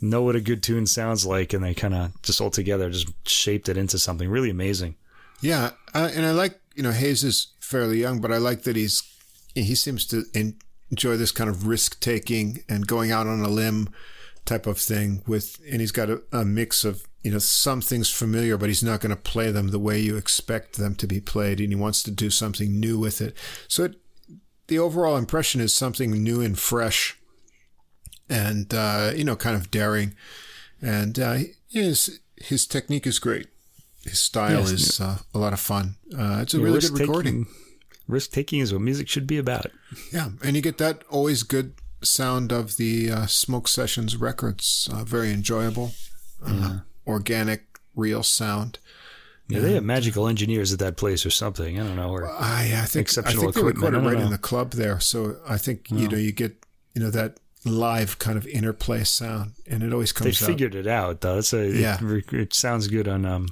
know 0.00 0.22
what 0.22 0.36
a 0.36 0.40
good 0.40 0.62
tune 0.62 0.86
sounds 0.86 1.24
like 1.24 1.52
and 1.52 1.64
they 1.64 1.74
kind 1.74 1.94
of 1.94 2.22
just 2.22 2.40
all 2.40 2.50
together 2.50 2.90
just 2.90 3.08
shaped 3.26 3.68
it 3.68 3.76
into 3.76 3.98
something 3.98 4.28
really 4.28 4.50
amazing. 4.50 4.96
Yeah, 5.42 5.72
uh, 5.92 6.10
and 6.14 6.24
I 6.24 6.30
like 6.30 6.60
you 6.74 6.82
know 6.82 6.92
Hays 6.92 7.24
is 7.24 7.48
fairly 7.60 8.00
young, 8.00 8.20
but 8.20 8.32
I 8.32 8.38
like 8.38 8.62
that 8.62 8.76
he's 8.76 9.02
he 9.54 9.74
seems 9.74 10.06
to 10.06 10.24
enjoy 10.90 11.16
this 11.16 11.32
kind 11.32 11.50
of 11.50 11.66
risk 11.66 12.00
taking 12.00 12.64
and 12.68 12.86
going 12.86 13.10
out 13.10 13.26
on 13.26 13.40
a 13.40 13.48
limb 13.48 13.90
type 14.44 14.66
of 14.66 14.78
thing 14.78 15.22
with 15.26 15.60
and 15.70 15.80
he's 15.80 15.92
got 15.92 16.10
a, 16.10 16.22
a 16.32 16.44
mix 16.44 16.84
of 16.84 17.06
you 17.22 17.30
know 17.30 17.38
some 17.38 17.80
things 17.80 18.10
familiar 18.10 18.56
but 18.56 18.68
he's 18.68 18.82
not 18.82 19.00
going 19.00 19.10
to 19.10 19.16
play 19.16 19.52
them 19.52 19.68
the 19.68 19.78
way 19.78 19.98
you 20.00 20.16
expect 20.16 20.78
them 20.78 20.96
to 20.96 21.06
be 21.06 21.20
played 21.20 21.60
and 21.60 21.68
he 21.68 21.76
wants 21.76 22.02
to 22.02 22.10
do 22.10 22.30
something 22.30 22.80
new 22.80 22.98
with 22.98 23.20
it. 23.20 23.36
So 23.68 23.84
it, 23.84 23.96
the 24.68 24.78
overall 24.78 25.16
impression 25.16 25.60
is 25.60 25.74
something 25.74 26.10
new 26.22 26.40
and 26.40 26.58
fresh 26.58 27.18
and 28.28 28.72
uh, 28.72 29.12
you 29.14 29.24
know 29.24 29.36
kind 29.36 29.56
of 29.56 29.70
daring. 29.70 30.14
And 30.80 31.18
uh, 31.18 31.38
his 31.68 32.20
his 32.36 32.66
technique 32.66 33.06
is 33.06 33.18
great 33.18 33.48
his 34.04 34.18
style 34.18 34.60
yes, 34.60 34.70
is 34.70 35.00
uh, 35.00 35.18
a 35.34 35.38
lot 35.38 35.52
of 35.52 35.60
fun. 35.60 35.96
Uh, 36.16 36.40
it's 36.42 36.54
a 36.54 36.58
yeah, 36.58 36.64
really 36.64 36.80
good 36.80 36.98
recording. 36.98 37.46
Risk 38.08 38.32
taking 38.32 38.60
is 38.60 38.72
what 38.72 38.82
music 38.82 39.08
should 39.08 39.26
be 39.26 39.38
about. 39.38 39.66
Yeah, 40.12 40.30
and 40.42 40.56
you 40.56 40.62
get 40.62 40.78
that 40.78 41.02
always 41.08 41.42
good 41.42 41.74
sound 42.02 42.52
of 42.52 42.76
the 42.76 43.10
uh, 43.10 43.26
Smoke 43.26 43.68
Sessions 43.68 44.16
records. 44.16 44.88
Uh, 44.92 45.04
very 45.04 45.32
enjoyable, 45.32 45.92
uh, 46.44 46.52
yeah. 46.52 46.78
organic, 47.06 47.78
real 47.94 48.22
sound. 48.22 48.78
Yeah, 49.48 49.60
they 49.60 49.74
have 49.74 49.84
magical 49.84 50.28
engineers 50.28 50.72
at 50.72 50.78
that 50.78 50.96
place 50.96 51.26
or 51.26 51.30
something. 51.30 51.78
I 51.78 51.84
don't 51.84 51.96
know. 51.96 52.10
Or 52.10 52.26
I, 52.26 52.72
I 52.74 52.84
think 52.86 53.06
exceptional 53.06 53.42
I 53.42 53.52
think 53.52 53.54
they 53.54 53.62
recorded 53.62 53.98
right 54.04 54.18
know. 54.18 54.24
in 54.24 54.30
the 54.30 54.38
club 54.38 54.72
there, 54.72 54.98
so 54.98 55.36
I 55.46 55.58
think 55.58 55.90
you 55.90 56.08
know 56.08 56.16
you 56.16 56.32
get 56.32 56.64
you 56.94 57.02
know 57.02 57.10
that 57.10 57.38
live 57.64 58.18
kind 58.18 58.38
of 58.38 58.46
interplay 58.46 59.04
sound, 59.04 59.52
and 59.66 59.82
it 59.82 59.92
always 59.92 60.12
comes. 60.12 60.40
They 60.40 60.46
figured 60.46 60.74
out. 60.74 60.78
it 60.78 60.86
out 60.86 61.20
though. 61.20 61.38
It's 61.38 61.52
a 61.52 61.68
yeah. 61.68 61.98
It, 62.00 62.32
it 62.32 62.54
sounds 62.54 62.88
good 62.88 63.08
on 63.08 63.24
um, 63.26 63.48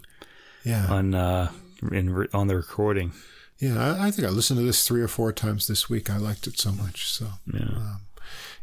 yeah. 0.64 0.86
on 0.88 1.14
uh, 1.14 1.50
in 1.90 2.28
on 2.32 2.46
the 2.46 2.56
recording. 2.56 3.12
Yeah, 3.58 3.78
I, 3.78 4.06
I, 4.06 4.10
think 4.10 4.26
I 4.26 4.30
listened 4.30 4.58
to 4.58 4.64
this 4.64 4.86
three 4.86 5.02
or 5.02 5.08
four 5.08 5.32
times 5.32 5.66
this 5.66 5.90
week. 5.90 6.08
I 6.08 6.16
liked 6.16 6.46
it 6.46 6.58
so 6.58 6.72
much. 6.72 7.10
So 7.10 7.26
yeah, 7.52 7.60
um, 7.60 8.00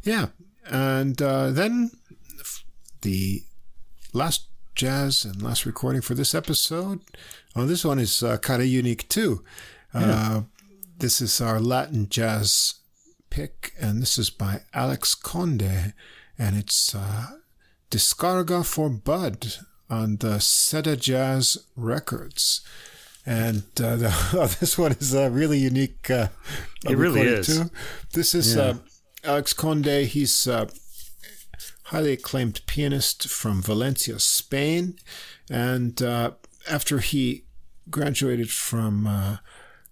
yeah, 0.04 0.28
and 0.66 1.22
uh, 1.22 1.52
then 1.52 1.92
the 3.02 3.44
last 4.14 4.48
jazz 4.76 5.26
and 5.26 5.42
last 5.42 5.66
recording 5.66 6.02
for 6.02 6.14
this 6.14 6.34
episode. 6.34 7.02
Oh, 7.56 7.66
this 7.66 7.84
one 7.84 8.00
is 8.00 8.22
uh, 8.22 8.38
kind 8.38 8.62
of 8.62 8.68
unique 8.68 9.08
too. 9.10 9.44
Yeah. 9.94 10.02
Uh, 10.02 10.42
this 11.00 11.22
is 11.22 11.42
our 11.42 11.60
Latin 11.60 12.10
jazz 12.10 12.76
pick, 13.30 13.74
and 13.80 14.02
this 14.02 14.18
is 14.18 14.30
by 14.30 14.62
Alex 14.74 15.16
Conde, 15.16 15.94
and 16.40 16.58
it's 16.58 16.94
uh, 16.96 17.38
Descarga 17.92 18.66
for 18.66 18.90
Bud 18.90 19.58
on 19.90 20.18
the 20.18 20.38
Sedajazz 20.38 21.58
Records. 21.76 22.62
And 23.26 23.64
uh, 23.82 23.96
the, 23.98 24.30
oh, 24.34 24.48
this 24.60 24.78
one 24.78 24.94
is 24.94 25.14
a 25.14 25.30
really 25.30 25.60
unique. 25.60 26.10
Uh, 26.10 26.30
it 26.88 26.98
really 26.98 27.22
is. 27.22 27.48
Too. 27.48 27.70
This 28.14 28.34
is 28.34 28.56
yeah. 28.56 28.62
uh, 28.62 28.74
Alex 29.24 29.54
Conde. 29.54 29.86
He's 29.86 30.48
a 30.48 30.70
highly 31.86 32.14
acclaimed 32.14 32.62
pianist 32.68 33.28
from 33.30 33.62
Valencia, 33.62 34.20
Spain. 34.20 34.96
And 35.50 36.02
uh, 36.02 36.32
after 36.70 37.00
he 37.00 37.46
graduated 37.90 38.50
from 38.50 39.08
uh, 39.08 39.38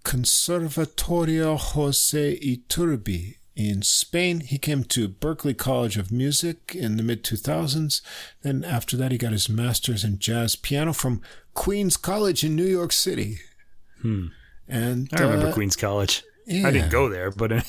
Conservatorio 0.03 1.57
Jose 1.57 2.39
Iturbi 2.39 3.35
in 3.55 3.81
Spain. 3.81 4.41
He 4.41 4.57
came 4.57 4.83
to 4.85 5.09
Berklee 5.09 5.57
College 5.57 5.97
of 5.97 6.11
Music 6.11 6.75
in 6.75 6.97
the 6.97 7.03
mid 7.03 7.23
2000s. 7.23 8.01
Then, 8.41 8.63
after 8.63 8.97
that, 8.97 9.11
he 9.11 9.17
got 9.17 9.31
his 9.31 9.49
master's 9.49 10.03
in 10.03 10.19
jazz 10.19 10.55
piano 10.55 10.93
from 10.93 11.21
Queens 11.53 11.97
College 11.97 12.43
in 12.43 12.55
New 12.55 12.65
York 12.65 12.91
City. 12.91 13.39
Hmm. 14.01 14.27
And 14.67 15.09
I 15.13 15.21
remember 15.21 15.47
uh, 15.47 15.53
Queens 15.53 15.75
College. 15.75 16.23
Yeah. 16.45 16.67
I 16.67 16.71
didn't 16.71 16.91
go 16.91 17.09
there, 17.09 17.31
but 17.31 17.51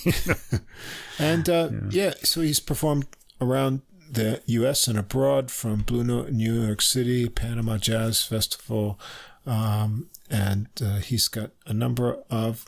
and 1.19 1.49
uh, 1.49 1.71
yeah. 1.73 1.89
yeah. 1.91 2.15
so 2.23 2.41
he's 2.41 2.61
performed 2.61 3.07
around 3.41 3.83
the 4.11 4.43
U.S. 4.47 4.87
and 4.87 4.99
abroad, 4.99 5.51
from 5.51 5.83
Blue 5.83 6.05
Note 6.05 6.29
in 6.29 6.37
New 6.37 6.63
York 6.63 6.81
City, 6.81 7.29
Panama 7.29 7.77
Jazz 7.79 8.23
Festival, 8.23 8.99
um, 9.47 10.09
and 10.31 10.69
uh, 10.83 10.97
he's 10.99 11.29
got 11.29 11.51
a 11.67 11.73
number 11.73 12.23
of 12.31 12.67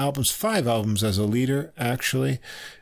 albums, 0.00 0.30
five 0.30 0.66
albums 0.66 1.04
as 1.04 1.18
a 1.18 1.24
leader, 1.24 1.72
actually. 1.76 2.38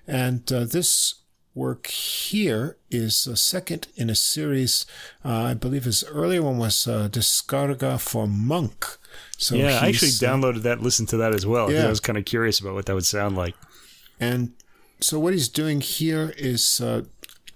And 0.06 0.50
uh, 0.52 0.64
this 0.64 1.16
work 1.54 1.88
here 1.88 2.76
is 2.90 3.26
a 3.26 3.36
second 3.36 3.88
in 3.96 4.08
a 4.08 4.14
series. 4.14 4.86
Uh, 5.24 5.42
I 5.50 5.54
believe 5.54 5.84
his 5.84 6.04
earlier 6.04 6.42
one 6.42 6.58
was 6.58 6.86
uh, 6.86 7.08
Descarga 7.10 8.00
for 8.00 8.28
Monk. 8.28 8.86
So 9.36 9.56
yeah, 9.56 9.80
I 9.82 9.88
actually 9.88 10.10
uh, 10.10 10.30
downloaded 10.30 10.62
that, 10.62 10.80
listened 10.80 11.08
to 11.10 11.16
that 11.16 11.34
as 11.34 11.44
well. 11.44 11.70
Yeah. 11.70 11.86
I 11.86 11.88
was 11.88 12.00
kind 12.00 12.16
of 12.16 12.24
curious 12.24 12.60
about 12.60 12.74
what 12.74 12.86
that 12.86 12.94
would 12.94 13.06
sound 13.06 13.36
like. 13.36 13.54
And 14.20 14.52
so 15.00 15.18
what 15.18 15.32
he's 15.32 15.48
doing 15.48 15.80
here 15.80 16.32
is 16.36 16.80
uh, 16.80 17.02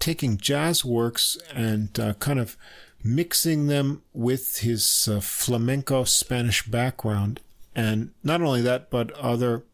taking 0.01 0.37
jazz 0.37 0.85
works 0.85 1.39
and 1.55 1.99
uh, 1.99 2.15
kind 2.15 2.41
of 2.41 2.57
mixing 3.05 3.67
them 3.69 4.03
with 4.13 4.59
his 4.59 5.09
uh, 5.09 5.21
flamenco 5.21 6.05
Spanish 6.05 6.65
background 6.65 7.41
and 7.75 8.11
not 8.23 8.43
only 8.43 8.61
that, 8.63 8.91
but 8.91 9.13
other 9.13 9.65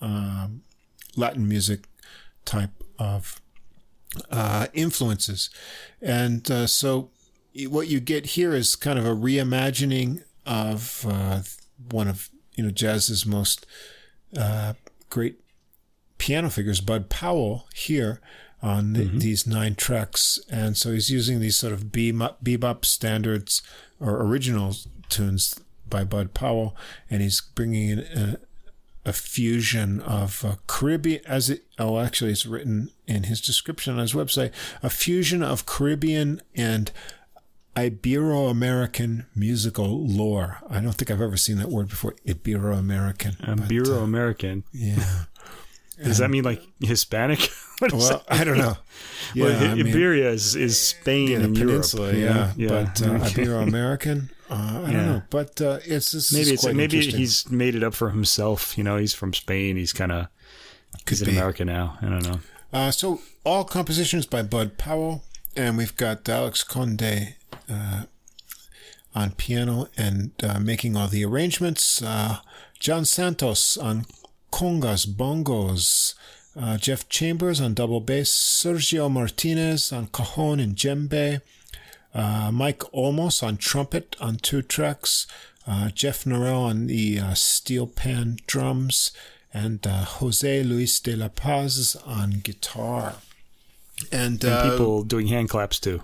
um, 0.00 0.62
Latin 1.16 1.48
music 1.48 1.88
type 2.44 2.70
of 2.98 3.40
uh, 4.30 4.66
influences. 4.72 5.50
And 6.00 6.50
uh, 6.50 6.66
so 6.66 7.10
what 7.68 7.88
you 7.88 8.00
get 8.00 8.26
here 8.26 8.54
is 8.54 8.76
kind 8.76 8.98
of 8.98 9.06
a 9.06 9.14
reimagining 9.14 10.22
of 10.44 11.04
uh, 11.08 11.42
one 11.90 12.08
of 12.08 12.30
you 12.54 12.64
know 12.64 12.70
jazz's 12.70 13.26
most 13.26 13.66
uh, 14.36 14.74
great 15.10 15.40
piano 16.18 16.50
figures, 16.50 16.80
Bud 16.80 17.08
Powell, 17.08 17.66
here 17.74 18.20
on 18.62 18.94
the, 18.94 19.04
mm-hmm. 19.04 19.18
these 19.18 19.46
nine 19.46 19.74
tracks. 19.74 20.40
And 20.50 20.76
so 20.76 20.92
he's 20.92 21.10
using 21.10 21.40
these 21.40 21.56
sort 21.56 21.72
of 21.72 21.84
bebop 21.86 22.84
standards 22.84 23.62
or 24.00 24.22
original 24.22 24.74
tunes 25.08 25.54
by 25.88 26.04
Bud 26.04 26.34
Powell, 26.34 26.76
and 27.10 27.22
he's 27.22 27.40
bringing 27.40 27.90
in 27.90 27.98
a, 28.00 28.38
a 29.04 29.12
fusion 29.12 30.00
of 30.00 30.44
uh, 30.44 30.56
Caribbean, 30.66 31.20
as 31.26 31.50
it, 31.50 31.64
oh, 31.78 31.98
actually, 31.98 32.32
it's 32.32 32.46
written 32.46 32.90
in 33.06 33.24
his 33.24 33.40
description 33.40 33.94
on 33.94 34.00
his 34.00 34.12
website, 34.12 34.52
a 34.82 34.90
fusion 34.90 35.42
of 35.42 35.66
Caribbean 35.66 36.40
and 36.54 36.90
Ibero 37.76 38.50
American 38.50 39.26
musical 39.34 40.06
lore. 40.06 40.58
I 40.68 40.80
don't 40.80 40.94
think 40.94 41.10
I've 41.10 41.20
ever 41.20 41.36
seen 41.36 41.58
that 41.58 41.68
word 41.68 41.88
before. 41.88 42.14
Ibero 42.26 42.76
American. 42.78 43.32
Ibero 43.34 44.02
American. 44.02 44.64
Uh, 44.68 44.70
yeah. 44.72 45.24
Does 46.02 46.18
that 46.18 46.30
mean 46.30 46.44
like 46.44 46.62
Hispanic? 46.80 47.48
well, 47.92 48.24
I 48.28 48.44
don't 48.44 48.58
know. 48.58 48.76
Yeah, 49.34 49.44
well, 49.44 49.78
Iberia 49.80 50.30
is, 50.30 50.54
is 50.54 50.80
Spain 50.80 51.32
yeah, 51.32 51.38
and 51.40 51.54
peninsula, 51.54 52.12
Europe. 52.12 52.52
Yeah, 52.56 52.68
yeah. 52.68 52.68
but 52.68 53.02
uh, 53.02 53.18
Ibero 53.28 53.62
American. 53.62 54.30
Uh, 54.48 54.82
I 54.84 54.90
yeah. 54.90 54.92
don't 54.92 55.06
know, 55.06 55.22
but 55.30 55.60
uh, 55.60 55.78
it's 55.84 56.12
this 56.12 56.32
maybe 56.32 56.50
it's 56.50 56.64
maybe 56.64 57.00
he's 57.00 57.50
made 57.50 57.74
it 57.74 57.82
up 57.82 57.94
for 57.94 58.10
himself. 58.10 58.78
You 58.78 58.84
know, 58.84 58.96
he's 58.96 59.14
from 59.14 59.34
Spain. 59.34 59.76
He's 59.76 59.92
kind 59.92 60.12
of 60.12 60.28
he's 61.08 61.22
in 61.22 61.30
America 61.30 61.64
now. 61.64 61.98
I 62.00 62.06
don't 62.06 62.22
know. 62.22 62.40
Uh, 62.72 62.90
so 62.90 63.20
all 63.44 63.64
compositions 63.64 64.26
by 64.26 64.42
Bud 64.42 64.78
Powell, 64.78 65.24
and 65.56 65.76
we've 65.76 65.96
got 65.96 66.28
Alex 66.28 66.62
Conde 66.62 67.34
uh, 67.68 68.04
on 69.14 69.32
piano 69.32 69.88
and 69.96 70.30
uh, 70.42 70.60
making 70.60 70.96
all 70.96 71.08
the 71.08 71.24
arrangements. 71.24 72.00
Uh, 72.00 72.38
John 72.78 73.04
Santos 73.04 73.76
on 73.76 74.04
congas, 74.52 75.06
bongos. 75.06 76.14
Jeff 76.78 77.06
Chambers 77.08 77.60
on 77.60 77.74
double 77.74 78.00
bass. 78.00 78.30
Sergio 78.30 79.10
Martinez 79.10 79.92
on 79.92 80.06
cajon 80.06 80.60
and 80.60 80.74
djembe. 80.74 81.40
Uh, 82.16 82.50
Mike 82.50 82.78
Olmos 82.94 83.42
on 83.42 83.58
trumpet 83.58 84.16
on 84.20 84.36
two 84.36 84.62
tracks, 84.62 85.26
uh, 85.66 85.90
Jeff 85.90 86.24
Norell 86.24 86.64
on 86.64 86.86
the 86.86 87.20
uh, 87.20 87.34
steel 87.34 87.86
pan 87.86 88.38
drums, 88.46 89.12
and 89.52 89.86
uh, 89.86 90.04
Jose 90.04 90.62
Luis 90.62 90.98
de 90.98 91.14
la 91.14 91.28
Paz 91.28 91.94
on 92.06 92.40
guitar. 92.42 93.16
And, 94.10 94.42
and 94.42 94.44
uh, 94.46 94.70
people 94.70 95.02
doing 95.02 95.26
hand 95.26 95.50
claps 95.50 95.78
too. 95.78 96.02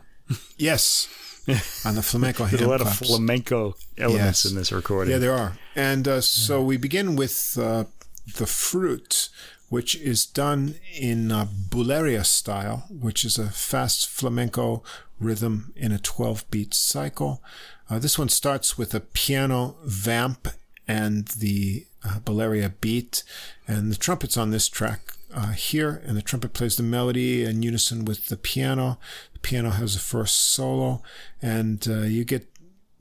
yes. 0.59 1.09
on 1.85 1.97
the 1.97 2.03
flamenco 2.03 2.45
hand 2.45 2.59
There's 2.59 2.69
a 2.69 2.71
lot 2.71 2.81
claps. 2.83 3.01
of 3.01 3.07
flamenco 3.07 3.75
elements 3.97 4.45
yes. 4.45 4.53
in 4.53 4.57
this 4.57 4.71
recording. 4.71 5.13
Yeah, 5.13 5.19
there 5.19 5.35
are. 5.35 5.57
And 5.75 6.07
uh, 6.07 6.21
so 6.21 6.63
we 6.63 6.77
begin 6.77 7.17
with 7.17 7.55
the 7.55 8.47
fruit, 8.47 9.31
which 9.71 9.97
is 9.97 10.27
done 10.27 10.75
in 10.95 11.33
uh, 11.33 11.47
buleria 11.47 12.27
style, 12.27 12.85
which 12.91 13.25
is 13.25 13.39
a 13.39 13.49
fast 13.49 14.07
flamenco 14.07 14.83
rhythm 15.23 15.73
in 15.77 15.93
a 15.93 15.99
12 15.99 16.51
beat 16.51 16.75
cycle. 16.75 17.43
Uh, 17.89 17.99
this 17.99 18.19
one 18.19 18.29
starts 18.29 18.79
with 18.79 18.95
a 18.95 19.01
piano 19.01 19.77
vamp 19.85 20.49
and 20.89 21.29
the 21.29 21.87
uh, 22.05 22.19
buleria 22.21 22.73
beat, 22.81 23.23
and 23.69 23.93
the 23.93 23.97
trumpets 23.97 24.37
on 24.37 24.51
this 24.51 24.69
track 24.69 25.13
uh, 25.33 25.53
here, 25.53 26.03
and 26.05 26.17
the 26.17 26.23
trumpet 26.23 26.53
plays 26.53 26.77
the 26.77 26.83
melody 26.83 27.45
in 27.45 27.63
unison 27.63 28.05
with 28.05 28.27
the 28.27 28.37
piano. 28.37 28.99
The 29.35 29.39
piano 29.39 29.71
has 29.71 29.95
a 29.95 30.01
first 30.01 30.37
solo, 30.37 31.03
and 31.41 31.87
uh, 31.89 32.01
you 32.01 32.25
get 32.25 32.49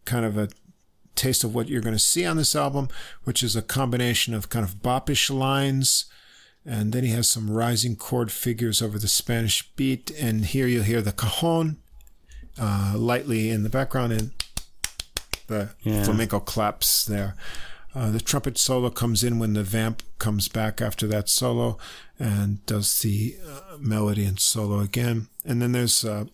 kind 0.06 0.26
of 0.26 0.38
a 0.38 0.49
taste 1.15 1.43
of 1.43 1.56
what 1.56 1.68
you're 1.68 1.81
going 1.81 1.95
to 1.95 1.99
see 1.99 2.26
on 2.26 2.38
this 2.38 2.56
album, 2.56 2.88
which 3.23 3.41
is 3.41 3.56
a 3.56 3.61
combination 3.61 4.34
of 4.34 4.49
kind 4.49 4.64
of 4.64 4.81
boppish 4.81 5.30
lines 5.30 6.06
and 6.65 6.93
then 6.93 7.03
he 7.03 7.11
has 7.11 7.27
some 7.27 7.49
rising 7.49 7.95
chord 7.95 8.31
figures 8.31 8.81
over 8.81 8.99
the 8.99 9.07
Spanish 9.07 9.68
beat. 9.76 10.11
And 10.11 10.45
here 10.45 10.68
you'll 10.68 10.84
hear 10.84 11.02
the 11.02 11.11
cajon 11.11 11.77
uh, 12.60 12.94
lightly 12.95 13.49
in 13.49 13.64
the 13.64 13.69
background 13.69 14.14
and 14.14 14.32
the 15.48 15.69
yeah. 15.84 16.03
flamenco 16.03 16.40
claps 16.40 17.06
there. 17.06 17.36
Uh, 17.94 18.10
the 18.10 18.22
trumpet 18.22 18.57
solo 18.57 18.90
comes 18.90 19.23
in 19.23 19.38
when 19.38 19.53
the 19.53 19.64
vamp 19.64 20.02
comes 20.18 20.48
back 20.48 20.82
after 20.82 21.07
that 21.07 21.28
solo 21.28 21.78
and 22.18 22.65
does 22.65 22.99
the 22.99 23.36
uh, 23.45 23.78
melody 23.80 24.23
and 24.23 24.40
solo 24.40 24.80
again. 24.80 25.28
And 25.44 25.61
then 25.61 25.73
there's 25.73 26.06
a 26.06 26.28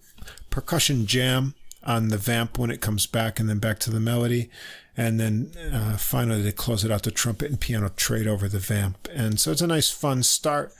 percussion 0.49 1.07
jam 1.07 1.55
on 1.83 2.09
the 2.09 2.17
vamp 2.17 2.59
when 2.59 2.69
it 2.69 2.81
comes 2.81 3.07
back 3.07 3.39
and 3.39 3.49
then 3.49 3.59
back 3.59 3.79
to 3.79 3.89
the 3.89 3.99
melody. 3.99 4.49
And 4.95 5.19
then 5.19 5.51
uh, 5.71 5.97
finally, 5.97 6.41
they 6.41 6.51
close 6.51 6.83
it 6.83 6.91
out 6.91 7.03
the 7.03 7.11
trumpet 7.11 7.49
and 7.49 7.59
piano 7.59 7.89
trade 7.95 8.27
over 8.27 8.47
the 8.47 8.59
vamp. 8.59 9.07
And 9.13 9.39
so 9.39 9.51
it's 9.51 9.61
a 9.61 9.67
nice, 9.67 9.89
fun 9.89 10.23
start 10.23 10.73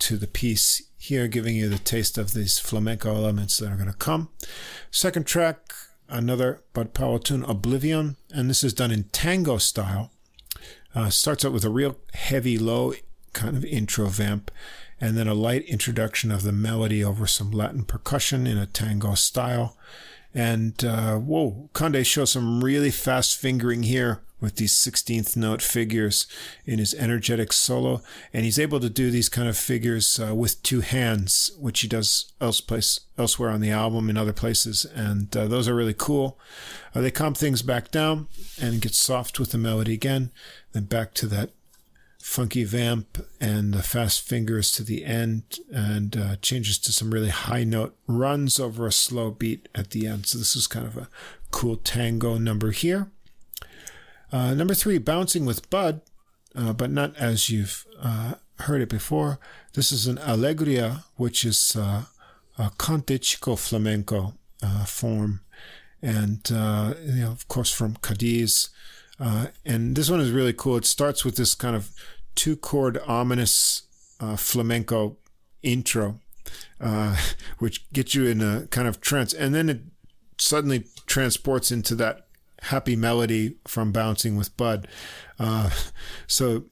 to 0.00 0.16
the 0.16 0.26
piece 0.26 0.82
here, 1.02 1.28
giving 1.28 1.56
you 1.56 1.70
the 1.70 1.78
taste 1.78 2.18
of 2.18 2.34
these 2.34 2.58
flamenco 2.58 3.14
elements 3.14 3.56
that 3.56 3.72
are 3.72 3.76
going 3.76 3.90
to 3.90 3.96
come. 3.96 4.28
Second 4.90 5.26
track, 5.26 5.72
another 6.10 6.62
Bud 6.74 6.92
Powell 6.92 7.18
tune, 7.18 7.42
Oblivion. 7.44 8.16
And 8.30 8.50
this 8.50 8.62
is 8.62 8.74
done 8.74 8.90
in 8.90 9.04
tango 9.04 9.56
style. 9.56 10.10
Uh, 10.94 11.08
starts 11.08 11.42
out 11.42 11.52
with 11.52 11.64
a 11.64 11.70
real 11.70 11.96
heavy, 12.12 12.58
low 12.58 12.92
kind 13.32 13.56
of 13.56 13.64
intro 13.64 14.06
vamp, 14.06 14.50
and 15.00 15.16
then 15.16 15.26
a 15.26 15.32
light 15.34 15.62
introduction 15.62 16.30
of 16.30 16.42
the 16.42 16.52
melody 16.52 17.02
over 17.02 17.26
some 17.26 17.50
Latin 17.50 17.84
percussion 17.84 18.46
in 18.46 18.58
a 18.58 18.66
tango 18.66 19.14
style 19.14 19.78
And 20.34 20.84
uh, 20.84 21.16
whoa, 21.16 21.70
Conde 21.72 22.06
shows 22.06 22.32
some 22.32 22.62
really 22.62 22.90
fast 22.90 23.36
fingering 23.38 23.82
here 23.84 24.22
with 24.40 24.56
these 24.56 24.72
16th 24.72 25.36
note 25.36 25.62
figures 25.62 26.26
in 26.64 26.78
his 26.78 26.94
energetic 26.94 27.52
solo. 27.52 28.02
And 28.32 28.44
he's 28.44 28.58
able 28.58 28.80
to 28.80 28.90
do 28.90 29.10
these 29.10 29.28
kind 29.28 29.48
of 29.48 29.56
figures 29.56 30.18
uh, 30.18 30.34
with 30.34 30.62
two 30.62 30.80
hands, 30.80 31.50
which 31.58 31.80
he 31.80 31.88
does 31.88 32.32
else 32.40 32.60
place, 32.60 33.00
elsewhere 33.18 33.50
on 33.50 33.60
the 33.60 33.70
album 33.70 34.08
in 34.08 34.16
other 34.16 34.32
places. 34.32 34.84
And 34.84 35.34
uh, 35.36 35.46
those 35.46 35.68
are 35.68 35.74
really 35.74 35.94
cool. 35.96 36.38
Uh, 36.94 37.00
they 37.00 37.10
calm 37.10 37.34
things 37.34 37.62
back 37.62 37.90
down 37.90 38.28
and 38.60 38.80
get 38.80 38.94
soft 38.94 39.38
with 39.38 39.52
the 39.52 39.58
melody 39.58 39.94
again. 39.94 40.30
Then 40.72 40.84
back 40.84 41.14
to 41.14 41.26
that 41.26 41.50
funky 42.20 42.64
vamp 42.64 43.26
and 43.40 43.72
the 43.72 43.82
fast 43.82 44.20
fingers 44.20 44.70
to 44.72 44.82
the 44.82 45.04
end 45.04 45.58
and 45.72 46.16
uh, 46.16 46.36
changes 46.36 46.78
to 46.78 46.92
some 46.92 47.10
really 47.10 47.30
high 47.30 47.64
note 47.64 47.96
runs 48.06 48.60
over 48.60 48.86
a 48.86 48.92
slow 48.92 49.30
beat 49.30 49.68
at 49.74 49.90
the 49.90 50.06
end. 50.06 50.26
So 50.26 50.38
this 50.38 50.54
is 50.54 50.66
kind 50.66 50.86
of 50.86 50.96
a 50.96 51.08
cool 51.50 51.76
tango 51.76 52.38
number 52.38 52.70
here. 52.72 53.08
Uh, 54.32 54.54
number 54.54 54.74
three, 54.74 54.98
Bouncing 54.98 55.44
with 55.44 55.68
Bud, 55.70 56.02
uh, 56.54 56.72
but 56.72 56.90
not 56.90 57.16
as 57.16 57.50
you've 57.50 57.84
uh, 58.00 58.34
heard 58.60 58.80
it 58.80 58.88
before. 58.88 59.40
This 59.74 59.90
is 59.90 60.06
an 60.06 60.18
Alegria, 60.18 61.04
which 61.16 61.44
is 61.44 61.76
uh, 61.76 62.04
a 62.58 62.70
Cante 62.78 63.18
Chico 63.18 63.56
flamenco 63.56 64.34
uh, 64.62 64.84
form. 64.84 65.40
And, 66.00 66.48
uh, 66.52 66.94
you 67.04 67.22
know, 67.22 67.32
of 67.32 67.48
course, 67.48 67.72
from 67.72 67.96
Cadiz. 67.96 68.70
and 69.18 69.96
this 69.96 70.08
one 70.08 70.20
is 70.20 70.30
really 70.30 70.52
cool. 70.52 70.76
It 70.76 70.86
starts 70.86 71.24
with 71.24 71.36
this 71.36 71.54
kind 71.54 71.74
of 71.74 71.90
two 72.34 72.56
chord 72.56 72.98
ominous 73.06 73.82
flamenco 74.36 75.16
intro, 75.62 76.20
which 77.58 77.92
gets 77.92 78.14
you 78.14 78.26
in 78.26 78.40
a 78.40 78.66
kind 78.70 78.86
of 78.86 79.00
trance. 79.00 79.34
And 79.34 79.54
then 79.54 79.68
it 79.68 79.80
suddenly 80.38 80.84
transports 81.06 81.70
into 81.70 81.94
that 81.96 82.26
happy 82.62 82.96
melody 82.96 83.56
from 83.66 83.92
Bouncing 83.92 84.36
with 84.36 84.56
Bud. 84.56 84.86
Uh, 85.38 85.70
so 86.26 86.64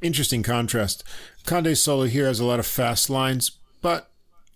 interesting 0.00 0.42
contrast. 0.42 1.04
Conde's 1.44 1.82
solo 1.82 2.04
here 2.04 2.26
has 2.26 2.40
a 2.40 2.44
lot 2.44 2.60
of 2.60 2.66
fast 2.66 3.10
lines, 3.10 3.52
but 3.82 4.10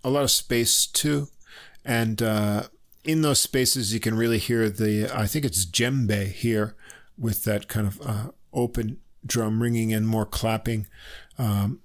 a 0.04 0.10
lot 0.10 0.22
of 0.22 0.30
space 0.30 0.86
too. 0.86 1.28
And 1.84 2.22
uh, 2.22 2.64
in 3.04 3.22
those 3.22 3.40
spaces, 3.40 3.92
you 3.92 4.00
can 4.00 4.16
really 4.16 4.38
hear 4.38 4.68
the, 4.68 5.10
I 5.12 5.26
think 5.26 5.44
it's 5.44 5.64
djembe 5.64 6.30
here 6.30 6.76
with 7.18 7.44
that 7.44 7.68
kind 7.68 7.86
of 7.86 8.00
uh, 8.02 8.30
open 8.52 8.98
drum 9.24 9.62
ringing 9.62 9.92
and 9.92 10.06
more 10.06 10.26
clapping. 10.26 10.86
Um, 11.38 11.80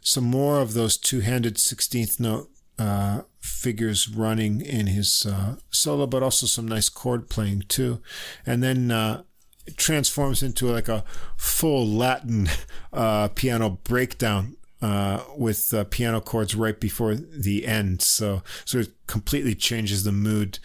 some 0.00 0.24
more 0.24 0.60
of 0.60 0.74
those 0.74 0.96
two 0.96 1.20
handed 1.20 1.56
16th 1.56 2.18
note 2.20 2.49
uh, 2.80 3.20
figures 3.40 4.08
running 4.08 4.62
in 4.62 4.86
his 4.86 5.26
uh, 5.26 5.56
solo, 5.70 6.06
but 6.06 6.22
also 6.22 6.46
some 6.46 6.66
nice 6.66 6.88
chord 6.88 7.28
playing 7.28 7.62
too. 7.68 8.00
And 8.46 8.62
then 8.62 8.90
uh, 8.90 9.22
it 9.66 9.76
transforms 9.76 10.42
into 10.42 10.66
like 10.66 10.88
a 10.88 11.04
full 11.36 11.86
Latin 11.86 12.48
uh, 12.92 13.28
piano 13.28 13.68
breakdown 13.84 14.56
uh, 14.80 15.22
with 15.36 15.74
piano 15.90 16.22
chords 16.22 16.54
right 16.54 16.80
before 16.80 17.14
the 17.14 17.66
end. 17.66 18.00
So, 18.00 18.42
so 18.64 18.78
it 18.78 18.92
completely 19.06 19.54
changes 19.54 20.04
the 20.04 20.12
mood 20.12 20.58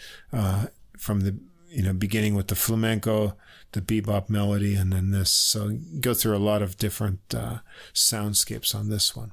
from 0.96 1.20
the 1.20 1.38
you 1.68 1.82
know 1.82 1.92
beginning 1.92 2.34
with 2.34 2.48
the 2.48 2.54
flamenco, 2.54 3.36
the 3.72 3.82
bebop 3.82 4.30
melody, 4.30 4.74
and 4.74 4.90
then 4.90 5.10
this. 5.10 5.30
So 5.30 5.78
go 6.00 6.14
through 6.14 6.34
a 6.34 6.38
lot 6.38 6.62
of 6.62 6.78
different 6.78 7.28
soundscapes 7.92 8.74
on 8.74 8.88
this 8.88 9.14
one. 9.14 9.32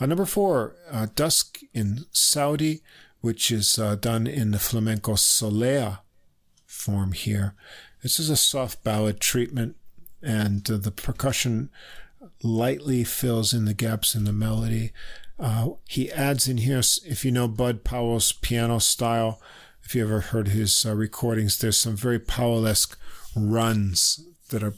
Uh, 0.00 0.06
number 0.06 0.26
four, 0.26 0.74
uh, 0.90 1.06
Dusk 1.14 1.60
in 1.72 2.06
Sandi, 2.10 2.82
which 3.20 3.50
is 3.50 3.78
uh, 3.78 3.94
done 3.94 4.26
in 4.26 4.50
the 4.50 4.58
flamenco 4.58 5.14
solea 5.14 6.00
form 6.66 7.12
here. 7.12 7.54
This 8.02 8.18
is 8.18 8.28
a 8.28 8.36
soft 8.36 8.84
ballad 8.84 9.20
treatment, 9.20 9.76
and 10.22 10.68
uh, 10.70 10.76
the 10.76 10.90
percussion 10.90 11.70
lightly 12.42 13.04
fills 13.04 13.54
in 13.54 13.64
the 13.64 13.74
gaps 13.74 14.14
in 14.14 14.24
the 14.24 14.32
melody. 14.32 14.92
Uh, 15.38 15.70
he 15.88 16.12
adds 16.12 16.48
in 16.48 16.58
here, 16.58 16.82
if 17.06 17.24
you 17.24 17.30
know 17.30 17.48
Bud 17.48 17.84
Powell's 17.84 18.32
piano 18.32 18.78
style, 18.78 19.40
if 19.82 19.94
you 19.94 20.02
ever 20.02 20.20
heard 20.20 20.48
his 20.48 20.84
uh, 20.86 20.94
recordings, 20.94 21.58
there's 21.58 21.76
some 21.76 21.96
very 21.96 22.18
Powell-esque 22.18 22.98
runs 23.36 24.24
that 24.48 24.62
are 24.62 24.74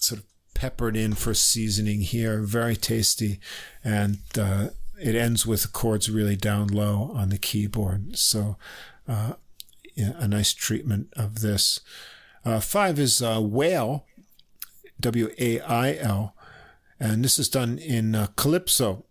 sort 0.00 0.20
of 0.20 0.26
peppered 0.58 0.96
in 0.96 1.14
for 1.14 1.34
seasoning 1.34 2.00
here. 2.00 2.42
Very 2.42 2.76
tasty. 2.76 3.38
And 3.84 4.18
uh, 4.36 4.68
it 5.00 5.14
ends 5.14 5.46
with 5.46 5.62
the 5.62 5.68
chords 5.68 6.10
really 6.10 6.36
down 6.36 6.66
low 6.66 7.12
on 7.14 7.28
the 7.28 7.38
keyboard. 7.38 8.18
So 8.18 8.56
uh, 9.06 9.34
yeah, 9.94 10.14
a 10.18 10.26
nice 10.26 10.52
treatment 10.52 11.12
of 11.16 11.40
this. 11.40 11.80
Uh, 12.44 12.60
five 12.60 12.98
is 12.98 13.22
uh, 13.22 13.40
Wail, 13.40 14.04
W 15.00 15.28
A 15.38 15.60
I 15.60 15.96
L. 15.96 16.34
And 16.98 17.24
this 17.24 17.38
is 17.38 17.48
done 17.48 17.78
in 17.78 18.16
uh, 18.16 18.26
calypso 18.34 19.04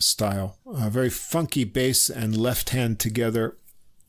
style. 0.00 0.56
A 0.64 0.88
very 0.88 1.10
funky 1.10 1.64
bass 1.64 2.08
and 2.08 2.34
left 2.34 2.70
hand 2.70 2.98
together 2.98 3.57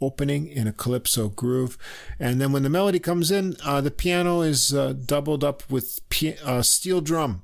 opening 0.01 0.47
in 0.47 0.67
a 0.67 0.73
calypso 0.73 1.29
groove. 1.29 1.77
And 2.19 2.39
then 2.39 2.51
when 2.51 2.63
the 2.63 2.69
melody 2.69 2.99
comes 2.99 3.31
in, 3.31 3.55
uh, 3.63 3.81
the 3.81 3.91
piano 3.91 4.41
is 4.41 4.73
uh, 4.73 4.93
doubled 4.93 5.43
up 5.43 5.69
with 5.69 5.99
uh, 6.43 6.61
steel 6.61 7.01
drum, 7.01 7.43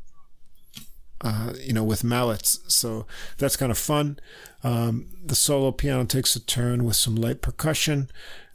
uh, 1.21 1.53
you 1.59 1.73
know, 1.73 1.83
with 1.83 2.03
mallets. 2.03 2.59
So 2.67 3.05
that's 3.37 3.57
kind 3.57 3.71
of 3.71 3.77
fun. 3.77 4.19
Um, 4.63 5.07
the 5.23 5.35
solo 5.35 5.71
piano 5.71 6.05
takes 6.05 6.35
a 6.35 6.39
turn 6.39 6.85
with 6.85 6.95
some 6.95 7.15
light 7.15 7.41
percussion. 7.41 8.09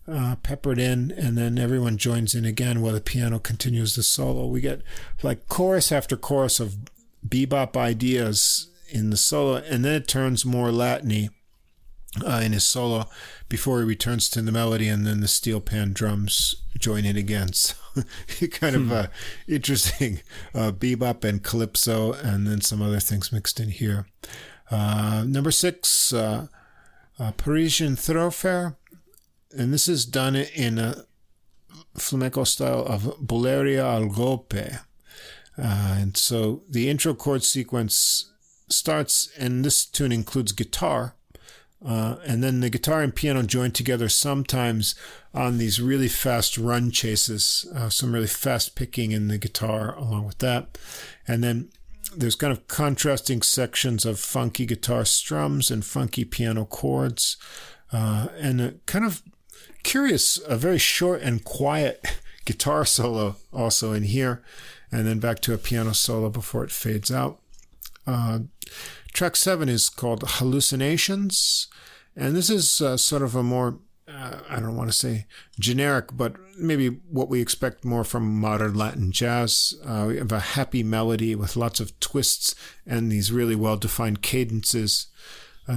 Uh, 0.08 0.34
peppered 0.36 0.78
in, 0.78 1.12
and 1.12 1.38
then 1.38 1.56
everyone 1.56 1.96
joins 1.96 2.34
in 2.34 2.44
again 2.44 2.80
while 2.80 2.94
the 2.94 3.00
piano 3.00 3.38
continues 3.38 3.94
the 3.94 4.02
solo. 4.02 4.46
We 4.46 4.60
get 4.60 4.80
like 5.22 5.46
chorus 5.46 5.92
after 5.92 6.16
chorus 6.16 6.58
of 6.58 6.78
bebop 7.24 7.76
ideas 7.76 8.70
in 8.88 9.10
the 9.10 9.16
solo, 9.16 9.56
and 9.56 9.84
then 9.84 9.92
it 9.92 10.08
turns 10.08 10.44
more 10.44 10.70
Latiny 10.70 11.28
uh, 12.26 12.40
in 12.42 12.52
his 12.52 12.64
solo 12.64 13.08
before 13.50 13.80
he 13.80 13.84
returns 13.84 14.30
to 14.30 14.40
the 14.40 14.52
melody, 14.52 14.88
and 14.88 15.06
then 15.06 15.20
the 15.20 15.28
steel 15.28 15.60
pan 15.60 15.92
drums 15.92 16.54
join 16.78 17.04
in 17.04 17.16
again. 17.16 17.50
So 17.52 18.46
kind 18.46 18.76
of 18.76 18.82
hmm. 18.84 18.92
uh, 18.92 19.06
interesting 19.48 20.20
uh, 20.54 20.70
bebop 20.70 21.24
and 21.24 21.42
calypso, 21.42 22.12
and 22.12 22.46
then 22.46 22.60
some 22.60 22.80
other 22.80 23.00
things 23.00 23.32
mixed 23.32 23.58
in 23.58 23.70
here. 23.70 24.06
Uh, 24.70 25.24
number 25.26 25.50
six, 25.50 26.12
uh, 26.12 26.46
uh, 27.18 27.32
Parisian 27.32 27.96
Thoroughfare, 27.96 28.76
and 29.50 29.74
this 29.74 29.88
is 29.88 30.06
done 30.06 30.36
in 30.36 30.78
a 30.78 31.04
flamenco 31.96 32.44
style 32.44 32.86
of 32.86 33.02
Bulería 33.20 33.82
al 33.82 34.06
golpe. 34.08 34.80
Uh, 35.58 35.96
and 35.98 36.16
so 36.16 36.62
the 36.70 36.88
intro 36.88 37.12
chord 37.12 37.42
sequence 37.42 38.30
starts, 38.68 39.28
and 39.36 39.64
this 39.64 39.84
tune 39.84 40.12
includes 40.12 40.52
guitar 40.52 41.16
uh, 41.84 42.16
and 42.26 42.44
then 42.44 42.60
the 42.60 42.70
guitar 42.70 43.00
and 43.00 43.14
piano 43.14 43.42
join 43.42 43.70
together 43.70 44.08
sometimes 44.08 44.94
on 45.32 45.58
these 45.58 45.80
really 45.80 46.08
fast 46.08 46.58
run 46.58 46.90
chases, 46.90 47.66
uh, 47.74 47.88
some 47.88 48.12
really 48.12 48.26
fast 48.26 48.74
picking 48.74 49.12
in 49.12 49.28
the 49.28 49.38
guitar 49.38 49.96
along 49.96 50.26
with 50.26 50.38
that. 50.38 50.76
And 51.26 51.42
then 51.42 51.70
there's 52.14 52.34
kind 52.34 52.52
of 52.52 52.66
contrasting 52.68 53.40
sections 53.40 54.04
of 54.04 54.18
funky 54.18 54.66
guitar 54.66 55.04
strums 55.04 55.70
and 55.70 55.84
funky 55.84 56.24
piano 56.24 56.64
chords, 56.64 57.36
uh, 57.92 58.28
and 58.38 58.60
a 58.60 58.74
kind 58.86 59.04
of 59.04 59.22
curious, 59.82 60.38
a 60.46 60.56
very 60.56 60.78
short 60.78 61.22
and 61.22 61.44
quiet 61.44 62.04
guitar 62.44 62.84
solo 62.84 63.36
also 63.52 63.92
in 63.92 64.02
here, 64.02 64.42
and 64.92 65.06
then 65.06 65.18
back 65.18 65.40
to 65.40 65.54
a 65.54 65.58
piano 65.58 65.94
solo 65.94 66.28
before 66.28 66.64
it 66.64 66.70
fades 66.70 67.10
out. 67.10 67.40
Track 69.12 69.36
seven 69.36 69.68
is 69.68 69.88
called 69.88 70.24
Hallucinations. 70.26 71.68
And 72.16 72.34
this 72.34 72.50
is 72.50 72.80
uh, 72.80 72.96
sort 72.96 73.22
of 73.22 73.34
a 73.34 73.42
more, 73.42 73.78
uh, 74.08 74.40
I 74.48 74.60
don't 74.60 74.76
want 74.76 74.90
to 74.90 74.96
say 74.96 75.26
generic, 75.58 76.08
but 76.12 76.34
maybe 76.58 76.88
what 76.88 77.28
we 77.28 77.40
expect 77.40 77.84
more 77.84 78.04
from 78.04 78.40
modern 78.40 78.74
Latin 78.74 79.12
jazz. 79.12 79.74
Uh, 79.84 80.06
we 80.08 80.18
have 80.18 80.32
a 80.32 80.40
happy 80.40 80.82
melody 80.82 81.34
with 81.34 81.56
lots 81.56 81.80
of 81.80 81.98
twists 82.00 82.54
and 82.86 83.10
these 83.10 83.32
really 83.32 83.56
well 83.56 83.76
defined 83.76 84.22
cadences. 84.22 85.06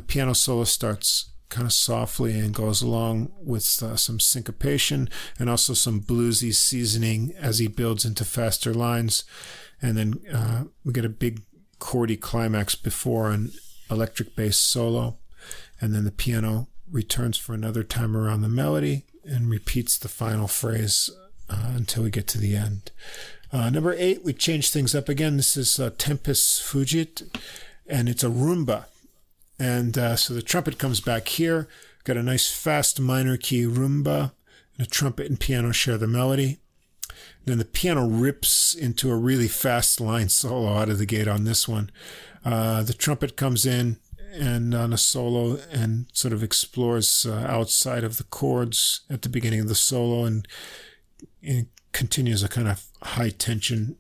piano 0.08 0.34
solo 0.34 0.64
starts 0.64 1.30
kind 1.50 1.68
of 1.68 1.74
softly 1.74 2.40
and 2.40 2.56
goes 2.56 2.82
along 2.82 3.32
with 3.40 3.84
uh, 3.84 3.96
some 3.96 4.20
syncopation 4.20 5.08
and 5.38 5.50
also 5.50 5.74
some 5.74 6.02
bluesy 6.02 6.54
seasoning 6.54 7.32
as 7.38 7.60
he 7.60 7.68
builds 7.68 8.06
into 8.06 8.26
faster 8.26 8.74
lines. 8.74 9.24
And 9.80 9.96
then 9.96 10.14
uh, 10.34 10.64
we 10.84 10.94
get 10.94 11.06
a 11.06 11.10
big 11.10 11.42
chordy 11.84 12.20
climax 12.20 12.76
before 12.76 13.30
an 13.30 13.52
electric 13.92 14.38
bass 14.38 14.58
solo, 14.58 15.18
and 15.82 15.94
then 15.94 16.06
the 16.06 16.12
piano 16.12 16.68
returns 16.90 17.38
for 17.38 17.54
another 17.54 17.84
time 17.84 18.16
around 18.16 18.42
the 18.42 18.48
melody 18.48 19.04
and 19.26 19.50
repeats 19.50 19.98
the 19.98 20.08
final 20.08 20.48
phrase 20.48 21.10
uh, 21.50 21.74
until 21.76 22.04
we 22.04 22.10
get 22.10 22.26
to 22.26 22.38
the 22.38 22.56
end. 22.56 22.90
Uh, 23.52 23.70
number 23.70 23.94
eight, 23.98 24.24
we 24.24 24.32
change 24.32 24.70
things 24.70 24.96
up 24.96 25.10
again. 25.10 25.36
This 25.36 25.58
is 25.58 25.78
uh, 25.78 25.92
Tempus 25.98 26.62
Fugit, 26.66 27.30
and 27.86 28.08
it's 28.08 28.24
a 28.24 28.30
rumba. 28.30 28.86
And 29.60 29.98
uh, 29.98 30.16
so 30.16 30.34
the 30.34 30.42
trumpet 30.42 30.80
comes 30.80 31.02
back 31.02 31.28
here, 31.28 31.68
Got 32.06 32.18
a 32.18 32.24
nice 32.24 32.52
fast 32.52 33.00
minor 33.00 33.38
key 33.38 33.64
rumba, 33.64 34.34
and 34.78 34.86
a 34.86 34.90
trumpet 34.90 35.28
and 35.28 35.40
piano 35.40 35.72
share 35.72 35.98
the 35.98 36.08
melody. 36.08 36.60
Then 37.46 37.58
the 37.58 37.66
piano 37.66 38.08
rips 38.08 38.74
into 38.74 39.12
a 39.12 39.18
really 39.18 39.48
fast 39.48 40.00
line 40.00 40.30
solo 40.30 40.74
out 40.74 40.90
of 40.90 40.98
the 40.98 41.06
gate 41.06 41.28
on 41.28 41.44
this 41.44 41.68
one. 41.68 41.92
Uh, 42.46 42.84
the 42.84 42.94
trumpet 42.94 43.36
comes 43.36 43.66
in 43.66 43.98
and 44.34 44.74
on 44.74 44.94
a 44.94 44.98
solo 44.98 45.60
and 45.72 46.08
sort 46.14 46.34
of 46.34 46.42
explores 46.42 47.26
uh, 47.26 47.46
outside 47.48 48.04
of 48.04 48.18
the 48.18 48.24
chords 48.24 49.02
at 49.10 49.22
the 49.22 49.30
beginning 49.30 49.60
of 49.60 49.68
the 49.68 49.76
solo 49.76 50.26
and, 50.26 50.48
and 51.44 51.68
continues 51.92 52.42
a 52.44 52.50
kind 52.50 52.68
of 52.68 52.84
high 53.02 53.30
tension 53.30 53.96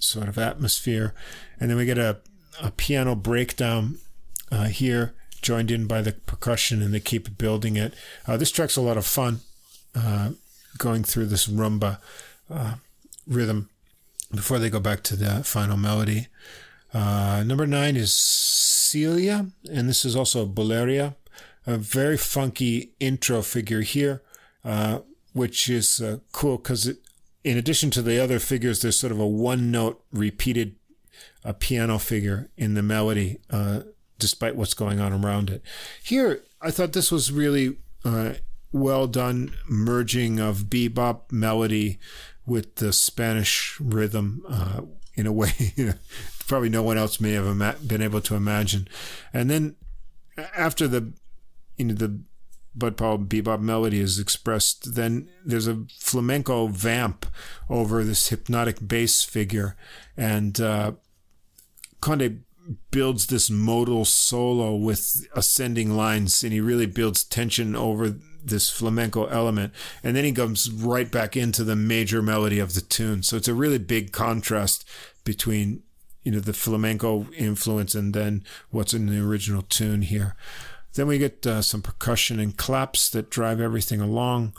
sort 0.00 0.28
of 0.28 0.38
atmosphere. 0.38 1.14
And 1.60 1.70
then 1.70 1.76
we 1.76 1.84
get 1.84 1.98
a, 1.98 2.18
a 2.60 2.70
piano 2.72 3.14
breakdown 3.14 3.98
uh, 4.50 4.64
here, 4.64 5.14
joined 5.40 5.70
in 5.70 5.86
by 5.86 6.02
the 6.02 6.12
percussion, 6.12 6.82
and 6.82 6.92
they 6.92 7.00
keep 7.00 7.38
building 7.38 7.76
it. 7.76 7.94
Uh, 8.26 8.36
this 8.36 8.50
track's 8.50 8.76
a 8.76 8.82
lot 8.82 8.96
of 8.96 9.06
fun 9.06 9.40
uh, 9.94 10.30
going 10.78 11.04
through 11.04 11.26
this 11.26 11.46
rumba 11.46 11.98
uh, 12.52 12.74
rhythm 13.26 13.68
before 14.34 14.58
they 14.58 14.70
go 14.70 14.80
back 14.80 15.02
to 15.04 15.16
the 15.16 15.44
final 15.44 15.76
melody. 15.76 16.28
Uh, 16.94 17.42
number 17.46 17.66
nine 17.66 17.96
is 17.96 18.12
Celia, 18.12 19.46
and 19.70 19.88
this 19.88 20.04
is 20.04 20.14
also 20.14 20.46
Bulería, 20.46 21.14
a 21.66 21.78
very 21.78 22.16
funky 22.16 22.92
intro 23.00 23.42
figure 23.42 23.80
here, 23.80 24.22
uh, 24.64 25.00
which 25.32 25.68
is 25.68 26.00
uh, 26.00 26.18
cool 26.32 26.58
because 26.58 26.92
in 27.44 27.58
addition 27.58 27.90
to 27.90 28.02
the 28.02 28.22
other 28.22 28.38
figures, 28.38 28.82
there's 28.82 28.98
sort 28.98 29.12
of 29.12 29.18
a 29.18 29.26
one 29.26 29.70
note 29.70 30.02
repeated 30.12 30.76
a 31.44 31.54
piano 31.54 31.98
figure 31.98 32.50
in 32.56 32.74
the 32.74 32.82
melody, 32.82 33.38
uh, 33.50 33.80
despite 34.18 34.54
what's 34.54 34.74
going 34.74 35.00
on 35.00 35.12
around 35.12 35.50
it. 35.50 35.62
Here, 36.02 36.42
I 36.60 36.70
thought 36.70 36.92
this 36.92 37.10
was 37.10 37.32
really 37.32 37.78
uh, 38.04 38.34
well 38.70 39.06
done 39.06 39.54
merging 39.68 40.38
of 40.38 40.64
bebop 40.64 41.32
melody 41.32 41.98
with 42.46 42.76
the 42.76 42.92
Spanish 42.92 43.78
rhythm 43.80 44.42
uh, 44.48 44.82
in 45.14 45.26
a 45.26 45.32
way 45.42 45.52
probably 46.52 46.68
no 46.68 46.82
one 46.82 46.98
else 46.98 47.18
may 47.18 47.32
have 47.32 47.46
ima- 47.46 47.76
been 47.86 48.02
able 48.02 48.20
to 48.20 48.34
imagine. 48.34 48.86
And 49.32 49.48
then 49.48 49.76
after 50.54 50.86
the 50.86 51.14
you 51.78 51.86
know 51.86 51.94
the 51.94 52.20
Bud 52.74 52.98
Powell 52.98 53.18
bebop 53.18 53.60
melody 53.60 54.00
is 54.00 54.18
expressed, 54.18 54.94
then 54.94 55.30
there's 55.44 55.66
a 55.66 55.84
flamenco 55.98 56.66
vamp 56.66 57.24
over 57.70 58.04
this 58.04 58.28
hypnotic 58.28 58.86
bass 58.86 59.22
figure, 59.22 59.76
and 60.14 60.60
uh, 60.60 60.92
Conde 62.02 62.44
builds 62.90 63.26
this 63.26 63.48
modal 63.48 64.04
solo 64.04 64.74
with 64.74 65.26
ascending 65.34 65.96
lines, 65.96 66.42
and 66.44 66.52
he 66.52 66.60
really 66.60 66.86
builds 66.86 67.24
tension 67.24 67.74
over 67.74 68.14
this 68.44 68.70
flamenco 68.70 69.26
element, 69.26 69.72
and 70.02 70.16
then 70.16 70.24
he 70.24 70.32
comes 70.32 70.70
right 70.70 71.10
back 71.10 71.36
into 71.36 71.64
the 71.64 71.76
major 71.76 72.22
melody 72.22 72.58
of 72.58 72.74
the 72.74 72.80
tune. 72.80 73.22
So 73.22 73.36
it's 73.36 73.48
a 73.48 73.54
really 73.54 73.78
big 73.78 74.12
contrast 74.12 74.88
between 75.24 75.82
you 76.22 76.32
know 76.32 76.40
the 76.40 76.52
flamenco 76.52 77.26
influence 77.36 77.94
and 77.94 78.14
then 78.14 78.44
what's 78.70 78.94
in 78.94 79.06
the 79.06 79.24
original 79.24 79.62
tune 79.62 80.02
here. 80.02 80.36
Then 80.94 81.06
we 81.06 81.18
get 81.18 81.46
uh, 81.46 81.62
some 81.62 81.82
percussion 81.82 82.38
and 82.38 82.56
claps 82.56 83.08
that 83.10 83.30
drive 83.30 83.60
everything 83.60 84.00
along. 84.00 84.54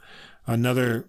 Another 0.48 1.06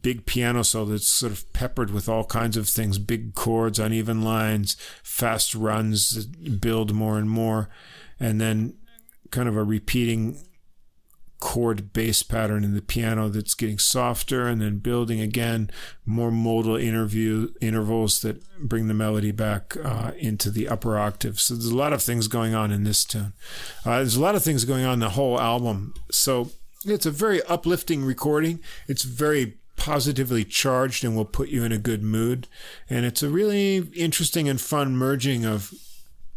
big 0.00 0.24
piano 0.24 0.62
solo 0.62 0.86
that's 0.86 1.06
sort 1.08 1.32
of 1.32 1.52
peppered 1.52 1.90
with 1.90 2.08
all 2.08 2.24
kinds 2.24 2.56
of 2.56 2.66
things 2.66 2.98
big 2.98 3.34
chords, 3.34 3.78
uneven 3.78 4.22
lines, 4.22 4.76
fast 5.02 5.54
runs 5.54 6.14
that 6.14 6.60
build 6.60 6.94
more 6.94 7.18
and 7.18 7.28
more, 7.28 7.68
and 8.18 8.40
then 8.40 8.74
kind 9.30 9.48
of 9.48 9.56
a 9.56 9.62
repeating 9.62 10.38
chord 11.42 11.92
bass 11.92 12.22
pattern 12.22 12.62
in 12.62 12.72
the 12.72 12.80
piano 12.80 13.28
that's 13.28 13.54
getting 13.54 13.76
softer 13.76 14.46
and 14.46 14.62
then 14.62 14.78
building 14.78 15.20
again 15.20 15.68
more 16.06 16.30
modal 16.30 16.76
interview 16.76 17.48
intervals 17.60 18.22
that 18.22 18.40
bring 18.60 18.86
the 18.86 18.94
melody 18.94 19.32
back 19.32 19.76
uh, 19.84 20.12
into 20.16 20.52
the 20.52 20.68
upper 20.68 20.96
octave. 20.96 21.40
So 21.40 21.54
there's 21.54 21.66
a 21.66 21.76
lot 21.76 21.92
of 21.92 22.00
things 22.00 22.28
going 22.28 22.54
on 22.54 22.70
in 22.70 22.84
this 22.84 23.04
tune. 23.04 23.32
Uh, 23.84 23.96
there's 23.96 24.14
a 24.14 24.22
lot 24.22 24.36
of 24.36 24.44
things 24.44 24.64
going 24.64 24.84
on 24.84 24.94
in 24.94 24.98
the 25.00 25.10
whole 25.10 25.40
album. 25.40 25.94
So 26.12 26.52
it's 26.84 27.06
a 27.06 27.10
very 27.10 27.42
uplifting 27.42 28.04
recording. 28.04 28.60
It's 28.86 29.02
very 29.02 29.58
positively 29.76 30.44
charged 30.44 31.02
and 31.02 31.16
will 31.16 31.24
put 31.24 31.48
you 31.48 31.64
in 31.64 31.72
a 31.72 31.78
good 31.78 32.04
mood. 32.04 32.46
And 32.88 33.04
it's 33.04 33.20
a 33.20 33.28
really 33.28 33.78
interesting 33.96 34.48
and 34.48 34.60
fun 34.60 34.96
merging 34.96 35.44
of 35.44 35.74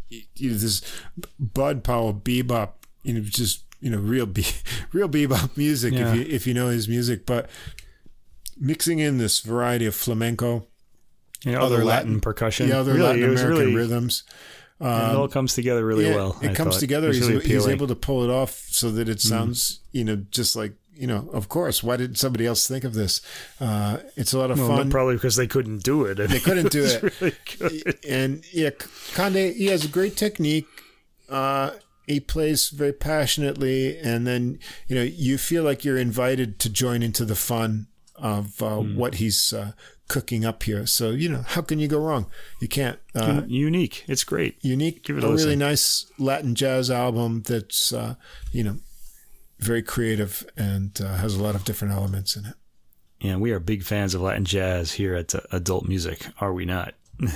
you 0.10 0.50
know, 0.50 0.58
this 0.58 0.82
bud 1.40 1.84
powell 1.84 2.12
bebop 2.12 2.72
you 3.06 3.14
know 3.14 3.22
just 3.22 3.65
you 3.86 3.92
know 3.92 4.00
real 4.00 4.26
be- 4.26 4.56
real 4.98 5.08
bebop 5.08 5.56
music 5.56 5.94
Yeah. 5.94 6.10
if 6.10 6.16
you 6.16 6.22
if 6.36 6.48
you 6.48 6.54
know 6.56 6.70
his 6.70 6.88
music, 6.88 7.26
but 7.26 7.48
mixing 8.58 9.00
in 9.00 9.18
this 9.18 9.40
variety 9.42 9.86
of 9.86 9.94
flamenco, 9.96 10.68
You 11.44 11.52
know, 11.52 11.60
Other 11.62 11.76
other 11.76 11.86
Latin- 11.86 12.08
Latin, 12.14 12.22
percussion. 12.22 12.70
the 12.70 12.78
other 12.78 12.94
really, 12.94 13.06
Latin 13.06 13.24
American 13.24 13.50
really, 13.52 13.76
rhythms. 13.76 14.24
it 14.82 14.86
all 15.16 15.28
comes 15.28 15.54
together 15.54 15.86
really 15.86 16.08
Yeah, 16.08 16.16
well. 16.16 16.40
It 16.42 16.52
I 16.52 16.54
comes 16.56 16.76
thought. 16.76 16.80
together. 16.80 17.10
It 17.10 17.16
He's, 17.16 17.30
really 17.30 17.46
he's 17.48 17.68
able 17.68 17.88
to 17.88 17.96
pull 17.96 18.24
it 18.24 18.30
off 18.32 18.52
so 18.70 18.90
that 18.92 19.08
it 19.08 19.22
sounds, 19.22 19.80
you 19.92 20.04
know, 20.04 20.18
just 20.32 20.56
like 20.56 20.74
you 20.98 21.08
know. 21.08 21.30
Of 21.34 21.48
course, 21.50 21.84
why 21.84 21.98
did 21.98 22.18
somebody 22.18 22.46
else 22.46 22.68
think 22.68 22.84
of 22.86 22.94
this? 22.94 23.22
Uh, 23.60 23.98
it's 24.16 24.34
a 24.34 24.40
lot 24.40 24.50
of 24.52 24.58
Well, 24.58 24.70
fun. 24.78 24.90
probably 24.90 25.16
because 25.16 25.36
they 25.36 25.48
couldn't 25.48 25.84
do 25.84 26.06
it. 26.06 26.16
They 26.16 26.40
couldn't 26.40 26.72
do 26.72 26.84
It's 26.86 26.96
it. 27.22 27.60
Really 27.60 27.94
and 28.10 28.44
yeah, 28.52 28.72
Conde, 29.14 29.36
he 29.56 29.68
has 29.68 29.86
a 29.86 29.90
great 29.90 30.16
technique. 30.18 30.68
Uh, 31.30 31.72
he 32.08 32.20
plays 32.20 32.70
very 32.70 32.94
passionately, 32.94 33.98
and 33.98 34.26
then 34.28 34.60
you 34.88 34.96
know 34.96 35.04
you 35.04 35.38
feel 35.38 35.64
like 35.64 35.84
you're 35.86 35.98
invited 35.98 36.60
to 36.60 36.70
join 36.70 37.02
into 37.04 37.26
the 37.26 37.36
fun 37.36 37.88
of 38.16 38.62
uh, 38.62 38.80
Hmm. 38.82 38.96
what 38.96 39.16
he's 39.16 39.52
uh, 39.54 39.72
cooking 40.08 40.46
up 40.46 40.64
here. 40.64 40.86
So 40.86 41.10
you 41.12 41.30
know, 41.30 41.44
how 41.48 41.62
can 41.62 41.80
you 41.80 41.88
go 41.88 42.00
wrong? 42.00 42.28
You 42.62 42.68
can't. 42.68 43.00
Uh, 43.14 43.42
Unique. 43.48 44.04
It's 44.08 44.24
great. 44.24 44.58
unique, 44.62 45.04
Give 45.04 45.18
it 45.18 45.24
a 45.24 45.28
a 45.28 45.34
really 45.36 45.56
nice 45.56 46.06
Latin 46.18 46.56
jazz 46.56 46.90
album 46.92 47.42
that's 47.46 47.92
uh, 47.94 48.16
you 48.52 48.64
know 48.64 48.78
very 49.60 49.82
creative 49.82 50.46
and 50.58 51.00
uh, 51.02 51.16
has 51.16 51.36
a 51.36 51.42
lot 51.44 51.56
of 51.56 51.64
different 51.64 51.94
elements 51.94 52.36
in 52.36 52.46
it. 52.46 52.56
Yeah, 53.22 53.38
we 53.38 53.52
are 53.52 53.60
big 53.60 53.84
fans 53.84 54.14
of 54.14 54.22
Latin 54.22 54.46
jazz 54.46 54.92
here 54.94 55.16
at 55.16 55.34
uh, 55.34 55.40
Adult 55.52 55.88
Music, 55.88 56.28
are 56.40 56.54
we 56.54 56.66
not? 56.66 56.94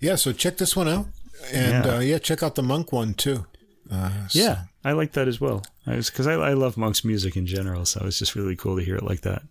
Yeah, 0.00 0.16
so 0.16 0.32
check 0.32 0.58
this 0.58 0.76
one 0.76 0.86
out, 0.88 1.06
and 1.50 1.84
Yeah. 1.86 1.94
Uh, 1.96 2.00
yeah, 2.00 2.18
check 2.18 2.42
out 2.42 2.56
the 2.56 2.62
Monk 2.62 2.92
one 2.92 3.14
too. 3.14 3.46
Uh, 3.90 4.28
so- 4.28 4.38
Yeah, 4.38 4.64
I 4.84 4.92
like 4.92 5.12
that 5.12 5.28
as 5.28 5.40
well. 5.40 5.64
Because 5.86 6.26
I, 6.26 6.32
I, 6.34 6.52
love 6.54 6.76
Monk's 6.76 7.04
music 7.04 7.36
in 7.36 7.46
general, 7.46 7.84
so 7.84 8.04
it's 8.06 8.18
just 8.18 8.34
really 8.34 8.56
cool 8.56 8.76
to 8.78 8.82
hear 8.84 8.96
it 8.96 9.02
like 9.02 9.20
that. 9.22 9.42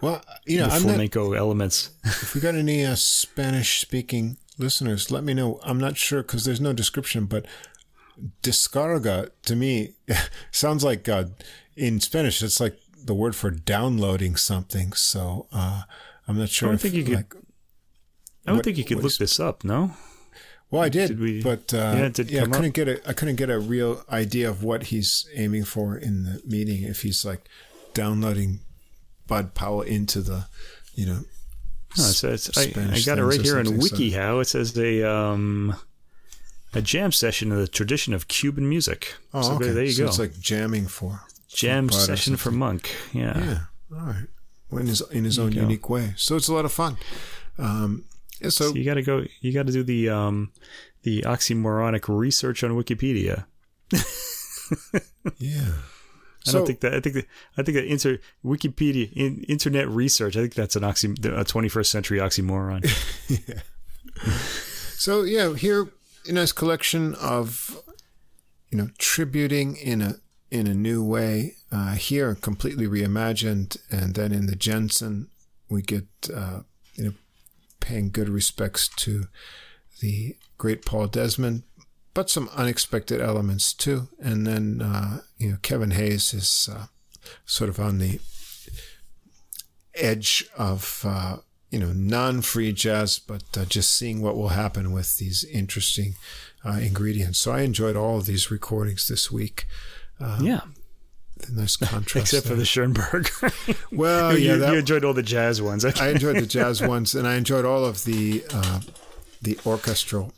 Well, 0.00 0.22
you 0.46 0.58
know, 0.58 0.66
the 0.66 0.72
I'm 0.72 0.82
not, 0.82 0.88
flamenco 0.94 1.32
elements. 1.34 1.90
if 2.04 2.34
we 2.34 2.40
got 2.40 2.54
any 2.54 2.84
uh, 2.84 2.94
Spanish-speaking 2.94 4.36
listeners, 4.58 5.10
let 5.10 5.22
me 5.22 5.34
know. 5.34 5.60
I'm 5.62 5.78
not 5.78 5.96
sure 5.96 6.22
because 6.22 6.44
there's 6.44 6.60
no 6.60 6.72
description, 6.72 7.26
but 7.26 7.46
descarga 8.42 9.30
to 9.42 9.56
me 9.56 9.92
sounds 10.50 10.82
like 10.84 11.08
uh, 11.08 11.24
in 11.76 12.00
Spanish. 12.00 12.42
It's 12.42 12.60
like 12.60 12.76
the 13.04 13.14
word 13.14 13.36
for 13.36 13.50
downloading 13.50 14.36
something. 14.36 14.92
So 14.94 15.46
uh, 15.52 15.82
I'm 16.26 16.38
not 16.38 16.48
sure. 16.48 16.68
I 16.68 16.70
don't 16.70 16.74
if, 16.76 16.80
think 16.82 16.94
you 16.94 17.04
could- 17.04 17.14
like, 17.16 17.34
I 18.46 18.50
would 18.52 18.56
What- 18.58 18.64
think 18.64 18.78
you 18.78 18.84
could 18.84 19.02
look 19.02 19.16
this 19.16 19.38
up, 19.38 19.62
no? 19.62 19.92
Well, 20.72 20.82
I 20.82 20.88
did, 20.88 21.08
Did 21.08 21.20
we- 21.20 21.42
but 21.42 21.72
uh, 21.74 22.10
yeah, 22.16 22.24
yeah, 22.26 22.42
I 22.42 22.46
couldn't 22.46 22.72
get 22.74 22.88
a 22.88 23.08
I 23.08 23.12
couldn't 23.12 23.36
get 23.36 23.50
a 23.50 23.60
real 23.60 24.04
idea 24.10 24.48
of 24.48 24.64
what 24.64 24.84
he's 24.84 25.28
aiming 25.34 25.64
for 25.64 25.96
in 25.96 26.24
the 26.24 26.42
meeting. 26.46 26.82
If 26.82 27.02
he's 27.02 27.24
like 27.24 27.42
downloading 27.94 28.60
Bud 29.26 29.52
Powell 29.54 29.82
into 29.82 30.22
the, 30.22 30.46
you 30.94 31.04
know, 31.06 31.18
No, 31.98 32.04
it 32.04 32.14
says, 32.14 32.50
I, 32.56 32.62
I 32.62 33.00
got 33.04 33.18
it 33.18 33.24
right 33.24 33.40
here 33.40 33.58
in 33.60 33.66
something, 33.66 33.82
so- 33.86 33.96
WikiHow. 33.96 34.40
It 34.40 34.48
says 34.48 34.76
a 34.78 35.06
um, 35.08 35.76
a 36.72 36.80
jam 36.80 37.12
session 37.12 37.52
of 37.52 37.58
the 37.58 37.68
tradition 37.68 38.14
of 38.14 38.28
Cuban 38.28 38.66
music. 38.66 39.14
oh, 39.34 39.42
so 39.42 39.52
okay, 39.56 39.66
there, 39.66 39.74
there 39.74 39.84
you 39.84 39.92
so 39.92 40.04
go. 40.04 40.08
it's 40.08 40.18
like 40.18 40.40
jamming 40.40 40.86
for 40.86 41.20
jam 41.48 41.86
Bud 41.88 41.96
or 41.96 42.00
session 42.00 42.36
for. 42.36 42.50
Monk. 42.50 42.96
Yeah. 43.12 43.38
yeah, 43.38 43.58
all 43.94 44.06
right, 44.06 44.26
well, 44.70 44.80
in 44.80 44.86
his 44.86 45.02
in 45.10 45.24
his 45.24 45.36
There 45.36 45.44
own 45.44 45.52
unique 45.52 45.90
way. 45.90 46.14
So 46.16 46.34
it's 46.36 46.48
a 46.48 46.54
lot 46.54 46.64
of 46.64 46.72
fun. 46.72 46.96
Um, 47.58 48.04
yeah, 48.42 48.50
so 48.50 48.68
So 48.68 48.74
you 48.74 48.84
got 48.84 48.94
to 48.94 49.02
go. 49.02 49.24
You 49.40 49.52
got 49.52 49.66
to 49.66 49.72
do 49.72 49.82
the 49.82 50.08
um, 50.08 50.52
the 51.02 51.22
oxymoronic 51.22 52.08
research 52.08 52.62
on 52.64 52.72
Wikipedia. 52.72 53.46
yeah, 55.38 55.50
I 56.46 56.50
so 56.50 56.58
don't 56.58 56.66
think 56.66 56.80
that. 56.80 56.94
I 56.94 57.00
think 57.00 57.14
that. 57.16 57.26
I 57.56 57.62
think 57.62 57.76
that 57.76 57.84
inter 57.84 58.18
Wikipedia 58.44 59.12
in, 59.12 59.44
internet 59.48 59.88
research. 59.88 60.36
I 60.36 60.40
think 60.40 60.54
that's 60.54 60.76
an 60.76 60.84
oxy 60.84 61.08
a 61.08 61.44
21st 61.44 61.86
century 61.86 62.18
oxymoron. 62.18 62.82
So 65.02 65.24
yeah, 65.24 65.54
here 65.56 65.88
a 66.28 66.32
nice 66.32 66.52
collection 66.52 67.16
of 67.16 67.76
you 68.70 68.78
know 68.78 68.90
tributing 68.98 69.74
in 69.74 70.00
a 70.00 70.14
in 70.48 70.68
a 70.68 70.74
new 70.74 71.02
way. 71.02 71.56
Uh, 71.72 71.94
here 71.94 72.36
completely 72.36 72.86
reimagined, 72.86 73.78
and 73.90 74.14
then 74.14 74.30
in 74.30 74.46
the 74.46 74.54
Jensen 74.54 75.28
we 75.68 75.82
get 75.82 76.06
uh, 76.32 76.60
you 76.94 77.04
know 77.04 77.12
paying 77.82 78.08
good 78.10 78.30
respects 78.30 78.88
to 78.88 79.24
the 80.00 80.36
great 80.56 80.86
Paul 80.86 81.08
Desmond 81.08 81.64
but 82.14 82.30
some 82.30 82.50
unexpected 82.54 83.20
elements 83.20 83.72
too. 83.72 84.08
And 84.20 84.46
then 84.46 84.82
uh, 84.82 85.20
you 85.38 85.50
know 85.50 85.56
Kevin 85.62 85.92
Hays 85.92 86.34
is 86.34 86.68
uh, 86.72 86.86
sort 87.44 87.70
of 87.70 87.80
on 87.80 87.98
the 87.98 88.20
edge 89.94 90.46
of 90.56 91.02
uh, 91.06 91.36
you 91.70 91.78
know 91.78 91.92
non-free 91.92 92.72
jazz, 92.72 93.18
but 93.18 93.44
uh, 93.56 93.64
just 93.64 93.92
seeing 93.92 94.20
what 94.20 94.36
will 94.36 94.48
happen 94.50 94.92
with 94.92 95.18
these 95.18 95.44
interesting 95.44 96.14
uh, 96.64 96.78
ingredients. 96.82 97.38
So 97.38 97.52
I 97.52 97.62
enjoyed 97.62 97.96
all 97.96 98.18
of 98.18 98.26
these 98.26 98.50
recordings 98.50 99.08
this 99.08 99.30
week. 99.30 99.66
Um, 100.20 100.44
yeah. 100.44 100.60
Nice 101.50 101.76
contrast. 101.76 102.16
Except 102.32 102.44
there. 102.44 102.52
for 102.52 102.58
the 102.58 102.64
Schoenberg. 102.64 103.30
well, 103.92 104.36
you, 104.38 104.50
yeah, 104.50 104.56
that, 104.56 104.72
you 104.72 104.78
enjoyed 104.78 105.04
all 105.04 105.14
the 105.14 105.22
jazz 105.22 105.60
ones. 105.60 105.84
I 105.84 106.08
enjoyed 106.10 106.36
the 106.36 106.46
jazz 106.46 106.82
ones, 106.82 107.14
and 107.14 107.26
I 107.26 107.36
enjoyed 107.36 107.64
all 107.64 107.84
of 107.84 108.04
the 108.04 108.44
uh, 108.52 108.80
the 109.40 109.58
orchestral 109.66 110.32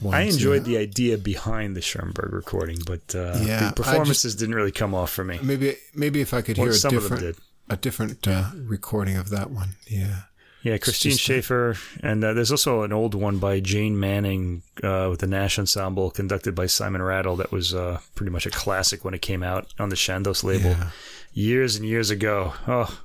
ones. 0.00 0.14
I 0.14 0.22
enjoyed 0.22 0.66
yeah. 0.66 0.78
the 0.78 0.78
idea 0.78 1.18
behind 1.18 1.76
the 1.76 1.82
Schoenberg 1.82 2.32
recording, 2.32 2.78
but 2.86 3.14
uh, 3.14 3.38
Yeah, 3.42 3.68
the 3.68 3.74
performances 3.74 4.32
just- 4.32 4.38
didn't 4.38 4.54
really 4.54 4.72
come 4.72 4.94
off 4.94 5.10
for 5.10 5.24
me. 5.24 5.38
maybe 5.42 5.76
maybe 5.94 6.20
if 6.20 6.32
I 6.32 6.42
could 6.42 6.56
Well, 6.58 6.66
hear 6.66 6.72
a 6.72 6.76
some 6.76 6.96
of 6.96 7.02
them 7.08 7.18
different 7.18 7.38
a 7.70 7.76
different 7.76 8.26
uh, 8.28 8.50
recording 8.54 9.16
of 9.16 9.30
that 9.30 9.50
one. 9.50 9.70
Yeah. 9.86 10.22
Yeah, 10.68 10.78
Christine 10.78 11.12
uh, 11.12 11.16
Schaefer, 11.16 11.76
and 12.02 12.22
uh, 12.22 12.32
there's 12.34 12.50
also 12.50 12.82
an 12.82 12.92
old 12.92 13.14
one 13.14 13.38
by 13.38 13.60
Jane 13.60 13.98
Manning 13.98 14.62
uh, 14.82 15.08
with 15.10 15.20
the 15.20 15.26
Nash 15.26 15.58
Ensemble, 15.58 16.10
conducted 16.10 16.54
by 16.54 16.66
Simon 16.66 17.00
Rattle. 17.02 17.36
That 17.36 17.50
was 17.52 17.74
uh, 17.74 18.00
pretty 18.14 18.30
much 18.30 18.44
a 18.46 18.50
classic 18.50 19.04
when 19.04 19.14
it 19.14 19.22
came 19.22 19.42
out 19.42 19.66
on 19.78 19.88
the 19.88 19.96
Chandos 19.96 20.44
label 20.44 20.70
Yeah. 20.70 20.90
years 21.32 21.76
and 21.76 21.86
years 21.86 22.10
ago. 22.10 22.52
Oh, 22.66 23.00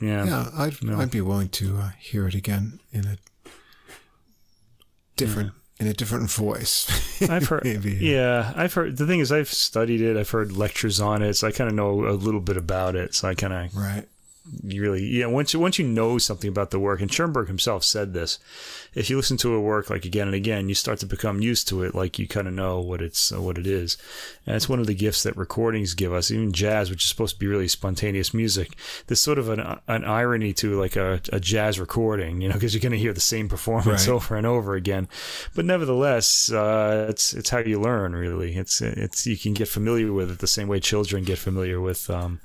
yeah, 0.00 0.24
Yeah, 0.24 0.48
I'd 0.56 0.82
No. 0.82 0.98
I'd 1.00 1.10
be 1.10 1.20
willing 1.20 1.48
to 1.50 1.78
uh, 1.78 1.90
hear 1.98 2.26
it 2.28 2.34
again 2.34 2.80
in 2.92 3.06
a 3.06 3.16
different 5.16 5.52
in 5.78 5.86
a 5.86 5.92
different 5.94 6.30
voice. 6.30 6.86
I've 7.28 7.48
heard. 7.48 7.64
Maybe. 7.64 7.92
Yeah, 7.94 8.52
I've 8.54 8.72
heard. 8.74 8.96
The 8.98 9.06
thing 9.06 9.20
is, 9.20 9.32
I've 9.32 9.48
studied 9.48 10.00
it. 10.00 10.16
I've 10.16 10.30
heard 10.30 10.52
lectures 10.52 11.00
on 11.00 11.22
it, 11.22 11.34
so 11.34 11.48
I 11.48 11.52
kind 11.52 11.68
of 11.68 11.74
know 11.74 12.06
a 12.06 12.12
little 12.12 12.40
bit 12.40 12.56
about 12.56 12.94
it. 12.96 13.14
So 13.14 13.28
I 13.28 13.34
kind 13.34 13.52
of 13.52 13.74
Right. 13.74 14.06
You 14.64 14.82
really 14.82 15.04
yeah 15.04 15.26
once 15.26 15.54
you 15.54 15.60
once 15.60 15.78
you 15.78 15.86
know 15.86 16.18
something 16.18 16.48
about 16.48 16.70
the 16.72 16.78
work 16.80 17.00
and 17.00 17.12
Schoenberg 17.12 17.46
himself 17.46 17.84
said 17.84 18.12
this 18.12 18.40
if 18.92 19.08
you 19.08 19.16
listen 19.16 19.36
to 19.36 19.54
a 19.54 19.60
work 19.60 19.88
like 19.88 20.04
again 20.04 20.26
and 20.26 20.34
again 20.34 20.68
you 20.68 20.74
start 20.74 20.98
to 20.98 21.06
become 21.06 21.40
used 21.40 21.68
to 21.68 21.82
it 21.84 21.94
like 21.94 22.18
you 22.18 22.26
kind 22.26 22.48
of 22.48 22.52
know 22.54 22.80
what 22.80 23.00
it's 23.00 23.30
what 23.30 23.56
it 23.56 23.66
is. 23.66 23.96
And 24.44 24.56
it's 24.56 24.68
one 24.68 24.80
of 24.80 24.86
the 24.88 24.94
gifts 24.94 25.22
that 25.22 25.36
recordings 25.36 25.94
give 25.94 26.12
us 26.12 26.30
even 26.32 26.52
jazz 26.52 26.90
which 26.90 27.04
is 27.04 27.08
supposed 27.08 27.34
to 27.36 27.38
be 27.40 27.46
really 27.46 27.68
spontaneous 27.68 28.34
music. 28.34 28.72
There's 29.06 29.20
sort 29.20 29.38
of 29.38 29.48
an, 29.48 29.60
an 29.86 30.04
irony 30.04 30.52
to 30.54 30.78
like 30.78 30.96
a, 30.96 31.20
a 31.32 31.38
jazz 31.38 31.78
recording 31.78 32.40
you 32.40 32.48
know 32.48 32.54
because 32.54 32.74
you're 32.74 32.80
going 32.82 32.92
to 32.92 32.98
hear 32.98 33.12
the 33.12 33.20
same 33.20 33.48
performance 33.48 34.08
Right. 34.08 34.14
over 34.14 34.36
and 34.36 34.46
over 34.46 34.74
again. 34.74 35.08
But 35.54 35.64
nevertheless 35.66 36.50
uh, 36.50 37.06
it's 37.08 37.32
it's 37.32 37.50
how 37.50 37.58
you 37.58 37.80
learn 37.80 38.12
really. 38.16 38.56
It's 38.56 38.80
it's 38.82 39.24
you 39.26 39.36
can 39.36 39.54
get 39.54 39.68
familiar 39.68 40.12
with 40.12 40.30
it 40.32 40.38
the 40.40 40.46
same 40.48 40.66
way 40.66 40.80
children 40.80 41.22
get 41.22 41.38
familiar 41.38 41.80
with 41.80 42.10
um, 42.10 42.40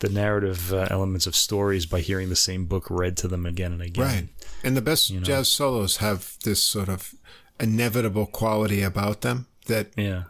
the 0.00 0.08
narrative 0.10 0.72
uh, 0.72 0.86
elements 0.90 1.26
of 1.26 1.34
stories 1.34 1.86
by 1.86 2.00
hearing 2.00 2.28
the 2.28 2.36
same 2.36 2.66
book 2.66 2.86
read 2.90 3.16
to 3.18 3.28
them 3.28 3.46
again 3.46 3.72
and 3.72 3.82
again. 3.82 4.04
Right. 4.04 4.28
And 4.62 4.76
the 4.76 4.82
best 4.82 5.10
know. 5.12 5.20
jazz 5.20 5.48
solos 5.48 5.98
have 5.98 6.36
this 6.44 6.62
sort 6.62 6.88
of 6.88 7.14
inevitable 7.58 8.26
quality 8.26 8.82
about 8.82 9.22
them 9.22 9.46
that 9.66 9.88
Yeah. 9.96 10.24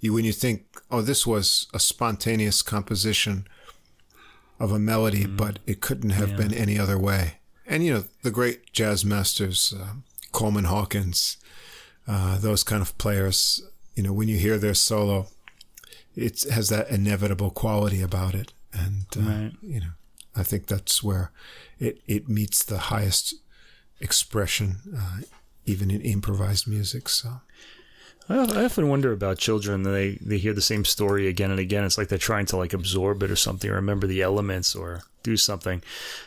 you 0.00 0.12
when 0.14 0.24
you 0.24 0.32
think, 0.32 0.64
oh, 0.90 1.02
this 1.02 1.26
was 1.26 1.66
a 1.74 1.78
spontaneous 1.78 2.62
composition 2.62 3.46
of 4.58 4.72
a 4.72 4.78
melody, 4.78 5.26
but 5.26 5.58
it 5.66 5.80
couldn't 5.80 6.10
have. 6.10 6.30
Yeah. 6.30 6.36
been 6.36 6.54
any 6.54 6.78
other 6.78 6.98
way. 6.98 7.34
And 7.66 7.84
you 7.84 7.92
know, 7.94 8.04
the 8.22 8.30
great 8.30 8.72
jazz 8.72 9.04
masters, 9.04 9.72
uh, 9.78 9.94
Coleman 10.32 10.64
Hawkins, 10.64 11.36
uh, 12.08 12.38
those 12.38 12.62
kind 12.64 12.82
of 12.82 12.96
players, 12.98 13.62
you 13.94 14.02
know, 14.02 14.12
when 14.12 14.28
you 14.28 14.38
hear 14.38 14.58
their 14.58 14.74
solo, 14.74 15.28
it 16.16 16.42
has 16.50 16.68
that 16.70 16.88
inevitable 16.90 17.50
quality 17.50 18.02
about 18.02 18.34
it, 18.34 18.52
and 18.72 19.06
uh, 19.16 19.20
Right. 19.20 19.52
you 19.62 19.80
know, 19.80 19.92
I 20.36 20.42
think 20.42 20.66
that's 20.66 21.02
where 21.02 21.30
it 21.78 22.00
it 22.06 22.28
meets 22.28 22.64
the 22.64 22.78
highest 22.78 23.34
expression, 24.00 24.76
uh, 24.96 25.20
even 25.66 25.90
in 25.90 26.00
improvised 26.00 26.66
music. 26.68 27.08
So. 27.08 27.40
I, 28.28 28.64
often 28.64 28.88
wonder 28.88 29.12
about 29.12 29.38
children. 29.38 29.82
They 29.82 30.16
they 30.20 30.38
hear 30.38 30.52
the 30.54 30.60
same 30.60 30.84
story 30.84 31.26
again 31.26 31.50
and 31.50 31.58
again. 31.58 31.82
It's 31.82 31.98
like 31.98 32.06
they're 32.08 32.18
trying 32.18 32.46
to 32.46 32.56
like 32.56 32.72
absorb 32.72 33.24
it 33.24 33.30
or 33.30 33.34
something, 33.36 33.68
or 33.68 33.74
remember 33.74 34.06
the 34.06 34.22
elements, 34.22 34.76
or 34.76 35.02
do 35.24 35.36
something. 35.36 35.82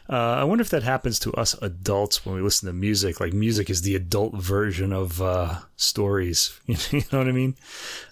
Uh, 0.10 0.34
I 0.34 0.44
wonder 0.44 0.64
if 0.64 0.70
that 0.72 0.84
happens 0.84 1.18
to 1.20 1.32
us 1.36 1.56
adults 1.61 2.26
when 2.26 2.36
we 2.36 2.41
listen 2.41 2.68
to 2.68 2.74
music. 2.74 3.22
Like 3.22 3.32
music 3.32 3.70
is 3.70 3.84
the 3.84 3.95
adult 3.95 4.34
version 4.36 4.91
of 4.91 5.22
uh, 5.22 5.60
stories. 5.78 6.60
you 6.68 7.03
know 7.11 7.20
what 7.20 7.30
I 7.30 7.32
mean? 7.32 7.56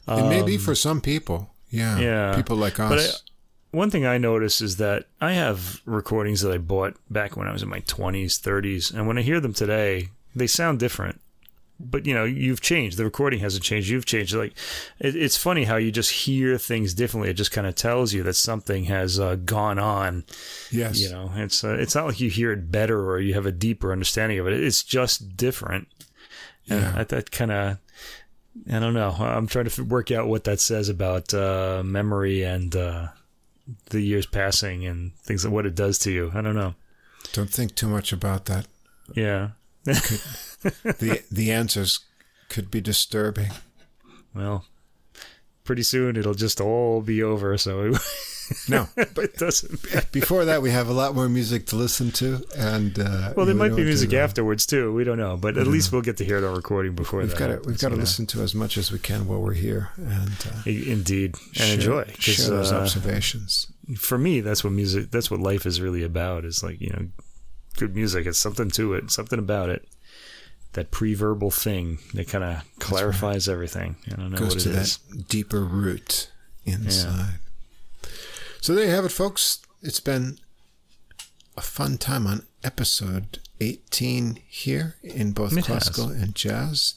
It 0.07 0.29
may 0.29 0.41
be 0.41 0.57
for 0.57 0.73
some 0.73 1.01
people. 1.01 1.53
Yeah. 1.69 1.95
Um, 1.95 2.01
yeah. 2.01 2.35
People 2.35 2.55
like 2.55 2.79
us. 2.79 3.23
One 3.71 3.89
thing 3.89 4.05
I 4.05 4.17
notice 4.17 4.61
is 4.61 4.77
that 4.77 5.05
I 5.19 5.33
have 5.33 5.81
recordings 5.85 6.41
that 6.41 6.51
I 6.51 6.57
bought 6.57 6.95
back 7.09 7.37
when 7.37 7.47
I 7.47 7.53
was 7.53 7.63
in 7.63 7.69
my 7.69 7.79
20s, 7.81 8.39
30s, 8.39 8.93
and 8.93 9.07
when 9.07 9.17
I 9.17 9.21
hear 9.21 9.39
them 9.39 9.53
today, 9.53 10.09
they 10.35 10.47
sound 10.47 10.79
different. 10.79 11.21
But 11.79 12.05
you 12.05 12.13
know, 12.13 12.25
you've 12.25 12.61
changed. 12.61 12.97
The 12.97 13.05
recording 13.05 13.39
hasn't 13.39 13.63
changed. 13.63 13.89
You've 13.89 14.05
changed. 14.05 14.35
Like, 14.35 14.53
it, 14.99 15.15
it's 15.15 15.37
funny 15.37 15.63
how 15.63 15.77
you 15.77 15.91
just 15.91 16.11
hear 16.11 16.57
things 16.57 16.93
differently. 16.93 17.29
It 17.29 17.35
just 17.35 17.51
kind 17.51 17.65
of 17.65 17.73
tells 17.73 18.13
you 18.13 18.21
that 18.23 18.35
something 18.35 18.83
has 18.83 19.19
uh, 19.19 19.35
gone 19.35 19.79
on. 19.79 20.25
yes. 20.69 21.01
You 21.01 21.09
know, 21.09 21.31
it's 21.35 21.63
uh, 21.63 21.77
it's 21.79 21.95
not 21.95 22.05
like 22.05 22.19
you 22.19 22.29
hear 22.29 22.51
it 22.51 22.71
better 22.71 23.09
or 23.09 23.19
you 23.19 23.33
have 23.33 23.47
a 23.47 23.51
deeper 23.51 23.91
understanding 23.91 24.37
of 24.37 24.47
it. 24.47 24.53
It's 24.53 24.83
just 24.83 25.35
different. 25.35 25.87
Yeah. 26.65 26.93
I, 26.95 27.03
that 27.05 27.31
kind 27.31 27.51
of, 27.51 27.77
I 28.71 28.79
don't 28.79 28.93
know. 28.93 29.09
I'm 29.11 29.47
trying 29.47 29.67
to 29.67 29.83
work 29.83 30.11
out 30.11 30.27
what 30.27 30.43
that 30.43 30.59
says 30.59 30.87
about 30.87 31.33
uh, 31.33 31.81
memory 31.83 32.43
and 32.43 32.75
uh, 32.75 33.07
the 33.89 34.01
years 34.01 34.25
passing 34.25 34.85
and 34.85 35.15
things, 35.17 35.47
what 35.47 35.65
it 35.65 35.75
does 35.75 35.99
to 35.99 36.11
you. 36.11 36.31
I 36.33 36.41
don't 36.41 36.55
know. 36.55 36.75
Don't 37.33 37.49
think 37.49 37.75
too 37.75 37.87
much 37.87 38.11
about 38.11 38.45
that. 38.45 38.67
Yeah. 39.15 39.49
The 39.83 41.23
the 41.31 41.51
answers 41.51 41.99
could 42.49 42.69
be 42.69 42.81
disturbing. 42.81 43.51
Well, 44.33 44.65
pretty 45.63 45.83
soon 45.83 46.15
it'll 46.15 46.33
just 46.33 46.61
all 46.61 47.01
be 47.01 47.23
over. 47.23 47.57
So 47.57 47.93
it, 48.51 48.69
No. 48.69 48.87
it 48.97 49.37
doesn't. 49.37 50.11
Before 50.11 50.45
that, 50.45 50.61
we 50.61 50.69
have 50.71 50.87
a 50.89 50.93
lot 50.93 51.15
more 51.15 51.27
music 51.29 51.65
to 51.67 51.75
listen 51.75 52.11
to, 52.13 52.43
and 52.57 52.97
uh, 52.99 53.33
Well, 53.35 53.45
there 53.45 53.55
might 53.55 53.75
be 53.75 53.83
music 53.83 54.09
do, 54.11 54.17
afterwards 54.17 54.65
too. 54.65 54.93
We 54.93 55.03
don't 55.03 55.17
know, 55.17 55.37
but 55.37 55.57
at 55.57 55.67
least 55.67 55.91
we'll 55.91 56.01
get 56.01 56.17
to 56.17 56.25
hear 56.25 56.37
it 56.37 56.43
on 56.43 56.55
recording 56.55 56.93
before 56.95 57.19
We've 57.21 57.29
that. 57.31 57.39
got 57.39 57.47
to 57.47 57.67
we've 57.67 57.79
got 57.79 57.87
to 57.89 57.93
you 57.93 57.97
know. 57.97 58.01
listen 58.01 58.25
to 58.27 58.41
as 58.41 58.53
much 58.53 58.77
as 58.77 58.91
we 58.91 58.99
can 58.99 59.27
while 59.27 59.41
we're 59.41 59.53
here, 59.53 59.89
and 59.97 60.29
uh, 60.53 60.61
Indeed, 60.65 61.35
and 61.35 61.55
share- 61.55 61.73
enjoy. 61.75 62.03
'cause, 62.05 62.15
share 62.35 62.47
those 62.49 62.71
uh, 62.71 62.81
observations. 62.81 63.67
for 63.97 64.17
me, 64.17 64.41
that's 64.41 64.63
what 64.63 64.73
music. 64.73 65.11
That's 65.11 65.31
what 65.31 65.39
life 65.39 65.65
is 65.65 65.81
really 65.81 66.03
about. 66.03 66.45
Is 66.45 66.61
like 66.63 66.79
you 66.81 66.89
know, 66.89 67.07
good 67.77 67.95
music. 67.95 68.25
It's 68.25 68.37
something 68.39 68.69
to 68.71 68.93
it. 68.93 69.11
Something 69.11 69.39
about 69.39 69.69
it. 69.69 69.87
That 70.73 70.89
pre-verbal 70.89 71.51
thing 71.51 71.99
that 72.13 72.29
kind 72.29 72.45
of 72.45 72.63
clarifies 72.79 73.49
everything. 73.49 73.97
I 74.09 74.15
don't 74.15 74.31
know 74.31 74.37
Goes 74.37 74.55
what 74.55 74.59
to 74.63 74.69
it 74.69 74.73
that 74.73 74.81
is. 74.83 74.97
deeper 75.27 75.59
root 75.65 76.29
inside. 76.65 77.39
So 78.61 78.75
there 78.75 78.85
you 78.85 78.91
have 78.91 79.05
it, 79.05 79.09
folks. 79.09 79.59
It's 79.81 79.99
been 79.99 80.37
a 81.57 81.61
fun 81.61 81.97
time 81.97 82.27
on 82.27 82.45
episode 82.63 83.39
18 83.59 84.37
here 84.47 84.97
in 85.01 85.31
both 85.31 85.53
It 85.53 85.65
has. 85.65 85.65
classical 85.65 86.09
and 86.09 86.35
jazz. 86.35 86.93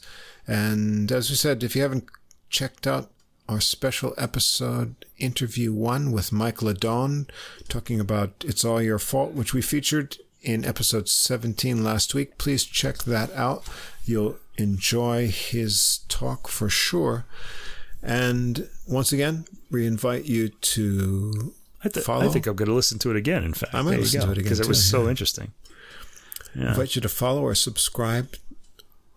And 0.47 1.11
as 1.11 1.31
we 1.31 1.35
said, 1.35 1.63
if 1.63 1.75
you 1.75 1.81
haven't 1.81 2.05
checked 2.51 2.85
out 2.85 3.09
our 3.49 3.59
special 3.59 4.13
episode, 4.15 4.93
interview 5.17 5.73
one 5.73 6.11
with 6.11 6.31
Mike 6.31 6.61
LeDonne, 6.61 7.25
talking 7.67 7.99
about 7.99 8.43
It's 8.45 8.63
All 8.63 8.79
Your 8.79 8.99
Fault, 8.99 9.31
which 9.33 9.55
we 9.55 9.63
featured 9.63 10.17
in 10.43 10.65
episode 10.65 11.09
17 11.09 11.83
last 11.83 12.13
week, 12.13 12.37
please 12.37 12.63
check 12.63 12.99
that 13.05 13.31
out. 13.33 13.67
You'll 14.05 14.37
enjoy 14.59 15.29
his 15.29 16.01
talk 16.09 16.47
for 16.47 16.69
sure. 16.69 17.25
And 18.03 18.69
once 18.87 19.11
again, 19.11 19.45
we 19.71 19.85
invite 19.85 20.25
you 20.25 20.49
to 20.49 21.53
I, 21.83 21.89
th- 21.89 22.05
follow. 22.05 22.25
I 22.25 22.29
think 22.29 22.47
I'm 22.47 22.55
going 22.55 22.67
to 22.69 22.73
listen 22.75 22.99
to 22.99 23.11
it 23.11 23.17
again. 23.17 23.43
In 23.43 23.53
fact, 23.53 23.73
I 23.73 23.81
might 23.81 23.91
There 23.91 23.99
you 23.99 24.03
listen 24.03 24.19
go, 24.21 24.25
to 24.27 24.31
it 24.31 24.37
again, 24.39 24.43
because 24.43 24.59
it 24.59 24.67
was 24.67 24.79
too, 24.79 24.89
so 24.89 25.03
yeah. 25.03 25.09
interesting. 25.09 25.51
Yeah. 26.55 26.69
invite 26.69 26.95
you 26.95 27.01
to 27.01 27.09
follow 27.09 27.41
or 27.41 27.53
subscribe 27.53 28.35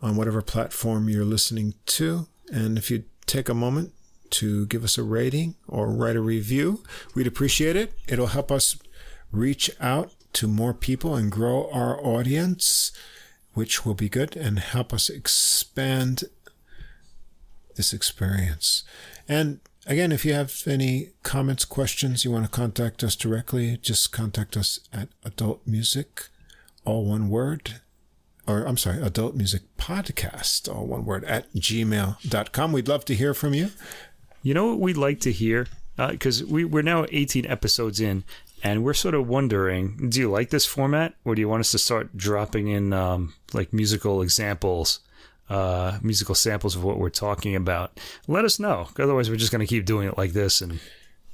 on 0.03 0.17
whatever 0.17 0.43
platform 0.43 1.09
you're 1.09 1.25
listening 1.25 1.75
to. 1.87 2.27
And 2.53 2.77
if 2.77 2.91
you 2.91 3.05
take 3.27 3.49
a 3.49 3.55
moment 3.55 3.93
to 4.31 4.67
give 4.67 4.85
us 4.85 4.99
a 4.99 5.03
rating 5.03 5.55
or 5.69 5.89
write 5.89 6.17
a 6.17 6.21
review, 6.21 6.83
we'd 7.15 7.27
appreciate 7.27 7.77
it. 7.77 7.93
It'll 8.09 8.29
help 8.29 8.51
us 8.51 8.77
reach 9.31 9.71
out 9.81 10.13
to 10.35 10.49
more 10.49 10.75
people 10.75 11.15
and 11.15 11.31
grow 11.31 11.71
our 11.73 12.05
audience, 12.05 12.93
which 13.55 13.85
will 13.87 13.95
be 13.95 14.09
good 14.09 14.37
and 14.37 14.59
help 14.59 14.93
us 14.93 15.09
expand 15.09 16.25
this 17.77 17.93
experience. 17.93 18.85
And 19.29 19.61
again, 19.89 20.13
if 20.13 20.25
you 20.25 20.35
have 20.35 20.63
any 20.67 21.09
comments, 21.25 21.65
questions, 21.65 22.25
you 22.25 22.31
want 22.31 22.45
to 22.45 22.51
contact 22.51 23.03
us 23.03 23.17
directly, 23.17 23.77
just 23.79 24.13
contact 24.13 24.57
us 24.57 24.79
at 24.93 25.09
adult 25.25 25.67
music 25.67 26.29
all 26.85 27.05
one 27.05 27.29
word, 27.29 27.81
or 28.47 28.65
I'm 28.65 28.79
sorry, 28.79 29.03
adult 29.03 29.35
music 29.35 29.63
podcast, 29.77 30.75
all 30.75 30.87
one 30.87 31.05
word, 31.05 31.25
at 31.25 31.53
gmail.com. 31.53 32.73
We'd 32.73 32.89
love 32.89 33.05
to 33.07 33.15
hear 33.15 33.35
from 33.35 33.53
you. 33.53 33.71
You 34.43 34.55
know 34.55 34.69
what 34.69 34.81
we'd 34.81 34.97
like 34.97 35.21
to 35.21 35.33
hear? 35.33 35.67
Because 35.97 36.43
uh, 36.43 36.47
we, 36.49 36.65
we're 36.65 36.83
now 36.83 37.05
18 37.11 37.45
episodes 37.47 38.01
in, 38.01 38.25
and 38.63 38.85
we're 38.85 38.95
sort 38.95 39.15
of 39.15 39.29
wondering 39.29 40.09
do 40.09 40.21
you 40.21 40.31
like 40.31 40.51
this 40.51 40.65
format, 40.65 41.15
or 41.25 41.35
do 41.35 41.41
you 41.41 41.49
want 41.49 41.61
us 41.61 41.73
to 41.73 41.79
start 41.79 42.17
dropping 42.17 42.69
in 42.69 42.93
um, 42.93 43.35
like 43.53 43.73
musical 43.73 44.23
examples? 44.23 45.01
Uh, 45.49 45.99
musical 46.03 46.35
samples 46.35 46.77
of 46.77 46.85
what 46.85 46.99
we're 46.99 47.09
talking 47.09 47.57
about. 47.57 47.99
Let 48.27 48.45
us 48.45 48.61
know. 48.61 48.89
Otherwise, 48.99 49.31
we're 49.31 49.37
just 49.37 49.51
going 49.51 49.67
to 49.67 49.67
keep 49.67 49.87
doing 49.87 50.07
it 50.07 50.19
like 50.19 50.33
this, 50.33 50.61
and 50.61 50.79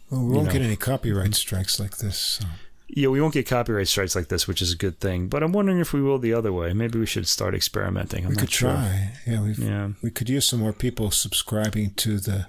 well, 0.08 0.24
we 0.24 0.34
won't 0.34 0.46
know. 0.46 0.52
get 0.52 0.62
any 0.62 0.76
copyright 0.76 1.34
strikes 1.34 1.80
like 1.80 1.96
this. 1.98 2.16
So. 2.16 2.44
Yeah, 2.88 3.08
we 3.08 3.20
won't 3.20 3.34
get 3.34 3.48
copyright 3.48 3.88
strikes 3.88 4.14
like 4.14 4.28
this, 4.28 4.46
which 4.46 4.62
is 4.62 4.72
a 4.72 4.76
good 4.76 5.00
thing. 5.00 5.26
But 5.26 5.42
I'm 5.42 5.52
wondering 5.52 5.80
if 5.80 5.92
we 5.92 6.00
will 6.00 6.18
the 6.18 6.32
other 6.32 6.52
way. 6.52 6.72
Maybe 6.72 6.98
we 6.98 7.06
should 7.06 7.26
start 7.26 7.54
experimenting. 7.54 8.24
I'm 8.24 8.30
we 8.30 8.36
could 8.36 8.52
sure. 8.52 8.70
try. 8.70 9.12
Yeah, 9.26 9.42
we 9.42 9.52
yeah. 9.54 9.88
we 10.00 10.10
could 10.10 10.28
use 10.28 10.46
some 10.46 10.60
more 10.60 10.72
people 10.72 11.10
subscribing 11.10 11.94
to 11.94 12.20
the 12.20 12.46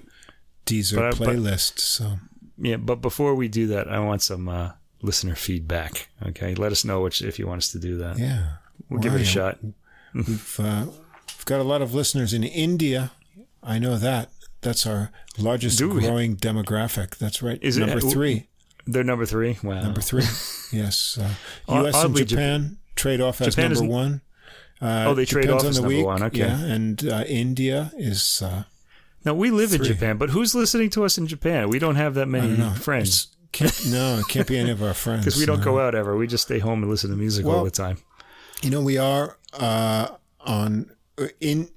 Deezer 0.66 0.96
but, 0.96 1.14
playlist. 1.14 1.74
But, 1.74 1.80
so 1.80 2.18
yeah, 2.58 2.76
but 2.76 2.96
before 2.96 3.34
we 3.34 3.48
do 3.48 3.66
that, 3.68 3.88
I 3.88 3.98
want 3.98 4.22
some 4.22 4.48
uh, 4.48 4.72
listener 5.02 5.34
feedback. 5.34 6.08
Okay, 6.28 6.54
let 6.54 6.70
us 6.70 6.84
know 6.84 7.00
which 7.00 7.22
if 7.22 7.38
you 7.38 7.46
want 7.46 7.58
us 7.58 7.72
to 7.72 7.78
do 7.78 7.96
that. 7.98 8.18
Yeah, 8.18 8.58
we'll 8.88 9.00
give 9.00 9.14
it 9.14 9.22
a 9.22 9.24
shot. 9.24 9.58
We've 10.14 10.60
uh, 10.60 10.86
got 11.46 11.60
a 11.60 11.64
lot 11.64 11.80
of 11.80 11.94
listeners 11.94 12.34
in 12.34 12.44
India. 12.44 13.12
I 13.62 13.78
know 13.78 13.96
that. 13.96 14.30
That's 14.60 14.86
our 14.86 15.10
largest 15.38 15.80
growing 15.80 16.36
demographic. 16.36 17.16
That's 17.16 17.42
right. 17.42 17.58
Is 17.62 17.78
number 17.78 17.98
it, 17.98 18.02
three? 18.02 18.48
They're 18.86 19.04
number 19.04 19.24
three. 19.24 19.58
Wow. 19.62 19.80
Number 19.82 20.00
three. 20.00 20.22
yes. 20.72 21.18
Uh, 21.20 21.30
U.S. 21.80 21.94
Oddly, 21.94 22.22
and 22.22 22.28
Japan 22.28 22.60
Japan 22.62 22.78
trade 22.96 23.20
off 23.20 23.40
as 23.40 23.54
Japan 23.54 23.72
number 23.72 23.90
one. 23.90 24.20
Uh, 24.80 25.04
oh, 25.08 25.14
they 25.14 25.24
trade 25.24 25.48
off 25.48 25.64
as 25.64 25.76
number 25.76 25.88
week. 25.88 26.04
one. 26.04 26.22
Okay. 26.22 26.40
Yeah, 26.40 26.60
and 26.60 27.08
uh, 27.08 27.24
India 27.26 27.92
is. 27.96 28.42
Uh, 28.42 28.64
now 29.24 29.34
we 29.34 29.50
live 29.50 29.70
three. 29.70 29.78
in 29.78 29.84
Japan, 29.84 30.16
but 30.18 30.30
who's 30.30 30.54
listening 30.54 30.90
to 30.90 31.04
us 31.04 31.16
in 31.16 31.26
Japan? 31.26 31.68
We 31.68 31.78
don't 31.78 31.96
have 31.96 32.14
that 32.14 32.26
many 32.26 32.56
friends. 32.74 33.28
Can't, 33.52 33.86
no, 33.86 34.18
it 34.18 34.28
can't 34.28 34.46
be 34.46 34.58
any 34.58 34.70
of 34.70 34.82
our 34.82 34.94
friends. 35.04 35.24
Because 35.24 35.38
we 35.38 35.46
don't 35.46 35.60
no. 35.60 35.64
go 35.64 35.80
out 35.80 35.94
ever. 35.94 36.16
We 36.16 36.26
just 36.26 36.44
stay 36.44 36.58
home 36.58 36.82
and 36.82 36.90
listen 36.90 37.10
to 37.10 37.16
music 37.16 37.46
well, 37.46 37.56
all 37.56 37.64
the 37.64 37.70
time. 37.70 37.98
You 38.62 38.70
know, 38.70 38.82
we 38.82 38.98
are 38.98 39.38
uh, 39.54 40.08
on 40.40 40.90
in 41.40 41.68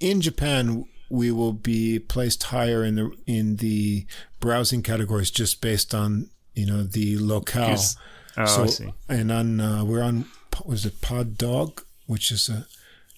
in 0.00 0.20
Japan 0.20 0.86
we 1.08 1.30
will 1.30 1.52
be 1.52 1.98
placed 1.98 2.44
higher 2.44 2.84
in 2.84 2.96
the 2.96 3.10
in 3.26 3.56
the 3.56 4.06
browsing 4.40 4.82
categories 4.82 5.30
just 5.30 5.60
based 5.60 5.94
on 5.94 6.30
you 6.54 6.66
know 6.66 6.82
the 6.82 7.18
locale. 7.18 7.78
Oh, 8.36 8.46
so, 8.46 8.64
I 8.64 8.66
see. 8.66 8.94
And 9.08 9.30
on 9.30 9.60
uh, 9.60 9.84
we're 9.84 10.02
on 10.02 10.26
was 10.64 10.84
it 10.84 11.00
Pod 11.00 11.38
Dog, 11.38 11.82
which 12.06 12.30
is 12.30 12.48
a 12.48 12.66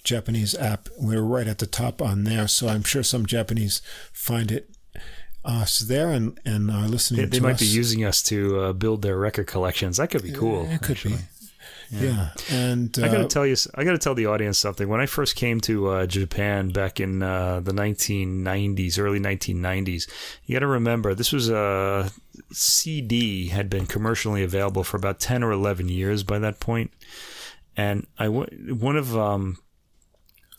Japanese 0.04 0.54
app. 0.54 0.88
We're 0.98 1.22
right 1.22 1.46
at 1.46 1.58
the 1.58 1.66
top 1.66 2.02
on 2.02 2.24
there, 2.24 2.48
so 2.48 2.68
I'm 2.68 2.82
sure 2.82 3.02
some 3.02 3.26
Japanese 3.26 3.82
find 4.12 4.50
it 4.50 4.70
us 5.44 5.78
there 5.78 6.10
and 6.10 6.38
and 6.44 6.70
are 6.70 6.88
listening. 6.88 7.22
They, 7.22 7.38
they 7.38 7.40
might 7.40 7.54
us. 7.54 7.60
be 7.60 7.66
using 7.66 8.04
us 8.04 8.22
to 8.24 8.60
uh, 8.60 8.72
build 8.72 9.02
their 9.02 9.16
record 9.16 9.46
collections. 9.46 9.96
That 9.96 10.08
could 10.08 10.22
be 10.22 10.32
cool. 10.32 10.66
It 10.70 10.82
could 10.82 10.96
actually. 10.96 11.16
be. 11.16 11.22
Yeah. 11.90 12.02
yeah. 12.02 12.30
and 12.50 12.98
uh, 12.98 13.04
I 13.04 13.08
got 13.08 13.18
to 13.18 13.28
tell 13.28 13.46
you, 13.46 13.56
I 13.74 13.84
got 13.84 13.92
to 13.92 13.98
tell 13.98 14.14
the 14.14 14.26
audience 14.26 14.58
something. 14.58 14.88
When 14.88 15.00
I 15.00 15.06
first 15.06 15.36
came 15.36 15.60
to 15.62 15.88
uh, 15.88 16.06
Japan 16.06 16.70
back 16.70 17.00
in 17.00 17.22
uh, 17.22 17.60
the 17.60 17.72
1990s, 17.72 18.98
early 18.98 19.20
1990s, 19.20 20.08
you 20.44 20.54
got 20.54 20.60
to 20.60 20.66
remember 20.66 21.14
this 21.14 21.32
was 21.32 21.48
a 21.48 22.10
CD 22.52 23.48
had 23.48 23.70
been 23.70 23.86
commercially 23.86 24.42
available 24.42 24.84
for 24.84 24.96
about 24.96 25.20
10 25.20 25.42
or 25.42 25.52
11 25.52 25.88
years 25.88 26.22
by 26.22 26.38
that 26.38 26.60
point. 26.60 26.66
point, 26.66 26.90
and 27.76 28.06
I 28.18 28.28
one 28.28 28.96
of 28.96 29.16
um, 29.16 29.58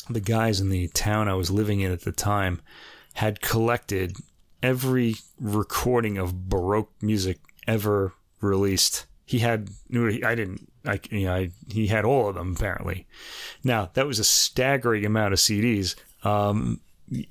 the 0.09 0.21
guys 0.21 0.61
in 0.61 0.69
the 0.69 0.87
town 0.89 1.27
I 1.27 1.33
was 1.33 1.51
living 1.51 1.81
in 1.81 1.91
at 1.91 2.01
the 2.01 2.11
time 2.11 2.61
had 3.15 3.41
collected 3.41 4.15
every 4.63 5.15
recording 5.39 6.17
of 6.17 6.47
Baroque 6.47 6.91
music 7.01 7.39
ever 7.67 8.13
released. 8.39 9.05
He 9.25 9.39
had 9.39 9.69
I 9.93 10.35
didn't 10.35 10.71
I, 10.87 10.99
you 11.09 11.25
know, 11.25 11.33
I, 11.33 11.51
he 11.69 11.87
had 11.87 12.05
all 12.05 12.29
of 12.29 12.35
them 12.35 12.55
apparently. 12.55 13.05
Now 13.63 13.89
that 13.93 14.07
was 14.07 14.19
a 14.19 14.23
staggering 14.23 15.05
amount 15.05 15.33
of 15.33 15.39
CDs, 15.39 15.95
um, 16.23 16.79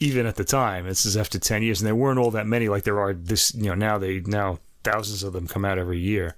even 0.01 0.27
at 0.27 0.37
the 0.37 0.45
time. 0.45 0.87
This 0.87 1.07
is 1.07 1.17
after 1.17 1.39
ten 1.39 1.63
years, 1.63 1.81
and 1.81 1.87
there 1.87 1.95
weren't 1.95 2.19
all 2.19 2.31
that 2.33 2.47
many 2.47 2.69
like 2.69 2.85
there 2.85 3.01
are 3.01 3.15
this. 3.15 3.55
You 3.55 3.71
know, 3.71 3.75
now 3.75 3.99
they 3.99 4.21
now 4.21 4.59
thousands 4.85 5.23
of 5.23 5.33
them 5.33 5.47
come 5.47 5.65
out 5.65 5.79
every 5.79 5.99
year, 5.99 6.37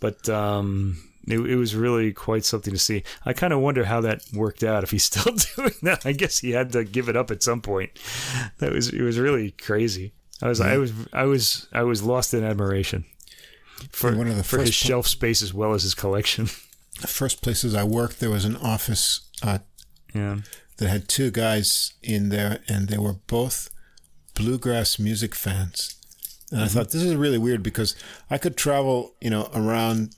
but 0.00 0.28
um, 0.28 0.98
it, 1.26 1.38
it, 1.38 1.56
was 1.56 1.76
really 1.76 2.12
quite 2.12 2.44
something 2.44 2.72
to 2.72 2.78
see. 2.78 3.04
I 3.24 3.32
kind 3.32 3.52
of 3.52 3.60
wonder 3.60 3.84
how 3.84 4.00
that 4.02 4.22
worked 4.34 4.64
out. 4.64 4.82
If 4.82 4.90
he's 4.90 5.04
still 5.12 5.34
doing 5.56 5.74
that, 5.82 6.04
I 6.04 6.12
guess 6.12 6.38
he 6.38 6.50
had 6.50 6.72
to 6.72 6.84
give 6.84 7.08
it 7.08 7.16
up 7.16 7.30
at 7.30 7.42
some 7.42 7.60
point. 7.60 7.90
That 8.58 8.72
was 8.72 8.88
it 8.88 9.02
was 9.02 9.18
really 9.18 9.52
crazy. 9.52 10.12
I 10.42 10.48
was 10.48 10.60
I 10.60 10.76
was 10.76 10.92
I 11.12 11.24
was 11.24 11.68
I 11.72 11.82
was 11.84 12.02
lost 12.02 12.34
in 12.34 12.44
admiration 12.44 13.04
for 13.92 14.14
one 14.16 14.28
of 14.28 14.36
the 14.36 14.44
for 14.44 14.58
his 14.58 14.68
pl- 14.70 14.88
shelf 14.88 15.06
space 15.06 15.42
as 15.42 15.54
well 15.54 15.74
as 15.74 15.82
his 15.82 15.94
collection. 15.94 16.48
The 17.00 17.08
first 17.08 17.42
places 17.42 17.74
I 17.74 17.82
worked, 17.82 18.20
there 18.20 18.30
was 18.30 18.44
an 18.44 18.56
office 18.56 19.28
uh, 19.42 19.58
yeah. 20.14 20.38
that 20.76 20.88
had 20.88 21.08
two 21.08 21.32
guys 21.32 21.92
in 22.04 22.28
there, 22.28 22.60
and 22.68 22.86
they 22.86 22.98
were 22.98 23.14
both 23.26 23.68
bluegrass 24.34 25.00
music 25.00 25.34
fans. 25.34 25.96
And 26.50 26.60
mm-hmm. 26.60 26.64
I 26.64 26.68
thought 26.68 26.90
this 26.90 27.02
is 27.02 27.16
really 27.16 27.36
weird 27.36 27.64
because 27.64 27.96
I 28.30 28.38
could 28.38 28.56
travel, 28.56 29.16
you 29.20 29.28
know, 29.28 29.50
around 29.54 30.14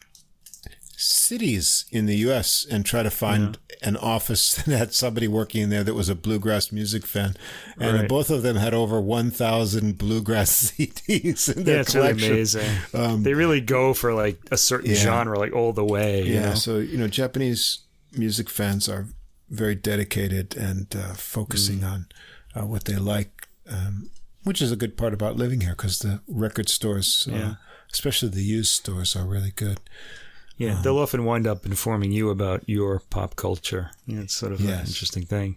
cities 0.97 1.85
in 1.91 2.07
the 2.07 2.17
U.S. 2.17 2.67
and 2.69 2.85
try 2.85 3.03
to 3.03 3.11
find 3.11 3.59
yeah. 3.69 3.89
an 3.89 3.97
office 3.97 4.55
that 4.65 4.77
had 4.77 4.95
somebody 4.95 5.29
working 5.29 5.63
in 5.63 5.71
there 5.71 5.85
that 5.85 5.95
was 5.95 6.09
a 6.09 6.15
bluegrass 6.15 6.73
music 6.73 7.07
fan, 7.07 7.37
and 7.79 8.01
right. 8.01 8.09
both 8.09 8.31
of 8.31 8.43
them 8.43 8.57
had 8.57 8.75
over 8.75 9.01
one 9.01 9.31
thousand 9.31 9.99
bluegrass 9.99 10.73
CDs 10.79 11.55
in 11.55 11.65
their 11.65 11.77
yeah, 11.77 11.81
it's 11.83 11.93
collection. 11.93 12.29
Really 12.29 12.35
amazing. 12.41 12.77
Um, 12.95 13.23
they 13.23 13.35
really 13.35 13.61
go 13.61 13.95
for 13.95 14.15
like 14.15 14.39
a 14.51 14.57
certain 14.57 14.91
yeah. 14.91 14.97
genre, 14.97 15.39
like 15.39 15.53
all 15.53 15.73
the 15.73 15.85
way. 15.85 16.23
yeah. 16.25 16.51
Know? 16.51 16.55
So 16.55 16.79
you 16.79 16.99
know, 16.99 17.09
Japanese 17.09 17.81
music 18.13 18.49
fans 18.49 18.89
are 18.89 19.07
very 19.51 19.75
dedicated 19.75 20.57
and 20.57 20.95
uh, 20.97 21.15
focusing 21.15 21.81
mm. 21.81 21.93
on 21.93 22.07
uh, 22.55 22.67
what 22.67 22.85
they 22.85 22.97
like. 22.97 23.49
Um, 23.69 24.11
which 24.47 24.63
is 24.63 24.71
a 24.71 24.77
good 24.77 24.97
part 24.97 25.13
about 25.13 25.35
living 25.35 25.63
here 25.63 25.73
because 25.73 25.99
the 25.99 26.21
record 26.29 26.69
stores, 26.69 27.29
uh, 27.33 27.57
especially 27.93 28.29
the 28.29 28.45
used 28.45 28.71
stores, 28.71 29.17
are 29.17 29.25
really 29.25 29.51
good. 29.51 29.81
Yeah, 30.57 30.77
um, 30.77 30.83
they'll 30.83 30.99
often 30.99 31.25
wind 31.25 31.47
up 31.47 31.67
informing 31.67 32.13
you 32.13 32.31
about 32.31 32.69
your 32.69 33.01
pop 33.11 33.37
culture. 33.37 33.91
Know, 34.07 34.23
it's 34.23 34.35
sort 34.35 34.53
of 34.53 34.61
yes. 34.61 34.81
an 34.81 34.87
interesting 34.87 35.25
thing. 35.25 35.57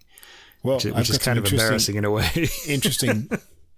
Well, 0.62 0.78
which, 0.78 0.86
which 0.86 1.10
is 1.10 1.18
kind 1.18 1.40
of 1.40 1.52
embarrassing 1.52 1.96
in 1.96 2.06
a 2.06 2.12
way. 2.12 2.30
interesting 2.68 3.30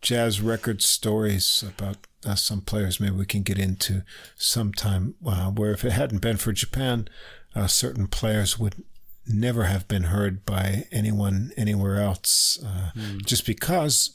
jazz 0.02 0.41
record 0.41 0.81
stories 0.81 1.64
about 1.68 1.98
uh, 2.26 2.35
some 2.35 2.61
players. 2.61 2.99
Maybe 2.99 3.15
we 3.15 3.26
can 3.26 3.43
get 3.43 3.60
into 3.60 4.03
sometime. 4.35 5.15
Uh, 5.26 5.52
where 5.52 5.72
if 5.72 5.85
it 5.85 5.91
hadn't 5.91 6.22
been 6.22 6.38
for 6.38 6.52
Japan, 6.52 7.07
uh, 7.56 7.68
certain 7.68 8.07
players 8.07 8.57
would 8.57 8.84
never 9.27 9.65
have 9.65 9.88
been 9.88 10.03
heard 10.03 10.43
by 10.45 10.88
anyone 10.91 11.52
anywhere 11.56 11.99
else, 11.99 12.57
mm. 12.64 13.23
just 13.26 13.45
because 13.45 14.11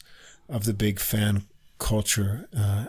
of 0.49 0.65
the 0.65 0.75
big 0.75 0.99
fan 0.99 1.45
culture 1.79 2.49
uh, 2.57 2.87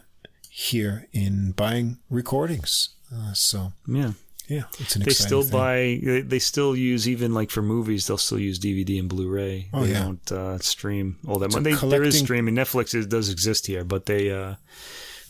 here 0.49 1.07
in 1.11 1.51
buying 1.51 1.99
recordings. 2.09 2.89
Uh, 3.13 3.33
so 3.33 3.71
yeah, 3.87 4.11
yeah, 4.47 4.63
it's 4.79 4.95
an. 4.95 5.03
They 5.03 5.11
still 5.11 5.43
thing. 5.43 5.51
buy. 5.51 6.21
They 6.25 6.39
still 6.39 6.75
use 6.75 7.07
even 7.07 7.33
like 7.33 7.51
for 7.51 7.61
movies. 7.61 8.07
They'll 8.07 8.17
still 8.17 8.39
use 8.39 8.59
DVD 8.59 8.99
and 8.99 9.09
Blu-ray. 9.09 9.69
Oh 9.73 9.85
they 9.85 9.91
yeah. 9.91 10.03
don't 10.03 10.31
uh, 10.31 10.57
stream 10.59 11.17
all 11.27 11.39
that. 11.39 11.51
They, 11.51 11.73
there 11.73 12.03
is 12.03 12.19
streaming. 12.19 12.55
Netflix 12.55 12.95
is, 12.95 13.07
does 13.07 13.29
exist 13.29 13.67
here, 13.67 13.83
but 13.83 14.05
they 14.05 14.31
uh, 14.31 14.55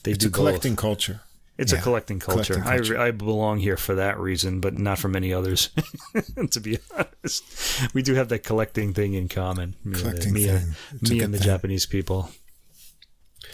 they 0.03 0.11
it's 0.11 0.19
do 0.19 0.27
a 0.27 0.31
collecting 0.31 0.73
both. 0.73 0.81
culture. 0.81 1.21
It's 1.57 1.73
yeah. 1.73 1.79
a 1.79 1.81
collecting 1.81 2.19
culture. 2.19 2.53
collecting 2.53 2.77
culture. 2.77 2.99
I, 2.99 3.07
I 3.07 3.11
belong 3.11 3.57
here 3.59 3.77
for 3.77 3.95
that 3.95 4.19
reason, 4.19 4.59
but 4.59 4.77
not 4.77 4.99
for 4.99 5.07
many 5.07 5.33
others. 5.33 5.71
to 6.51 6.59
be 6.59 6.77
honest, 6.95 7.93
we 7.95 8.03
do 8.03 8.13
have 8.13 8.29
that 8.29 8.43
collecting 8.43 8.93
thing 8.93 9.15
in 9.15 9.27
common. 9.27 9.75
Collecting 9.93 10.33
me, 10.33 10.45
thing. 10.45 10.75
me 11.01 11.21
and 11.21 11.33
the 11.33 11.39
thing. 11.39 11.45
Japanese 11.45 11.87
people. 11.87 12.29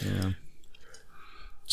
Yeah. 0.04 0.32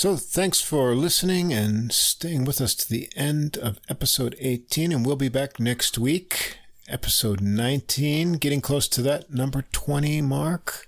So 0.01 0.15
thanks 0.15 0.59
for 0.59 0.95
listening 0.95 1.53
and 1.53 1.93
staying 1.93 2.45
with 2.45 2.59
us 2.59 2.73
to 2.73 2.89
the 2.89 3.07
end 3.15 3.55
of 3.55 3.79
episode 3.87 4.35
18. 4.39 4.91
And 4.91 5.05
we'll 5.05 5.15
be 5.15 5.29
back 5.29 5.59
next 5.59 5.95
week, 5.95 6.57
episode 6.87 7.39
19, 7.39 8.37
getting 8.37 8.61
close 8.61 8.87
to 8.87 9.03
that 9.03 9.31
number 9.31 9.63
20 9.71 10.23
mark. 10.23 10.87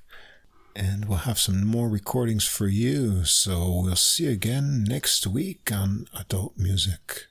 And 0.76 1.08
we'll 1.08 1.30
have 1.30 1.38
some 1.38 1.64
more 1.64 1.90
recordings 1.90 2.48
for 2.48 2.66
you. 2.66 3.24
So 3.24 3.84
we'll 3.84 3.96
see 3.98 4.24
you 4.24 4.32
again 4.32 4.84
next 4.84 5.28
week 5.28 5.70
on 5.72 6.08
Adult 6.16 6.58
Music. 6.58 7.28